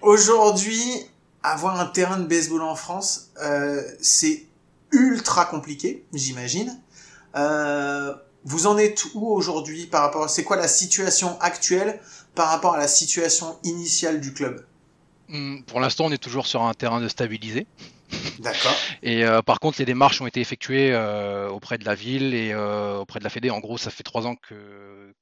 Aujourd'hui, 0.00 0.82
avoir 1.42 1.78
un 1.78 1.84
terrain 1.84 2.16
de 2.16 2.26
baseball 2.26 2.62
en 2.62 2.74
France, 2.74 3.30
c'est 4.00 4.46
ultra 4.90 5.44
compliqué, 5.44 6.06
j'imagine. 6.12 6.80
Euh, 7.36 8.14
vous 8.44 8.66
en 8.66 8.78
êtes 8.78 9.04
où 9.14 9.26
aujourd'hui 9.26 9.86
par 9.86 10.02
rapport 10.02 10.30
C'est 10.30 10.44
quoi 10.44 10.56
la 10.56 10.68
situation 10.68 11.38
actuelle 11.40 12.00
par 12.34 12.48
rapport 12.48 12.74
à 12.74 12.78
la 12.78 12.88
situation 12.88 13.58
initiale 13.64 14.20
du 14.20 14.32
club? 14.32 14.64
Pour 15.66 15.80
l'instant, 15.80 16.04
on 16.06 16.12
est 16.12 16.18
toujours 16.22 16.46
sur 16.46 16.62
un 16.62 16.74
terrain 16.74 17.00
de 17.00 17.08
stabilisé. 17.08 17.66
D'accord. 18.38 18.74
Et 19.02 19.24
euh, 19.24 19.42
par 19.42 19.58
contre, 19.60 19.78
les 19.78 19.84
démarches 19.84 20.20
ont 20.20 20.26
été 20.26 20.40
effectuées 20.40 20.92
euh, 20.92 21.48
auprès 21.48 21.78
de 21.78 21.84
la 21.84 21.94
ville 21.94 22.34
et 22.34 22.52
euh, 22.52 22.98
auprès 22.98 23.18
de 23.18 23.24
la 23.24 23.30
Fédé. 23.30 23.50
En 23.50 23.58
gros, 23.58 23.78
ça 23.78 23.90
fait 23.90 24.04
trois 24.04 24.26
ans 24.26 24.36
que, 24.36 25.12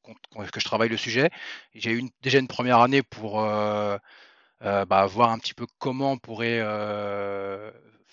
que 0.52 0.60
je 0.60 0.64
travaille 0.64 0.88
le 0.90 0.96
sujet. 0.98 1.30
J'ai 1.74 1.92
eu 1.92 1.98
une- 1.98 2.10
déjà 2.22 2.38
une 2.38 2.48
première 2.48 2.80
année 2.80 3.02
pour 3.02 3.40
bah, 3.40 5.06
voir 5.06 5.30
un 5.30 5.38
petit 5.38 5.54
peu 5.54 5.66
comment 5.78 6.12
on 6.12 6.18
pourrait 6.18 6.60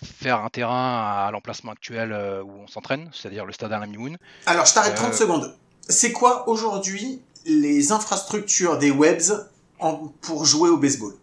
faire 0.04 0.40
un 0.44 0.50
terrain 0.50 1.26
à 1.28 1.30
l'emplacement 1.32 1.72
actuel 1.74 2.14
où 2.46 2.52
on 2.64 2.68
s'entraîne, 2.68 3.10
c'est-à-dire 3.14 3.46
le 3.46 3.54
stade 3.54 3.72
Alain 3.74 3.88
Mimoun. 3.88 4.18
Alors, 4.46 4.66
je 4.66 4.74
t'arrête 4.74 4.96
30 4.96 5.14
Euh, 5.14 5.18
secondes. 5.18 5.56
C'est 5.88 6.12
quoi 6.12 6.48
aujourd'hui 6.50 7.22
les 7.46 7.92
infrastructures 7.92 8.78
des 8.78 8.92
webs 8.92 9.32
en- 9.80 10.08
pour 10.22 10.46
jouer 10.46 10.70
au 10.70 10.78
baseball? 10.78 11.14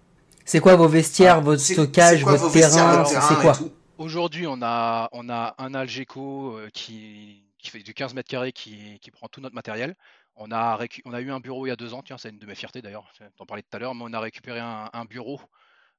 C'est 0.48 0.60
quoi 0.60 0.76
vos 0.76 0.88
vestiaires, 0.88 1.36
Ah, 1.36 1.40
votre 1.40 1.60
stockage, 1.60 2.22
quoi 2.22 2.36
votre 2.36 2.52
terrain 2.52 3.04
C'est 3.04 3.14
terrain 3.14 3.28
c'est 3.28 3.34
et 3.34 3.42
quoi 3.42 3.52
Aujourd'hui, 3.98 4.46
on 4.46 4.62
a, 4.62 5.10
on 5.12 5.28
a 5.28 5.54
un 5.58 5.74
Algeco 5.74 6.56
euh, 6.56 6.70
qui, 6.72 7.44
qui 7.58 7.68
fait 7.68 7.80
du 7.80 7.92
15 7.92 8.14
mètres 8.14 8.30
carrés 8.30 8.52
qui, 8.52 8.98
qui 9.00 9.10
prend 9.10 9.28
tout 9.28 9.42
notre 9.42 9.54
matériel. 9.54 9.94
On 10.36 10.50
a, 10.50 10.76
récu- 10.76 11.02
on 11.04 11.12
a 11.12 11.20
eu 11.20 11.30
un 11.30 11.40
bureau 11.40 11.66
il 11.66 11.68
y 11.68 11.72
a 11.72 11.76
deux 11.76 11.92
ans, 11.92 12.02
tiens, 12.02 12.16
c'est 12.16 12.30
une 12.30 12.38
de 12.38 12.46
mes 12.46 12.54
fiertés 12.54 12.80
d'ailleurs, 12.80 13.12
t'en 13.36 13.44
parlais 13.44 13.62
tout 13.62 13.76
à 13.76 13.78
l'heure, 13.78 13.94
mais 13.94 14.04
on 14.06 14.12
a 14.14 14.20
récupéré 14.20 14.60
un, 14.60 14.88
un 14.92 15.04
bureau 15.04 15.38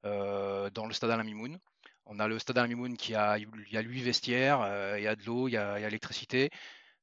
euh, 0.06 0.70
dans 0.72 0.88
le 0.88 0.94
stade 0.94 1.12
Alain 1.12 1.24
Mimoun. 1.24 1.60
On 2.08 2.20
a 2.20 2.28
le 2.28 2.40
stade 2.40 2.58
Alain 2.58 2.70
Mimoun 2.70 2.98
qui 2.98 3.14
a, 3.14 3.38
il 3.38 3.48
y 3.72 3.78
a 3.78 3.82
huit 3.82 4.02
vestiaires, 4.02 4.62
euh, 4.64 4.96
il 4.98 5.04
y 5.04 5.08
a 5.08 5.16
de 5.16 5.24
l'eau, 5.26 5.48
il 5.48 5.52
y 5.52 5.58
a, 5.58 5.78
il 5.78 5.82
y 5.82 5.86
a 5.86 5.90
l'électricité. 5.90 6.50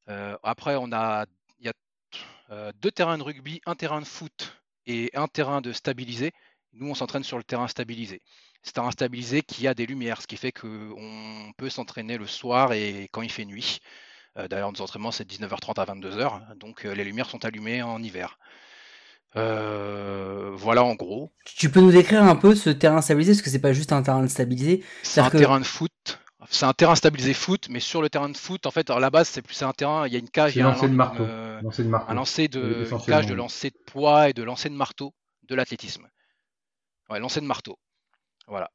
Euh, 0.08 0.36
après, 0.42 0.74
on 0.76 0.90
a, 0.92 1.26
il 1.60 1.66
y 1.66 1.68
a 1.68 1.72
euh, 2.50 2.72
deux 2.80 2.90
terrains 2.90 3.18
de 3.18 3.22
rugby, 3.22 3.60
un 3.66 3.74
terrain 3.76 4.00
de 4.00 4.06
foot 4.06 4.54
et 4.86 5.10
un 5.14 5.28
terrain 5.28 5.60
de 5.60 5.72
stabilisé. 5.72 6.32
Nous, 6.78 6.88
on 6.90 6.94
s'entraîne 6.94 7.24
sur 7.24 7.38
le 7.38 7.44
terrain 7.44 7.68
stabilisé. 7.68 8.20
C'est 8.62 8.70
un 8.78 8.82
terrain 8.82 8.90
stabilisé 8.90 9.42
qui 9.42 9.66
a 9.68 9.74
des 9.74 9.86
lumières, 9.86 10.20
ce 10.22 10.26
qui 10.26 10.36
fait 10.36 10.52
qu'on 10.52 11.52
peut 11.56 11.70
s'entraîner 11.70 12.18
le 12.18 12.26
soir 12.26 12.72
et 12.72 13.08
quand 13.12 13.22
il 13.22 13.30
fait 13.30 13.44
nuit. 13.44 13.78
Euh, 14.38 14.48
D'ailleurs, 14.48 14.72
nos 14.72 14.80
entraînements, 14.82 15.12
c'est 15.12 15.24
de 15.24 15.32
19h30 15.32 15.80
à 15.80 15.84
22h, 15.86 16.56
donc 16.58 16.84
euh, 16.84 16.94
les 16.94 17.04
lumières 17.04 17.30
sont 17.30 17.44
allumées 17.44 17.82
en 17.82 18.02
hiver. 18.02 18.38
Euh, 19.36 20.50
voilà 20.54 20.82
en 20.84 20.94
gros. 20.94 21.32
Tu 21.44 21.70
peux 21.70 21.80
nous 21.80 21.92
décrire 21.92 22.22
un 22.24 22.36
peu 22.36 22.54
ce 22.54 22.70
terrain 22.70 23.00
stabilisé 23.02 23.32
parce 23.32 23.42
que 23.42 23.50
c'est 23.50 23.58
pas 23.60 23.72
juste 23.72 23.92
un 23.92 24.02
terrain 24.02 24.26
stabilisé. 24.28 24.82
C'est 25.02 25.20
un 25.20 25.30
que- 25.30 25.38
terrain 25.38 25.60
de 25.60 25.64
foot. 25.64 25.92
C'est 26.48 26.64
un 26.66 26.72
terrain 26.72 26.94
stabilisé 26.94 27.34
foot, 27.34 27.66
mais 27.70 27.80
sur 27.80 28.00
le 28.02 28.08
terrain 28.08 28.28
de 28.28 28.36
foot, 28.36 28.66
en 28.66 28.70
fait, 28.70 28.88
à 28.90 29.00
la 29.00 29.10
base, 29.10 29.28
c'est 29.28 29.42
plus 29.42 29.54
c'est 29.54 29.64
un 29.64 29.72
terrain. 29.72 30.06
Il 30.06 30.12
y 30.12 30.16
a 30.16 30.20
une 30.20 30.28
cage, 30.30 30.54
il 30.54 30.60
y 30.60 30.62
a 30.62 30.68
un, 30.68 30.72
lancer 30.72 30.88
de 30.88 30.94
marteau. 30.94 31.24
euh, 31.24 31.60
Lancer 31.62 31.82
de 31.82 31.88
marteau. 31.88 32.10
un 32.10 32.14
lancer 32.14 32.48
de, 32.48 32.88
une 32.90 33.00
cage 33.04 33.26
de 33.26 33.34
lancer 33.34 33.70
de 33.70 33.76
poids 33.86 34.28
et 34.28 34.32
de 34.32 34.42
lancer 34.44 34.68
de 34.68 34.74
marteau, 34.74 35.12
de 35.48 35.54
l'athlétisme. 35.56 36.06
Ouais, 37.10 37.18
lancer 37.20 37.40
de 37.40 37.46
marteau. 37.46 37.78
Voilà. 38.48 38.70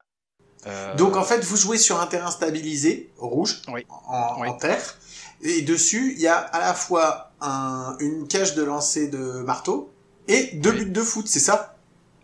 Euh, 0.67 0.95
Donc 0.95 1.15
en 1.17 1.23
fait, 1.23 1.43
vous 1.43 1.57
jouez 1.57 1.77
sur 1.77 1.99
un 1.99 2.07
terrain 2.07 2.29
stabilisé, 2.32 3.11
rouge, 3.17 3.61
Oui. 3.67 3.86
en, 3.89 4.39
Oui. 4.41 4.47
en 4.49 4.53
terre, 4.53 4.97
et 5.41 5.61
dessus, 5.63 6.13
il 6.15 6.21
y 6.21 6.27
a 6.27 6.38
à 6.38 6.59
la 6.59 6.73
fois 6.73 7.32
un, 7.41 7.95
une 7.99 8.27
cage 8.27 8.53
de 8.55 8.63
lancer 8.63 9.07
de 9.09 9.41
marteau 9.41 9.91
et 10.27 10.51
deux 10.55 10.71
Oui. 10.71 10.86
buts 10.86 10.91
de 10.91 11.01
foot, 11.01 11.27
c'est 11.27 11.39
ça? 11.39 11.77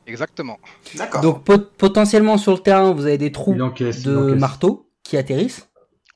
Exactement. 0.05 0.59
D'accord. 0.95 1.21
Donc 1.21 1.43
pot- 1.43 1.71
potentiellement 1.77 2.37
sur 2.37 2.53
le 2.53 2.59
terrain, 2.59 2.93
vous 2.93 3.05
avez 3.05 3.17
des 3.17 3.31
trous 3.31 3.53
de 3.55 4.33
marteau 4.35 4.89
qui 5.03 5.17
atterrissent. 5.17 5.67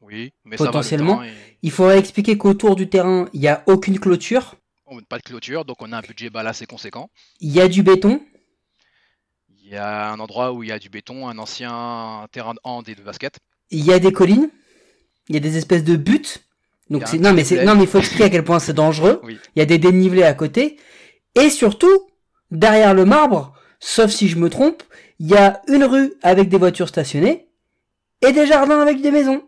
Oui, 0.01 0.31
mais 0.45 0.57
ça 0.57 0.63
va, 0.65 0.69
le 0.69 0.71
Potentiellement. 0.73 1.21
Il 1.63 1.71
faudrait 1.71 1.99
expliquer 1.99 2.37
qu'autour 2.37 2.75
du 2.75 2.87
terrain, 2.89 3.27
il 3.33 3.39
n'y 3.41 3.47
a 3.47 3.63
aucune 3.67 3.99
clôture, 3.99 4.55
on 4.85 4.97
n'a 4.97 5.01
pas 5.07 5.17
de 5.17 5.23
clôture, 5.23 5.63
donc 5.65 5.77
on 5.81 5.91
a 5.91 5.97
un 5.97 6.01
budget 6.01 6.29
balle 6.29 6.47
assez 6.47 6.65
conséquent. 6.65 7.09
il 7.39 7.51
y 7.51 7.61
a 7.61 7.67
du 7.67 7.81
béton, 7.83 8.21
Il 9.71 9.75
y 9.75 9.77
a 9.77 10.11
un 10.11 10.19
endroit 10.19 10.51
où 10.51 10.63
il 10.63 10.69
y 10.69 10.71
a 10.73 10.79
du 10.79 10.89
béton, 10.89 11.29
un 11.29 11.37
ancien 11.37 12.27
terrain 12.33 12.53
de 12.53 12.59
hand 12.65 12.89
et 12.89 12.93
de 12.93 13.01
basket. 13.01 13.39
il 13.69 13.85
y 13.85 13.93
a 13.93 13.99
des 13.99 14.11
collines, 14.11 14.49
il 15.29 15.35
y 15.35 15.37
a 15.37 15.39
des 15.39 15.55
espèces 15.55 15.85
de 15.85 15.95
buts. 15.95 16.39
Donc 16.89 17.03
c'est 17.07 17.17
non 17.17 17.31
mais 17.31 17.45
c'est 17.45 17.63
non 17.63 17.75
mais 17.75 17.83
il 17.83 17.87
faut 17.87 17.99
expliquer 17.99 18.25
à 18.25 18.29
quel 18.29 18.43
point 18.43 18.59
c'est 18.59 18.73
dangereux. 18.73 19.21
Oui. 19.23 19.39
Il 19.55 19.59
y 19.59 19.61
a 19.61 19.65
des 19.65 19.77
dénivelés 19.77 20.23
à 20.23 20.33
côté 20.33 20.77
et 21.35 21.49
surtout 21.49 22.09
derrière 22.51 22.93
le 22.93 23.05
marbre, 23.05 23.53
sauf 23.79 24.11
si 24.11 24.27
je 24.27 24.37
me 24.37 24.49
trompe, 24.49 24.83
il 25.19 25.27
y 25.27 25.37
a 25.37 25.61
une 25.69 25.85
rue 25.85 26.15
avec 26.21 26.49
des 26.49 26.57
voitures 26.57 26.89
stationnées 26.89 27.47
et 28.21 28.33
des 28.33 28.45
jardins 28.45 28.81
avec 28.81 29.01
des 29.01 29.11
maisons. 29.11 29.41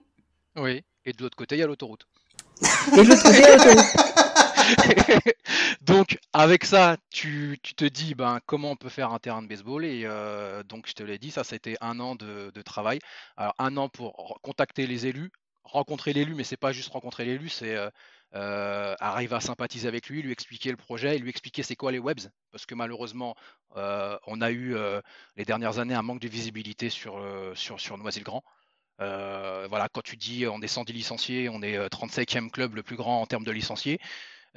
Oui. 0.56 0.84
Et 1.06 1.12
de 1.12 1.22
l'autre 1.22 1.36
côté, 1.36 1.56
il 1.56 1.60
y 1.60 1.64
a 1.64 1.68
l'autoroute. 1.68 2.08
Et 2.94 3.04
de 3.04 3.10
l'autre 3.10 3.24
côté, 3.24 3.40
il 3.40 3.42
y 3.42 3.46
a 3.46 3.58
l'autoroute. 3.58 3.86
donc 5.82 6.20
avec 6.34 6.66
ça, 6.66 6.97
tu, 7.09 7.59
te 7.76 7.86
dis 7.86 8.16
ben, 8.16 8.39
comment 8.45 8.72
on 8.72 8.76
peut 8.76 8.89
faire 8.89 9.11
un 9.11 9.20
terrain 9.20 9.41
de 9.41 9.47
baseball 9.47 9.86
et 9.86 10.03
euh, 10.05 10.64
donc 10.64 10.88
je 10.88 10.93
te 10.93 11.03
l'ai 11.03 11.18
dit, 11.18 11.32
ça 11.32 11.43
c'était 11.43 11.76
un 11.82 11.99
an 11.99 12.16
de, 12.16 12.51
travail. 12.64 12.99
Alors 13.38 13.53
un 13.59 13.76
an 13.78 13.89
pour 13.89 14.39
contacter 14.41 14.88
les 14.88 15.07
élus, 15.07 15.32
rencontrer 15.64 16.14
l'élu, 16.14 16.36
mais 16.36 16.43
c'est 16.43 16.57
pas 16.57 16.72
juste 16.72 16.89
rencontrer 16.89 17.26
l'élu, 17.26 17.49
c'est 17.49 17.76
euh, 17.76 17.89
euh, 18.36 18.95
arriver 18.99 19.36
à 19.36 19.41
sympathiser 19.41 19.88
avec 19.88 20.07
lui, 20.09 20.22
lui 20.22 20.32
expliquer 20.32 20.72
le 20.72 20.78
projet, 20.78 21.16
et 21.16 21.20
lui 21.20 21.30
expliquer 21.30 21.64
c'est 21.64 21.76
quoi 21.76 21.91
les 21.91 21.99
webs, 21.99 22.30
parce 22.51 22.66
que 22.66 22.76
malheureusement 22.76 23.36
on 23.76 24.41
a 24.41 24.51
eu 24.51 24.76
les 25.36 25.45
dernières 25.45 25.80
années 25.80 25.95
un 25.95 26.03
manque 26.03 26.22
de 26.22 26.28
visibilité 26.28 26.89
sur, 26.89 27.22
sur, 27.55 27.97
Noisy-le-Grand. 27.97 28.43
Voilà, 28.99 29.89
quand 29.91 30.03
tu 30.03 30.16
dis 30.18 30.45
on 30.47 30.61
est 30.61 30.68
110 30.68 30.93
licenciés, 30.93 31.49
on 31.49 31.61
est 31.61 31.78
euh, 31.78 31.88
35e 31.88 32.49
club 32.49 32.76
le 32.76 32.84
plus 32.84 32.95
grand 32.95 33.22
en 33.22 33.26
termes 33.26 33.43
de 33.43 33.51
licenciés, 33.51 33.99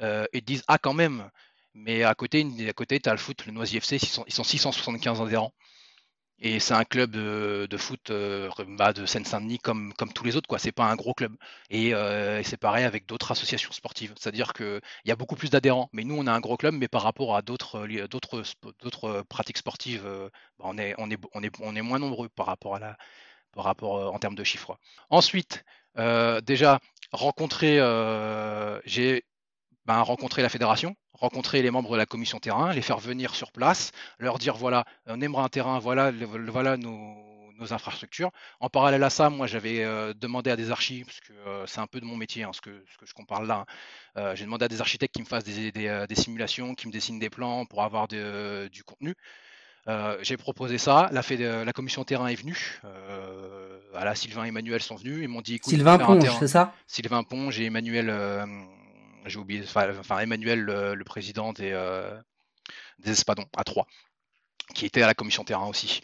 euh, 0.01 0.25
et 0.33 0.41
disent 0.41 0.63
ah 0.67 0.77
quand 0.77 0.93
même, 0.93 1.29
mais 1.73 2.03
à 2.03 2.15
côté, 2.15 2.45
à 2.67 2.73
côté 2.73 2.99
tu 2.99 3.09
as 3.09 3.13
le 3.13 3.17
foot, 3.19 3.45
le 3.45 3.51
Noisy 3.51 3.77
FC, 3.77 3.97
ils 3.97 4.07
sont, 4.07 4.23
ils 4.27 4.33
sont 4.33 4.43
675 4.43 5.21
adhérents. 5.21 5.53
Et 6.39 6.59
c'est 6.59 6.75
un 6.75 6.83
club 6.83 7.09
de, 7.11 7.67
de 7.69 7.77
foot 7.77 8.11
euh, 8.11 8.49
de 8.93 9.05
Seine-Saint-Denis 9.07 9.57
comme, 9.57 9.91
comme 9.93 10.13
tous 10.13 10.23
les 10.23 10.35
autres, 10.35 10.47
quoi. 10.47 10.59
C'est 10.59 10.71
pas 10.71 10.85
un 10.85 10.95
gros 10.95 11.15
club. 11.15 11.35
Et, 11.71 11.95
euh, 11.95 12.43
c'est 12.43 12.57
pareil 12.57 12.85
avec 12.85 13.07
d'autres 13.07 13.31
associations 13.31 13.71
sportives. 13.71 14.13
C'est-à-dire 14.19 14.53
qu'il 14.53 14.81
y 15.05 15.11
a 15.11 15.15
beaucoup 15.15 15.35
plus 15.35 15.49
d'adhérents. 15.49 15.89
Mais 15.93 16.03
nous, 16.03 16.15
on 16.15 16.27
a 16.27 16.31
un 16.31 16.39
gros 16.39 16.55
club, 16.55 16.75
mais 16.75 16.87
par 16.87 17.01
rapport 17.01 17.35
à 17.35 17.41
d'autres 17.41 17.87
euh, 17.87 18.07
d'autres 18.07 18.43
d'autres 18.81 19.23
pratiques 19.29 19.57
sportives, 19.57 20.03
bah, 20.03 20.65
on, 20.65 20.77
est, 20.77 20.93
on, 20.99 21.09
est, 21.09 21.17
on, 21.33 21.41
est, 21.43 21.51
on 21.59 21.75
est 21.75 21.81
moins 21.81 21.99
nombreux 21.99 22.29
par 22.29 22.45
rapport 22.45 22.75
à 22.75 22.79
la 22.79 22.97
par 23.53 23.63
rapport 23.65 24.13
en 24.13 24.19
termes 24.19 24.35
de 24.35 24.43
chiffres. 24.43 24.77
Ensuite, 25.09 25.65
déjà 25.95 26.79
rencontrer, 27.11 27.77
j'ai 28.85 29.25
ben, 29.87 30.01
rencontrer 30.01 30.41
la 30.41 30.49
fédération, 30.49 30.95
rencontrer 31.13 31.61
les 31.61 31.71
membres 31.71 31.91
de 31.93 31.97
la 31.97 32.05
commission 32.05 32.39
terrain, 32.39 32.73
les 32.73 32.81
faire 32.81 32.99
venir 32.99 33.33
sur 33.35 33.51
place, 33.51 33.91
leur 34.19 34.37
dire 34.37 34.55
voilà, 34.57 34.83
on 35.07 35.19
aimerait 35.21 35.43
un 35.43 35.49
terrain, 35.49 35.79
voilà, 35.79 36.11
le- 36.11 36.25
voilà 36.51 36.77
nos, 36.77 37.15
nos 37.59 37.73
infrastructures. 37.73 38.29
En 38.59 38.69
parallèle 38.69 39.03
à 39.03 39.09
ça, 39.09 39.29
moi 39.29 39.47
j'avais 39.47 39.83
euh, 39.83 40.13
demandé 40.13 40.51
à 40.51 40.55
des 40.55 40.69
archis, 40.71 41.03
parce 41.05 41.19
que 41.21 41.33
euh, 41.33 41.65
c'est 41.65 41.79
un 41.79 41.87
peu 41.87 41.99
de 41.99 42.05
mon 42.05 42.17
métier, 42.17 42.43
hein, 42.43 42.51
ce, 42.53 42.61
que, 42.61 42.83
ce 42.91 42.97
que 42.97 43.05
je 43.07 43.13
qu'on 43.13 43.25
parle 43.25 43.47
là. 43.47 43.59
hein. 43.59 43.65
Euh, 44.17 44.35
J'ai 44.35 44.43
demandé 44.45 44.65
à 44.65 44.67
des 44.67 44.81
architectes 44.81 45.15
qui 45.15 45.21
me 45.21 45.25
fassent 45.27 45.45
des, 45.45 45.71
des, 45.71 46.05
des 46.07 46.15
simulations, 46.15 46.75
qui 46.75 46.87
me 46.87 46.91
dessinent 46.91 47.17
des 47.19 47.29
plans 47.31 47.65
pour 47.65 47.81
avoir 47.81 48.07
de- 48.07 48.67
du 48.71 48.83
contenu. 48.83 49.15
Euh, 49.87 50.17
J'ai 50.21 50.35
proposé 50.35 50.77
ça, 50.77 51.09
la, 51.13 51.23
commission 51.71 52.03
terrain 52.03 52.27
est 52.27 52.35
venue, 52.35 52.81
euh, 52.83 53.79
voilà, 53.93 54.15
Sylvain 54.15 54.43
et 54.43 54.49
Emmanuel 54.49 54.81
sont 54.81 54.95
venus, 54.97 55.19
ils 55.23 55.29
m'ont 55.29 55.39
dit 55.41 55.55
écoute, 55.55 55.69
Sylvain 55.71 55.97
Ponge, 55.97 56.23
c'est 56.39 56.47
ça? 56.49 56.73
Sylvain 56.87 57.23
Ponge 57.23 57.57
et 57.61 57.65
Emmanuel, 57.65 58.09
euh, 58.09 58.45
j'ai 59.27 59.39
oublié, 59.39 59.63
enfin, 59.63 60.19
Emmanuel, 60.19 60.61
le, 60.61 61.03
président 61.03 61.53
des, 61.53 61.71
euh, 61.73 62.19
Espadons, 63.05 63.45
à 63.55 63.63
3. 63.63 63.87
qui 64.75 64.85
étaient 64.85 65.01
à 65.01 65.07
la 65.07 65.13
commission 65.13 65.43
terrain 65.43 65.67
aussi, 65.67 66.01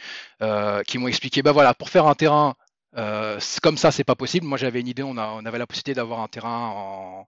qui 0.88 0.98
m'ont 0.98 1.08
expliqué, 1.08 1.42
bah 1.42 1.52
voilà, 1.52 1.74
pour 1.74 1.90
faire 1.90 2.08
un 2.08 2.16
terrain 2.16 2.56
comme 3.62 3.78
ça, 3.78 3.92
c'est 3.92 4.04
pas 4.04 4.16
possible. 4.16 4.46
Moi, 4.46 4.58
j'avais 4.58 4.82
une 4.82 4.88
idée, 4.88 5.04
on, 5.04 5.18
avait 5.18 5.58
la 5.58 5.68
possibilité 5.68 5.94
d'avoir 5.96 6.22
un 6.22 6.28
terrain 6.28 6.70
en, 6.70 7.28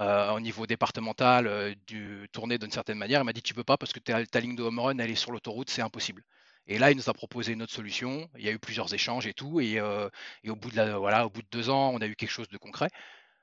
euh, 0.00 0.30
au 0.32 0.40
niveau 0.40 0.66
départemental, 0.66 1.46
euh, 1.46 1.74
du, 1.86 2.26
tourner 2.32 2.56
d'une 2.58 2.70
certaine 2.70 2.96
manière. 2.96 3.20
Il 3.20 3.24
m'a 3.24 3.34
dit 3.34 3.42
tu 3.42 3.52
peux 3.52 3.64
pas 3.64 3.76
parce 3.76 3.92
que 3.92 4.00
ta, 4.00 4.40
ligne 4.40 4.56
de 4.56 4.62
home 4.62 4.78
run 4.78 4.98
elle 4.98 5.10
est 5.10 5.14
sur 5.14 5.30
l'autoroute, 5.30 5.68
c'est 5.68 5.82
impossible. 5.82 6.22
Et 6.66 6.78
là, 6.78 6.90
il 6.90 6.96
nous 6.96 7.10
a 7.10 7.14
proposé 7.14 7.52
une 7.52 7.62
autre 7.62 7.72
solution. 7.72 8.30
Il 8.38 8.44
y 8.44 8.48
a 8.48 8.52
eu 8.52 8.58
plusieurs 8.58 8.94
échanges 8.94 9.26
et 9.26 9.34
tout. 9.34 9.60
Et, 9.60 9.78
euh, 9.78 10.08
au, 10.48 10.56
bout 10.56 10.70
de 10.70 10.76
la, 10.76 10.98
voilà, 10.98 11.26
au 11.26 11.30
bout 11.30 11.42
de 11.42 11.48
deux 11.50 11.68
ans, 11.68 11.90
on 11.94 11.98
a 12.00 12.06
eu 12.06 12.16
quelque 12.16 12.30
chose 12.30 12.48
de 12.48 12.56
concret 12.58 12.88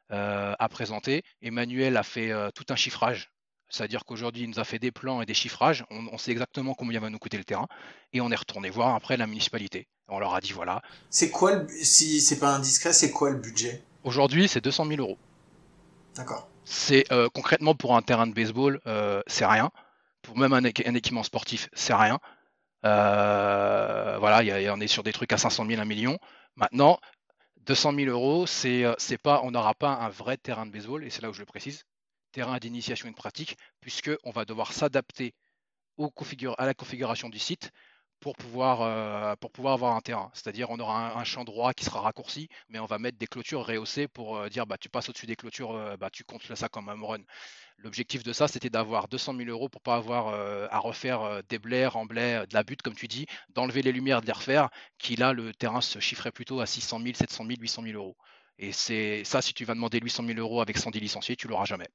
à 0.10 0.70
présenter. 0.70 1.24
Emmanuel 1.42 1.98
a 1.98 2.04
fait 2.04 2.32
tout 2.56 2.66
un 2.70 2.76
chiffrage. 2.76 3.30
C'est-à-dire 3.70 4.06
qu'aujourd'hui, 4.06 4.44
il 4.44 4.50
nous 4.50 4.60
a 4.60 4.64
fait 4.64 4.80
des 4.80 4.92
plans 4.92 5.22
et 5.22 5.26
des 5.26 5.34
chiffrages. 5.34 5.86
On, 5.90 6.18
sait 6.18 6.32
exactement 6.32 6.74
combien 6.74 7.00
va 7.00 7.10
nous 7.10 7.20
coûter 7.20 7.38
le 7.38 7.44
terrain. 7.44 7.68
Et 8.14 8.22
on 8.22 8.32
est 8.32 8.36
retourné 8.36 8.70
voir 8.70 8.96
après 8.96 9.18
la 9.18 9.28
municipalité. 9.28 9.88
On 10.08 10.20
leur 10.20 10.34
a 10.34 10.40
dit 10.40 10.54
voilà. 10.54 10.82
C'est 11.10 11.30
quoi, 11.30 11.64
si 11.82 12.22
c'est 12.22 12.40
pas 12.40 12.56
indiscret, 12.56 12.94
c'est 12.94 13.12
quoi 13.12 13.30
le 13.30 13.38
budget? 13.38 13.84
Aujourd'hui, 14.04 14.48
c'est 14.48 14.64
200 14.64 14.86
000 14.86 15.02
euros. 15.02 15.18
D'accord. 16.16 16.48
C'est 16.64 17.12
euh, 17.12 17.28
concrètement 17.34 17.76
pour 17.76 17.96
un 17.96 18.02
terrain 18.02 18.28
de 18.28 18.34
baseball, 18.34 18.80
euh, 18.88 19.22
c'est 19.28 19.46
rien. 19.46 19.70
Pour 20.22 20.38
même 20.38 20.54
un, 20.54 20.64
équipement 20.64 21.24
sportif, 21.24 21.70
c'est 21.74 21.94
rien. 21.94 22.20
Euh, 22.86 24.18
voilà, 24.20 24.44
y 24.44 24.70
on 24.70 24.80
est 24.80 24.88
sur 24.88 25.04
des 25.04 25.14
trucs 25.14 25.34
à 25.34 25.38
500 25.38 25.66
000, 25.66 25.82
1 25.82 25.86
million. 25.86 26.18
Maintenant, 26.56 27.00
200 27.68 27.94
000 27.94 28.10
euros, 28.10 28.48
c'est 28.48 28.96
pas, 29.22 29.42
on 29.44 29.52
n'aura 29.52 29.74
pas 29.74 29.94
un 29.94 30.10
vrai 30.10 30.38
terrain 30.38 30.66
de 30.66 30.72
baseball, 30.72 31.04
et 31.04 31.10
c'est 31.10 31.22
là 31.22 31.30
où 31.30 31.34
je 31.34 31.40
le 31.40 31.46
précise, 31.46 31.84
terrain 32.32 32.58
d'initiation 32.60 33.08
et 33.08 33.12
de 33.12 33.16
pratique, 33.16 33.58
puisque 33.82 34.12
on 34.24 34.32
va 34.32 34.46
devoir 34.46 34.74
s'adapter 34.74 35.36
à 36.58 36.66
la 36.66 36.74
configuration 36.74 37.30
du 37.30 37.40
site 37.40 37.72
pour 38.20 38.36
pouvoir, 38.36 38.82
euh, 38.82 39.36
pour 39.36 39.52
pouvoir 39.52 39.74
avoir 39.74 39.96
un 39.96 40.02
terrain. 40.02 40.32
C'est-à-dire 40.34 40.70
on 40.70 40.80
aura 40.80 41.20
un, 41.20 41.24
champ 41.24 41.44
droit 41.44 41.74
qui 41.74 41.86
sera 41.86 42.02
raccourci, 42.02 42.48
mais 42.70 42.80
on 42.80 42.86
va 42.86 43.00
mettre 43.00 43.18
des 43.18 43.28
clôtures 43.28 43.66
rehaussées 43.66 44.08
pour 44.08 44.38
euh, 44.38 44.50
dire 44.50 44.66
bah, 44.66 44.78
tu 44.78 44.90
passes 44.90 45.10
au-dessus 45.10 45.26
des 45.28 45.36
clôtures, 45.36 45.72
euh, 45.72 45.98
bah, 45.98 46.10
tu 46.10 46.24
comptes 46.24 46.56
ça 46.56 46.70
comme 46.70 46.90
un 46.90 47.06
run. 47.06 47.20
L'objectif 47.80 48.24
de 48.24 48.34
ça, 48.34 48.48
c'était 48.48 48.70
d'avoir 48.70 49.08
200 49.08 49.36
000 49.38 49.50
euros 49.50 49.70
pour 49.70 49.82
pas 49.82 49.96
avoir 49.96 50.34
à 50.72 50.80
refaire 50.80 51.42
des 51.48 51.60
blés, 51.60 51.86
remblais, 51.86 52.46
de 52.48 52.54
la 52.54 52.64
butte, 52.64 52.82
comme 52.82 52.96
tu 52.96 53.08
dis, 53.08 53.28
d'enlever 53.54 53.84
les 53.84 53.92
lumières, 53.92 54.22
de 54.22 54.26
les 54.26 54.32
refaire, 54.32 54.70
qui 54.98 55.16
là, 55.16 55.32
le 55.32 55.54
terrain 55.54 55.82
se 55.82 56.00
chiffrait 56.00 56.32
plutôt 56.32 56.60
à 56.60 56.66
600 56.66 57.00
000, 57.04 57.14
700 57.14 57.46
000, 57.46 57.58
800 57.62 57.84
000 57.84 57.96
euros. 57.96 58.18
Et 58.60 58.72
c'est 58.72 59.24
ça, 59.24 59.42
si 59.42 59.54
tu 59.54 59.66
vas 59.66 59.76
demander 59.76 60.00
800 60.00 60.26
000 60.26 60.40
euros 60.40 60.62
avec 60.62 60.78
110 60.78 61.00
licenciés, 61.00 61.36
tu 61.36 61.48
l'auras 61.48 61.66
jamais. 61.66 61.88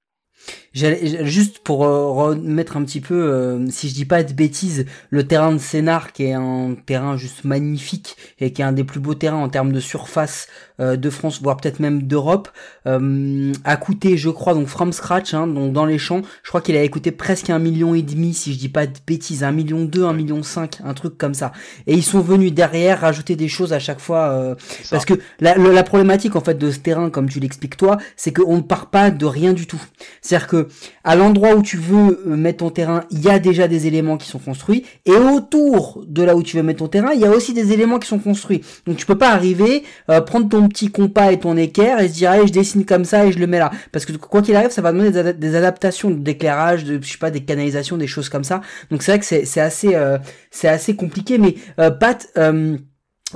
Juste 0.72 1.58
pour 1.60 1.84
euh, 1.84 2.10
remettre 2.10 2.76
un 2.76 2.84
petit 2.84 3.00
peu, 3.00 3.14
euh, 3.14 3.70
si 3.70 3.88
je 3.88 3.94
dis 3.94 4.06
pas 4.06 4.24
de 4.24 4.32
bêtises, 4.32 4.86
le 5.10 5.26
terrain 5.26 5.52
de 5.52 5.58
Sénart 5.58 6.12
qui 6.12 6.24
est 6.24 6.32
un 6.32 6.74
terrain 6.86 7.16
juste 7.16 7.44
magnifique 7.44 8.16
et 8.40 8.52
qui 8.52 8.62
est 8.62 8.64
un 8.64 8.72
des 8.72 8.82
plus 8.82 8.98
beaux 8.98 9.14
terrains 9.14 9.36
en 9.36 9.50
termes 9.50 9.72
de 9.72 9.80
surface 9.80 10.48
euh, 10.48 10.71
de 10.96 11.10
France, 11.10 11.40
voire 11.42 11.56
peut-être 11.56 11.80
même 11.80 12.02
d'Europe, 12.04 12.48
a 12.84 13.76
coûté, 13.76 14.16
je 14.16 14.30
crois, 14.30 14.54
donc 14.54 14.66
from 14.66 14.92
scratch, 14.92 15.34
hein, 15.34 15.46
donc 15.46 15.72
dans 15.72 15.84
les 15.84 15.98
champs, 15.98 16.22
je 16.42 16.48
crois 16.48 16.60
qu'il 16.60 16.76
a 16.76 16.88
coûté 16.88 17.10
presque 17.10 17.50
un 17.50 17.58
million 17.58 17.94
et 17.94 18.02
demi, 18.02 18.34
si 18.34 18.52
je 18.52 18.58
dis 18.58 18.68
pas 18.68 18.86
de 18.86 18.92
bêtises, 19.06 19.44
un 19.44 19.52
million 19.52 19.84
deux, 19.84 20.04
un 20.04 20.12
million 20.12 20.42
cinq, 20.42 20.78
un 20.84 20.94
truc 20.94 21.16
comme 21.16 21.34
ça. 21.34 21.52
Et 21.86 21.94
ils 21.94 22.02
sont 22.02 22.20
venus 22.20 22.52
derrière 22.52 23.00
rajouter 23.00 23.36
des 23.36 23.48
choses 23.48 23.72
à 23.72 23.78
chaque 23.78 24.00
fois, 24.00 24.56
parce 24.90 25.04
que 25.04 25.14
la, 25.40 25.56
la, 25.56 25.82
problématique 25.82 26.36
en 26.36 26.40
fait 26.40 26.58
de 26.58 26.70
ce 26.70 26.78
terrain, 26.78 27.10
comme 27.10 27.28
tu 27.28 27.40
l'expliques 27.40 27.76
toi, 27.76 27.98
c'est 28.16 28.32
qu'on 28.32 28.56
ne 28.56 28.62
part 28.62 28.90
pas 28.90 29.10
de 29.10 29.26
rien 29.26 29.52
du 29.52 29.66
tout. 29.66 29.82
C'est-à-dire 30.20 30.48
que 30.48 30.68
à 31.04 31.16
l'endroit 31.16 31.54
où 31.54 31.62
tu 31.62 31.76
veux 31.76 32.22
euh, 32.26 32.36
mettre 32.36 32.58
ton 32.58 32.70
terrain, 32.70 33.04
il 33.10 33.20
y 33.20 33.28
a 33.28 33.38
déjà 33.38 33.68
des 33.68 33.86
éléments 33.86 34.16
qui 34.16 34.28
sont 34.28 34.38
construits 34.38 34.84
et 35.06 35.12
autour 35.12 36.04
de 36.06 36.22
là 36.22 36.36
où 36.36 36.42
tu 36.42 36.56
veux 36.56 36.62
mettre 36.62 36.80
ton 36.80 36.88
terrain, 36.88 37.12
il 37.14 37.20
y 37.20 37.26
a 37.26 37.30
aussi 37.30 37.52
des 37.52 37.72
éléments 37.72 37.98
qui 37.98 38.08
sont 38.08 38.18
construits. 38.18 38.62
Donc 38.86 38.96
tu 38.96 39.06
peux 39.06 39.18
pas 39.18 39.30
arriver 39.30 39.82
euh, 40.10 40.20
prendre 40.20 40.48
ton 40.48 40.68
petit 40.72 40.90
compas 40.90 41.32
et 41.32 41.38
ton 41.38 41.56
équerre 41.56 42.00
et 42.00 42.08
se 42.08 42.14
dire 42.14 42.30
allez, 42.30 42.46
je 42.46 42.52
dessine 42.52 42.84
comme 42.84 43.04
ça 43.04 43.26
et 43.26 43.32
je 43.32 43.38
le 43.38 43.46
mets 43.46 43.58
là 43.58 43.70
parce 43.92 44.04
que 44.04 44.12
quoi 44.12 44.42
qu'il 44.42 44.56
arrive, 44.56 44.70
ça 44.70 44.82
va 44.82 44.92
demander 44.92 45.32
des, 45.34 45.54
adaptations 45.54 46.10
d'éclairage, 46.10 46.84
de 46.84 46.98
je 47.02 47.10
sais 47.10 47.18
pas 47.18 47.30
des 47.30 47.44
canalisations, 47.44 47.96
des 47.96 48.06
choses 48.06 48.28
comme 48.28 48.44
ça. 48.44 48.60
Donc 48.90 49.02
c'est 49.02 49.12
vrai 49.12 49.18
que 49.18 49.46
c'est 49.46 49.60
assez 49.60 49.94
euh, 49.94 50.18
c'est 50.50 50.68
assez 50.68 50.96
compliqué 50.96 51.38
mais 51.38 51.54
Pat 51.76 52.28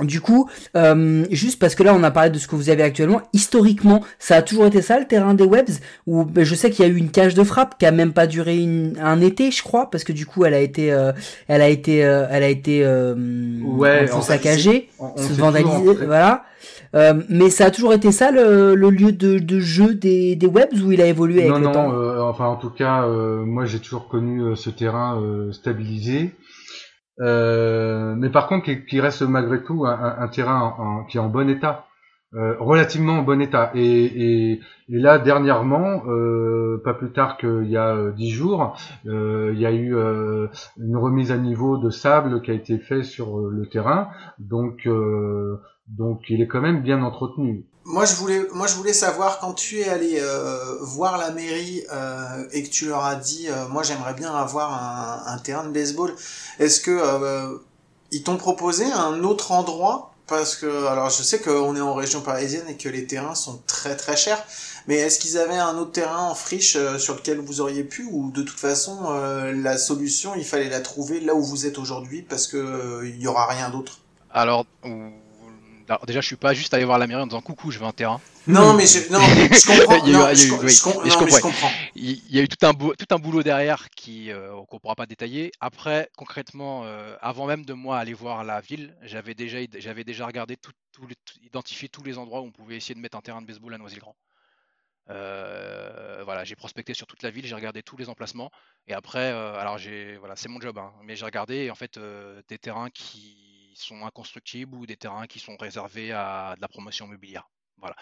du 0.03 0.21
coup, 0.21 0.49
euh, 0.75 1.25
juste 1.31 1.59
parce 1.59 1.75
que 1.75 1.83
là 1.83 1.93
on 1.95 2.03
a 2.03 2.11
parlé 2.11 2.29
de 2.29 2.37
ce 2.37 2.47
que 2.47 2.55
vous 2.55 2.69
avez 2.69 2.83
actuellement, 2.83 3.21
historiquement, 3.33 4.03
ça 4.19 4.37
a 4.37 4.41
toujours 4.41 4.65
été 4.65 4.81
ça 4.81 4.99
le 4.99 5.05
terrain 5.05 5.33
des 5.33 5.43
webs? 5.43 5.79
Ou 6.05 6.23
ben, 6.23 6.43
je 6.43 6.55
sais 6.55 6.69
qu'il 6.69 6.85
y 6.85 6.87
a 6.87 6.91
eu 6.91 6.97
une 6.97 7.09
cage 7.09 7.33
de 7.33 7.43
frappe 7.43 7.77
qui 7.77 7.85
a 7.85 7.91
même 7.91 8.13
pas 8.13 8.27
duré 8.27 8.63
un 9.01 9.21
été, 9.21 9.51
je 9.51 9.63
crois, 9.63 9.89
parce 9.89 10.03
que 10.03 10.13
du 10.13 10.25
coup 10.25 10.45
elle 10.45 10.53
a 10.53 10.59
été, 10.59 10.91
euh, 10.91 11.11
elle 11.47 11.61
a 11.61 11.69
été, 11.69 12.05
euh, 12.05 12.27
elle 12.29 12.43
a 12.43 12.49
été, 12.49 12.85
ouais, 12.85 14.07
saccagée, 14.21 14.89
vandalisée, 14.99 16.05
voilà. 16.05 16.43
Mais 16.93 17.49
ça 17.49 17.65
a 17.65 17.71
toujours 17.71 17.93
été 17.93 18.11
ça 18.11 18.31
le, 18.31 18.75
lieu 18.89 19.11
de, 19.11 19.59
jeu 19.59 19.93
des, 19.93 20.35
des 20.35 20.47
webs 20.47 20.73
où 20.83 20.91
il 20.91 21.01
a 21.01 21.07
évolué 21.07 21.41
avec 21.41 21.51
non, 21.51 21.59
le 21.59 21.65
non, 21.65 21.71
temps. 21.71 22.27
enfin 22.27 22.45
en 22.45 22.55
tout 22.55 22.71
cas, 22.71 23.05
moi 23.07 23.65
j'ai 23.65 23.79
toujours 23.79 24.07
connu 24.07 24.55
ce 24.55 24.69
terrain 24.69 25.21
stabilisé. 25.51 26.33
Euh, 27.19 28.15
mais 28.15 28.29
par 28.29 28.47
contre, 28.47 28.69
qui, 28.87 28.99
reste 28.99 29.23
malgré 29.23 29.63
tout 29.63 29.85
un, 29.85 30.27
terrain 30.27 31.05
qui 31.09 31.17
est 31.17 31.19
en 31.19 31.29
bon 31.29 31.49
état, 31.49 31.85
euh, 32.33 32.55
relativement 32.59 33.19
en 33.19 33.23
bon 33.23 33.41
état. 33.41 33.71
Et, 33.73 34.53
et, 34.53 34.61
là, 34.89 35.17
dernièrement, 35.17 36.03
euh, 36.07 36.81
pas 36.83 36.93
plus 36.93 37.11
tard 37.11 37.37
qu'il 37.37 37.69
y 37.69 37.77
a 37.77 38.11
dix 38.11 38.31
jours, 38.31 38.77
il 39.05 39.59
y 39.59 39.65
a 39.65 39.71
eu 39.71 39.95
une 40.77 40.97
remise 40.97 41.31
à 41.31 41.37
niveau 41.37 41.77
de 41.77 41.89
sable 41.89 42.41
qui 42.41 42.51
a 42.51 42.53
été 42.53 42.77
fait 42.77 43.03
sur 43.03 43.39
le 43.39 43.67
terrain. 43.67 44.09
Donc, 44.39 44.87
donc, 45.87 46.21
il 46.29 46.41
est 46.41 46.47
quand 46.47 46.61
même 46.61 46.81
bien 46.81 47.01
entretenu. 47.01 47.65
Moi 47.85 48.03
je 48.03 48.15
voulais, 48.15 48.45
moi 48.51 48.67
je 48.67 48.75
voulais 48.75 48.91
savoir 48.91 49.39
quand 49.39 49.53
tu 49.53 49.79
es 49.79 49.87
allé 49.87 50.19
euh, 50.19 50.75
voir 50.81 51.17
la 51.17 51.31
mairie 51.31 51.83
euh, 51.89 52.45
et 52.51 52.63
que 52.63 52.69
tu 52.69 52.85
leur 52.85 53.05
as 53.05 53.15
dit, 53.15 53.47
euh, 53.47 53.65
moi 53.69 53.81
j'aimerais 53.81 54.13
bien 54.13 54.35
avoir 54.35 54.73
un, 54.73 55.33
un, 55.33 55.37
terrain 55.37 55.63
de 55.63 55.69
baseball. 55.71 56.13
Est-ce 56.59 56.81
que 56.81 56.91
euh, 56.91 57.57
ils 58.11 58.23
t'ont 58.23 58.35
proposé 58.35 58.83
un 58.83 59.23
autre 59.23 59.53
endroit? 59.53 60.11
Parce 60.27 60.57
que 60.57 60.87
alors 60.87 61.09
je 61.09 61.23
sais 61.23 61.39
qu'on 61.39 61.77
est 61.77 61.81
en 61.81 61.93
région 61.93 62.19
parisienne 62.19 62.65
et 62.67 62.75
que 62.75 62.89
les 62.89 63.07
terrains 63.07 63.35
sont 63.35 63.61
très 63.67 63.95
très 63.95 64.17
chers. 64.17 64.43
Mais 64.87 64.95
est-ce 64.95 65.17
qu'ils 65.17 65.37
avaient 65.37 65.55
un 65.55 65.77
autre 65.77 65.93
terrain 65.93 66.27
en 66.27 66.35
friche 66.35 66.77
sur 66.97 67.15
lequel 67.15 67.39
vous 67.39 67.61
auriez 67.61 67.85
pu 67.85 68.05
ou 68.11 68.31
de 68.31 68.41
toute 68.41 68.59
façon 68.59 69.09
la 69.53 69.77
solution 69.77 70.35
il 70.35 70.43
fallait 70.43 70.69
la 70.69 70.81
trouver 70.81 71.21
là 71.21 71.35
où 71.35 71.41
vous 71.41 71.65
êtes 71.65 71.77
aujourd'hui 71.77 72.21
parce 72.21 72.47
que 72.47 73.05
il 73.05 73.21
y 73.21 73.27
aura 73.27 73.47
rien 73.47 73.69
d'autre? 73.69 73.99
Alors 74.31 74.65
alors 75.89 76.05
déjà, 76.05 76.21
je 76.21 76.27
suis 76.27 76.35
pas 76.35 76.53
juste 76.53 76.73
allé 76.73 76.83
voir 76.83 76.99
la 76.99 77.07
mairie 77.07 77.21
en 77.21 77.27
disant 77.27 77.41
coucou, 77.41 77.71
je 77.71 77.79
veux 77.79 77.85
un 77.85 77.91
terrain. 77.91 78.19
Non, 78.45 78.73
mais 78.73 78.85
je, 78.85 79.11
non, 79.11 79.19
je 79.19 79.67
comprends. 79.87 80.05
il 80.05 80.11
y 80.11 80.15
a 80.15 80.33
eu, 80.33 80.35
je, 80.35 80.83
comprends. 80.83 81.71
Il 81.95 82.35
y 82.35 82.39
a 82.39 82.41
eu 82.41 82.47
tout 82.47 82.65
un, 82.65 82.73
tout 82.73 83.07
un 83.11 83.19
boulot 83.19 83.43
derrière 83.43 83.89
qui 83.91 84.31
euh, 84.31 84.51
qu'on 84.69 84.79
pourra 84.79 84.95
pas 84.95 85.05
détailler. 85.05 85.51
Après, 85.61 86.09
concrètement, 86.17 86.83
euh, 86.85 87.15
avant 87.21 87.45
même 87.45 87.65
de 87.65 87.73
moi 87.73 87.99
aller 87.99 88.13
voir 88.13 88.43
la 88.43 88.59
ville, 88.59 88.95
j'avais 89.01 89.33
déjà, 89.33 89.59
j'avais 89.77 90.03
déjà 90.03 90.25
regardé 90.25 90.57
tout, 90.57 90.71
tout, 90.91 91.07
identifié 91.41 91.87
tous 91.87 92.03
les 92.03 92.17
endroits 92.17 92.41
où 92.41 92.45
on 92.45 92.51
pouvait 92.51 92.75
essayer 92.75 92.95
de 92.95 92.99
mettre 92.99 93.17
un 93.17 93.21
terrain 93.21 93.41
de 93.41 93.47
baseball 93.47 93.73
à 93.73 93.77
Noisy-le-Grand. 93.77 94.15
Euh, 95.09 96.21
voilà, 96.25 96.43
j'ai 96.43 96.57
prospecté 96.57 96.93
sur 96.93 97.07
toute 97.07 97.23
la 97.23 97.29
ville, 97.29 97.45
j'ai 97.45 97.55
regardé 97.55 97.81
tous 97.81 97.95
les 97.95 98.09
emplacements 98.09 98.51
et 98.87 98.93
après, 98.93 99.31
euh, 99.31 99.57
alors 99.57 99.77
j'ai, 99.77 100.17
voilà, 100.17 100.35
c'est 100.35 100.49
mon 100.49 100.59
job, 100.59 100.77
hein, 100.77 100.91
mais 101.03 101.15
j'ai 101.15 101.23
regardé 101.23 101.69
en 101.71 101.75
fait 101.75 101.97
des 102.49 102.57
terrains 102.57 102.89
qui 102.89 103.46
sont 103.77 104.05
inconstructibles 104.05 104.75
ou 104.75 104.85
des 104.85 104.97
terrains 104.97 105.27
qui 105.27 105.39
sont 105.39 105.57
réservés 105.57 106.11
à 106.11 106.53
de 106.55 106.61
la 106.61 106.67
promotion 106.67 107.05
immobilière. 107.07 107.49
Voilà. 107.79 107.95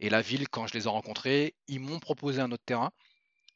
Et 0.00 0.10
la 0.10 0.20
ville, 0.20 0.48
quand 0.48 0.66
je 0.66 0.74
les 0.74 0.84
ai 0.86 0.88
rencontrés, 0.88 1.54
ils 1.68 1.80
m'ont 1.80 1.98
proposé 1.98 2.40
un 2.40 2.52
autre 2.52 2.64
terrain, 2.64 2.90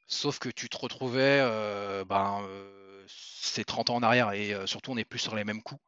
sauf 0.07 0.39
que 0.39 0.49
tu 0.49 0.69
te 0.69 0.77
retrouvais, 0.79 1.41
euh, 1.43 2.05
ben, 2.05 2.43
euh, 2.49 3.05
c'est 3.09 3.65
30 3.65 3.91
ans 3.91 3.97
en 3.97 4.03
arrière 4.03 4.33
et 4.33 4.55
euh, 4.55 4.67
surtout 4.67 4.93
on 4.93 4.95
n'est 4.97 5.05
plus 5.05 5.19
sur 5.19 5.37
les 5.37 5.45
mêmes 5.45 5.63
coups. 5.63 5.81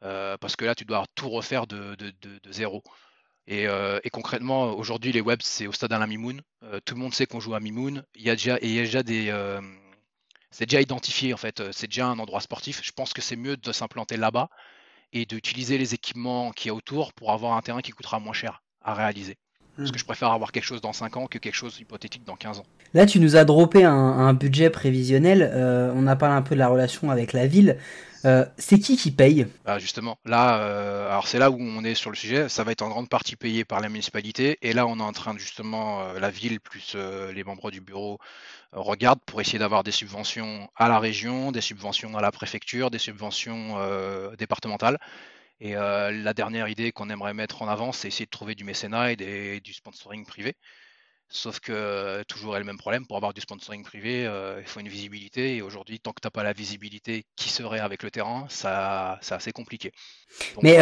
parce 0.00 0.56
que 0.56 0.64
là, 0.64 0.74
tu 0.74 0.84
dois 0.84 1.04
tout 1.14 1.28
refaire 1.28 1.66
de, 1.66 1.96
zéro. 2.50 2.82
Et, 3.46 3.66
concrètement, 4.12 4.72
aujourd'hui, 4.72 5.12
les 5.12 5.20
webs, 5.20 5.42
c'est 5.42 5.66
au 5.66 5.72
stade 5.72 5.92
Alain 5.92 6.06
Mimoun. 6.06 6.40
tout 6.84 6.94
le 6.94 7.00
monde 7.00 7.14
sait 7.14 7.26
qu'on 7.26 7.40
joue 7.40 7.54
à 7.54 7.60
Mimoun. 7.60 8.04
Il 8.14 8.22
y 8.22 8.30
a 8.30 8.34
déjà, 8.36 8.56
et 8.58 8.68
il 8.68 8.74
y 8.74 8.80
a 8.80 8.82
déjà 8.82 9.02
des. 9.02 9.32
c'est 10.50 10.66
déjà 10.66 10.80
identifié, 10.80 11.34
en 11.34 11.36
fait. 11.36 11.62
C'est 11.72 11.88
déjà 11.88 12.06
un 12.06 12.18
endroit 12.18 12.40
sportif. 12.40 12.80
Je 12.84 12.92
pense 12.92 13.12
que 13.12 13.22
c'est 13.22 13.36
mieux 13.36 13.56
de 13.56 13.72
s'implanter 13.72 14.16
là-bas 14.16 14.48
et 15.12 15.26
d'utiliser 15.26 15.78
les 15.78 15.94
équipements 15.94 16.50
qu'il 16.52 16.68
y 16.68 16.70
a 16.70 16.74
autour 16.74 17.12
pour 17.12 17.32
avoir 17.32 17.56
un 17.56 17.62
terrain 17.62 17.80
qui 17.80 17.92
coûtera 17.92 18.20
moins 18.20 18.32
cher 18.32 18.62
à 18.82 18.94
réaliser. 18.94 19.36
Parce 19.76 19.90
que 19.90 19.96
hmm. 19.96 19.98
je 20.00 20.04
préfère 20.04 20.32
avoir 20.32 20.52
quelque 20.52 20.64
chose 20.64 20.80
dans 20.80 20.92
5 20.92 21.16
ans 21.16 21.26
que 21.26 21.38
quelque 21.38 21.54
chose 21.54 21.78
hypothétique 21.78 22.24
dans 22.24 22.36
15 22.36 22.58
ans. 22.58 22.66
Là, 22.94 23.06
tu 23.06 23.20
nous 23.20 23.36
as 23.36 23.44
droppé 23.44 23.84
un, 23.84 24.32
budget 24.34 24.70
prévisionnel. 24.70 25.48
Euh, 25.52 25.92
on 25.94 26.06
a 26.06 26.16
parlé 26.16 26.34
un 26.34 26.42
peu 26.42 26.54
de 26.54 26.58
la 26.60 26.68
relation 26.68 27.10
avec 27.10 27.32
la 27.32 27.46
ville. 27.46 27.76
Euh, 28.24 28.44
c'est 28.58 28.78
qui 28.78 28.96
qui 28.96 29.10
paye? 29.10 29.46
Bah, 29.64 29.78
Justement, 29.78 30.18
là, 30.24 30.60
euh, 30.60 31.08
alors 31.08 31.28
c'est 31.28 31.38
là 31.38 31.50
où 31.50 31.56
on 31.60 31.84
est 31.84 31.94
sur 31.94 32.10
le 32.10 32.16
sujet. 32.16 32.48
Ça 32.48 32.64
va 32.64 32.72
être 32.72 32.82
en 32.82 32.88
grande 32.88 33.08
partie 33.08 33.36
payé 33.36 33.64
par 33.64 33.80
la 33.80 33.88
municipalité. 33.88 34.58
Et 34.62 34.72
là, 34.72 34.86
on 34.86 34.98
est 34.98 35.02
en 35.02 35.12
train 35.12 35.36
justement, 35.38 36.02
euh, 36.02 36.18
la 36.18 36.30
ville 36.30 36.60
plus 36.60 36.96
les 36.96 37.44
membres 37.44 37.70
du 37.70 37.80
bureau 37.80 38.18
regardent 38.72 39.20
pour 39.24 39.40
essayer 39.40 39.58
d'avoir 39.58 39.84
des 39.84 39.92
subventions 39.92 40.68
à 40.76 40.88
la 40.88 40.98
région, 40.98 41.52
des 41.52 41.60
subventions 41.60 42.16
à 42.16 42.20
la 42.20 42.32
préfecture, 42.32 42.90
des 42.90 42.98
subventions 42.98 43.76
départementales. 44.36 44.98
Et 45.60 45.72
la 45.72 46.34
dernière 46.34 46.68
idée 46.68 46.92
qu'on 46.92 47.08
aimerait 47.10 47.34
mettre 47.34 47.62
en 47.62 47.68
avant, 47.68 47.92
c'est 47.92 48.08
essayer 48.08 48.26
de 48.26 48.30
trouver 48.30 48.54
du 48.54 48.64
mécénat 48.64 49.12
et 49.12 49.60
du 49.60 49.72
sponsoring 49.72 50.26
privé. 50.26 50.54
Sauf 51.30 51.60
que 51.60 52.22
toujours 52.22 52.56
est 52.56 52.58
le 52.58 52.64
même 52.64 52.78
problème, 52.78 53.06
pour 53.06 53.16
avoir 53.16 53.34
du 53.34 53.42
sponsoring 53.42 53.82
privé, 53.84 54.22
il 54.22 54.66
faut 54.66 54.80
une 54.80 54.88
visibilité. 54.88 55.56
Et 55.56 55.62
aujourd'hui, 55.62 56.00
tant 56.00 56.12
que 56.12 56.20
tu 56.22 56.26
n'as 56.26 56.30
pas 56.30 56.42
la 56.42 56.54
visibilité 56.54 57.24
qui 57.36 57.50
serait 57.50 57.80
avec 57.80 58.02
le 58.02 58.10
terrain, 58.10 58.46
ça, 58.48 59.18
c'est 59.20 59.34
assez 59.34 59.52
compliqué. 59.52 59.92
Mais 60.62 60.78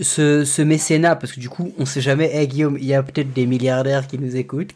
ce, 0.00 0.62
mécénat, 0.62 1.16
parce 1.16 1.32
que 1.32 1.40
du 1.40 1.50
coup, 1.50 1.72
on 1.78 1.82
ne 1.82 1.86
sait 1.86 2.00
jamais, 2.00 2.34
hey, 2.34 2.48
Guillaume, 2.48 2.78
il 2.78 2.86
y 2.86 2.94
a 2.94 3.02
peut-être 3.02 3.32
des 3.34 3.44
milliardaires 3.44 4.06
qui 4.06 4.18
nous 4.18 4.36
écoutent, 4.36 4.74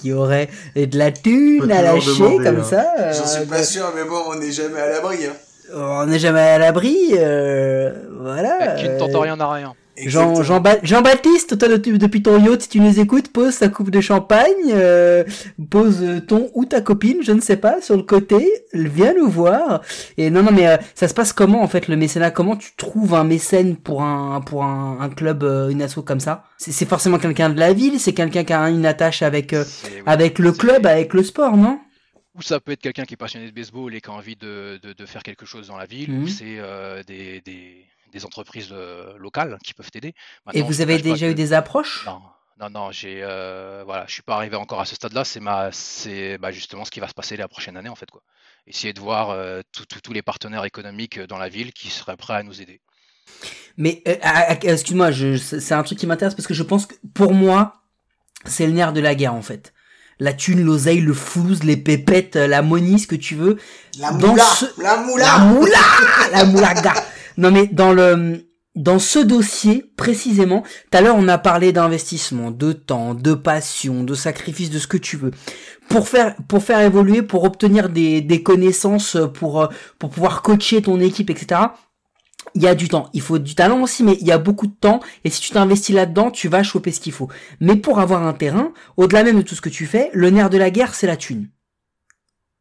qui, 0.00 0.12
auraient 0.12 0.48
de 0.76 0.96
la 0.96 1.10
thune 1.10 1.70
à 1.72 1.82
lâcher 1.82 2.12
comme 2.18 2.60
hein. 2.60 2.64
ça. 2.64 3.12
J'en 3.12 3.26
suis 3.26 3.46
pas 3.46 3.64
sûr, 3.64 3.92
mais 3.96 4.04
bon, 4.04 4.22
on 4.28 4.36
n'est 4.36 4.52
jamais 4.52 4.78
à 4.78 4.88
l'abri. 4.88 5.26
Hein. 5.26 5.32
On 5.74 6.06
n'est 6.06 6.20
jamais 6.20 6.40
à 6.40 6.58
l'abri, 6.58 7.10
voilà. 7.10 8.76
Qui 8.76 8.88
ne 8.88 8.98
tente 8.98 9.10
rien 9.14 9.40
à 9.40 9.52
rien. 9.52 9.74
Jean, 9.98 10.42
Jean, 10.42 10.62
Jean, 10.82 11.02
baptiste 11.02 11.58
toi 11.58 11.68
depuis 11.68 12.22
ton 12.22 12.38
yacht, 12.38 12.62
si 12.62 12.68
tu 12.68 12.80
nous 12.80 13.00
écoutes, 13.00 13.32
pose 13.32 13.58
ta 13.58 13.68
coupe 13.68 13.90
de 13.90 14.00
champagne, 14.00 14.70
euh, 14.70 15.24
pose 15.70 16.22
ton 16.26 16.50
ou 16.54 16.64
ta 16.64 16.80
copine, 16.80 17.18
je 17.22 17.32
ne 17.32 17.40
sais 17.40 17.56
pas, 17.56 17.80
sur 17.80 17.96
le 17.96 18.02
côté, 18.02 18.46
viens 18.74 19.14
nous 19.14 19.28
voir. 19.28 19.80
Et 20.18 20.30
non, 20.30 20.42
non, 20.42 20.52
mais 20.52 20.68
euh, 20.68 20.76
ça 20.94 21.08
se 21.08 21.14
passe 21.14 21.32
comment 21.32 21.62
en 21.62 21.68
fait 21.68 21.88
le 21.88 21.96
mécénat? 21.96 22.30
Comment 22.30 22.56
tu 22.56 22.72
trouves 22.76 23.14
un 23.14 23.24
mécène 23.24 23.76
pour 23.76 24.02
un 24.02 24.40
pour 24.40 24.64
un, 24.64 25.08
club, 25.08 25.42
euh, 25.44 25.70
une 25.70 25.82
asso 25.82 26.02
comme 26.04 26.20
ça? 26.20 26.44
C'est 26.58 26.88
forcément 26.88 27.18
quelqu'un 27.18 27.48
de 27.50 27.58
la 27.58 27.72
ville, 27.72 27.98
c'est 27.98 28.12
quelqu'un 28.12 28.44
qui 28.44 28.52
a 28.52 28.68
une 28.68 28.86
attache 28.86 29.22
avec 29.22 29.54
avec 30.04 30.38
le 30.38 30.52
club, 30.52 30.86
avec 30.86 31.14
le 31.14 31.22
sport, 31.22 31.56
non? 31.56 31.80
Ou 32.34 32.42
ça 32.42 32.60
peut 32.60 32.72
être 32.72 32.82
quelqu'un 32.82 33.04
qui 33.04 33.14
est 33.14 33.16
passionné 33.16 33.46
de 33.46 33.54
baseball 33.54 33.94
et 33.94 34.00
qui 34.02 34.10
a 34.10 34.12
envie 34.12 34.36
de, 34.36 34.78
de, 34.82 35.06
faire 35.06 35.22
quelque 35.22 35.46
chose 35.46 35.68
dans 35.68 35.78
la 35.78 35.86
ville, 35.86 36.10
ou 36.10 36.24
mmh. 36.24 36.28
c'est 36.28 36.58
des, 37.06 37.40
des 37.40 37.86
des 38.12 38.24
entreprises 38.24 38.68
euh, 38.72 39.16
locales 39.18 39.58
qui 39.64 39.74
peuvent 39.74 39.90
t'aider. 39.90 40.14
Et 40.52 40.62
vous 40.62 40.80
avez 40.80 40.98
déjà 40.98 41.28
eu 41.28 41.34
des 41.34 41.52
approches? 41.52 42.04
Non, 42.06 42.20
non, 42.60 42.70
non, 42.70 42.90
j'ai, 42.90 43.20
euh, 43.22 43.82
voilà, 43.84 44.04
je 44.06 44.14
suis 44.14 44.22
pas 44.22 44.36
arrivé 44.36 44.56
encore 44.56 44.80
à 44.80 44.84
ce 44.84 44.94
stade-là. 44.94 45.24
C'est 45.24 45.40
ma, 45.40 45.70
c'est 45.72 46.38
bah, 46.38 46.50
justement 46.50 46.84
ce 46.84 46.90
qui 46.90 47.00
va 47.00 47.08
se 47.08 47.14
passer 47.14 47.36
la 47.36 47.48
prochaine 47.48 47.76
année 47.76 47.88
en 47.88 47.96
fait 47.96 48.10
quoi. 48.10 48.22
Essayer 48.66 48.92
de 48.92 49.00
voir 49.00 49.30
euh, 49.30 49.60
tous 49.72 50.12
les 50.12 50.22
partenaires 50.22 50.64
économiques 50.64 51.20
dans 51.20 51.38
la 51.38 51.48
ville 51.48 51.72
qui 51.72 51.88
seraient 51.88 52.16
prêts 52.16 52.34
à 52.34 52.42
nous 52.42 52.60
aider. 52.60 52.80
Mais 53.76 54.02
excuse-moi, 54.62 55.10
c'est 55.12 55.74
un 55.74 55.82
truc 55.82 55.98
qui 55.98 56.06
m'intéresse 56.06 56.34
parce 56.34 56.48
que 56.48 56.54
je 56.54 56.62
pense 56.62 56.86
que 56.86 56.94
pour 57.14 57.32
moi, 57.32 57.82
c'est 58.44 58.66
le 58.66 58.72
nerf 58.72 58.92
de 58.92 59.00
la 59.00 59.14
guerre 59.14 59.34
en 59.34 59.42
fait. 59.42 59.72
La 60.18 60.32
thune, 60.32 60.62
l'oseille, 60.64 61.00
le 61.00 61.12
flouze, 61.12 61.62
les 61.62 61.76
pépettes, 61.76 62.36
la 62.36 62.62
monnie, 62.62 62.98
ce 62.98 63.06
que 63.06 63.16
tu 63.16 63.34
veux. 63.34 63.58
La 63.98 64.12
moula, 64.12 64.44
la 64.78 64.96
moula, 64.96 65.24
la 65.26 65.38
moula, 65.38 65.78
la 66.32 66.44
moulaga. 66.46 66.94
Non 67.36 67.50
mais 67.50 67.66
dans 67.66 67.92
le 67.92 68.46
dans 68.74 68.98
ce 68.98 69.18
dossier 69.18 69.90
précisément, 69.96 70.62
tout 70.62 70.98
à 70.98 71.00
l'heure 71.00 71.16
on 71.18 71.28
a 71.28 71.38
parlé 71.38 71.72
d'investissement, 71.72 72.50
de 72.50 72.72
temps, 72.72 73.14
de 73.14 73.32
passion, 73.32 74.04
de 74.04 74.14
sacrifice, 74.14 74.70
de 74.70 74.78
ce 74.78 74.86
que 74.86 74.98
tu 74.98 75.16
veux. 75.16 75.30
Pour 75.88 76.08
faire 76.08 76.36
pour 76.48 76.62
faire 76.62 76.80
évoluer, 76.80 77.22
pour 77.22 77.44
obtenir 77.44 77.88
des, 77.88 78.20
des 78.20 78.42
connaissances, 78.42 79.16
pour 79.34 79.62
euh, 79.62 79.68
pour 79.98 80.10
pouvoir 80.10 80.42
coacher 80.42 80.82
ton 80.82 81.00
équipe, 81.00 81.30
etc. 81.30 81.60
Il 82.54 82.62
y 82.62 82.68
a 82.68 82.74
du 82.74 82.88
temps, 82.88 83.10
il 83.12 83.20
faut 83.22 83.38
du 83.38 83.54
talent 83.54 83.82
aussi, 83.82 84.04
mais 84.04 84.16
il 84.20 84.26
y 84.26 84.32
a 84.32 84.38
beaucoup 84.38 84.66
de 84.66 84.74
temps. 84.74 85.00
Et 85.24 85.30
si 85.30 85.40
tu 85.40 85.50
t'investis 85.50 85.94
là-dedans, 85.94 86.30
tu 86.30 86.48
vas 86.48 86.62
choper 86.62 86.92
ce 86.92 87.00
qu'il 87.00 87.12
faut. 87.12 87.28
Mais 87.60 87.76
pour 87.76 87.98
avoir 87.98 88.26
un 88.26 88.32
terrain, 88.32 88.72
au-delà 88.96 89.24
même 89.24 89.38
de 89.38 89.42
tout 89.42 89.54
ce 89.54 89.60
que 89.60 89.68
tu 89.68 89.84
fais, 89.84 90.10
le 90.12 90.30
nerf 90.30 90.48
de 90.48 90.58
la 90.58 90.70
guerre, 90.70 90.94
c'est 90.94 91.06
la 91.06 91.16
thune 91.16 91.48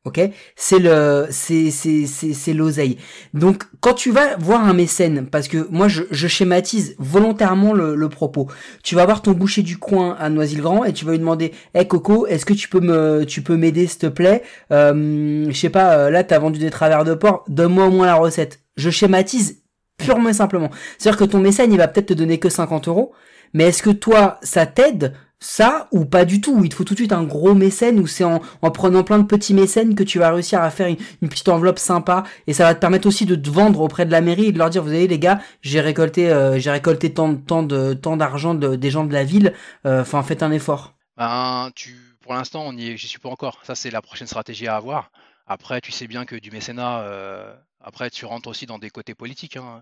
ok? 0.05 0.21
C'est 0.55 0.79
le 0.79 1.27
c'est 1.31 1.71
c'est 1.71 2.05
c'est 2.05 2.53
l'oseille. 2.53 2.97
Donc 3.33 3.63
quand 3.81 3.93
tu 3.93 4.11
vas 4.11 4.37
voir 4.37 4.63
un 4.63 4.73
mécène 4.73 5.27
parce 5.29 5.47
que 5.47 5.67
moi 5.71 5.87
je, 5.87 6.03
je 6.11 6.27
schématise 6.27 6.95
volontairement 6.99 7.73
le, 7.73 7.95
le, 7.95 8.09
propos. 8.09 8.47
Tu 8.83 8.95
vas 8.95 9.05
voir 9.05 9.21
ton 9.21 9.31
boucher 9.31 9.63
du 9.63 9.77
coin 9.77 10.15
à 10.19 10.29
Noisy-le-Grand 10.29 10.85
et 10.85 10.93
tu 10.93 11.05
vas 11.05 11.11
lui 11.11 11.19
demander 11.19 11.51
hey 11.73 11.87
Coco 11.87 12.27
est-ce 12.27 12.45
que 12.45 12.53
tu 12.53 12.69
peux 12.69 12.79
me 12.79 13.25
tu 13.25 13.41
peux 13.41 13.57
m'aider 13.57 13.87
s'il 13.87 13.99
te 13.99 14.07
plaît? 14.07 14.43
Euh, 14.71 15.45
je 15.49 15.57
sais 15.57 15.69
pas 15.69 15.97
euh, 15.97 16.09
là 16.09 16.23
t'as 16.23 16.39
vendu 16.39 16.59
des 16.59 16.69
travers 16.69 17.03
de 17.03 17.15
porc 17.15 17.43
donne-moi 17.47 17.87
au 17.87 17.91
moins 17.91 18.05
la 18.05 18.15
recette 18.15 18.59
je 18.77 18.89
schématise 18.89 19.63
purement 19.97 20.29
et 20.29 20.33
simplement. 20.33 20.69
C'est 20.97 21.09
à 21.09 21.11
dire 21.13 21.19
que 21.19 21.25
ton 21.25 21.39
mécène 21.39 21.71
il 21.71 21.77
va 21.77 21.87
peut-être 21.87 22.07
te 22.07 22.13
donner 22.13 22.37
que 22.39 22.49
50 22.49 22.87
euros 22.87 23.13
mais 23.53 23.65
est-ce 23.65 23.81
que 23.81 23.89
toi 23.89 24.37
ça 24.43 24.65
t'aide 24.65 25.13
ça 25.39 25.87
ou 25.91 26.05
pas 26.05 26.25
du 26.25 26.41
tout. 26.41 26.63
Il 26.63 26.69
te 26.69 26.75
faut 26.75 26.83
tout 26.83 26.93
de 26.93 26.99
suite 26.99 27.11
un 27.11 27.23
gros 27.23 27.53
mécène 27.53 27.99
ou 27.99 28.07
c'est 28.07 28.23
en, 28.23 28.41
en, 28.61 28.71
prenant 28.71 29.03
plein 29.03 29.19
de 29.19 29.25
petits 29.25 29.53
mécènes 29.53 29.95
que 29.95 30.03
tu 30.03 30.19
vas 30.19 30.31
réussir 30.31 30.61
à 30.61 30.69
faire 30.69 30.87
une, 30.87 31.29
petite 31.29 31.49
enveloppe 31.49 31.79
sympa 31.79 32.23
et 32.47 32.53
ça 32.53 32.63
va 32.63 32.75
te 32.75 32.79
permettre 32.79 33.07
aussi 33.07 33.25
de 33.25 33.35
te 33.35 33.49
vendre 33.49 33.81
auprès 33.81 34.05
de 34.05 34.11
la 34.11 34.21
mairie 34.21 34.45
et 34.47 34.51
de 34.51 34.57
leur 34.57 34.69
dire 34.69 34.83
vous 34.83 34.89
savez 34.89 35.07
les 35.07 35.19
gars 35.19 35.39
j'ai 35.61 35.81
récolté 35.81 36.29
euh, 36.29 36.57
j'ai 36.59 36.71
récolté 36.71 37.13
tant, 37.13 37.35
tant 37.35 37.63
de 37.63 37.93
tant 37.93 38.17
d'argent 38.17 38.53
des 38.55 38.89
gens 38.89 39.05
de 39.05 39.13
la 39.13 39.23
ville. 39.23 39.53
Euh, 39.85 40.01
enfin 40.01 40.23
faites 40.23 40.43
un 40.43 40.51
effort. 40.51 40.93
Ben 41.17 41.69
tu 41.75 41.95
pour 42.21 42.33
l'instant 42.33 42.63
on 42.65 42.75
y 42.75 42.97
j'y 42.97 43.07
suis 43.07 43.19
pas 43.19 43.29
encore. 43.29 43.59
Ça 43.63 43.75
c'est 43.75 43.91
la 43.91 44.01
prochaine 44.01 44.27
stratégie 44.27 44.67
à 44.67 44.75
avoir. 44.75 45.11
Après 45.47 45.81
tu 45.81 45.91
sais 45.91 46.07
bien 46.07 46.25
que 46.25 46.35
du 46.35 46.51
mécénat 46.51 47.01
euh, 47.01 47.53
après 47.81 48.09
tu 48.09 48.25
rentres 48.25 48.49
aussi 48.49 48.65
dans 48.65 48.79
des 48.79 48.89
côtés 48.89 49.15
politiques. 49.15 49.57
Hein 49.57 49.81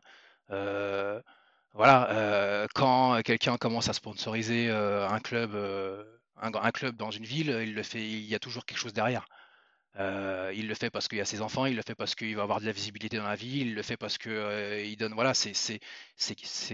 voilà, 1.74 2.09
euh, 2.11 2.67
quand 2.76 3.21
quelqu'un 3.24 3.57
commence 3.57 3.89
à 3.89 3.93
sponsoriser 3.93 4.69
euh, 4.69 5.07
un 5.09 5.19
club, 5.19 5.55
euh, 5.55 6.03
un, 6.38 6.71
club 6.71 6.95
dans 6.95 7.09
une 7.09 7.26
ville, 7.26 7.49
il 7.63 7.74
le 7.74 7.84
fait, 7.84 7.99
il 8.01 8.26
y 8.26 8.36
a 8.36 8.39
toujours 8.39 8.65
quelque 8.65 8.78
chose 8.78 8.93
derrière. 8.93 9.26
il 9.97 10.67
le 10.67 10.76
fait 10.76 10.91
parce 10.91 11.07
qu'il 11.07 11.19
a 11.19 11.26
ses 11.26 11.41
enfants, 11.41 11.65
il 11.65 11.76
le 11.76 11.82
fait 11.86 11.95
parce 11.95 12.15
qu'il 12.15 12.36
va 12.36 12.43
avoir 12.43 12.61
de 12.61 12.65
la 12.65 12.71
visibilité 12.71 13.17
dans 13.17 13.24
la 13.24 13.36
ville, 13.36 13.67
il 13.69 13.76
le 13.76 13.82
fait 13.82 13.97
parce 13.97 14.17
que 14.19 14.84
il 14.86 14.97
donne, 14.97 15.13
voilà, 15.13 15.34
c'est, 15.34 15.53
c'est, 15.55 15.80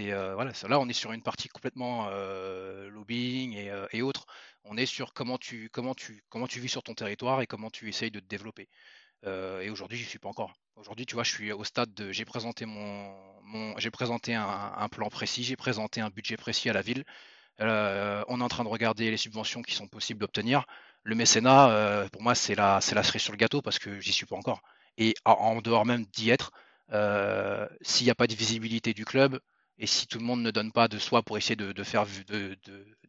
là 0.06 0.78
on 0.80 0.88
est 0.88 0.92
sur 0.92 1.12
une 1.12 1.22
partie 1.22 1.48
complètement 1.48 2.10
lobbying 2.90 3.54
et, 3.54 3.72
et, 3.92 4.02
autres. 4.02 4.26
On 4.64 4.76
est 4.76 4.86
sur 4.86 5.14
comment 5.14 5.38
tu, 5.38 5.70
comment 5.70 5.94
tu, 5.94 6.22
comment 6.28 6.46
tu 6.46 6.60
vis 6.60 6.68
sur 6.68 6.82
ton 6.82 6.94
territoire 6.94 7.40
et 7.40 7.46
comment 7.46 7.70
tu 7.70 7.88
essayes 7.88 8.10
de 8.10 8.20
te 8.20 8.26
développer. 8.26 8.68
Et 9.24 9.70
aujourd'hui, 9.70 9.98
j'y 9.98 10.04
suis 10.04 10.18
pas 10.18 10.28
encore. 10.28 10.52
Aujourd'hui, 10.76 11.06
tu 11.06 11.14
vois, 11.14 11.24
je 11.24 11.30
suis 11.30 11.52
au 11.52 11.64
stade 11.64 11.92
de 11.94 12.10
j'ai 12.10 12.24
présenté 12.24 12.64
mon, 12.64 13.14
j'ai 13.78 13.90
présenté 13.90 14.34
un, 14.34 14.88
plan 14.90 15.08
précis, 15.08 15.42
j'ai 15.42 15.56
présenté 15.56 16.00
un 16.00 16.10
budget 16.10 16.36
précis 16.36 16.70
à 16.70 16.72
la 16.72 16.82
ville. 16.82 17.04
Euh, 17.60 18.24
on 18.28 18.40
est 18.40 18.44
en 18.44 18.48
train 18.48 18.64
de 18.64 18.68
regarder 18.68 19.10
les 19.10 19.16
subventions 19.16 19.62
qui 19.62 19.74
sont 19.74 19.88
possibles 19.88 20.20
d'obtenir. 20.20 20.64
Le 21.02 21.14
mécénat, 21.14 21.70
euh, 21.70 22.08
pour 22.08 22.22
moi, 22.22 22.34
c'est 22.34 22.54
la, 22.54 22.80
c'est 22.80 22.94
la 22.94 23.02
cerise 23.02 23.22
sur 23.22 23.32
le 23.32 23.38
gâteau 23.38 23.62
parce 23.62 23.78
que 23.78 24.00
j'y 24.00 24.12
suis 24.12 24.26
pas 24.26 24.36
encore. 24.36 24.62
Et 24.98 25.14
en, 25.24 25.60
dehors 25.60 25.86
même 25.86 26.04
d'y 26.06 26.30
être, 26.30 26.52
euh, 26.92 27.66
s'il 27.82 28.06
n'y 28.06 28.10
a 28.10 28.14
pas 28.14 28.26
de 28.26 28.34
visibilité 28.34 28.94
du 28.94 29.04
club, 29.04 29.40
et 29.80 29.86
si 29.86 30.06
tout 30.06 30.18
le 30.18 30.24
monde 30.24 30.42
ne 30.42 30.50
donne 30.50 30.72
pas 30.72 30.88
de 30.88 30.98
soi 30.98 31.22
pour 31.22 31.38
essayer 31.38 31.56
de, 31.56 31.82
faire 31.82 32.04
de, 32.28 32.54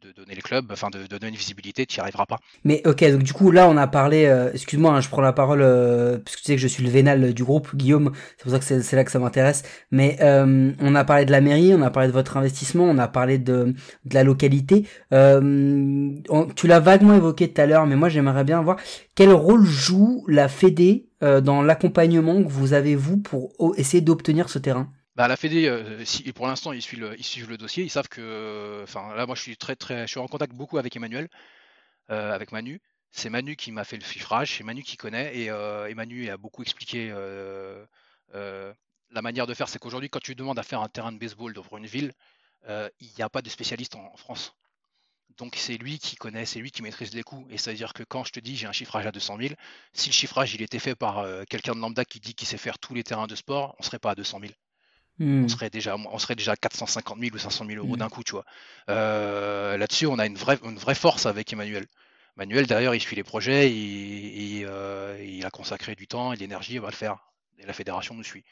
de, 0.01 0.13
donner 0.15 0.33
le 0.33 0.41
club, 0.41 0.65
enfin 0.71 0.89
de, 0.89 1.05
donner 1.05 1.27
une 1.27 1.35
visibilité, 1.35 1.85
tu 1.85 1.99
n'y 1.99 2.01
arriveras 2.01 2.25
pas. 2.25 2.39
Mais 2.63 2.81
ok, 2.87 3.03
donc 3.11 3.23
du 3.23 3.33
coup 3.33 3.51
là 3.51 3.67
on 3.67 3.75
a 3.75 3.87
parlé, 3.87 4.25
euh, 4.25 4.51
excuse-moi, 4.53 4.93
hein, 4.93 5.01
je 5.01 5.09
prends 5.09 5.21
la 5.21 5.33
parole 5.33 5.61
euh, 5.61 6.17
parce 6.17 6.37
que 6.37 6.41
tu 6.41 6.45
sais 6.47 6.55
que 6.55 6.61
je 6.61 6.67
suis 6.67 6.83
le 6.83 6.89
vénal 6.89 7.33
du 7.33 7.43
groupe, 7.43 7.75
Guillaume, 7.75 8.11
c'est 8.37 8.43
pour 8.43 8.51
ça 8.53 8.59
que 8.59 8.81
c'est 8.81 8.95
là 8.95 9.03
que 9.03 9.11
ça 9.11 9.19
m'intéresse. 9.19 9.63
Mais 9.91 10.17
euh, 10.21 10.71
on 10.79 10.95
a 10.95 11.03
parlé 11.03 11.25
de 11.25 11.31
la 11.31 11.41
mairie, 11.41 11.73
on 11.75 11.81
a 11.81 11.91
parlé 11.91 12.07
de 12.07 12.13
votre 12.13 12.37
investissement, 12.37 12.85
on 12.85 12.97
a 12.97 13.09
parlé 13.09 13.37
de, 13.37 13.75
de 14.05 14.13
la 14.13 14.23
localité. 14.23 14.87
tu 15.11 16.67
l'as 16.67 16.79
vaguement 16.79 17.15
évoqué 17.15 17.51
tout 17.51 17.61
à 17.61 17.65
l'heure, 17.65 17.85
mais 17.85 17.97
moi 17.97 18.07
j'aimerais 18.07 18.45
bien 18.45 18.61
voir 18.61 18.77
quel 19.13 19.33
rôle 19.33 19.65
joue 19.65 20.23
la 20.29 20.47
Fédé 20.47 21.09
dans 21.21 21.61
l'accompagnement 21.61 22.41
que 22.41 22.49
vous 22.49 22.73
avez 22.73 22.95
vous 22.95 23.17
pour 23.17 23.51
essayer 23.77 24.01
d'obtenir 24.01 24.49
ce 24.49 24.57
terrain? 24.57 24.89
Bah, 25.15 25.27
la 25.27 25.35
Fédé, 25.35 25.67
euh, 25.67 26.03
pour 26.33 26.47
l'instant, 26.47 26.71
ils 26.71 26.81
suivent, 26.81 27.01
le, 27.49 27.57
dossier. 27.57 27.83
Ils 27.83 27.89
savent 27.89 28.07
que. 28.07 28.81
Enfin, 28.83 29.13
là, 29.15 29.25
moi, 29.25 29.35
je 29.35 29.41
suis 29.41 29.57
très, 29.57 29.75
très. 29.75 30.07
Je 30.07 30.11
suis 30.11 30.19
en 30.19 30.27
contact 30.27 30.53
beaucoup 30.53 30.77
avec 30.77 30.95
Emmanuel, 30.95 31.29
euh, 32.11 32.33
avec 32.33 32.51
Manu. 32.51 32.81
C'est 33.11 33.29
Manu 33.29 33.55
qui 33.57 33.71
m'a 33.71 33.83
fait 33.83 33.97
le 33.97 34.03
chiffrage, 34.05 34.55
c'est 34.57 34.63
Manu 34.63 34.83
qui 34.83 34.97
connaît. 34.97 35.37
Et 35.37 35.49
euh, 35.49 35.93
Manu 35.95 36.29
a 36.29 36.37
beaucoup 36.37 36.61
expliqué 36.61 37.09
la 39.13 39.21
manière 39.21 39.47
de 39.47 39.53
faire. 39.53 39.67
C'est 39.69 39.79
qu'aujourd'hui, 39.79 40.09
quand 40.09 40.21
tu 40.21 40.35
demandes 40.35 40.59
à 40.59 40.63
faire 40.63 40.81
un 40.81 40.89
terrain 40.89 41.11
de 41.11 41.19
baseball 41.19 41.53
dans 41.53 41.65
une 41.77 41.85
ville, 41.85 42.13
il 42.67 43.09
n'y 43.17 43.23
a 43.23 43.29
pas 43.29 43.41
de 43.41 43.49
spécialiste 43.49 43.95
en, 43.95 44.15
France. 44.17 44.55
Donc 45.37 45.55
c'est 45.57 45.77
lui 45.77 45.99
qui 45.99 46.15
connaît, 46.17 46.45
c'est 46.45 46.59
lui 46.59 46.71
qui 46.71 46.81
maîtrise 46.83 47.13
les 47.13 47.23
coûts. 47.23 47.45
Et 47.49 47.57
ça 47.57 47.71
veut 47.71 47.77
dire 47.77 47.93
que 47.93 48.03
quand 48.03 48.23
je 48.23 48.31
te 48.31 48.39
dis 48.39 48.55
j'ai 48.55 48.67
un 48.67 48.71
chiffrage 48.71 49.05
à 49.05 49.11
200 49.11 49.37
000, 49.39 49.53
si 49.93 50.09
le 50.09 50.13
chiffrage 50.13 50.53
il 50.55 50.61
était 50.61 50.79
fait 50.79 50.95
par 50.95 51.25
quelqu'un 51.49 51.73
de 51.73 51.79
lambda 51.79 52.05
qui 52.05 52.19
dit 52.19 52.35
qu'il 52.35 52.47
sait 52.47 52.57
faire 52.57 52.79
tous 52.79 52.93
les 52.93 53.03
terrains 53.03 53.27
de 53.27 53.35
sport, 53.35 53.75
on 53.79 53.83
serait 53.83 53.99
pas 53.99 54.11
à 54.11 54.15
200 54.15 54.39
000. 54.41 54.53
On, 55.21 55.43
hmm. 55.43 55.49
serait 55.49 55.69
déjà, 55.69 55.95
on 55.97 56.17
serait 56.17 56.35
déjà 56.35 56.53
à 56.53 56.55
450 56.55 57.19
000 57.19 57.35
ou 57.35 57.37
500 57.37 57.65
000 57.67 57.77
euros 57.77 57.95
hmm. 57.95 57.99
d'un 57.99 58.09
coup, 58.09 58.23
tu 58.23 58.31
vois. 58.31 58.45
Euh, 58.89 59.77
là-dessus, 59.77 60.07
on 60.07 60.17
a 60.17 60.25
une 60.25 60.35
vraie, 60.35 60.57
une 60.63 60.77
vraie 60.77 60.95
force 60.95 61.27
avec 61.27 61.53
Emmanuel. 61.53 61.85
Emmanuel, 62.37 62.65
d'ailleurs, 62.65 62.95
il 62.95 63.01
suit 63.01 63.15
les 63.15 63.23
projets, 63.23 63.71
il, 63.71 64.65
euh, 64.67 65.23
il, 65.23 65.45
a 65.45 65.51
consacré 65.51 65.93
du 65.93 66.07
temps 66.07 66.33
et 66.33 66.37
de 66.37 66.41
l'énergie, 66.41 66.73
il 66.73 66.81
va 66.81 66.89
le 66.89 66.95
faire. 66.95 67.17
Et 67.59 67.67
la 67.67 67.73
fédération 67.73 68.15
nous 68.15 68.23
suit. 68.23 68.43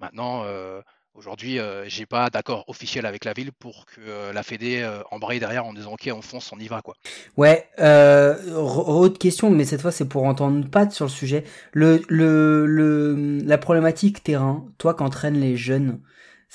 Maintenant, 0.00 0.42
euh, 0.44 0.80
aujourd'hui, 1.14 1.60
euh, 1.60 1.84
j'ai 1.88 2.06
pas 2.06 2.28
d'accord 2.28 2.64
officiel 2.66 3.06
avec 3.06 3.24
la 3.24 3.32
ville 3.32 3.52
pour 3.52 3.86
que 3.86 4.32
la 4.32 4.42
Fédé 4.42 4.84
embraye 5.12 5.38
derrière 5.38 5.64
en 5.64 5.74
disant 5.74 5.92
ok, 5.92 6.10
on 6.12 6.22
fonce, 6.22 6.52
on 6.52 6.58
y 6.58 6.66
va 6.66 6.82
quoi. 6.82 6.96
Ouais, 7.36 7.68
re- 7.78 8.88
autre 8.88 9.18
question, 9.18 9.50
mais 9.50 9.64
cette 9.64 9.80
fois 9.80 9.92
c'est 9.92 10.08
pour 10.08 10.24
entendre 10.24 10.68
Pat 10.68 10.90
sur 10.90 11.04
le 11.04 11.10
sujet. 11.10 11.44
Le, 11.72 12.02
le, 12.08 12.66
le, 12.66 13.38
la 13.44 13.58
problématique 13.58 14.24
terrain, 14.24 14.66
toi 14.76 14.94
qu'entraînes 14.94 15.38
les 15.38 15.56
jeunes, 15.56 16.00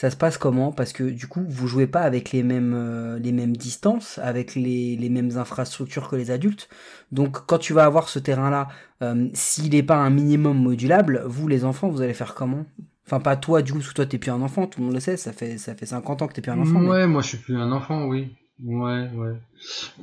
ça 0.02 0.10
se 0.10 0.16
passe 0.16 0.40
comment? 0.40 0.72
Parce 0.72 0.94
que 0.94 1.04
du 1.04 1.28
coup, 1.28 1.46
vous 1.48 1.68
jouez 1.68 1.86
pas 1.86 2.02
avec 2.02 2.32
les 2.32 2.42
mêmes, 2.42 2.74
euh, 2.74 3.20
les 3.20 3.32
mêmes 3.32 3.56
distances, 3.56 4.18
avec 4.18 4.56
les, 4.56 4.96
les 4.96 5.10
mêmes 5.10 5.38
infrastructures 5.38 6.10
que 6.10 6.16
les 6.16 6.32
adultes. 6.32 6.70
Donc 7.12 7.46
quand 7.46 7.60
tu 7.60 7.74
vas 7.74 7.84
avoir 7.86 8.10
ce 8.10 8.18
terrain-là, 8.18 8.68
euh, 9.04 9.28
s'il 9.36 9.74
n'est 9.74 9.84
pas 9.84 9.98
un 9.98 10.10
minimum 10.10 10.58
modulable, 10.60 11.22
vous 11.28 11.48
les 11.48 11.66
enfants, 11.66 11.88
vous 11.88 12.02
allez 12.02 12.16
faire 12.16 12.34
comment? 12.34 12.66
Enfin 13.06 13.20
pas 13.20 13.36
toi 13.36 13.62
du 13.62 13.74
coup, 13.74 13.78
parce 13.78 13.90
que 13.90 13.94
toi 13.94 14.08
t'es 14.08 14.18
plus 14.18 14.32
un 14.32 14.42
enfant, 14.42 14.66
tout 14.66 14.80
le 14.80 14.86
monde 14.88 14.96
le 14.96 15.00
sait, 15.00 15.18
ça 15.18 15.34
fait, 15.34 15.60
ça 15.60 15.76
fait 15.76 15.86
50 15.86 16.24
ans 16.24 16.28
que 16.28 16.34
t'es 16.34 16.42
plus 16.42 16.52
un 16.52 16.60
enfant. 16.60 16.82
Ouais, 16.82 17.06
moi 17.06 17.22
je 17.22 17.28
suis 17.28 17.38
plus 17.38 17.56
un 17.56 17.72
enfant, 17.72 18.06
oui. 18.08 18.36
Ouais, 18.64 19.10
ouais. 19.16 19.34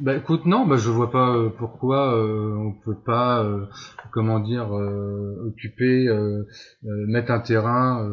Bah 0.00 0.16
écoute, 0.16 0.44
non, 0.44 0.66
bah 0.66 0.76
je 0.76 0.90
vois 0.90 1.12
pas 1.12 1.32
euh, 1.36 1.48
pourquoi 1.48 2.14
euh, 2.16 2.56
on 2.56 2.72
peut 2.72 2.96
pas, 2.96 3.44
euh, 3.44 3.66
comment 4.10 4.40
dire, 4.40 4.76
euh, 4.76 5.46
occuper, 5.46 6.08
euh, 6.08 6.42
euh, 6.84 7.06
mettre 7.06 7.30
un 7.30 7.38
terrain 7.38 8.10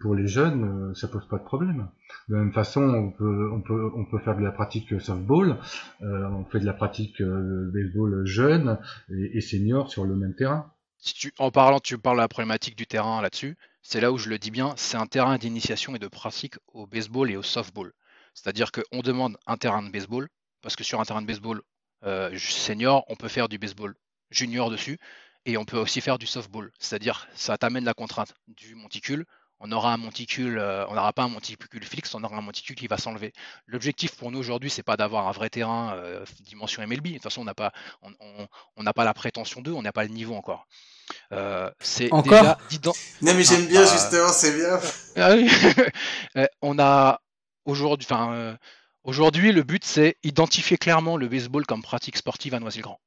pour 0.00 0.14
les 0.14 0.28
jeunes, 0.28 0.94
ça 0.94 1.08
pose 1.08 1.26
pas 1.28 1.38
de 1.38 1.44
problème. 1.44 1.88
De 2.28 2.34
la 2.36 2.42
même 2.42 2.52
façon, 2.52 2.82
on 2.82 3.10
peut, 3.10 3.50
on 3.52 3.60
peut, 3.60 3.90
on 3.96 4.04
peut 4.04 4.18
faire 4.20 4.36
de 4.36 4.42
la 4.42 4.52
pratique 4.52 5.00
softball, 5.00 5.56
on 6.00 6.44
fait 6.44 6.60
de 6.60 6.66
la 6.66 6.74
pratique 6.74 7.20
baseball 7.20 8.24
jeune 8.24 8.78
et, 9.10 9.38
et 9.38 9.40
senior 9.40 9.90
sur 9.90 10.04
le 10.04 10.14
même 10.14 10.34
terrain. 10.36 10.70
Si 10.98 11.14
tu, 11.14 11.32
en 11.38 11.50
parlant, 11.50 11.80
tu 11.80 11.98
parles 11.98 12.18
de 12.18 12.22
la 12.22 12.28
problématique 12.28 12.76
du 12.76 12.86
terrain 12.86 13.20
là-dessus, 13.20 13.56
c'est 13.82 14.00
là 14.00 14.12
où 14.12 14.18
je 14.18 14.28
le 14.28 14.38
dis 14.38 14.52
bien, 14.52 14.74
c'est 14.76 14.96
un 14.96 15.06
terrain 15.06 15.38
d'initiation 15.38 15.96
et 15.96 15.98
de 15.98 16.06
pratique 16.06 16.54
au 16.72 16.86
baseball 16.86 17.30
et 17.32 17.36
au 17.36 17.42
softball. 17.42 17.92
C'est-à-dire 18.34 18.70
qu'on 18.72 19.00
demande 19.00 19.36
un 19.46 19.56
terrain 19.56 19.82
de 19.82 19.90
baseball, 19.90 20.28
parce 20.62 20.76
que 20.76 20.84
sur 20.84 21.00
un 21.00 21.04
terrain 21.04 21.22
de 21.22 21.26
baseball 21.26 21.62
euh, 22.04 22.36
senior, 22.38 23.04
on 23.08 23.16
peut 23.16 23.28
faire 23.28 23.48
du 23.48 23.58
baseball 23.58 23.94
junior 24.30 24.70
dessus, 24.70 24.98
et 25.44 25.56
on 25.56 25.64
peut 25.64 25.78
aussi 25.78 26.00
faire 26.00 26.18
du 26.18 26.26
softball. 26.26 26.70
C'est-à-dire, 26.78 27.26
ça 27.34 27.58
t'amène 27.58 27.84
la 27.84 27.94
contrainte 27.94 28.34
du 28.48 28.74
monticule. 28.74 29.24
On 29.64 29.70
aura 29.70 29.92
un 29.92 29.96
monticule, 29.96 30.58
euh, 30.58 30.84
on 30.88 30.94
n'aura 30.94 31.12
pas 31.12 31.22
un 31.22 31.28
monticule 31.28 31.84
fixe, 31.84 32.14
on 32.14 32.24
aura 32.24 32.36
un 32.36 32.40
monticule 32.40 32.74
qui 32.74 32.88
va 32.88 32.96
s'enlever. 32.96 33.32
L'objectif 33.66 34.16
pour 34.16 34.32
nous 34.32 34.38
aujourd'hui, 34.40 34.70
c'est 34.70 34.82
pas 34.82 34.96
d'avoir 34.96 35.28
un 35.28 35.32
vrai 35.32 35.50
terrain 35.50 35.94
euh, 35.94 36.24
dimension 36.40 36.82
MLB. 36.82 37.08
De 37.10 37.12
toute 37.14 37.22
façon, 37.22 37.42
on 37.42 37.44
n'a 37.44 37.54
pas, 37.54 37.72
on, 38.02 38.10
on- 38.20 38.48
on 38.76 38.82
n'a 38.82 38.92
pas 38.92 39.04
la 39.04 39.14
prétention 39.14 39.60
d'eux, 39.60 39.72
on 39.72 39.82
n'a 39.82 39.92
pas 39.92 40.02
le 40.02 40.10
niveau 40.10 40.34
encore. 40.34 40.66
Euh, 41.32 41.70
c'est 41.80 42.10
Encore? 42.12 42.42
déjà 42.42 42.58
Non, 43.22 43.34
mais 43.34 43.44
j'aime 43.44 43.66
Ah, 43.66 43.68
bien, 43.68 43.82
bah, 43.84 43.92
justement, 43.92 44.28
c'est 44.32 44.52
bien. 44.52 44.80
ah 45.16 45.34
oui. 45.34 45.48
On 46.62 46.78
a 46.78 47.20
euh, 47.66 48.56
aujourd'hui, 49.04 49.52
le 49.52 49.62
but 49.62 49.84
c'est 49.84 50.16
identifier 50.22 50.76
clairement 50.76 51.16
le 51.16 51.28
baseball 51.28 51.66
comme 51.66 51.82
pratique 51.82 52.16
sportive 52.16 52.54
à 52.54 52.60
Noisy-le-Grand. 52.60 53.00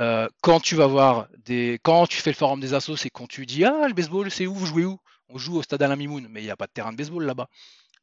Euh, 0.00 0.28
quand 0.40 0.60
tu 0.60 0.74
vas 0.74 0.86
voir 0.86 1.28
des, 1.44 1.78
quand 1.82 2.06
tu 2.06 2.18
fais 2.18 2.30
le 2.30 2.36
forum 2.36 2.60
des 2.60 2.74
assos, 2.74 2.96
c'est 2.96 3.10
quand 3.10 3.26
tu 3.26 3.46
dis 3.46 3.64
ah 3.64 3.86
le 3.86 3.94
baseball 3.94 4.30
c'est 4.30 4.46
où 4.46 4.54
vous 4.54 4.66
jouez 4.66 4.84
où? 4.84 4.98
On 5.28 5.38
joue 5.38 5.56
au 5.56 5.62
stade 5.62 5.82
Alain 5.82 5.96
Mimoun, 5.96 6.26
mais 6.28 6.40
il 6.42 6.44
n'y 6.44 6.50
a 6.50 6.56
pas 6.56 6.66
de 6.66 6.72
terrain 6.72 6.92
de 6.92 6.96
baseball 6.96 7.24
là-bas. 7.24 7.48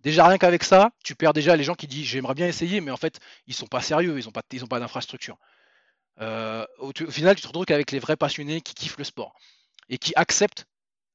Déjà 0.02 0.26
rien 0.28 0.38
qu'avec 0.38 0.64
ça, 0.64 0.92
tu 1.04 1.16
perds 1.16 1.34
déjà 1.34 1.56
les 1.56 1.64
gens 1.64 1.76
qui 1.76 1.88
disent 1.88 2.06
j'aimerais 2.06 2.36
bien 2.36 2.48
essayer, 2.48 2.80
mais 2.82 2.92
en 2.92 2.98
fait 2.98 3.20
ils 3.48 3.54
sont 3.54 3.68
pas 3.68 3.82
sérieux, 3.82 4.18
ils 4.18 4.28
ont 4.28 4.32
pas, 4.32 4.44
ils 4.52 4.64
ont 4.64 4.68
pas 4.68 4.80
d'infrastructure. 4.80 5.38
Euh, 6.22 6.66
au, 6.80 6.92
final, 7.10 7.36
tu 7.36 7.42
te 7.42 7.48
retrouves 7.48 7.66
qu'avec 7.66 7.92
les 7.92 8.00
vrais 8.00 8.18
passionnés 8.18 8.62
qui 8.62 8.74
kiffent 8.74 8.98
le 8.98 9.04
sport 9.04 9.34
et 9.88 9.98
qui 9.98 10.14
acceptent 10.16 10.66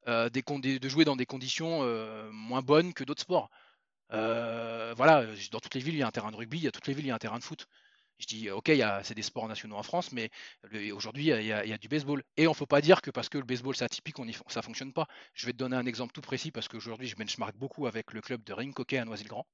de 0.06 0.88
jouer 0.88 1.04
dans 1.04 1.16
des 1.16 1.26
conditions 1.26 1.82
moins 2.30 2.62
bonnes 2.62 2.92
que 2.92 3.04
d'autres 3.04 3.22
sports. 3.22 3.50
Euh, 4.12 4.94
voilà, 4.96 5.24
dans 5.52 5.60
toutes 5.60 5.74
les 5.74 5.80
villes, 5.80 5.94
il 5.94 5.98
y 5.98 6.02
a 6.02 6.06
un 6.06 6.10
terrain 6.10 6.30
de 6.30 6.36
rugby, 6.36 6.58
il 6.58 6.64
y 6.64 6.68
a 6.68 6.72
toutes 6.72 6.86
les 6.86 6.94
villes, 6.94 7.06
il 7.06 7.08
y 7.08 7.10
a 7.10 7.14
un 7.14 7.18
terrain 7.18 7.38
de 7.38 7.44
foot. 7.44 7.66
Je 8.18 8.26
dis, 8.26 8.48
ok, 8.50 8.70
c'est 9.02 9.14
des 9.14 9.22
sports 9.22 9.48
nationaux 9.48 9.76
en 9.76 9.82
France, 9.82 10.12
mais 10.12 10.30
aujourd'hui, 10.92 11.26
il 11.30 11.44
y, 11.46 11.52
a- 11.52 11.78
du 11.78 11.88
baseball. 11.88 12.22
Et 12.36 12.46
on 12.46 12.52
ne 12.52 12.56
peut 12.56 12.66
pas 12.66 12.80
dire 12.80 13.02
que 13.02 13.10
parce 13.10 13.28
que 13.28 13.38
le 13.38 13.44
baseball 13.44 13.74
c'est 13.74 13.84
atypique, 13.84 14.18
on 14.20 14.28
y, 14.28 14.36
ça 14.48 14.62
fonctionne 14.62 14.92
pas. 14.92 15.06
Je 15.34 15.46
vais 15.46 15.52
te 15.52 15.58
donner 15.58 15.76
un 15.76 15.86
exemple 15.86 16.12
tout 16.12 16.20
précis 16.20 16.50
parce 16.52 16.68
qu'aujourd'hui, 16.68 17.08
je 17.08 17.16
benchmark 17.16 17.56
beaucoup 17.56 17.86
avec 17.86 18.12
le 18.12 18.20
club 18.20 18.44
de 18.44 18.52
ring 18.52 18.78
hockey 18.78 18.98
à 18.98 19.04
Noisy-le-Grand. 19.04 19.46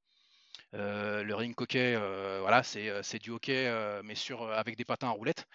Euh, 0.75 1.23
le 1.23 1.35
ring 1.35 1.55
hockey, 1.61 1.95
euh, 1.97 2.39
voilà, 2.41 2.63
c'est 2.63 2.89
euh, 2.89 3.03
du 3.21 3.31
hockey, 3.31 3.67
euh, 3.67 4.03
mais 4.05 4.15
euh, 4.31 4.53
avec 4.59 4.77
des 4.77 4.85
patins 4.85 5.09
à 5.09 5.11
roulettes. 5.11 5.47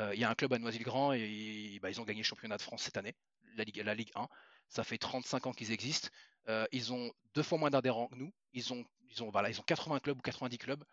Euh, 0.00 0.12
Il 0.14 0.20
y 0.20 0.24
a 0.24 0.30
un 0.30 0.36
club 0.36 0.52
à 0.54 0.58
Noisy-le-Grand 0.60 1.12
et 1.14 1.78
bah, 1.82 1.90
ils 1.90 2.00
ont 2.00 2.04
gagné 2.04 2.20
le 2.20 2.24
championnat 2.26 2.56
de 2.58 2.62
France 2.62 2.82
cette 2.84 2.96
année, 2.98 3.14
la 3.56 3.64
Ligue, 3.64 3.82
la 3.84 3.94
Ligue 3.94 4.12
1. 4.16 4.28
Ça 4.68 4.84
fait 4.84 4.98
35 4.98 5.46
ans 5.46 5.52
qu'ils 5.52 5.72
existent. 5.72 6.08
Euh, 6.48 6.66
ils 6.72 6.92
ont 6.92 7.10
deux 7.34 7.42
fois 7.42 7.58
moins 7.58 7.70
d'adhérents 7.70 8.08
que 8.08 8.16
nous. 8.16 8.32
Ils 8.52 8.72
ont, 8.72 8.84
ils, 9.10 9.22
ont, 9.22 9.30
voilà, 9.30 9.50
ils 9.50 9.60
ont 9.60 9.64
80 9.64 10.00
clubs 10.00 10.18
ou 10.18 10.22
90 10.22 10.58
clubs 10.58 10.84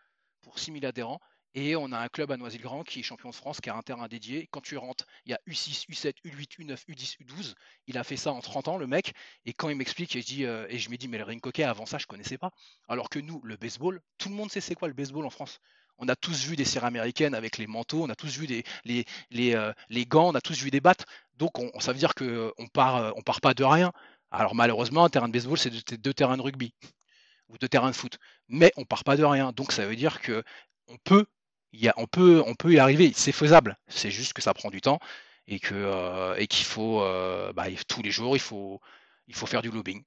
pour 0.41 0.59
6000 0.59 0.85
adhérents. 0.85 1.19
Et 1.55 1.75
on 1.75 1.91
a 1.91 1.99
un 1.99 2.07
club 2.07 2.31
à 2.31 2.37
Noisy-le-Grand 2.37 2.83
qui 2.83 2.99
est 2.99 3.03
champion 3.03 3.29
de 3.29 3.35
France, 3.35 3.61
qui 3.61 3.69
a 3.69 3.75
un 3.75 3.83
terrain 3.83 4.07
dédié. 4.07 4.47
Quand 4.51 4.61
tu 4.61 4.75
rentres, 4.75 5.05
il 5.25 5.31
y 5.31 5.33
a 5.35 5.39
U6, 5.47 5.87
U7, 5.87 6.15
U8, 6.25 6.57
U9, 6.57 6.83
U10, 6.89 7.17
U12. 7.21 7.53
Il 7.85 7.99
a 7.99 8.03
fait 8.03 8.17
ça 8.17 8.33
en 8.33 8.41
30 8.41 8.69
ans, 8.69 8.77
le 8.77 8.87
mec. 8.87 9.13
Et 9.45 9.53
quand 9.53 9.69
il 9.69 9.75
m'explique, 9.75 10.15
et 10.15 10.21
je, 10.21 10.25
dis, 10.25 10.43
et 10.43 10.79
je 10.79 10.89
me 10.89 10.97
dis, 10.97 11.07
mais 11.07 11.19
le 11.19 11.25
ring 11.25 11.45
hockey, 11.45 11.63
avant 11.63 11.85
ça, 11.85 11.99
je 11.99 12.07
connaissais 12.07 12.39
pas. 12.39 12.51
Alors 12.87 13.07
que 13.09 13.19
nous, 13.19 13.39
le 13.43 13.55
baseball, 13.55 14.01
tout 14.17 14.29
le 14.29 14.35
monde 14.35 14.49
sait 14.49 14.61
c'est 14.61 14.73
quoi 14.73 14.87
le 14.87 14.95
baseball 14.95 15.27
en 15.27 15.29
France. 15.29 15.59
On 16.03 16.09
a 16.09 16.17
tous 16.17 16.45
vu 16.45 16.57
des 16.57 16.65
séries 16.65 16.85
américaines 16.85 17.33
avec 17.33 17.57
les 17.57 17.65
manteaux, 17.65 18.03
on 18.03 18.09
a 18.09 18.15
tous 18.15 18.37
vu 18.37 18.45
euh, 18.85 19.73
les 19.89 20.05
gants, 20.05 20.31
on 20.31 20.35
a 20.35 20.41
tous 20.41 20.61
vu 20.61 20.69
des 20.69 20.81
battes. 20.81 21.05
Donc 21.37 21.59
on, 21.59 21.79
ça 21.79 21.93
veut 21.93 21.97
dire 21.97 22.13
qu'on 22.13 22.67
part, 22.73 22.97
euh, 22.97 23.11
on 23.15 23.21
part 23.21 23.39
pas 23.39 23.53
de 23.53 23.63
rien. 23.63 23.93
Alors 24.31 24.53
malheureusement, 24.53 25.05
un 25.05 25.09
terrain 25.09 25.29
de 25.29 25.33
baseball, 25.33 25.57
c'est 25.57 25.69
deux, 25.97 26.13
terrains 26.13 26.35
de 26.35 26.41
rugby 26.41 26.73
ou 27.47 27.57
deux 27.57 27.69
terrains 27.69 27.91
de 27.91 27.95
foot. 27.95 28.17
Mais 28.49 28.73
on 28.75 28.83
part 28.83 29.05
pas 29.05 29.15
de 29.15 29.23
rien. 29.23 29.53
Donc 29.53 29.71
ça 29.71 29.87
veut 29.87 29.95
dire 29.95 30.19
que 30.19 30.43
on 30.89 30.97
peut, 31.05 31.25
y 31.71 31.89
on 31.95 32.05
peut, 32.05 32.43
y 32.73 32.79
arriver. 32.79 33.13
C'est 33.15 33.31
faisable. 33.31 33.77
C'est 33.87 34.11
juste 34.11 34.33
que 34.33 34.41
ça 34.41 34.53
prend 34.53 34.71
du 34.71 34.81
temps 34.81 34.99
et 35.47 35.61
que 35.61 35.73
euh, 35.73 36.45
qu'il 36.47 36.65
faut, 36.65 36.99
bah, 37.55 37.67
tous 37.87 38.01
les 38.01 38.11
jours, 38.11 38.35
il 38.35 38.41
faut, 38.41 38.81
faire 39.33 39.61
du 39.61 39.71
lobbying. 39.71 40.03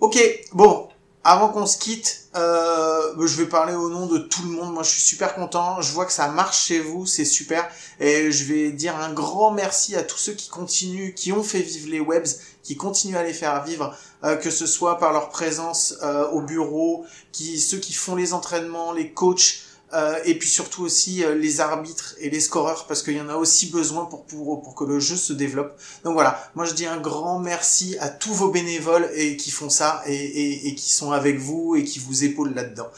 Ok, 0.00 0.16
bon, 0.52 0.88
avant 1.24 1.48
qu'on 1.48 1.66
se 1.66 1.78
quitte, 1.78 2.28
euh, 2.36 3.26
je 3.26 3.36
vais 3.36 3.46
parler 3.46 3.74
au 3.74 3.88
nom 3.88 4.06
de 4.06 4.18
tout 4.18 4.42
le 4.42 4.50
monde. 4.50 4.74
Moi, 4.74 4.82
je 4.82 4.90
suis 4.90 5.00
super 5.00 5.34
content. 5.34 5.80
Je 5.80 5.90
vois 5.92 6.04
que 6.04 6.12
ça 6.12 6.28
marche 6.28 6.66
chez 6.66 6.80
vous, 6.80 7.06
c'est 7.06 7.24
super. 7.24 7.66
Et 7.98 8.30
je 8.30 8.44
vais 8.44 8.70
dire 8.70 8.94
un 8.96 9.10
grand 9.10 9.50
merci 9.50 9.96
à 9.96 10.02
tous 10.02 10.18
ceux 10.18 10.34
qui 10.34 10.50
continuent, 10.50 11.14
qui 11.14 11.32
ont 11.32 11.42
fait 11.42 11.62
vivre 11.62 11.88
les 11.88 12.00
webs, 12.00 12.28
qui 12.62 12.76
continuent 12.76 13.16
à 13.16 13.22
les 13.22 13.32
faire 13.32 13.64
vivre, 13.64 13.96
euh, 14.22 14.36
que 14.36 14.50
ce 14.50 14.66
soit 14.66 14.98
par 14.98 15.14
leur 15.14 15.30
présence 15.30 15.94
euh, 16.02 16.28
au 16.28 16.42
bureau, 16.42 17.06
ceux 17.32 17.78
qui 17.78 17.94
font 17.94 18.16
les 18.16 18.34
entraînements, 18.34 18.92
les 18.92 19.10
coachs. 19.12 19.60
Euh, 19.94 20.18
et 20.24 20.38
puis 20.38 20.48
surtout 20.48 20.82
aussi 20.82 21.24
euh, 21.24 21.34
les 21.34 21.60
arbitres 21.60 22.14
et 22.18 22.28
les 22.30 22.40
scoreurs 22.40 22.86
parce 22.86 23.02
qu'il 23.02 23.16
y 23.16 23.20
en 23.20 23.28
a 23.28 23.36
aussi 23.36 23.66
besoin 23.66 24.04
pour, 24.06 24.24
pour 24.26 24.62
pour 24.62 24.74
que 24.74 24.84
le 24.84 24.98
jeu 25.00 25.16
se 25.16 25.32
développe. 25.32 25.72
Donc 26.04 26.14
voilà, 26.14 26.50
moi 26.54 26.64
je 26.64 26.74
dis 26.74 26.86
un 26.86 27.00
grand 27.00 27.38
merci 27.38 27.96
à 28.00 28.08
tous 28.08 28.34
vos 28.34 28.50
bénévoles 28.50 29.08
et 29.14 29.36
qui 29.36 29.50
font 29.50 29.70
ça 29.70 30.02
et, 30.06 30.14
et, 30.14 30.68
et 30.68 30.74
qui 30.74 30.90
sont 30.92 31.12
avec 31.12 31.38
vous 31.38 31.76
et 31.76 31.84
qui 31.84 31.98
vous 32.00 32.24
épaulent 32.24 32.54
là-dedans. 32.54 32.88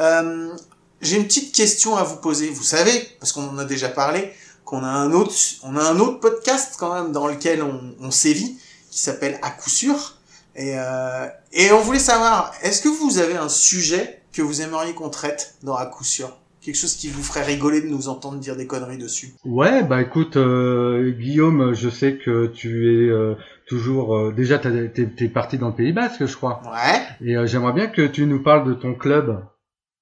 Euh, 0.00 0.54
J'ai 1.02 1.16
une 1.16 1.26
petite 1.26 1.54
question 1.54 1.96
à 1.96 2.04
vous 2.04 2.16
poser. 2.16 2.48
Vous 2.48 2.62
savez, 2.64 3.06
parce 3.20 3.32
qu'on 3.32 3.48
en 3.48 3.58
a 3.58 3.64
déjà 3.66 3.90
parlé, 3.90 4.32
qu'on 4.64 4.82
a 4.82 4.88
un 4.88 5.12
autre, 5.12 5.34
on 5.62 5.76
a 5.76 5.82
un 5.82 6.00
autre 6.00 6.20
podcast 6.20 6.74
quand 6.78 6.94
même 6.94 7.12
dans 7.12 7.26
lequel 7.26 7.62
on, 7.62 7.94
on 8.00 8.10
sévit, 8.10 8.56
qui 8.90 8.98
s'appelle 8.98 9.38
À 9.42 9.50
coup 9.50 9.68
sûr. 9.70 10.16
Et, 10.54 10.72
euh, 10.78 11.28
et 11.52 11.70
on 11.72 11.80
voulait 11.82 11.98
savoir, 11.98 12.50
est-ce 12.62 12.80
que 12.80 12.88
vous 12.88 13.18
avez 13.18 13.36
un 13.36 13.50
sujet 13.50 14.22
que 14.32 14.40
vous 14.40 14.62
aimeriez 14.62 14.94
qu'on 14.94 15.10
traite 15.10 15.54
dans 15.62 15.76
À 15.76 15.84
coup 15.84 16.02
sûr? 16.04 16.34
Quelque 16.66 16.74
chose 16.74 16.96
qui 16.96 17.06
vous 17.06 17.22
ferait 17.22 17.44
rigoler 17.44 17.80
de 17.80 17.86
nous 17.86 18.08
entendre 18.08 18.40
dire 18.40 18.56
des 18.56 18.66
conneries 18.66 18.98
dessus 18.98 19.34
Ouais, 19.44 19.84
bah 19.84 20.02
écoute, 20.02 20.36
euh, 20.36 21.12
Guillaume, 21.12 21.74
je 21.74 21.88
sais 21.88 22.16
que 22.16 22.48
tu 22.48 22.88
es 22.92 23.08
euh, 23.08 23.36
toujours 23.68 24.16
euh, 24.16 24.32
déjà 24.32 24.58
t'es 24.58 25.28
parti 25.28 25.58
dans 25.58 25.68
le 25.68 25.74
Pays 25.74 25.92
Basque, 25.92 26.26
je 26.26 26.34
crois. 26.34 26.60
Ouais. 26.64 27.02
Et 27.24 27.36
euh, 27.36 27.46
j'aimerais 27.46 27.72
bien 27.72 27.86
que 27.86 28.02
tu 28.02 28.26
nous 28.26 28.42
parles 28.42 28.66
de 28.66 28.74
ton 28.74 28.94
club, 28.94 29.44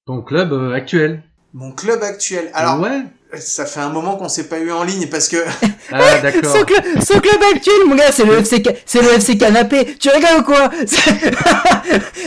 ton 0.07 0.23
club 0.23 0.55
euh, 0.55 0.73
actuel. 0.73 1.23
Mon 1.53 1.71
club 1.71 2.03
actuel. 2.03 2.51
Alors, 2.55 2.81
ouais. 2.81 3.03
Ça 3.41 3.67
fait 3.67 3.81
un 3.81 3.89
moment 3.91 4.17
qu'on 4.17 4.29
s'est 4.29 4.45
pas 4.49 4.59
eu 4.59 4.71
en 4.73 4.83
ligne 4.85 5.07
parce 5.09 5.29
que 5.29 5.37
Ah 5.93 6.19
d'accord. 6.23 6.51
Son, 6.57 6.65
club, 6.65 6.83
son 7.07 7.21
club 7.21 7.41
actuel, 7.55 7.75
mon 7.87 7.95
gars, 7.95 8.11
c'est 8.13 8.25
le 8.25 8.39
FC, 8.39 8.63
Ca- 8.65 8.73
c'est 8.87 9.03
le 9.03 9.09
FC 9.13 9.37
Canapé. 9.37 9.97
Tu 10.01 10.09
rigoles 10.09 10.41
ou 10.41 10.43
quoi? 10.43 10.71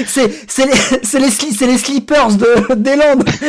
C'est, 0.08 0.32
c'est 0.48 0.66
les, 0.66 0.72
c'est 1.04 1.20
les, 1.20 1.30
sli- 1.30 1.66
les 1.66 1.78
slippers 1.78 2.30
de, 2.34 2.74
des 2.76 2.96
Landes. 2.96 3.28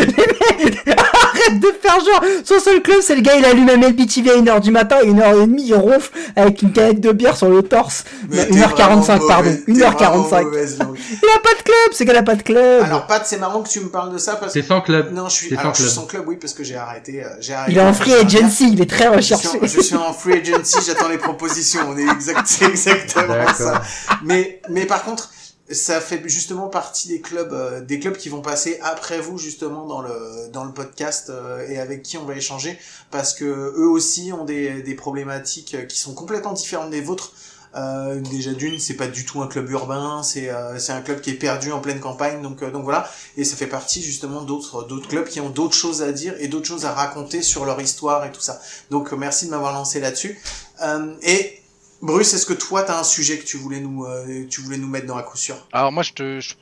Arrête 0.87 1.61
de 1.61 1.67
faire 1.81 1.99
genre. 2.01 2.25
Son 2.45 2.59
seul 2.59 2.83
club, 2.83 2.99
c'est 3.03 3.15
le 3.15 3.21
gars, 3.21 3.35
il 3.37 3.45
allume 3.45 3.67
MLB 3.67 4.01
à 4.01 4.05
1h 4.05 4.61
du 4.61 4.71
matin, 4.71 4.97
1h30, 5.05 5.55
il 5.59 5.75
ronfle 5.75 6.11
avec 6.37 6.63
une 6.63 6.73
canette 6.73 7.01
de 7.01 7.13
bière 7.13 7.37
sur 7.37 7.49
le 7.49 7.63
torse. 7.63 8.05
Mais 8.31 8.47
Non, 8.47 8.69
t'es 8.69 8.83
1h45, 8.83 8.83
vraiment 8.83 9.27
pardon. 9.29 9.51
mauvaise, 9.51 9.65
t'es 9.67 9.73
vraiment 9.73 10.23
1h45. 10.29 10.43
mauvaise 10.45 10.79
langue. 10.79 10.99
Il 11.11 11.29
a 11.29 11.39
pas 11.41 11.55
de 11.59 11.63
club, 11.63 11.93
c'est 11.93 12.07
qu'elle 12.07 12.17
a 12.17 12.23
pas 12.23 12.35
de 12.35 12.43
club. 12.43 12.83
Alors 12.85 13.07
Pat, 13.07 13.23
c'est 13.27 13.39
marrant 13.39 13.63
que 13.63 13.69
tu 13.69 13.81
me 13.81 13.89
parles 13.89 14.13
de 14.13 14.19
ça 14.19 14.37
parce 14.37 14.53
que 14.55 14.61
C'est 14.61 14.67
sans 14.67 14.81
club. 14.81 15.13
non, 15.13 15.29
je 15.29 15.35
suis 15.35 15.49
C'est 15.51 15.55
sans 15.57 15.61
alors 15.61 15.75
je 15.75 15.83
suis 15.83 15.85
club. 15.85 15.95
sans 15.95 16.07
club, 16.07 16.23
oui, 16.27 16.37
parce 16.41 16.55
que 16.55 16.65
j'ai 16.65 16.77
arrêté. 16.77 17.23
euh, 17.23 17.29
j'ai 17.41 17.48
j'ai 17.48 17.48
arrêté. 17.48 17.48
Il 17.69 17.79
est 17.79 17.81
en 17.81 17.93
free 17.93 18.15
agency, 18.15 18.71
il 18.73 18.81
est 18.81 18.91
très 18.91 19.05
Je 19.17 19.21
suis, 19.21 19.35
recherché. 19.35 19.59
en, 19.61 19.67
je 19.67 19.81
suis 19.81 19.97
en 19.97 20.13
free 20.13 20.35
agency, 20.35 20.79
j'attends 20.87 21.09
les 21.09 21.19
propositions. 21.19 21.81
On 21.89 21.97
est 21.97 22.07
exact, 22.09 22.47
c'est 22.47 22.67
exactement 22.67 23.47
ça. 23.55 23.83
Mais, 24.23 24.61
mais 24.69 24.87
par 24.87 25.05
contre, 25.05 25.31
ça 25.71 26.01
fait 26.01 26.23
justement 26.27 26.69
partie 26.69 27.09
des 27.09 27.21
clubs, 27.21 27.53
euh, 27.53 27.81
des 27.81 27.99
clubs 28.01 28.17
qui 28.17 28.29
vont 28.29 28.41
passer 28.41 28.79
après 28.83 29.21
vous 29.21 29.39
justement 29.39 29.87
dans 29.87 30.01
le 30.01 30.49
dans 30.51 30.65
le 30.65 30.73
podcast 30.73 31.29
euh, 31.31 31.67
et 31.69 31.79
avec 31.79 32.03
qui 32.03 32.17
on 32.17 32.25
va 32.25 32.35
échanger 32.37 32.79
parce 33.11 33.35
que 33.35 33.45
eux 33.45 33.89
aussi 33.89 34.33
ont 34.33 34.45
des 34.45 34.83
des 34.83 34.95
problématiques 34.95 35.77
qui 35.89 35.99
sont 35.99 36.15
complètement 36.15 36.53
différentes 36.53 36.91
des 36.91 37.03
vôtres. 37.03 37.33
Euh, 37.79 38.21
déjà 38.21 38.53
d'une, 38.55 38.79
c'est 38.81 38.95
pas 38.97 39.07
du 39.07 39.25
tout 39.25 39.41
un 39.43 39.47
club 39.47 39.71
urbain, 39.71 40.23
c'est 40.25 40.51
euh, 40.51 40.79
c'est 40.79 40.93
un 40.93 41.01
club 41.01 41.21
qui 41.21 41.31
est 41.31 41.35
perdu 41.35 41.71
en 41.71 41.81
pleine 41.81 42.01
campagne, 42.01 42.43
donc 42.43 42.63
euh, 42.63 42.71
donc 42.71 42.83
voilà. 42.85 43.09
Et 43.37 43.45
ça 43.45 43.57
fait 43.57 43.67
partie 43.69 44.03
justement 44.03 44.43
d'autres 44.43 44.85
d'autres 44.85 45.07
clubs 45.09 45.29
qui 45.29 45.41
ont 45.41 45.51
d'autres 45.51 45.77
choses 45.77 46.03
à 46.03 46.11
dire 46.13 46.35
et 46.41 46.49
d'autres 46.49 46.67
choses 46.67 46.85
à 46.87 46.93
raconter 46.93 47.41
sur 47.43 47.65
leur 47.65 47.81
histoire 47.81 48.25
et 48.25 48.33
tout 48.33 48.41
ça. 48.41 48.61
Donc 48.91 49.13
euh, 49.13 49.17
merci 49.17 49.47
de 49.47 49.51
m'avoir 49.51 49.73
lancé 49.73 50.01
là-dessus. 50.01 50.41
Euh, 50.83 51.15
et 51.23 51.61
Bruce, 52.03 52.33
est-ce 52.35 52.47
que 52.47 52.55
toi 52.55 52.83
t'as 52.83 52.99
un 52.99 53.05
sujet 53.05 53.39
que 53.39 53.45
tu 53.45 53.57
voulais 53.59 53.81
nous 53.81 54.05
euh, 54.07 54.47
tu 54.51 54.61
voulais 54.61 54.79
nous 54.79 54.89
mettre 54.89 55.07
dans 55.07 55.17
la 55.17 55.23
coup 55.23 55.37
sûr? 55.37 55.57
Alors 55.73 55.93
moi, 55.93 56.03
je 56.03 56.13
te, 56.13 56.41
je, 56.41 56.55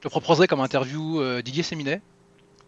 te 0.00 0.08
proposerai 0.08 0.46
comme 0.48 0.60
interview 0.60 1.20
euh, 1.20 1.42
Didier 1.42 1.62
Séminet, 1.62 2.00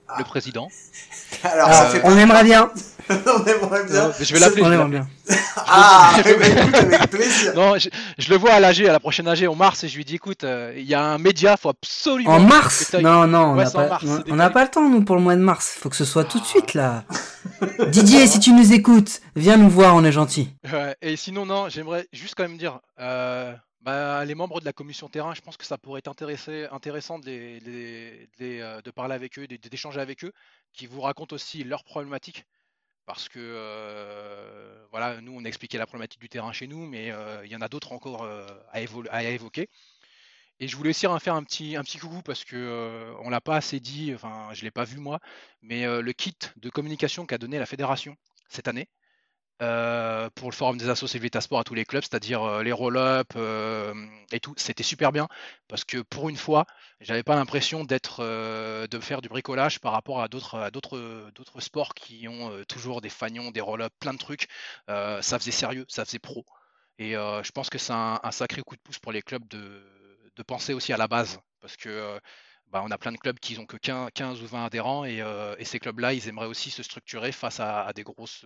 Ah. 0.09 0.17
le 0.19 0.25
président. 0.25 0.69
Alors 1.43 1.69
Euh, 1.69 1.73
ça 1.73 1.87
fait 1.91 2.01
On 2.05 2.17
aimerait 2.17 2.45
bien. 2.45 2.71
on 3.11 3.45
aimerait 3.45 3.85
bien. 3.87 4.13
Je 4.21 4.33
vais 4.33 4.41
l'appeler. 4.41 4.63
On 4.63 4.67
je 4.67 4.71
vais 4.71 4.75
aimerait 4.77 4.89
bien. 4.89 5.09
Ah, 5.69 6.15
écoute, 6.25 6.43
avec 6.75 7.11
plaisir. 7.11 7.55
Non, 7.57 7.77
je, 7.79 7.89
je 8.19 8.31
le 8.31 8.37
vois 8.37 8.53
à 8.53 8.61
l'AG, 8.61 8.83
à 8.87 8.93
la 8.93 9.01
prochaine 9.01 9.27
AG 9.27 9.47
en 9.49 9.55
mars, 9.57 9.83
et 9.85 9.89
je 9.89 9.97
lui 9.97 10.05
dis 10.05 10.15
écoute, 10.17 10.45
euh, 10.45 10.73
il 10.77 10.85
y 10.85 10.95
a 10.95 11.03
un 11.03 11.19
média, 11.19 11.57
faut 11.57 11.71
absolument. 11.71 12.31
En 12.31 12.41
mars. 12.41 12.95
Non, 13.01 13.27
non, 13.27 13.53
on 13.53 13.55
n'a 13.57 13.71
pas, 13.71 13.99
on- 14.05 14.51
pas 14.53 14.65
le 14.65 14.71
temps, 14.71 14.89
nous, 14.89 15.03
pour 15.03 15.17
le 15.17 15.23
mois 15.23 15.35
de 15.35 15.41
mars. 15.41 15.77
Faut 15.81 15.89
que 15.89 15.97
ce 15.97 16.05
soit 16.05 16.25
tout 16.25 16.39
de 16.39 16.45
suite, 16.45 16.75
là. 16.75 17.05
Didier, 17.89 18.27
si 18.27 18.39
tu 18.39 18.53
nous 18.53 18.73
écoutes, 18.73 19.21
viens 19.35 19.57
nous 19.57 19.71
voir, 19.71 19.95
on 19.97 20.05
est 20.05 20.13
gentil. 20.13 20.51
Ouais, 20.73 20.95
et 21.03 21.17
sinon, 21.17 21.47
non, 21.47 21.69
j'aimerais 21.69 22.07
juste 22.13 22.35
quand 22.37 22.45
même 22.45 22.59
dire, 22.59 22.79
euh, 23.01 23.53
bah, 23.81 24.25
les 24.25 24.35
membres 24.35 24.61
de 24.61 24.65
la 24.67 24.73
commission 24.73 25.09
terrain, 25.09 25.33
je 25.35 25.41
pense 25.41 25.57
que 25.57 25.65
ça 25.67 25.79
pourrait 25.79 26.01
être 26.01 26.11
intéressant 26.11 27.19
de, 27.19 27.27
les- 27.27 27.61
de 27.61 27.71
les- 27.71 28.29
de 28.39 28.45
les, 28.45 28.61
euh, 28.61 28.81
de 28.83 28.91
parler 28.91 29.15
avec 29.15 29.39
eux, 29.39 29.47
d'échanger 29.47 30.01
avec 30.01 30.23
eux, 30.25 30.33
qui 30.75 30.87
vous 30.87 31.01
racontent 31.01 31.35
aussi 31.35 31.65
leurs 31.65 31.83
problématiques. 31.85 32.45
Parce 33.07 33.29
que, 33.29 33.39
euh, 33.41 34.87
voilà, 34.91 35.21
nous, 35.21 35.33
on 35.37 35.45
a 35.45 35.49
expliqué 35.49 35.79
la 35.79 35.87
problématique 35.87 36.21
du 36.21 36.29
terrain 36.29 36.53
chez 36.53 36.67
nous, 36.67 36.87
mais 36.87 37.13
euh, 37.13 37.45
il 37.47 37.53
y 37.53 37.57
en 37.57 37.61
a 37.61 37.69
d'autres 37.69 37.93
encore 37.93 38.25
euh, 38.25 38.47
à, 38.73 38.81
évo- 38.83 39.07
à 39.11 39.23
évoquer. 39.25 39.69
Et 40.61 40.69
je 40.69 40.77
voulais 40.77 40.91
aussi 40.91 41.07
faire 41.21 41.35
un 41.35 41.45
petit, 41.45 41.77
un 41.77 41.83
petit 41.85 41.99
coucou 41.99 42.23
parce 42.23 42.45
que 42.45 43.15
on 43.23 43.31
l'a 43.31 43.41
pas 43.41 43.57
assez 43.57 43.81
dit, 43.81 44.15
enfin 44.15 44.51
je 44.55 44.63
l'ai 44.65 44.71
pas 44.71 44.85
vu 44.85 44.99
moi, 44.99 45.21
mais 45.63 45.85
le 45.87 46.13
kit 46.13 46.37
de 46.57 46.71
communication 46.71 47.27
qu'a 47.27 47.39
donné 47.39 47.59
la 47.59 47.67
fédération 47.67 48.17
cette 48.49 48.69
année 48.69 48.89
euh, 49.63 50.29
pour 50.35 50.51
le 50.51 50.55
forum 50.55 50.77
des 50.77 50.89
assos 50.91 51.07
Vita 51.19 51.41
Sport 51.41 51.61
à 51.61 51.65
tous 51.65 51.75
les 51.75 51.85
clubs, 51.85 52.03
c'est-à-dire 52.03 52.43
euh, 52.43 52.63
les 52.63 52.73
roll-up 52.73 53.33
euh, 53.37 53.95
et 54.31 54.41
tout, 54.41 54.55
c'était 54.57 54.83
super 54.83 55.13
bien 55.13 55.29
parce 55.69 55.85
que 55.85 55.99
pour 55.99 56.29
une 56.29 56.37
fois, 56.37 56.67
j'avais 57.01 57.23
pas 57.23 57.37
l'impression 57.37 57.85
d'être, 57.85 58.19
euh, 58.21 58.87
de 58.87 59.01
faire 59.01 59.23
du 59.23 59.29
bricolage 59.29 59.81
par 59.81 59.93
rapport 59.93 60.21
à 60.21 60.29
d'autres, 60.29 60.71
sports 61.61 61.95
qui 61.95 62.29
ont 62.29 62.53
toujours 62.69 63.01
des 63.01 63.09
fagnons, 63.09 63.51
des 63.51 63.61
roll-up, 63.61 63.93
plein 63.99 64.13
de 64.13 64.19
trucs. 64.19 64.49
Ça 64.89 65.39
faisait 65.39 65.51
sérieux, 65.51 65.87
ça 65.89 66.05
faisait 66.05 66.19
pro. 66.19 66.45
Et 66.99 67.13
je 67.13 67.51
pense 67.53 67.71
que 67.71 67.79
c'est 67.79 67.93
un, 67.93 68.21
sacré 68.31 68.63
coup 68.63 68.77
de 68.77 68.81
pouce 68.81 68.99
pour 68.99 69.13
les 69.13 69.23
clubs 69.23 69.47
de, 69.49 69.83
penser 70.47 70.75
aussi 70.75 70.93
à 70.93 70.97
la 70.97 71.09
base. 71.09 71.39
Parce 71.61 71.77
que 71.77 72.21
bah, 72.69 72.83
on 72.85 72.91
a 72.91 72.99
plein 72.99 73.13
de 73.13 73.19
clubs 73.19 73.39
qui 73.39 73.57
n'ont 73.57 73.67
que 73.67 73.77
15, 73.77 74.11
15 74.15 74.43
ou 74.43 74.47
20 74.47 74.67
adhérents 74.67 75.05
et, 75.05 75.23
et 75.59 75.65
ces 75.65 75.79
clubs-là, 75.79 76.13
ils 76.13 76.29
aimeraient 76.29 76.47
aussi 76.47 76.71
se 76.71 76.83
structurer 76.83 77.33
face 77.33 77.61
à, 77.61 77.93
des, 77.95 78.03
grosses, 78.03 78.45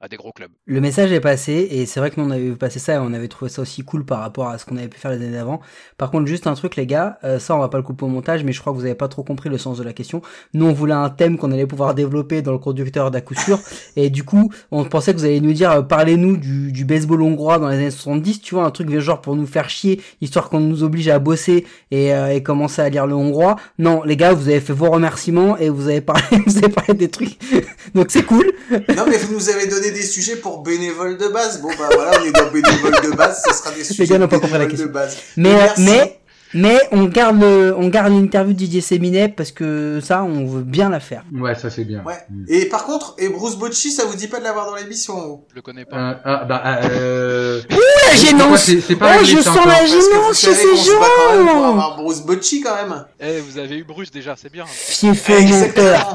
à 0.00 0.06
des 0.06 0.16
gros 0.16 0.30
clubs. 0.30 0.50
Le 0.64 0.80
message 0.80 1.10
est 1.10 1.20
passé 1.20 1.66
et 1.72 1.84
c'est 1.84 1.98
vrai 1.98 2.10
que 2.10 2.20
nous 2.20 2.26
on 2.26 2.30
avait 2.30 2.50
vu 2.50 2.56
passer 2.56 2.78
ça 2.78 2.94
et 2.94 2.98
on 2.98 3.12
avait 3.12 3.26
trouvé 3.26 3.50
ça 3.50 3.62
aussi 3.62 3.82
cool 3.82 4.04
par 4.04 4.20
rapport 4.20 4.48
à 4.48 4.56
ce 4.56 4.64
qu'on 4.64 4.76
avait 4.76 4.86
pu 4.86 4.98
faire 4.98 5.10
les 5.10 5.16
années 5.16 5.32
d'avant. 5.32 5.60
Par 5.96 6.12
contre, 6.12 6.26
juste 6.26 6.46
un 6.46 6.54
truc 6.54 6.76
les 6.76 6.86
gars, 6.86 7.18
euh, 7.24 7.40
ça 7.40 7.56
on 7.56 7.58
va 7.58 7.68
pas 7.68 7.78
le 7.78 7.82
couper 7.82 8.04
au 8.04 8.08
montage, 8.08 8.44
mais 8.44 8.52
je 8.52 8.60
crois 8.60 8.72
que 8.72 8.78
vous 8.78 8.84
avez 8.84 8.94
pas 8.94 9.08
trop 9.08 9.24
compris 9.24 9.48
le 9.48 9.58
sens 9.58 9.76
de 9.76 9.82
la 9.82 9.92
question. 9.92 10.22
Nous 10.54 10.66
on 10.66 10.72
voulait 10.72 10.94
un 10.94 11.10
thème 11.10 11.36
qu'on 11.36 11.50
allait 11.50 11.66
pouvoir 11.66 11.94
développer 11.94 12.42
dans 12.42 12.52
le 12.52 12.58
conducteur 12.58 13.10
d'à 13.10 13.20
coup 13.20 13.34
sûr 13.34 13.58
et 13.96 14.08
du 14.08 14.22
coup 14.22 14.52
on 14.70 14.84
pensait 14.84 15.12
que 15.12 15.18
vous 15.18 15.24
allez 15.24 15.40
nous 15.40 15.52
dire 15.52 15.72
euh, 15.72 15.82
parlez-nous 15.82 16.36
du, 16.36 16.70
du 16.70 16.84
baseball 16.84 17.22
hongrois 17.22 17.58
dans 17.58 17.68
les 17.68 17.76
années 17.76 17.90
70, 17.90 18.40
tu 18.40 18.54
vois 18.54 18.64
un 18.64 18.70
truc 18.70 18.96
genre 19.00 19.20
pour 19.20 19.34
nous 19.34 19.46
faire 19.46 19.68
chier, 19.68 20.00
histoire 20.20 20.48
qu'on 20.48 20.60
nous 20.60 20.84
oblige 20.84 21.08
à 21.08 21.18
bosser 21.18 21.66
et, 21.90 22.14
euh, 22.14 22.32
et 22.32 22.42
commencer 22.44 22.82
à 22.82 22.88
lire 22.88 23.06
le 23.06 23.14
hongrois. 23.14 23.56
Non 23.78 24.04
les 24.04 24.16
gars, 24.16 24.32
vous 24.32 24.48
avez 24.48 24.60
fait 24.60 24.72
vos 24.72 24.90
remerciements 24.90 25.56
et 25.56 25.68
vous 25.68 25.88
avez 25.88 26.00
parlé, 26.00 26.22
vous 26.46 26.58
avez 26.58 26.68
parlé 26.68 26.94
des 26.94 27.08
trucs, 27.08 27.36
donc 27.94 28.06
c'est 28.10 28.22
cool. 28.22 28.52
Non, 28.70 29.04
mais 29.08 29.16
vous 29.16 29.32
nous 29.32 29.48
avez 29.48 29.66
donné 29.66 29.87
des 29.90 30.02
sujets 30.02 30.36
pour 30.36 30.62
bénévoles 30.62 31.18
de 31.18 31.28
base. 31.28 31.60
Bon, 31.60 31.68
bah 31.78 31.88
voilà, 31.92 32.12
on 32.20 32.24
est 32.24 32.32
dans 32.32 32.50
bénévoles 32.50 33.00
de 33.02 33.16
base, 33.16 33.42
ça 33.42 33.52
sera 33.52 33.70
des 33.70 33.84
sujets 33.84 34.06
gars 34.06 34.18
n'ont 34.18 34.28
pas 34.28 34.38
compris 34.38 34.58
la 34.58 34.66
bénévoles 34.66 34.88
de 34.88 34.92
question. 34.92 34.92
base. 34.92 35.16
Mais, 35.36 35.52
Merci. 35.54 35.82
mais, 35.82 36.20
mais 36.54 36.78
on 36.92 37.04
garde 37.04 37.40
le, 37.40 37.74
on 37.76 37.88
garde 37.88 38.12
l'interview 38.12 38.52
de 38.52 38.58
Didier 38.58 38.80
Séminet 38.80 39.28
parce 39.28 39.50
que 39.50 40.00
ça, 40.02 40.22
on 40.22 40.46
veut 40.46 40.62
bien 40.62 40.88
la 40.88 41.00
faire. 41.00 41.24
Ouais, 41.32 41.54
ça 41.54 41.68
c'est 41.70 41.84
bien. 41.84 42.02
Ouais. 42.04 42.18
Mm. 42.30 42.44
Et 42.48 42.64
par 42.66 42.84
contre, 42.84 43.14
et 43.18 43.28
Bruce 43.28 43.56
Bocci, 43.56 43.92
ça 43.92 44.04
vous 44.06 44.16
dit 44.16 44.28
pas 44.28 44.38
de 44.38 44.44
l'avoir 44.44 44.66
dans 44.66 44.76
l'émission 44.76 45.44
Je 45.50 45.56
le 45.56 45.62
connais 45.62 45.84
pas. 45.84 45.96
Euh, 45.96 46.14
ah, 46.24 46.44
bah, 46.44 46.62
euh... 46.84 47.60
La 47.68 47.76
pourquoi 47.76 48.14
gênance 48.14 48.70
pas 48.98 49.16
Oh, 49.20 49.24
je 49.24 49.36
sens 49.36 49.48
encore 49.48 49.66
la 49.66 49.86
gênance 49.86 50.40
chez 50.40 50.54
ces 50.54 50.98
bat 50.98 51.06
quand 51.16 51.36
même 51.36 51.46
pour 51.46 51.54
gens 51.54 51.70
avoir 51.70 51.96
Bruce 51.96 52.20
Bocci 52.20 52.60
quand 52.62 52.74
même. 52.74 53.04
Eh, 53.20 53.40
vous 53.40 53.58
avez 53.58 53.76
eu 53.76 53.84
Bruce 53.84 54.10
déjà, 54.10 54.34
c'est 54.36 54.52
bien. 54.52 54.64
Exactement. 55.02 56.14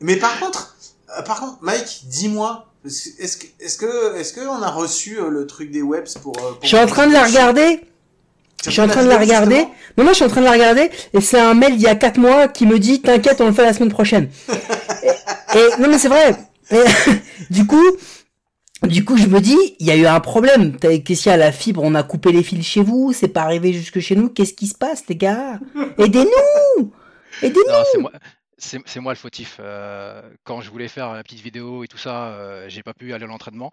Mais 0.00 0.16
par 0.16 0.38
contre, 0.40 0.74
euh, 1.16 1.22
par 1.22 1.40
contre, 1.40 1.58
Mike, 1.62 2.02
dis-moi, 2.04 2.66
est-ce 2.84 3.36
que, 3.38 3.46
est-ce 3.60 3.76
que, 3.78 4.16
est-ce 4.16 4.32
que 4.32 4.40
on 4.40 4.62
a 4.62 4.70
reçu 4.70 5.18
euh, 5.18 5.28
le 5.30 5.46
truc 5.46 5.70
des 5.70 5.82
webs 5.82 6.06
pour, 6.22 6.36
euh, 6.38 6.52
pour 6.52 6.58
Je 6.62 6.68
suis 6.68 6.76
en 6.76 6.86
train 6.86 7.06
de 7.06 7.12
la 7.12 7.24
regarder 7.24 7.80
Je 8.64 8.70
suis 8.70 8.80
en 8.80 8.88
train 8.88 9.02
de 9.04 9.08
la 9.08 9.18
regarder. 9.18 9.56
justement 9.56 9.74
Non, 9.98 10.04
non, 10.04 10.10
je 10.10 10.14
suis 10.16 10.24
en 10.24 10.28
train 10.28 10.40
de 10.40 10.46
la 10.46 10.52
regarder. 10.52 10.90
Et 11.14 11.20
c'est 11.20 11.38
un 11.40 11.54
mail 11.54 11.72
d'il 11.76 11.82
y 11.82 11.86
a 11.86 11.94
4 11.94 12.18
mois 12.18 12.48
qui 12.48 12.66
me 12.66 12.78
dit 12.78 13.00
T'inquiète, 13.00 13.40
on 13.40 13.46
le 13.46 13.52
fait 13.52 13.62
la 13.64 13.72
semaine 13.72 13.90
prochaine. 13.90 14.28
et, 14.52 15.58
et- 15.58 15.80
non, 15.80 15.88
mais 15.88 15.98
c'est 15.98 16.08
vrai. 16.08 16.36
Et, 16.70 16.82
du 17.50 17.66
coup, 17.66 17.82
du 18.82 19.04
coup, 19.04 19.16
je 19.16 19.26
me 19.26 19.40
dis 19.40 19.56
Il 19.80 19.86
y 19.86 19.90
a 19.90 19.96
eu 19.96 20.06
un 20.06 20.20
problème. 20.20 20.76
T'as- 20.76 20.98
Qu'est-ce 20.98 21.22
qu'il 21.22 21.30
y 21.30 21.34
a 21.34 21.38
la 21.38 21.52
fibre 21.52 21.82
On 21.84 21.94
a 21.94 22.02
coupé 22.02 22.32
les 22.32 22.42
fils 22.42 22.66
chez 22.66 22.82
vous. 22.82 23.12
C'est 23.14 23.28
pas 23.28 23.42
arrivé 23.42 23.72
jusque 23.72 24.00
chez 24.00 24.14
nous. 24.16 24.28
Qu'est-ce 24.28 24.52
qui 24.54 24.66
se 24.66 24.74
passe, 24.74 25.04
les 25.08 25.16
gars? 25.16 25.58
Aidez-nous 25.98 26.92
Aidez-nous 27.42 28.00
Non, 28.02 28.10
c'est 28.58 29.00
moi. 29.00 29.12
Le 29.12 29.18
fautif. 29.18 29.58
Euh, 29.60 30.22
quand 30.44 30.60
je 30.60 30.70
voulais 30.70 30.88
faire 30.88 31.12
la 31.12 31.22
petite 31.22 31.40
vidéo 31.40 31.84
et 31.84 31.88
tout 31.88 31.98
ça, 31.98 32.28
euh, 32.28 32.66
j'ai 32.68 32.82
pas 32.82 32.94
pu 32.94 33.12
aller 33.12 33.24
à 33.24 33.28
l'entraînement. 33.28 33.72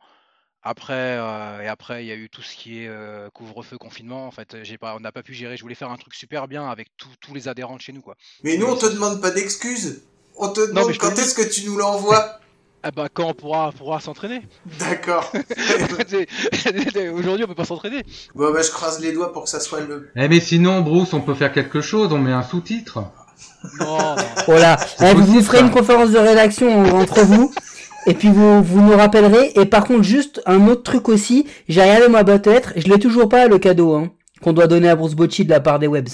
Après, 0.63 1.17
euh, 1.17 1.61
et 1.61 1.67
après, 1.67 2.03
il 2.03 2.07
y 2.07 2.11
a 2.11 2.15
eu 2.15 2.29
tout 2.29 2.43
ce 2.43 2.55
qui 2.55 2.83
est 2.83 2.87
euh, 2.87 3.29
couvre-feu, 3.33 3.79
confinement. 3.79 4.27
En 4.27 4.31
fait, 4.31 4.57
j'ai 4.61 4.77
pas, 4.77 4.95
on 4.95 4.99
n'a 4.99 5.11
pas 5.11 5.23
pu 5.23 5.33
gérer. 5.33 5.57
Je 5.57 5.63
voulais 5.63 5.75
faire 5.75 5.89
un 5.89 5.97
truc 5.97 6.13
super 6.13 6.47
bien 6.47 6.69
avec 6.69 6.89
tous 6.97 7.09
tous 7.19 7.33
les 7.33 7.47
adhérents 7.47 7.77
de 7.77 7.81
chez 7.81 7.93
nous, 7.93 8.01
quoi. 8.01 8.15
Mais 8.43 8.57
nous, 8.57 8.67
on 8.67 8.75
te 8.75 8.85
demande 8.85 9.21
pas 9.21 9.31
d'excuses. 9.31 10.03
On 10.37 10.49
te 10.49 10.61
demande 10.67 10.95
quand 10.97 11.17
est-ce 11.17 11.33
que 11.33 11.41
tu 11.41 11.65
nous 11.65 11.77
l'envoies. 11.77 12.39
Ah 12.83 12.91
bah 12.95 13.09
quand 13.11 13.25
on 13.25 13.33
pourra, 13.33 13.71
pourra 13.71 13.99
s'entraîner. 13.99 14.41
D'accord. 14.79 15.31
Aujourd'hui, 17.13 17.43
on 17.43 17.47
peut 17.47 17.55
pas 17.55 17.65
s'entraîner. 17.65 18.03
bon, 18.35 18.53
bah, 18.53 18.61
je 18.61 18.69
croise 18.69 18.99
les 18.99 19.13
doigts 19.13 19.33
pour 19.33 19.45
que 19.45 19.49
ça 19.49 19.59
soit 19.59 19.81
le. 19.81 20.11
Eh 20.15 20.27
mais 20.27 20.39
sinon, 20.39 20.81
Bruce, 20.81 21.13
on 21.13 21.21
peut 21.21 21.35
faire 21.35 21.53
quelque 21.53 21.81
chose, 21.81 22.13
on 22.13 22.19
met 22.19 22.33
un 22.33 22.43
sous-titre. 22.43 23.03
Non, 23.79 23.97
non. 23.97 24.15
Voilà. 24.47 24.77
Eh, 25.01 25.13
vous 25.13 25.41
ferez 25.41 25.59
une 25.59 25.71
conférence 25.71 26.11
de 26.11 26.17
rédaction 26.17 26.83
entre 26.95 27.21
vous. 27.21 27.51
Et 28.07 28.13
puis 28.13 28.29
vous, 28.29 28.63
vous 28.63 28.81
nous 28.81 28.97
rappellerez. 28.97 29.51
Et 29.55 29.65
par 29.65 29.85
contre, 29.85 30.03
juste 30.03 30.41
un 30.45 30.67
autre 30.67 30.83
truc 30.83 31.09
aussi. 31.09 31.45
J'ai 31.69 31.81
regardé 31.81 32.07
ma 32.07 32.23
boîte 32.23 32.47
aux 32.47 32.51
lettres. 32.51 32.73
Je 32.75 32.87
l'ai 32.87 32.99
toujours 32.99 33.29
pas 33.29 33.47
le 33.47 33.59
cadeau 33.59 33.93
hein, 33.93 34.11
qu'on 34.41 34.53
doit 34.53 34.67
donner 34.67 34.89
à 34.89 34.95
Bruce 34.95 35.13
Bocci 35.13 35.45
de 35.45 35.49
la 35.49 35.59
part 35.59 35.79
des 35.79 35.87
webs. 35.87 36.09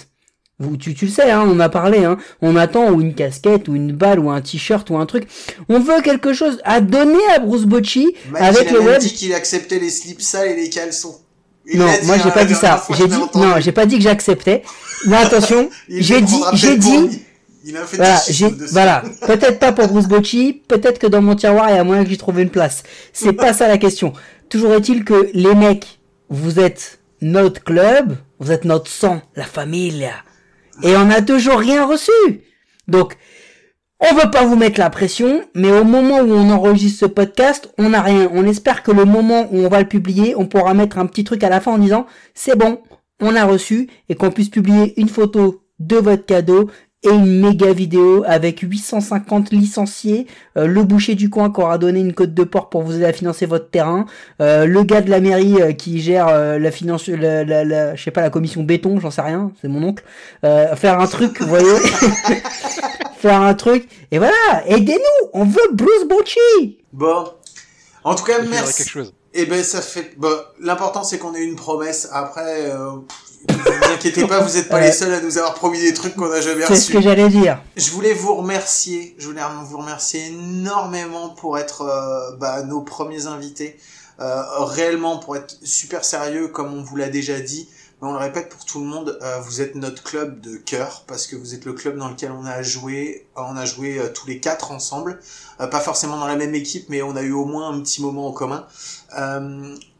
Vous, 0.59 0.75
tu, 0.75 0.95
tu 0.95 1.05
le 1.05 1.11
sais, 1.11 1.29
hein, 1.29 1.43
on 1.45 1.51
en 1.51 1.59
a 1.59 1.69
parlé. 1.69 2.03
Hein. 2.03 2.17
On 2.41 2.55
attend 2.55 2.91
ou 2.91 2.99
une 2.99 3.13
casquette 3.13 3.67
ou 3.67 3.75
une 3.75 3.91
balle 3.91 4.19
ou 4.19 4.31
un 4.31 4.41
t-shirt 4.41 4.89
ou 4.89 4.97
un 4.97 5.05
truc. 5.05 5.27
On 5.69 5.79
veut 5.79 6.01
quelque 6.01 6.33
chose 6.33 6.59
à 6.63 6.81
donner 6.81 7.23
à 7.35 7.39
Bruce 7.39 7.65
Bocci 7.65 8.15
Mike, 8.31 8.43
avec 8.43 8.61
il 8.63 8.67
a 8.69 8.71
les 8.71 8.79
même 8.79 8.87
webs. 8.87 9.01
dit 9.01 9.13
qu'il 9.13 9.33
acceptait 9.33 9.79
les 9.79 9.91
slips 9.91 10.21
sales 10.21 10.49
et 10.49 10.55
les 10.55 10.69
caleçons. 10.69 11.15
Il 11.69 11.79
Non, 11.79 11.85
moi 12.03 12.17
j'ai 12.17 12.29
hein, 12.29 12.31
pas 12.31 12.45
dit 12.45 12.55
ça. 12.55 12.83
J'ai 12.97 13.07
dit 13.07 13.17
non, 13.35 13.59
j'ai 13.59 13.71
pas 13.71 13.85
dit 13.85 13.97
que 13.97 14.03
j'acceptais. 14.03 14.63
Mais 15.05 15.17
attention, 15.17 15.69
j'ai 15.89 16.21
dit, 16.21 16.41
j'ai 16.53 16.77
dit. 16.77 17.23
Il 17.65 17.75
a 17.75 17.85
fait 17.85 17.97
Voilà, 17.97 18.21
voilà, 18.71 19.03
peut-être 19.25 19.59
pas 19.59 19.73
pour 19.73 19.87
Bruce 19.89 20.07
Bocci, 20.07 20.61
peut-être 20.69 20.99
que 20.99 21.07
dans 21.07 21.21
mon 21.21 21.35
tiroir 21.35 21.69
il 21.69 21.75
y 21.75 21.77
a 21.77 21.83
moyen 21.83 22.05
que 22.05 22.09
j'y 22.09 22.17
trouve 22.17 22.39
une 22.39 22.49
place. 22.49 22.83
C'est 23.11 23.33
pas 23.33 23.51
ça 23.51 23.67
la 23.67 23.77
question. 23.77 24.13
Toujours 24.47 24.73
est-il 24.73 25.03
que 25.03 25.29
les 25.33 25.53
mecs, 25.53 25.99
vous 26.29 26.59
êtes 26.59 26.99
notre 27.19 27.61
club, 27.61 28.15
vous 28.39 28.51
êtes 28.51 28.63
notre 28.63 28.89
sang, 28.89 29.21
la 29.35 29.43
famille, 29.43 30.09
et 30.83 30.95
on 30.95 31.05
n'a 31.05 31.21
toujours 31.21 31.59
rien 31.59 31.85
reçu. 31.85 32.11
Donc, 32.87 33.17
on 33.99 34.15
veut 34.15 34.29
pas 34.31 34.45
vous 34.45 34.55
mettre 34.55 34.79
la 34.79 34.89
pression, 34.89 35.41
mais 35.55 35.71
au 35.71 35.83
moment 35.83 36.19
où 36.19 36.31
on 36.31 36.49
enregistre 36.51 36.99
ce 36.99 37.05
podcast, 37.05 37.73
on 37.77 37.89
n'a 37.89 38.01
rien. 38.01 38.29
On 38.33 38.45
espère 38.45 38.83
que 38.83 38.91
le 38.91 39.05
moment 39.05 39.47
où 39.51 39.57
on 39.57 39.69
va 39.69 39.79
le 39.79 39.87
publier, 39.87 40.35
on 40.35 40.45
pourra 40.45 40.73
mettre 40.73 40.99
un 40.99 41.07
petit 41.07 41.23
truc 41.23 41.43
à 41.43 41.49
la 41.49 41.59
fin 41.59 41.73
en 41.73 41.77
disant 41.77 42.05
c'est 42.33 42.57
bon, 42.57 42.81
on 43.19 43.35
a 43.35 43.45
reçu 43.45 43.89
et 44.09 44.15
qu'on 44.15 44.31
puisse 44.31 44.49
publier 44.49 44.99
une 44.99 45.09
photo 45.09 45.63
de 45.79 45.97
votre 45.97 46.25
cadeau 46.25 46.69
et 47.03 47.09
une 47.09 47.41
méga 47.41 47.73
vidéo 47.73 48.23
avec 48.25 48.61
850 48.61 49.51
licenciés, 49.51 50.27
euh, 50.57 50.65
le 50.65 50.83
boucher 50.83 51.15
du 51.15 51.29
coin 51.29 51.51
qui 51.51 51.61
aura 51.61 51.77
donné 51.77 51.99
une 51.99 52.13
cote 52.13 52.33
de 52.33 52.43
port 52.43 52.69
pour 52.69 52.81
vous 52.83 52.95
aider 52.95 53.05
à 53.05 53.13
financer 53.13 53.45
votre 53.45 53.69
terrain, 53.69 54.05
euh, 54.41 54.65
le 54.65 54.83
gars 54.83 55.01
de 55.01 55.09
la 55.09 55.19
mairie 55.19 55.61
euh, 55.61 55.73
qui 55.73 56.01
gère 56.01 56.27
la 56.59 56.71
finance, 56.71 57.07
la, 57.07 57.43
la, 57.43 57.63
la, 57.63 57.95
je 57.95 58.03
sais 58.03 58.11
pas, 58.11 58.21
la 58.21 58.29
commission 58.29 58.63
béton, 58.63 58.99
j'en 58.99 59.11
sais 59.11 59.21
rien, 59.21 59.51
c'est 59.61 59.67
mon 59.67 59.83
oncle, 59.83 60.03
faire 60.41 60.99
un 60.99 61.07
truc, 61.07 61.39
vous 61.41 61.47
voyez, 61.47 61.65
faire 63.17 63.41
un 63.41 63.53
truc, 63.53 63.87
et 64.11 64.17
voilà, 64.17 64.33
aidez-nous, 64.65 65.29
on 65.33 65.45
veut 65.45 65.69
Bruce 65.73 66.07
Bocci. 66.07 66.79
Bon, 66.93 67.25
en 68.03 68.15
tout 68.15 68.23
cas, 68.23 68.41
merci. 68.49 68.77
quelque 68.77 68.89
chose. 68.89 69.13
Eh 69.39 69.45
ben 69.45 69.63
ça 69.63 69.81
fait. 69.81 70.13
Bon, 70.17 70.35
l'important 70.59 71.03
c'est 71.03 71.19
qu'on 71.19 71.35
ait 71.35 71.43
une 71.43 71.55
promesse. 71.55 72.09
Après, 72.11 72.71
euh, 72.71 72.93
ne 73.53 73.55
vous 73.55 73.93
inquiétez 73.93 74.27
pas, 74.27 74.41
vous 74.41 74.53
n'êtes 74.55 74.69
pas 74.69 74.79
les 74.81 74.91
seuls 74.91 75.13
à 75.13 75.21
nous 75.21 75.37
avoir 75.37 75.53
promis 75.53 75.79
des 75.79 75.93
trucs 75.93 76.15
qu'on 76.15 76.29
n'a 76.29 76.41
jamais 76.41 76.61
C'est 76.67 76.75
ce 76.75 76.81
reçus. 76.81 76.93
que 76.93 77.01
j'allais 77.01 77.29
dire. 77.29 77.61
Je 77.75 77.89
voulais 77.91 78.13
vous 78.13 78.35
remercier. 78.35 79.15
Je 79.17 79.27
voulais 79.27 79.41
vous 79.65 79.77
remercier 79.77 80.27
énormément 80.27 81.29
pour 81.29 81.57
être 81.57 81.81
euh, 81.81 82.35
bah, 82.37 82.63
nos 82.63 82.81
premiers 82.81 83.27
invités. 83.27 83.77
Euh, 84.19 84.41
réellement 84.59 85.19
pour 85.19 85.35
être 85.37 85.55
super 85.63 86.03
sérieux, 86.03 86.47
comme 86.47 86.73
on 86.73 86.81
vous 86.81 86.95
l'a 86.95 87.09
déjà 87.09 87.39
dit. 87.39 87.69
Mais 88.01 88.07
on 88.07 88.11
le 88.11 88.19
répète 88.19 88.49
pour 88.49 88.63
tout 88.63 88.79
le 88.79 88.85
monde, 88.85 89.17
euh, 89.23 89.39
vous 89.39 89.59
êtes 89.61 89.73
notre 89.73 90.03
club 90.03 90.39
de 90.39 90.57
cœur 90.57 91.03
parce 91.07 91.25
que 91.25 91.35
vous 91.35 91.55
êtes 91.55 91.65
le 91.65 91.73
club 91.73 91.97
dans 91.97 92.09
lequel 92.09 92.31
on 92.31 92.45
a 92.45 92.61
joué. 92.61 93.27
On 93.35 93.55
a 93.57 93.65
joué 93.65 93.97
euh, 93.99 94.09
tous 94.13 94.27
les 94.27 94.39
quatre 94.39 94.71
ensemble, 94.71 95.19
Euh, 95.59 95.65
pas 95.67 95.79
forcément 95.79 96.17
dans 96.17 96.27
la 96.27 96.35
même 96.35 96.53
équipe, 96.53 96.85
mais 96.89 97.01
on 97.01 97.15
a 97.15 97.21
eu 97.23 97.31
au 97.31 97.45
moins 97.45 97.69
un 97.71 97.79
petit 97.81 98.01
moment 98.03 98.27
en 98.27 98.31
commun. 98.31 98.65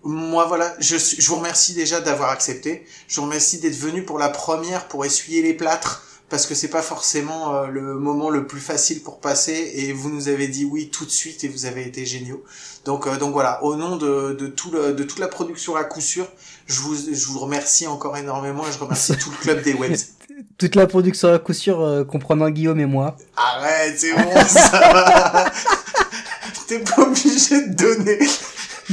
Moi 0.07 0.45
voilà, 0.45 0.73
je, 0.79 0.95
je 0.95 1.27
vous 1.27 1.35
remercie 1.35 1.73
déjà 1.73 1.99
d'avoir 1.99 2.29
accepté. 2.29 2.85
Je 3.09 3.17
vous 3.17 3.23
remercie 3.23 3.59
d'être 3.59 3.75
venu 3.75 4.05
pour 4.05 4.17
la 4.17 4.29
première 4.29 4.87
pour 4.87 5.03
essuyer 5.03 5.41
les 5.41 5.53
plâtres 5.53 6.03
parce 6.29 6.45
que 6.45 6.55
c'est 6.55 6.69
pas 6.69 6.81
forcément 6.81 7.53
euh, 7.55 7.67
le 7.67 7.95
moment 7.95 8.29
le 8.29 8.47
plus 8.47 8.61
facile 8.61 9.01
pour 9.01 9.19
passer 9.19 9.71
et 9.75 9.91
vous 9.91 10.09
nous 10.09 10.29
avez 10.29 10.47
dit 10.47 10.63
oui 10.63 10.89
tout 10.89 11.03
de 11.03 11.09
suite 11.09 11.43
et 11.43 11.49
vous 11.49 11.65
avez 11.65 11.85
été 11.85 12.05
géniaux. 12.05 12.41
Donc 12.85 13.05
euh, 13.05 13.17
donc 13.17 13.33
voilà, 13.33 13.61
au 13.65 13.75
nom 13.75 13.97
de, 13.97 14.31
de 14.31 14.47
tout 14.47 14.71
le, 14.71 14.93
de 14.93 15.03
toute 15.03 15.19
la 15.19 15.27
production 15.27 15.75
à 15.75 15.83
coup 15.83 15.99
sûr, 15.99 16.25
je 16.67 16.79
vous 16.79 16.95
je 16.95 17.25
vous 17.27 17.39
remercie 17.39 17.85
encore 17.85 18.15
énormément 18.15 18.65
et 18.65 18.71
je 18.71 18.79
remercie 18.79 19.17
tout 19.17 19.29
le 19.31 19.37
club 19.37 19.61
des 19.61 19.73
webs. 19.73 19.97
Toute 20.57 20.75
la 20.75 20.85
production 20.85 21.33
à 21.33 21.39
coup 21.39 21.53
sûr, 21.53 21.81
euh, 21.81 22.03
comprenant 22.03 22.49
Guillaume 22.49 22.79
et 22.79 22.85
moi. 22.85 23.17
Arrête, 23.35 23.99
c'est 23.99 24.13
bon, 24.13 24.31
ça 24.47 24.69
va. 24.69 25.45
T'es 26.67 26.79
pas 26.79 27.01
obligé 27.01 27.67
de 27.67 27.73
donner. 27.73 28.19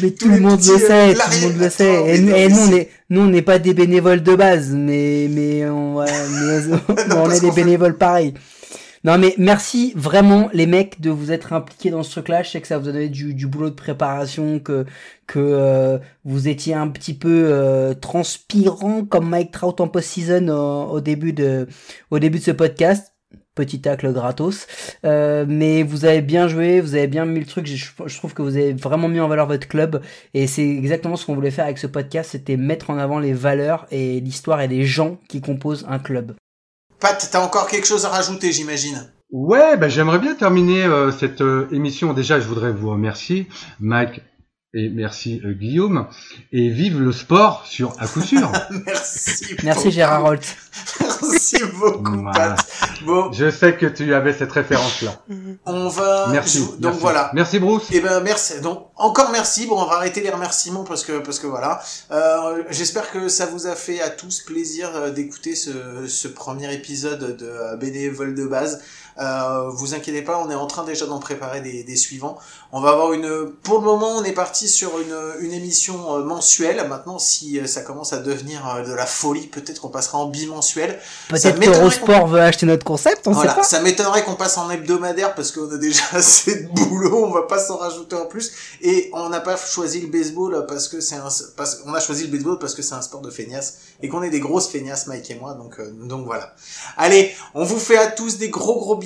Mais 0.01 0.11
tout 0.19 0.29
le 0.29 0.41
monde 0.41 0.61
le 0.61 0.79
sait, 0.79 1.15
tout 1.15 1.21
le 1.33 1.49
monde 1.49 1.61
le 1.61 1.71
sait. 1.71 2.15
Et, 2.15 2.21
nous, 2.21 2.33
on 2.33 2.73
est, 2.73 2.89
nous, 3.11 3.21
on 3.23 3.27
n'est 3.29 3.43
pas 3.43 3.59
des 3.59 3.75
bénévoles 3.75 4.23
de 4.23 4.35
base, 4.35 4.71
mais, 4.71 5.29
mais 5.31 5.67
on, 5.69 5.97
on 5.97 6.03
est 7.31 7.41
des 7.41 7.51
bénévoles 7.51 7.97
pareils. 7.97 8.35
Non, 9.05 9.19
mais 9.19 9.35
merci 9.37 9.93
vraiment, 9.95 10.49
les 10.55 10.67
mecs, 10.67 10.99
de 11.03 11.11
vous 11.11 11.31
être 11.31 11.53
impliqués 11.53 11.91
dans 11.91 12.03
ce 12.03 12.11
truc-là. 12.13 12.43
Je 12.43 12.51
sais 12.51 12.61
que 12.63 12.67
ça 12.67 12.79
vous 12.79 12.89
a 12.89 12.93
donné 12.93 13.11
du, 13.11 13.35
du 13.35 13.47
boulot 13.47 13.69
de 13.69 13.75
préparation, 13.75 14.59
que, 14.61 14.87
que 15.27 15.39
euh, 15.39 15.99
vous 16.25 16.49
étiez 16.49 16.73
un 16.73 16.89
petit 16.89 17.13
peu 17.13 17.49
euh, 17.51 17.93
transpirant 17.93 19.05
comme 19.05 19.29
Mike 19.29 19.53
Trout 19.53 19.79
en 19.83 19.89
post-season 19.89 20.49
au, 20.49 20.93
au 20.93 21.01
début 21.03 21.35
de, 21.35 21.69
au 22.11 22.19
début 22.19 22.39
de 22.39 22.45
ce 22.45 22.51
podcast. 22.51 23.14
Petit 23.55 23.81
tacle 23.81 24.13
gratos. 24.13 24.67
Euh, 25.05 25.45
mais 25.47 25.83
vous 25.83 26.05
avez 26.05 26.23
bien 26.23 26.49
joué, 26.49 26.81
vous 26.81 26.95
avez 26.95 27.07
bien 27.07 27.25
mis 27.25 27.41
le 27.41 27.47
truc. 27.47 27.67
Je, 27.67 27.87
je 28.07 28.17
trouve 28.17 28.35
que 28.35 28.43
vous 28.43 28.57
avez 28.57 28.73
vraiment 28.73 29.09
mis 29.09 29.21
en 29.21 29.29
valeur 29.29 29.47
votre 29.47 29.69
club. 29.69 30.03
Et 30.35 30.47
c'est 30.47 30.69
exactement 30.69 31.17
ce 31.17 31.25
qu'on 31.25 31.35
voulait 31.35 31.51
faire 31.51 31.65
avec 31.65 31.79
ce 31.79 31.87
podcast, 31.87 32.31
c'était 32.33 32.57
mettre 32.57 32.91
en 32.91 32.99
avant 32.99 33.19
les 33.19 33.33
valeurs 33.33 33.87
et 33.91 34.21
l'histoire 34.21 34.61
et 34.61 34.69
les 34.69 34.85
gens 34.85 35.19
qui 35.29 35.41
composent 35.41 35.87
un 35.89 35.99
club. 35.99 36.35
Pat, 37.01 37.29
t'as 37.31 37.45
encore 37.45 37.69
quelque 37.69 37.87
chose 37.87 38.05
à 38.05 38.09
rajouter, 38.09 38.51
j'imagine? 38.51 39.11
Ouais, 39.31 39.77
ben 39.77 39.89
j'aimerais 39.89 40.21
bien 40.21 40.35
terminer 40.35 40.85
euh, 40.85 41.11
cette 41.11 41.41
euh, 41.41 41.69
émission. 41.73 42.13
Déjà, 42.13 42.39
je 42.41 42.47
voudrais 42.47 42.73
vous 42.73 42.91
remercier, 42.91 43.49
Mike, 43.81 44.21
et 44.75 44.89
merci 44.91 45.41
euh, 45.45 45.53
Guillaume, 45.53 46.07
et 46.53 46.69
vive 46.69 47.01
le 47.01 47.13
sport 47.13 47.65
sur 47.67 47.95
à 48.01 48.07
coup 48.07 48.21
sûr. 48.21 48.51
Merci. 48.87 49.55
Merci 49.63 49.79
beaucoup. 49.85 49.91
Gérard 49.91 50.25
Holt. 50.25 50.57
Merci 51.23 51.57
beaucoup, 51.79 52.23
Voilà. 52.23 52.57
Pat. 52.57 52.67
Bon, 53.07 53.33
Je 53.33 53.51
sais 53.51 53.77
que 53.77 53.87
tu 53.87 54.13
avais 54.15 54.33
cette 54.33 54.53
référence-là. 54.53 55.23
on 55.67 55.89
va. 55.89 56.29
Merci. 56.33 56.59
je- 56.59 56.65
Donc 56.65 56.83
merci. 56.83 57.01
voilà. 57.01 57.31
Merci 57.35 57.59
Bruce. 57.59 57.85
Eh 57.93 58.01
ben 58.01 58.21
merci. 58.21 58.61
Donc 58.61 58.89
encore 58.97 59.31
merci. 59.31 59.67
Bon, 59.67 59.81
on 59.81 59.87
va 59.87 59.97
arrêter 59.97 60.21
les 60.21 60.31
remerciements 60.31 60.85
parce 60.85 61.05
que 61.05 61.19
parce 61.21 61.39
que 61.39 61.47
voilà. 61.47 61.81
Euh, 62.11 62.63
J'espère 62.71 63.11
que 63.11 63.29
ça 63.29 63.47
vous 63.47 63.67
a 63.67 63.75
fait 63.75 64.01
à 64.01 64.11
tous 64.11 64.41
plaisir 64.43 64.91
euh, 64.95 65.11
d'écouter 65.11 65.55
ce, 65.55 66.07
ce 66.09 66.29
premier 66.29 66.73
épisode 66.75 67.37
de 67.37 67.47
euh, 67.47 67.77
bénévole 67.77 68.35
de 68.35 68.47
base. 68.47 68.83
Euh, 69.19 69.69
vous 69.71 69.95
inquiétez 69.95 70.23
pas, 70.23 70.39
on 70.45 70.51
est 70.51 70.55
en 70.55 70.67
train 70.67 70.85
déjà 70.85 71.07
d'en 71.07 71.19
préparer 71.21 71.61
des, 71.61 71.85
des 71.85 71.97
suivants. 71.97 72.37
On 72.73 72.81
va 72.81 72.91
avoir 72.91 73.13
une. 73.13 73.51
Pour 73.63 73.79
le 73.79 73.85
moment, 73.85 74.17
on 74.17 74.25
est 74.25 74.33
parti 74.33 74.69
sur 74.69 74.99
une 74.99 75.15
une 75.41 75.53
émission 75.53 76.17
euh, 76.17 76.25
mensuelle. 76.25 76.87
Maintenant, 76.89 77.19
si 77.19 77.59
euh, 77.59 77.67
ça 77.67 77.83
commence 77.83 78.13
à 78.13 78.19
devenir 78.19 78.67
euh, 78.69 78.85
de 78.85 78.93
la 78.93 79.07
folie, 79.07 79.47
peut-être 79.47 79.81
qu'on 79.81 79.89
passera 79.89 80.19
en 80.19 80.27
bimensuel. 80.27 80.99
Peut-être 81.29 81.59
m'étonnerait 81.59 81.79
qu'Eurosport 81.79 82.27
veut 82.27 82.41
acheter 82.41 82.67
notre 82.67 82.85
concept, 82.85 83.27
on 83.29 83.33
Voilà, 83.33 83.51
sait 83.51 83.57
pas. 83.57 83.63
ça 83.63 83.81
m'étonnerait 83.81 84.25
qu'on 84.25 84.35
passe 84.35 84.59
en 84.59 84.71
hebdomadaire 84.71 85.35
parce 85.35 85.53
qu'on 85.53 85.71
a 85.71 85.77
déjà 85.77 86.03
assez 86.13 86.63
de 86.65 86.69
boulot, 86.69 87.25
on 87.27 87.31
va 87.31 87.43
pas 87.43 87.59
s'en 87.59 87.77
rajouter 87.77 88.17
en 88.17 88.27
plus. 88.27 88.53
Et 88.83 89.11
on 89.13 89.29
n'a 89.29 89.41
pas 89.41 89.57
choisi 89.57 90.01
le 90.01 90.09
baseball 90.09 90.67
parce 90.67 90.89
que 90.89 91.01
c'est 91.01 91.17
un, 91.17 91.29
parce 91.57 91.77
qu'on 91.77 91.95
a 91.95 92.01
choisi 92.01 92.25
le 92.27 92.31
baseball 92.33 92.59
parce 92.59 92.75
que 92.75 92.83
c'est 92.83 92.95
un 92.95 93.03
sport 93.03 93.21
de 93.21 93.31
feignasse 93.31 93.75
et 94.03 94.09
qu'on 94.09 94.23
est 94.23 94.31
des 94.31 94.41
grosses 94.41 94.69
feignasses, 94.69 95.07
Mike 95.07 95.31
et 95.31 95.37
moi. 95.37 95.55
Donc, 95.55 95.79
euh, 95.79 95.91
donc 95.91 96.27
voilà. 96.27 96.55
Allez, 96.97 97.35
on 97.55 97.65
vous 97.65 97.79
fait 97.79 97.99
à 97.99 98.09
tous 98.09 98.39
des 98.39 98.49
gros 98.49 98.79
gros 98.79 98.97
bisous 98.97 99.04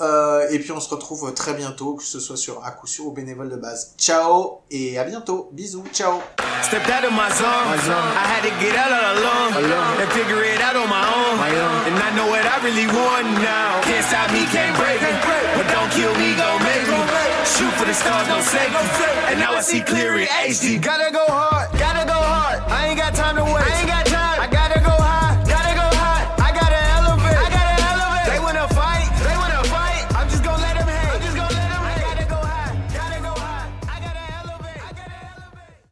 euh, 0.00 0.46
et 0.50 0.58
puis 0.58 0.72
on 0.72 0.80
se 0.80 0.88
retrouve 0.88 1.32
très 1.34 1.54
bientôt, 1.54 1.94
que 1.94 2.02
ce 2.02 2.20
soit 2.20 2.36
sur 2.36 2.64
à 2.64 2.70
coup 2.70 2.86
sûr 2.86 3.06
ou 3.06 3.12
bénévole 3.12 3.48
de 3.48 3.56
base. 3.56 3.94
Ciao 3.98 4.62
et 4.70 4.98
à 4.98 5.04
bientôt. 5.04 5.50
Bisous, 5.52 5.84
ciao. 5.92 6.20
Stepped 6.62 6.88
out 6.90 7.04
of 7.04 7.12
my 7.12 7.28
zone. 7.36 7.68
I 8.16 8.24
had 8.24 8.42
to 8.42 8.52
get 8.60 8.76
out 8.76 8.90
all 8.90 9.16
alone, 9.16 10.00
and 10.00 10.10
figure 10.12 10.42
it 10.42 10.60
out 10.60 10.76
on 10.76 10.88
my 10.88 11.04
own. 11.04 11.36
And 11.86 11.96
I 11.96 12.10
know 12.16 12.26
what 12.28 12.44
I 12.44 12.56
really 12.64 12.86
want 12.86 13.26
now. 13.42 13.80
Can't 13.82 14.04
stop 14.04 14.32
me, 14.32 14.46
can't 14.48 14.74
break 14.76 15.00
me. 15.02 15.12
But 15.56 15.68
don't 15.68 15.90
kill 15.92 16.14
me, 16.16 16.34
gon' 16.36 16.62
make 16.64 16.88
me. 16.88 17.00
Shoot 17.44 17.72
for 17.74 17.84
the 17.84 17.94
stars, 17.94 18.26
don't 18.28 18.42
save 18.42 18.70
me. 18.70 18.80
And 19.28 19.38
now 19.38 19.52
I 19.54 19.60
see 19.60 19.82
clear 19.82 20.18
in 20.18 20.26
HD. 20.26 20.80
Gotta 20.80 21.12
go 21.12 21.24
hard. 21.28 21.73